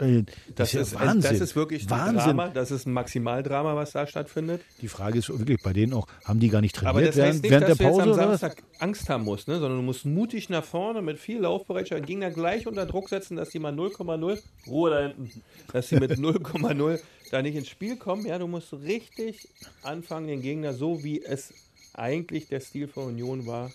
Äh, 0.03 0.25
das, 0.55 0.73
das, 0.73 0.75
ist, 0.75 0.95
Wahnsinn. 0.95 1.31
das 1.31 1.41
ist 1.41 1.57
wirklich 1.57 1.83
ein 1.91 2.17
Drama, 2.17 2.49
das 2.49 2.71
ist 2.71 2.87
ein 2.87 2.93
Maximaldrama, 2.93 3.77
was 3.77 3.93
da 3.93 4.07
stattfindet. 4.07 4.63
Die 4.81 4.89
Frage 4.89 5.19
ist 5.19 5.29
wirklich 5.29 5.63
bei 5.63 5.73
denen 5.73 5.93
auch, 5.93 6.07
haben 6.25 6.41
die 6.41 6.49
gar 6.49 6.61
nicht 6.61 6.75
trainiert 6.75 6.97
Aber 6.97 7.05
das 7.05 7.17
während, 7.17 7.35
heißt 7.35 7.43
nicht, 7.43 7.51
während 7.51 7.69
dass 7.69 7.79
der 7.79 7.85
Pause? 7.85 8.03
Du 8.03 8.09
jetzt 8.11 8.19
am 8.19 8.29
Samstag 8.29 8.63
Angst 8.79 9.09
haben 9.09 9.25
musst, 9.25 9.49
ne? 9.49 9.59
sondern 9.59 9.79
du 9.79 9.83
musst 9.83 10.07
mutig 10.07 10.49
nach 10.49 10.65
vorne 10.65 11.03
mit 11.03 11.19
viel 11.19 11.41
Laufbereitschaft 11.41 12.01
den 12.01 12.07
Gegner 12.07 12.31
gleich 12.31 12.67
unter 12.67 12.87
Druck 12.87 13.11
setzen, 13.11 13.37
dass 13.37 13.51
die 13.51 13.59
mal 13.59 13.75
0,0, 13.75 14.39
Ruhe 14.67 14.91
da 14.91 15.01
hinten, 15.09 15.43
dass 15.73 15.89
sie 15.89 15.97
mit 15.97 16.13
0,0 16.19 17.01
da 17.31 17.43
nicht 17.43 17.55
ins 17.55 17.69
Spiel 17.69 17.97
kommen. 17.97 18.27
Ja, 18.27 18.39
du 18.39 18.47
musst 18.47 18.73
richtig 18.73 19.49
anfangen, 19.83 20.27
den 20.27 20.43
Gegner 20.43 20.73
so 20.73 21.05
wie 21.05 21.23
es 21.23 21.53
eigentlich 21.95 22.49
der 22.49 22.61
Stil 22.61 22.89
von 22.89 23.09
Union 23.09 23.47
war, 23.47 23.71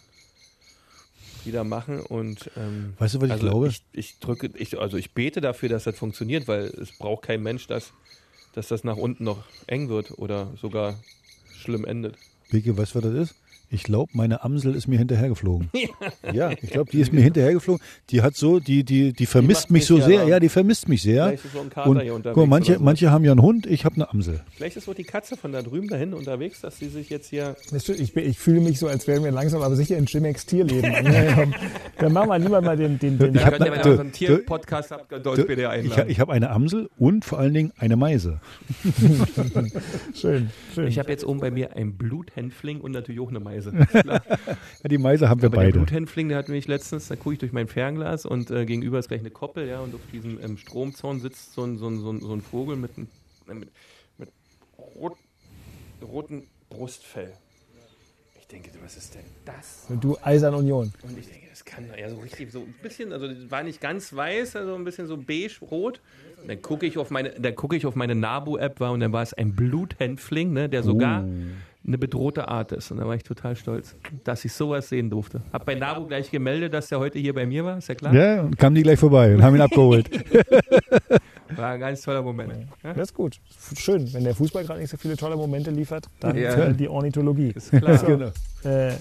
wieder 1.46 1.64
machen. 1.64 2.00
Und 2.00 2.50
ähm, 2.58 2.94
weißt 3.00 3.16
du, 3.16 3.22
was 3.22 3.32
also 3.32 3.46
ich 3.46 3.52
glaube? 3.52 3.68
Ich, 3.68 3.84
ich, 3.92 4.20
drücke, 4.20 4.50
ich, 4.56 4.80
also 4.80 4.98
ich 4.98 5.14
bete 5.14 5.42
dafür, 5.42 5.70
dass 5.70 5.86
das 5.86 5.98
funktioniert, 5.98 6.48
weil 6.48 6.66
es 6.66 6.98
braucht 6.98 7.24
kein 7.24 7.44
Mensch, 7.44 7.68
dass, 7.68 7.94
dass 8.54 8.68
das 8.68 8.84
nach 8.84 8.98
unten 8.98 9.24
noch 9.24 9.44
eng 9.68 9.90
wird 9.90 10.18
oder 10.18 10.54
sogar 10.60 11.00
schlimm 11.58 11.86
endet. 11.86 12.16
Beke, 12.50 12.78
weißt 12.78 12.96
du, 12.96 13.00
was 13.00 13.04
das 13.06 13.14
ist? 13.14 13.36
Ich 13.70 13.84
glaube, 13.84 14.12
meine 14.14 14.44
Amsel 14.46 14.76
ist 14.76 14.88
mir 14.88 14.98
hinterhergeflogen. 14.98 15.70
ja, 16.34 16.52
ich 16.52 16.70
glaube, 16.70 16.90
die 16.90 17.02
ist 17.02 17.12
mir 17.12 17.22
hinterhergeflogen. 17.22 17.84
Die 18.10 18.22
hat 18.22 18.36
so, 18.36 18.60
die, 18.60 18.86
die, 18.86 19.12
die 19.12 19.26
vermisst 19.26 19.68
die 19.68 19.74
mich 19.74 19.86
so 19.86 20.00
sehr. 20.00 20.26
Ja, 20.26 20.40
die 20.40 20.48
vermisst 20.48 20.88
mich 20.88 21.02
sehr. 21.02 21.26
Vielleicht 21.26 21.46
ist 21.46 21.54
so 21.54 21.60
ein 21.60 21.70
Kater 21.70 21.90
und, 21.90 22.02
hier 22.02 22.16
unterwegs. 22.16 22.36
Guck, 22.40 22.48
manche, 22.48 22.76
so. 22.76 22.80
manche 22.80 23.12
haben 23.12 23.26
ja 23.26 23.32
einen 23.32 23.42
Hund, 23.42 23.66
ich 23.66 23.84
habe 23.84 23.96
eine 23.96 24.10
Amsel. 24.10 24.42
Vielleicht 24.56 24.78
ist 24.78 24.86
so 24.86 24.94
die 24.94 25.04
Katze 25.04 25.36
von 25.36 25.52
da 25.52 25.62
drüben 25.62 25.90
dahin 25.90 26.14
unterwegs, 26.14 26.62
dass 26.62 26.80
sie 26.80 26.88
sich 26.88 27.10
jetzt 27.10 27.28
hier. 27.30 27.58
Ich, 27.74 28.16
ich 28.16 28.40
fühle 28.40 28.62
mich 28.62 28.80
so, 28.80 28.88
als 28.88 29.06
wären 29.06 29.26
wir 29.26 29.32
langsam 29.32 29.62
aber 29.62 29.76
sicher 29.76 29.98
in 29.98 30.06
Jimex 30.06 30.46
Tierleben. 30.46 30.94
Dann 31.98 32.14
machen 32.14 32.30
wir 32.30 32.40
lieber 32.40 32.62
mal 32.62 32.78
den. 32.78 32.98
den, 33.00 33.18
den 33.18 33.36
ich 33.36 33.46
habe 33.46 33.58
so 33.84 34.00
einen 34.00 34.12
Tierpodcast 34.14 34.94
Ich, 35.84 35.98
ich 35.98 36.20
habe 36.22 36.32
eine 36.32 36.52
Amsel 36.52 36.90
und 36.98 37.26
vor 37.26 37.40
allen 37.40 37.54
Dingen 37.54 37.74
eine 37.78 37.98
Meise. 37.98 38.40
schön, 40.14 40.52
schön. 40.74 40.88
Ich 40.88 41.00
habe 41.00 41.10
jetzt 41.10 41.26
oben 41.26 41.42
bei 41.42 41.52
mir 41.52 41.76
ein 41.76 41.98
Bluthänfling 41.98 42.80
und 42.80 42.92
natürlich 42.92 43.20
auch 43.20 43.30
eine 43.30 43.42
Meise. 43.42 43.57
ja, 43.94 44.22
die 44.90 44.98
Meise 44.98 45.30
haben 45.30 45.42
wir 45.42 45.48
Aber 45.48 45.58
beide. 45.58 45.74
Der 45.74 45.80
Bluthänfling, 45.80 46.30
der 46.30 46.38
hat 46.38 46.50
mich 46.50 46.68
letztens, 46.68 47.08
da 47.08 47.16
gucke 47.16 47.34
ich 47.34 47.40
durch 47.40 47.54
mein 47.54 47.68
Fernglas 47.68 48.26
und 48.26 48.52
äh, 48.52 48.66
gegenüber 48.66 49.00
ist 49.00 49.08
gleich 49.08 49.22
eine 49.22 49.32
Koppel, 49.32 49.68
ja, 49.68 49.80
und 49.80 49.94
auf 49.96 50.02
diesem 50.12 50.42
ähm, 50.44 50.58
Stromzaun 50.58 51.20
sitzt 51.20 51.54
so 51.54 51.64
ein, 51.64 51.78
so 51.78 51.88
ein, 51.88 52.00
so 52.00 52.12
ein, 52.12 52.20
so 52.22 52.34
ein 52.34 52.42
Vogel 52.42 52.76
mit, 52.76 52.98
ein, 52.98 53.08
mit, 53.48 53.70
mit 54.18 54.30
rot, 54.78 55.18
roten 56.02 56.44
Brustfell. 56.70 57.34
Ich 58.40 58.48
denke, 58.48 58.70
was 58.82 58.96
ist 58.96 59.14
denn 59.14 59.26
das? 59.44 59.86
Und 59.90 60.02
du 60.02 60.18
Eisern 60.22 60.54
Union. 60.56 60.94
Und 61.04 61.18
ich 61.18 61.28
denke, 61.28 61.48
das 61.50 61.66
kann 61.66 61.86
ja 61.98 62.10
so 62.10 62.18
richtig, 62.20 62.52
so 62.52 62.60
ein 62.60 62.76
bisschen, 62.82 63.12
also 63.12 63.28
das 63.28 63.52
war 63.52 63.62
nicht 63.64 63.82
ganz 63.82 64.16
weiß, 64.16 64.56
also 64.56 64.76
ein 64.76 64.86
bisschen 64.86 65.08
so 65.08 65.18
beige-rot. 65.18 66.00
Dann 66.46 66.62
gucke 66.62 66.86
ich 66.86 66.98
auf 66.98 67.10
meine, 67.10 67.32
dann 67.32 67.56
gucke 67.56 67.76
ich 67.76 67.86
auf 67.86 67.96
meine 67.96 68.16
Nabu-App 68.16 68.80
war 68.80 68.92
und 68.92 69.02
dann 69.02 69.12
war 69.12 69.24
es 69.24 69.34
ein 69.34 69.54
Bluthänfling, 69.54 70.54
ne, 70.54 70.70
der 70.70 70.84
sogar 70.84 71.26
uh 71.26 71.34
eine 71.88 71.98
bedrohte 71.98 72.48
Art 72.48 72.74
ist. 72.74 72.92
Und 72.92 72.98
da 72.98 73.08
war 73.08 73.16
ich 73.16 73.24
total 73.24 73.56
stolz, 73.56 73.96
dass 74.24 74.44
ich 74.44 74.54
sowas 74.54 74.90
sehen 74.90 75.10
durfte. 75.10 75.42
Hab 75.54 75.66
bei 75.66 75.76
Nabu 75.76 76.06
gleich 76.06 76.30
gemeldet, 76.30 76.74
dass 76.74 76.92
er 76.92 77.00
heute 77.00 77.18
hier 77.18 77.34
bei 77.34 77.46
mir 77.46 77.64
war, 77.64 77.78
ist 77.78 77.88
ja 77.88 77.96
klar? 77.96 78.14
Ja, 78.14 78.42
und 78.42 78.58
kamen 78.58 78.76
die 78.76 78.84
gleich 78.84 79.00
vorbei 79.00 79.34
und 79.34 79.42
haben 79.42 79.56
ihn 79.56 79.62
abgeholt. 79.62 80.10
War 81.56 81.72
ein 81.72 81.80
ganz 81.80 82.02
toller 82.02 82.22
Moment. 82.22 82.52
Ja? 82.84 82.94
Das 82.94 83.10
ist 83.10 83.14
gut. 83.14 83.40
Schön. 83.78 84.14
Wenn 84.14 84.26
der 84.26 84.36
Fußball 84.36 84.66
gerade 84.66 84.82
nicht 84.82 84.90
so 84.90 84.98
viele 84.98 85.16
tolle 85.16 85.38
Momente 85.38 85.72
liefert, 85.72 86.08
dann 86.20 86.38
ja. 86.38 86.72
die 86.72 86.90
Ornithologie. 86.90 87.54
Ist 87.56 87.72
klar. 87.72 87.98
genau. 88.06 88.32
Äh, 88.64 88.94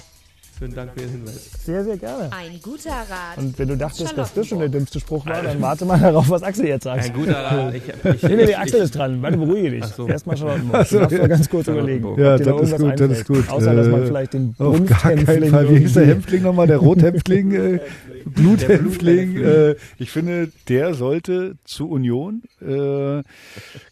Vielen 0.59 0.75
Dank 0.75 0.93
für 0.93 1.01
den 1.01 1.11
Hinweis. 1.11 1.51
Sehr, 1.65 1.85
sehr 1.85 1.99
gerne. 1.99 2.31
Ein 2.33 2.61
guter 2.63 2.91
Rat. 2.91 3.37
Und 3.37 3.59
wenn 3.59 3.69
du 3.69 3.77
dachtest, 3.77 4.17
dass 4.17 4.33
das 4.33 4.47
schon 4.47 4.59
der 4.59 4.71
dümmste 4.71 5.01
Spruch 5.01 5.27
war, 5.27 5.43
dann 5.43 5.61
warte 5.61 5.85
mal 5.85 6.01
darauf, 6.01 6.31
was 6.31 6.43
Axel 6.43 6.67
jetzt 6.67 6.85
sagt. 6.85 7.05
Ein 7.05 7.13
guter 7.13 7.43
Rat. 7.43 7.57
Ich, 7.77 7.83
ich, 8.05 8.23
nee, 8.23 8.37
nee, 8.37 8.55
Axel 8.55 8.81
ist 8.81 8.95
dran. 8.95 9.21
Warte, 9.21 9.37
beruhige 9.37 9.73
dich. 9.73 9.85
So. 9.85 10.07
Erstmal 10.07 10.37
Charlottenburg. 10.37 10.89
Du 10.89 10.99
darfst 10.99 11.19
ja. 11.19 11.27
ganz 11.27 11.51
kurz 11.51 11.69
überlegen. 11.69 12.19
Ja, 12.19 12.39
das 12.39 12.71
ist 12.71 12.79
gut, 12.79 13.01
das 13.01 13.11
ist 13.11 13.27
gut. 13.27 13.49
Außer, 13.51 13.75
dass 13.75 13.89
man 13.89 14.03
äh, 14.03 14.07
vielleicht 14.07 14.33
den 14.33 14.55
Auf 14.59 14.85
gar 14.87 14.99
keinen 14.99 15.27
Fall. 15.27 15.69
Wie 15.69 15.79
hieß 15.79 15.95
der 15.95 16.07
Häftling 16.07 16.43
nochmal? 16.43 16.67
Der 16.67 16.79
Rothäftling? 16.79 17.53
äh, 17.53 17.81
Bluthäftling. 18.25 19.37
Äh, 19.37 19.75
ich 19.99 20.11
finde, 20.11 20.51
der 20.69 20.95
sollte 20.95 21.57
zu 21.65 21.89
Union, 21.89 22.43
äh, 22.61 23.23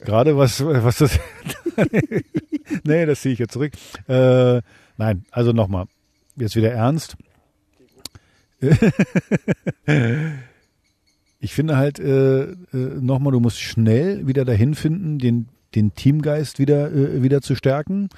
gerade 0.04 0.36
was, 0.36 0.64
was 0.64 0.98
das, 0.98 1.18
nee, 2.84 3.06
das 3.06 3.20
ziehe 3.20 3.32
ich 3.32 3.38
jetzt 3.38 3.52
zurück. 3.52 3.72
Äh, 4.08 4.60
nein, 4.96 5.24
also 5.30 5.52
nochmal, 5.52 5.86
jetzt 6.36 6.56
wieder 6.56 6.72
ernst. 6.72 7.16
ich 11.40 11.52
finde 11.52 11.76
halt 11.76 11.98
äh, 11.98 12.44
äh, 12.44 12.56
nochmal, 12.72 13.32
du 13.32 13.40
musst 13.40 13.60
schnell 13.60 14.26
wieder 14.26 14.44
dahin 14.44 14.74
finden, 14.74 15.18
den, 15.18 15.48
den 15.74 15.94
Teamgeist 15.94 16.58
wieder, 16.58 16.92
äh, 16.92 17.22
wieder 17.22 17.42
zu 17.42 17.54
stärken. 17.54 18.08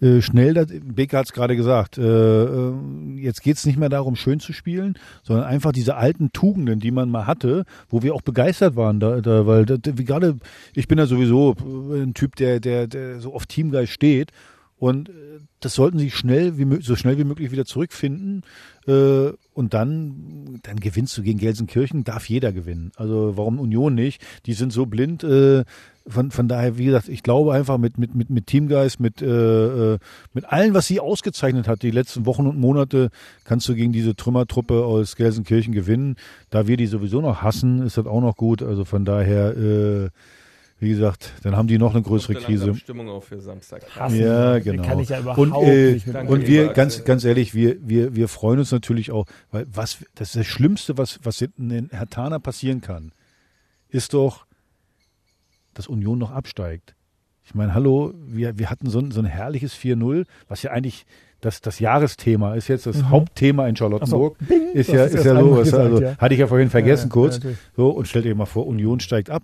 Äh, 0.00 0.22
schnell, 0.22 0.54
das, 0.54 0.68
Becker 0.70 1.18
hat 1.18 1.26
es 1.26 1.32
gerade 1.32 1.56
gesagt, 1.56 1.98
äh, 1.98 2.02
äh, 2.02 2.72
jetzt 3.16 3.42
geht 3.42 3.58
es 3.58 3.66
nicht 3.66 3.78
mehr 3.78 3.90
darum, 3.90 4.16
schön 4.16 4.40
zu 4.40 4.54
spielen, 4.54 4.98
sondern 5.22 5.44
einfach 5.44 5.72
diese 5.72 5.96
alten 5.96 6.32
Tugenden, 6.32 6.80
die 6.80 6.90
man 6.90 7.10
mal 7.10 7.26
hatte, 7.26 7.64
wo 7.90 8.02
wir 8.02 8.14
auch 8.14 8.22
begeistert 8.22 8.76
waren, 8.76 9.00
da, 9.00 9.20
da, 9.20 9.46
weil 9.46 9.66
da, 9.66 9.76
wie 9.84 10.04
gerade, 10.04 10.38
ich 10.74 10.88
bin 10.88 10.98
ja 10.98 11.04
sowieso 11.06 11.54
ein 11.92 12.14
Typ, 12.14 12.36
der, 12.36 12.60
der, 12.60 12.86
der 12.86 13.20
so 13.20 13.34
auf 13.34 13.44
Teamgeist 13.46 13.92
steht 13.92 14.32
Und 14.80 15.10
äh, 15.10 15.12
das 15.60 15.74
sollten 15.74 15.98
sie 15.98 16.10
schnell 16.10 16.56
wie, 16.56 16.82
so 16.82 16.96
schnell 16.96 17.18
wie 17.18 17.24
möglich 17.24 17.52
wieder 17.52 17.66
zurückfinden. 17.66 18.42
Äh, 18.88 19.32
und 19.52 19.74
dann, 19.74 20.58
dann 20.62 20.80
gewinnst 20.80 21.16
du 21.18 21.22
gegen 21.22 21.38
Gelsenkirchen, 21.38 22.02
darf 22.02 22.30
jeder 22.30 22.50
gewinnen. 22.50 22.90
Also 22.96 23.36
warum 23.36 23.60
Union 23.60 23.94
nicht? 23.94 24.22
Die 24.46 24.54
sind 24.54 24.72
so 24.72 24.86
blind. 24.86 25.22
Äh, 25.22 25.64
von, 26.08 26.30
von 26.30 26.48
daher, 26.48 26.78
wie 26.78 26.86
gesagt, 26.86 27.10
ich 27.10 27.22
glaube 27.22 27.52
einfach 27.52 27.76
mit, 27.76 27.98
mit, 27.98 28.14
mit, 28.14 28.30
mit 28.30 28.46
Teamgeist, 28.46 29.00
mit, 29.00 29.20
äh, 29.20 29.94
äh 29.94 29.98
mit 30.32 30.46
allem, 30.46 30.72
was 30.72 30.86
sie 30.86 30.98
ausgezeichnet 30.98 31.68
hat, 31.68 31.82
die 31.82 31.90
letzten 31.90 32.24
Wochen 32.24 32.46
und 32.46 32.58
Monate, 32.58 33.10
kannst 33.44 33.68
du 33.68 33.74
gegen 33.74 33.92
diese 33.92 34.16
Trümmertruppe 34.16 34.82
aus 34.82 35.14
Gelsenkirchen 35.14 35.74
gewinnen. 35.74 36.16
Da 36.48 36.66
wir 36.66 36.78
die 36.78 36.86
sowieso 36.86 37.20
noch 37.20 37.42
hassen, 37.42 37.82
ist 37.82 37.98
das 37.98 38.06
auch 38.06 38.22
noch 38.22 38.36
gut. 38.36 38.62
Also 38.62 38.86
von 38.86 39.04
daher, 39.04 39.54
äh, 39.58 40.08
wie 40.80 40.88
gesagt, 40.88 41.34
dann 41.42 41.54
haben 41.56 41.68
die 41.68 41.76
noch 41.76 41.94
eine 41.94 42.02
größere 42.02 42.34
Krise. 42.34 42.74
Stimmung 42.74 43.10
auch 43.10 43.22
für 43.22 43.38
Samstag. 43.40 43.82
Hassen, 43.94 44.18
ja, 44.18 44.58
genau. 44.60 44.82
Kann 44.82 44.98
ich 44.98 45.10
ja 45.10 45.20
überhaupt 45.20 45.38
und, 45.38 45.52
äh, 45.52 45.92
nicht 45.92 46.06
und 46.08 46.46
wir, 46.46 46.68
ganz, 46.72 47.04
ganz 47.04 47.24
ehrlich, 47.24 47.54
wir, 47.54 47.76
wir, 47.86 48.16
wir 48.16 48.28
freuen 48.28 48.60
uns 48.60 48.72
natürlich 48.72 49.10
auch, 49.10 49.26
weil 49.50 49.66
was, 49.70 49.98
das 50.14 50.28
ist 50.28 50.36
das 50.36 50.46
Schlimmste, 50.46 50.96
was, 50.96 51.20
was 51.22 51.42
in 51.42 51.90
Herr 51.92 52.08
Tana 52.08 52.38
passieren 52.38 52.80
kann, 52.80 53.12
ist 53.90 54.14
doch, 54.14 54.46
dass 55.74 55.86
Union 55.86 56.18
noch 56.18 56.30
absteigt. 56.30 56.94
Ich 57.44 57.54
meine, 57.54 57.74
hallo, 57.74 58.14
wir, 58.26 58.58
wir 58.58 58.70
hatten 58.70 58.88
so 58.88 59.00
ein, 59.00 59.10
so 59.10 59.20
ein 59.20 59.26
herrliches 59.26 59.74
4-0, 59.74 60.24
was 60.48 60.62
ja 60.62 60.70
eigentlich 60.70 61.04
das, 61.42 61.60
das 61.60 61.78
Jahresthema 61.78 62.54
ist 62.54 62.68
jetzt, 62.68 62.86
das 62.86 62.96
mhm. 62.96 63.10
Hauptthema 63.10 63.66
in 63.66 63.76
Charlottenburg. 63.76 64.36
So, 64.40 64.46
bing, 64.46 64.72
ist 64.72 64.88
ja, 64.88 65.04
ist 65.04 65.24
ja 65.24 65.38
so, 65.38 65.56
gesagt, 65.56 65.74
also, 65.74 66.02
ja. 66.02 66.16
hatte 66.16 66.34
ich 66.34 66.40
ja 66.40 66.46
vorhin 66.46 66.70
vergessen 66.70 67.08
ja, 67.08 67.12
kurz. 67.12 67.40
Ja, 67.42 67.50
so, 67.76 67.90
und 67.90 68.08
stellt 68.08 68.24
euch 68.24 68.34
mal 68.34 68.46
vor, 68.46 68.66
Union 68.66 69.00
steigt 69.00 69.28
ab 69.28 69.42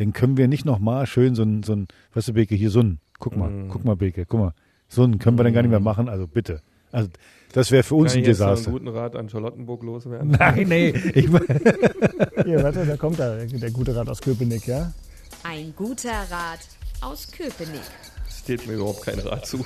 dann 0.00 0.14
können 0.14 0.38
wir 0.38 0.48
nicht 0.48 0.64
nochmal 0.64 1.06
schön 1.06 1.34
so 1.34 1.42
ein, 1.42 1.62
so 1.62 1.74
ein, 1.74 1.86
weißt 2.14 2.28
du, 2.28 2.32
Beke, 2.32 2.54
hier 2.54 2.70
so 2.70 2.80
ein, 2.80 3.00
guck 3.18 3.36
mal, 3.36 3.50
mm. 3.50 3.68
guck 3.68 3.84
mal, 3.84 3.96
Beke, 3.96 4.24
guck 4.24 4.40
mal, 4.40 4.54
so 4.88 5.04
ein 5.04 5.18
können 5.18 5.38
wir 5.38 5.44
dann 5.44 5.52
gar 5.52 5.60
nicht 5.60 5.70
mehr 5.70 5.78
mm. 5.78 5.84
machen, 5.84 6.08
also 6.08 6.26
bitte. 6.26 6.62
Also, 6.90 7.10
das 7.52 7.70
wäre 7.70 7.82
für 7.82 7.96
uns 7.96 8.12
Kann 8.12 8.22
ein 8.22 8.24
Desaster. 8.24 8.54
Jetzt 8.54 8.66
einen 8.68 8.78
guten 8.78 8.88
Rat 8.88 9.14
an 9.14 9.28
Charlottenburg 9.28 9.82
loswerden? 9.82 10.30
Nein, 10.38 10.68
nee. 10.68 10.88
Ich 10.88 11.26
hier, 12.44 12.62
warte, 12.62 12.86
da 12.86 12.96
kommt 12.96 13.18
da 13.18 13.36
der 13.36 13.70
gute 13.72 13.94
Rat 13.94 14.08
aus 14.08 14.22
Köpenick, 14.22 14.66
ja? 14.66 14.90
Ein 15.42 15.74
guter 15.76 16.22
Rat 16.30 16.60
aus 17.02 17.30
Köpenick. 17.30 17.82
Steht 18.26 18.66
mir 18.66 18.74
überhaupt 18.74 19.02
kein 19.02 19.18
Rat 19.18 19.46
zu. 19.46 19.58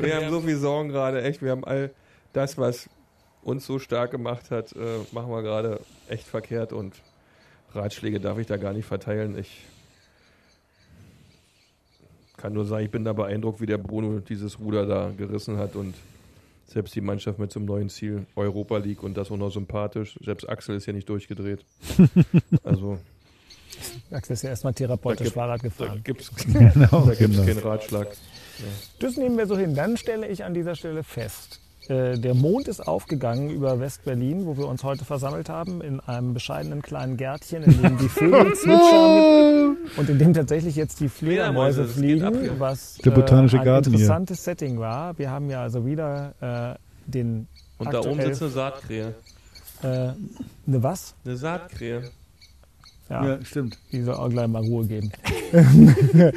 wir 0.00 0.16
haben 0.16 0.30
so 0.30 0.40
viel 0.40 0.56
Sorgen 0.56 0.88
gerade, 0.88 1.22
echt. 1.22 1.40
Wir 1.40 1.52
haben 1.52 1.64
all 1.64 1.92
das, 2.32 2.58
was 2.58 2.90
uns 3.42 3.64
so 3.64 3.78
stark 3.78 4.10
gemacht 4.10 4.50
hat, 4.50 4.72
äh, 4.72 4.98
machen 5.12 5.30
wir 5.30 5.42
gerade 5.42 5.78
echt 6.08 6.26
verkehrt 6.26 6.72
und 6.72 6.94
Ratschläge 7.74 8.20
darf 8.20 8.38
ich 8.38 8.46
da 8.46 8.56
gar 8.56 8.72
nicht 8.72 8.86
verteilen. 8.86 9.38
Ich 9.38 9.64
kann 12.36 12.52
nur 12.52 12.66
sagen, 12.66 12.84
ich 12.84 12.90
bin 12.90 13.04
da 13.04 13.12
beeindruckt, 13.12 13.60
wie 13.60 13.66
der 13.66 13.78
Bruno 13.78 14.20
dieses 14.20 14.58
Ruder 14.58 14.86
da 14.86 15.10
gerissen 15.16 15.56
hat 15.56 15.76
und 15.76 15.94
selbst 16.66 16.94
die 16.94 17.00
Mannschaft 17.00 17.38
mit 17.38 17.52
zum 17.52 17.64
neuen 17.64 17.88
Ziel 17.88 18.26
Europa 18.36 18.78
League 18.78 19.02
und 19.02 19.16
das 19.16 19.30
auch 19.30 19.36
noch 19.36 19.50
sympathisch. 19.50 20.18
Selbst 20.22 20.48
Axel 20.48 20.76
ist 20.76 20.86
ja 20.86 20.92
nicht 20.92 21.08
durchgedreht. 21.08 21.64
also. 22.64 22.98
Axel 24.10 24.34
ist 24.34 24.42
ja 24.42 24.50
erstmal 24.50 24.74
therapeutisch 24.74 25.26
gibt, 25.26 25.34
Fahrrad 25.34 25.62
gefahren. 25.62 25.88
Da 25.94 26.00
gibt 26.00 26.20
es 26.20 26.34
genau, 26.34 27.06
genau. 27.16 27.44
keinen 27.44 27.58
Ratschlag. 27.58 28.08
Ja. 28.08 28.64
Das 29.00 29.16
nehmen 29.16 29.36
wir 29.36 29.46
so 29.46 29.56
hin. 29.56 29.74
Dann 29.74 29.96
stelle 29.96 30.26
ich 30.28 30.44
an 30.44 30.54
dieser 30.54 30.74
Stelle 30.74 31.02
fest, 31.02 31.60
der 31.88 32.34
Mond 32.34 32.68
ist 32.68 32.80
aufgegangen 32.80 33.50
über 33.50 33.78
West-Berlin, 33.78 34.46
wo 34.46 34.56
wir 34.56 34.66
uns 34.68 34.84
heute 34.84 35.04
versammelt 35.04 35.48
haben, 35.48 35.82
in 35.82 36.00
einem 36.00 36.32
bescheidenen 36.32 36.80
kleinen 36.80 37.16
Gärtchen, 37.16 37.62
in 37.62 37.82
dem 37.82 37.98
die 37.98 38.08
Vögel 38.08 38.54
zwitschern 38.54 39.76
und 39.96 40.08
in 40.08 40.18
dem 40.18 40.32
tatsächlich 40.32 40.76
jetzt 40.76 41.00
die 41.00 41.08
Fledermäuse 41.08 41.84
fliegen, 41.84 42.58
was 42.58 42.96
der 43.04 43.10
botanische 43.10 43.58
äh, 43.58 43.60
ein 43.60 43.76
interessantes 43.84 44.38
hier. 44.38 44.52
Setting 44.52 44.78
war. 44.78 45.18
Wir 45.18 45.30
haben 45.30 45.50
ja 45.50 45.62
also 45.62 45.84
wieder 45.84 46.34
äh, 46.40 47.10
den 47.10 47.48
Und 47.78 47.92
da 47.92 48.00
oben 48.00 48.20
sitzt 48.20 48.42
eine 48.42 48.50
Saatkrähe. 48.50 49.14
Äh, 49.82 49.86
eine 49.86 50.82
was? 50.82 51.14
Eine 51.24 51.36
Saatkrähe. 51.36 52.10
Ja, 53.10 53.24
ja, 53.26 53.44
stimmt. 53.44 53.78
Die 53.92 54.02
soll 54.02 54.14
auch 54.14 54.30
gleich 54.30 54.48
mal 54.48 54.62
Ruhe 54.62 54.86
geben. 54.86 55.12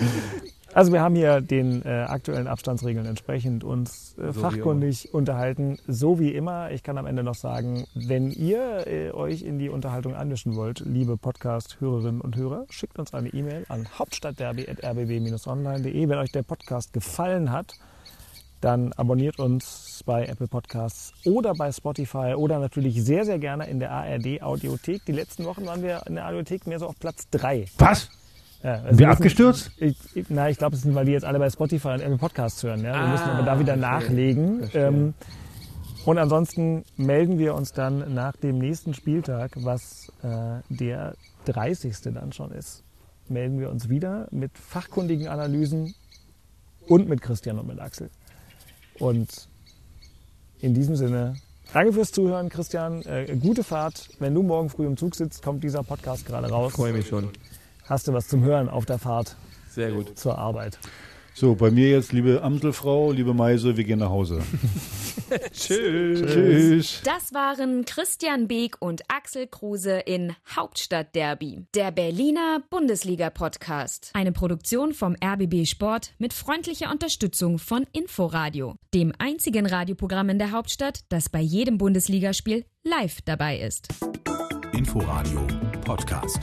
Also 0.77 0.93
wir 0.93 1.01
haben 1.01 1.15
hier 1.15 1.41
den 1.41 1.83
äh, 1.87 2.05
aktuellen 2.07 2.45
Abstandsregeln 2.45 3.07
entsprechend 3.07 3.63
uns 3.63 4.15
äh, 4.19 4.31
so 4.31 4.41
fachkundig 4.41 5.11
unterhalten, 5.11 5.79
so 5.87 6.19
wie 6.19 6.35
immer. 6.35 6.69
Ich 6.69 6.83
kann 6.83 6.99
am 6.99 7.07
Ende 7.07 7.23
noch 7.23 7.33
sagen, 7.33 7.87
wenn 7.95 8.29
ihr 8.29 8.85
äh, 8.85 9.09
euch 9.09 9.41
in 9.41 9.57
die 9.57 9.69
Unterhaltung 9.69 10.13
einmischen 10.13 10.55
wollt, 10.55 10.81
liebe 10.81 11.17
Podcast-Hörerinnen 11.17 12.21
und 12.21 12.35
Hörer, 12.35 12.67
schickt 12.69 12.99
uns 12.99 13.15
eine 13.15 13.29
E-Mail 13.29 13.65
an 13.69 13.87
hauptstadtderby.rbb-online.de. 13.97 16.09
Wenn 16.09 16.17
euch 16.19 16.31
der 16.31 16.43
Podcast 16.43 16.93
gefallen 16.93 17.51
hat, 17.51 17.73
dann 18.61 18.93
abonniert 18.93 19.39
uns 19.39 20.03
bei 20.05 20.27
Apple 20.27 20.47
Podcasts 20.47 21.11
oder 21.25 21.55
bei 21.55 21.71
Spotify 21.71 22.35
oder 22.35 22.59
natürlich 22.59 23.03
sehr, 23.03 23.25
sehr 23.25 23.39
gerne 23.39 23.67
in 23.67 23.79
der 23.79 23.89
ARD 23.89 24.43
Audiothek. 24.43 25.05
Die 25.05 25.11
letzten 25.11 25.45
Wochen 25.45 25.65
waren 25.65 25.81
wir 25.81 26.03
in 26.05 26.13
der 26.13 26.27
Audiothek 26.27 26.67
mehr 26.67 26.77
so 26.77 26.85
auf 26.85 26.99
Platz 26.99 27.27
3. 27.31 27.65
Was? 27.79 28.11
Ja, 28.67 28.81
also 28.81 28.99
wir 28.99 29.09
abgestürzt? 29.09 29.71
Ich, 29.77 29.95
ich, 30.13 30.25
na, 30.27 30.49
ich 30.49 30.57
glaube, 30.57 30.75
es 30.75 30.81
sind, 30.81 30.93
weil 30.93 31.05
die 31.05 31.13
jetzt 31.13 31.23
alle 31.23 31.39
bei 31.39 31.49
Spotify 31.49 31.87
und 31.89 32.01
Apple 32.01 32.17
Podcasts 32.17 32.61
hören. 32.63 32.83
Ja? 32.83 32.95
Wir 32.95 32.95
ah, 32.95 33.11
müssen 33.13 33.29
aber 33.29 33.43
da 33.43 33.59
wieder 33.61 33.77
nachlegen. 33.77 34.69
Ähm, 34.73 35.13
und 36.03 36.17
ansonsten 36.17 36.83
melden 36.97 37.39
wir 37.39 37.55
uns 37.55 37.71
dann 37.71 38.13
nach 38.13 38.35
dem 38.35 38.57
nächsten 38.57 38.93
Spieltag, 38.93 39.51
was 39.55 40.11
äh, 40.21 40.59
der 40.67 41.15
30. 41.45 41.95
dann 42.13 42.33
schon 42.33 42.51
ist, 42.51 42.83
melden 43.29 43.57
wir 43.57 43.69
uns 43.69 43.87
wieder 43.87 44.27
mit 44.31 44.51
fachkundigen 44.57 45.29
Analysen 45.29 45.95
und 46.87 47.07
mit 47.07 47.21
Christian 47.21 47.59
und 47.59 47.67
mit 47.67 47.79
Axel. 47.79 48.09
Und 48.99 49.47
in 50.59 50.73
diesem 50.73 50.97
Sinne, 50.97 51.35
danke 51.71 51.93
fürs 51.93 52.11
Zuhören, 52.11 52.49
Christian. 52.49 53.01
Äh, 53.03 53.33
gute 53.39 53.63
Fahrt. 53.63 54.09
Wenn 54.19 54.33
du 54.33 54.43
morgen 54.43 54.69
früh 54.69 54.85
im 54.85 54.97
Zug 54.97 55.15
sitzt, 55.15 55.41
kommt 55.41 55.63
dieser 55.63 55.83
Podcast 55.83 56.25
gerade 56.25 56.49
raus. 56.49 56.71
Ich 56.71 56.75
freue 56.75 56.91
mich 56.91 57.07
schon 57.07 57.29
hast 57.89 58.07
du 58.07 58.13
was 58.13 58.27
zum 58.27 58.43
Hören 58.43 58.69
auf 58.69 58.85
der 58.85 58.99
Fahrt 58.99 59.35
Sehr 59.69 59.91
gut. 59.91 60.17
zur 60.17 60.37
Arbeit. 60.37 60.77
So, 61.39 61.53
bei 61.53 61.69
mir 61.69 61.91
jetzt, 61.91 62.13
liebe 62.13 62.41
Amselfrau, 62.41 63.11
liebe 63.11 63.35
Meise, 63.35 63.77
wir 63.77 63.83
gehen 63.83 63.99
nach 63.99 64.09
Hause. 64.09 64.41
Tschüss. 65.51 66.21
Tschüss. 66.21 67.01
Das 67.03 67.31
waren 67.31 67.85
Christian 67.85 68.47
Beek 68.47 68.77
und 68.79 69.03
Axel 69.07 69.45
Kruse 69.45 69.99
in 69.99 70.33
Hauptstadtderby, 70.55 71.67
der 71.75 71.91
Berliner 71.91 72.63
Bundesliga-Podcast. 72.71 74.09
Eine 74.13 74.31
Produktion 74.31 74.93
vom 74.95 75.15
RBB 75.23 75.67
Sport 75.67 76.15
mit 76.17 76.33
freundlicher 76.33 76.89
Unterstützung 76.91 77.59
von 77.59 77.85
Inforadio, 77.93 78.73
dem 78.95 79.13
einzigen 79.19 79.67
Radioprogramm 79.67 80.29
in 80.29 80.39
der 80.39 80.51
Hauptstadt, 80.51 81.01
das 81.09 81.29
bei 81.29 81.41
jedem 81.41 81.77
Bundesligaspiel 81.77 82.65
live 82.83 83.21
dabei 83.25 83.59
ist. 83.59 83.89
Inforadio 84.73 85.45
Podcast. 85.85 86.39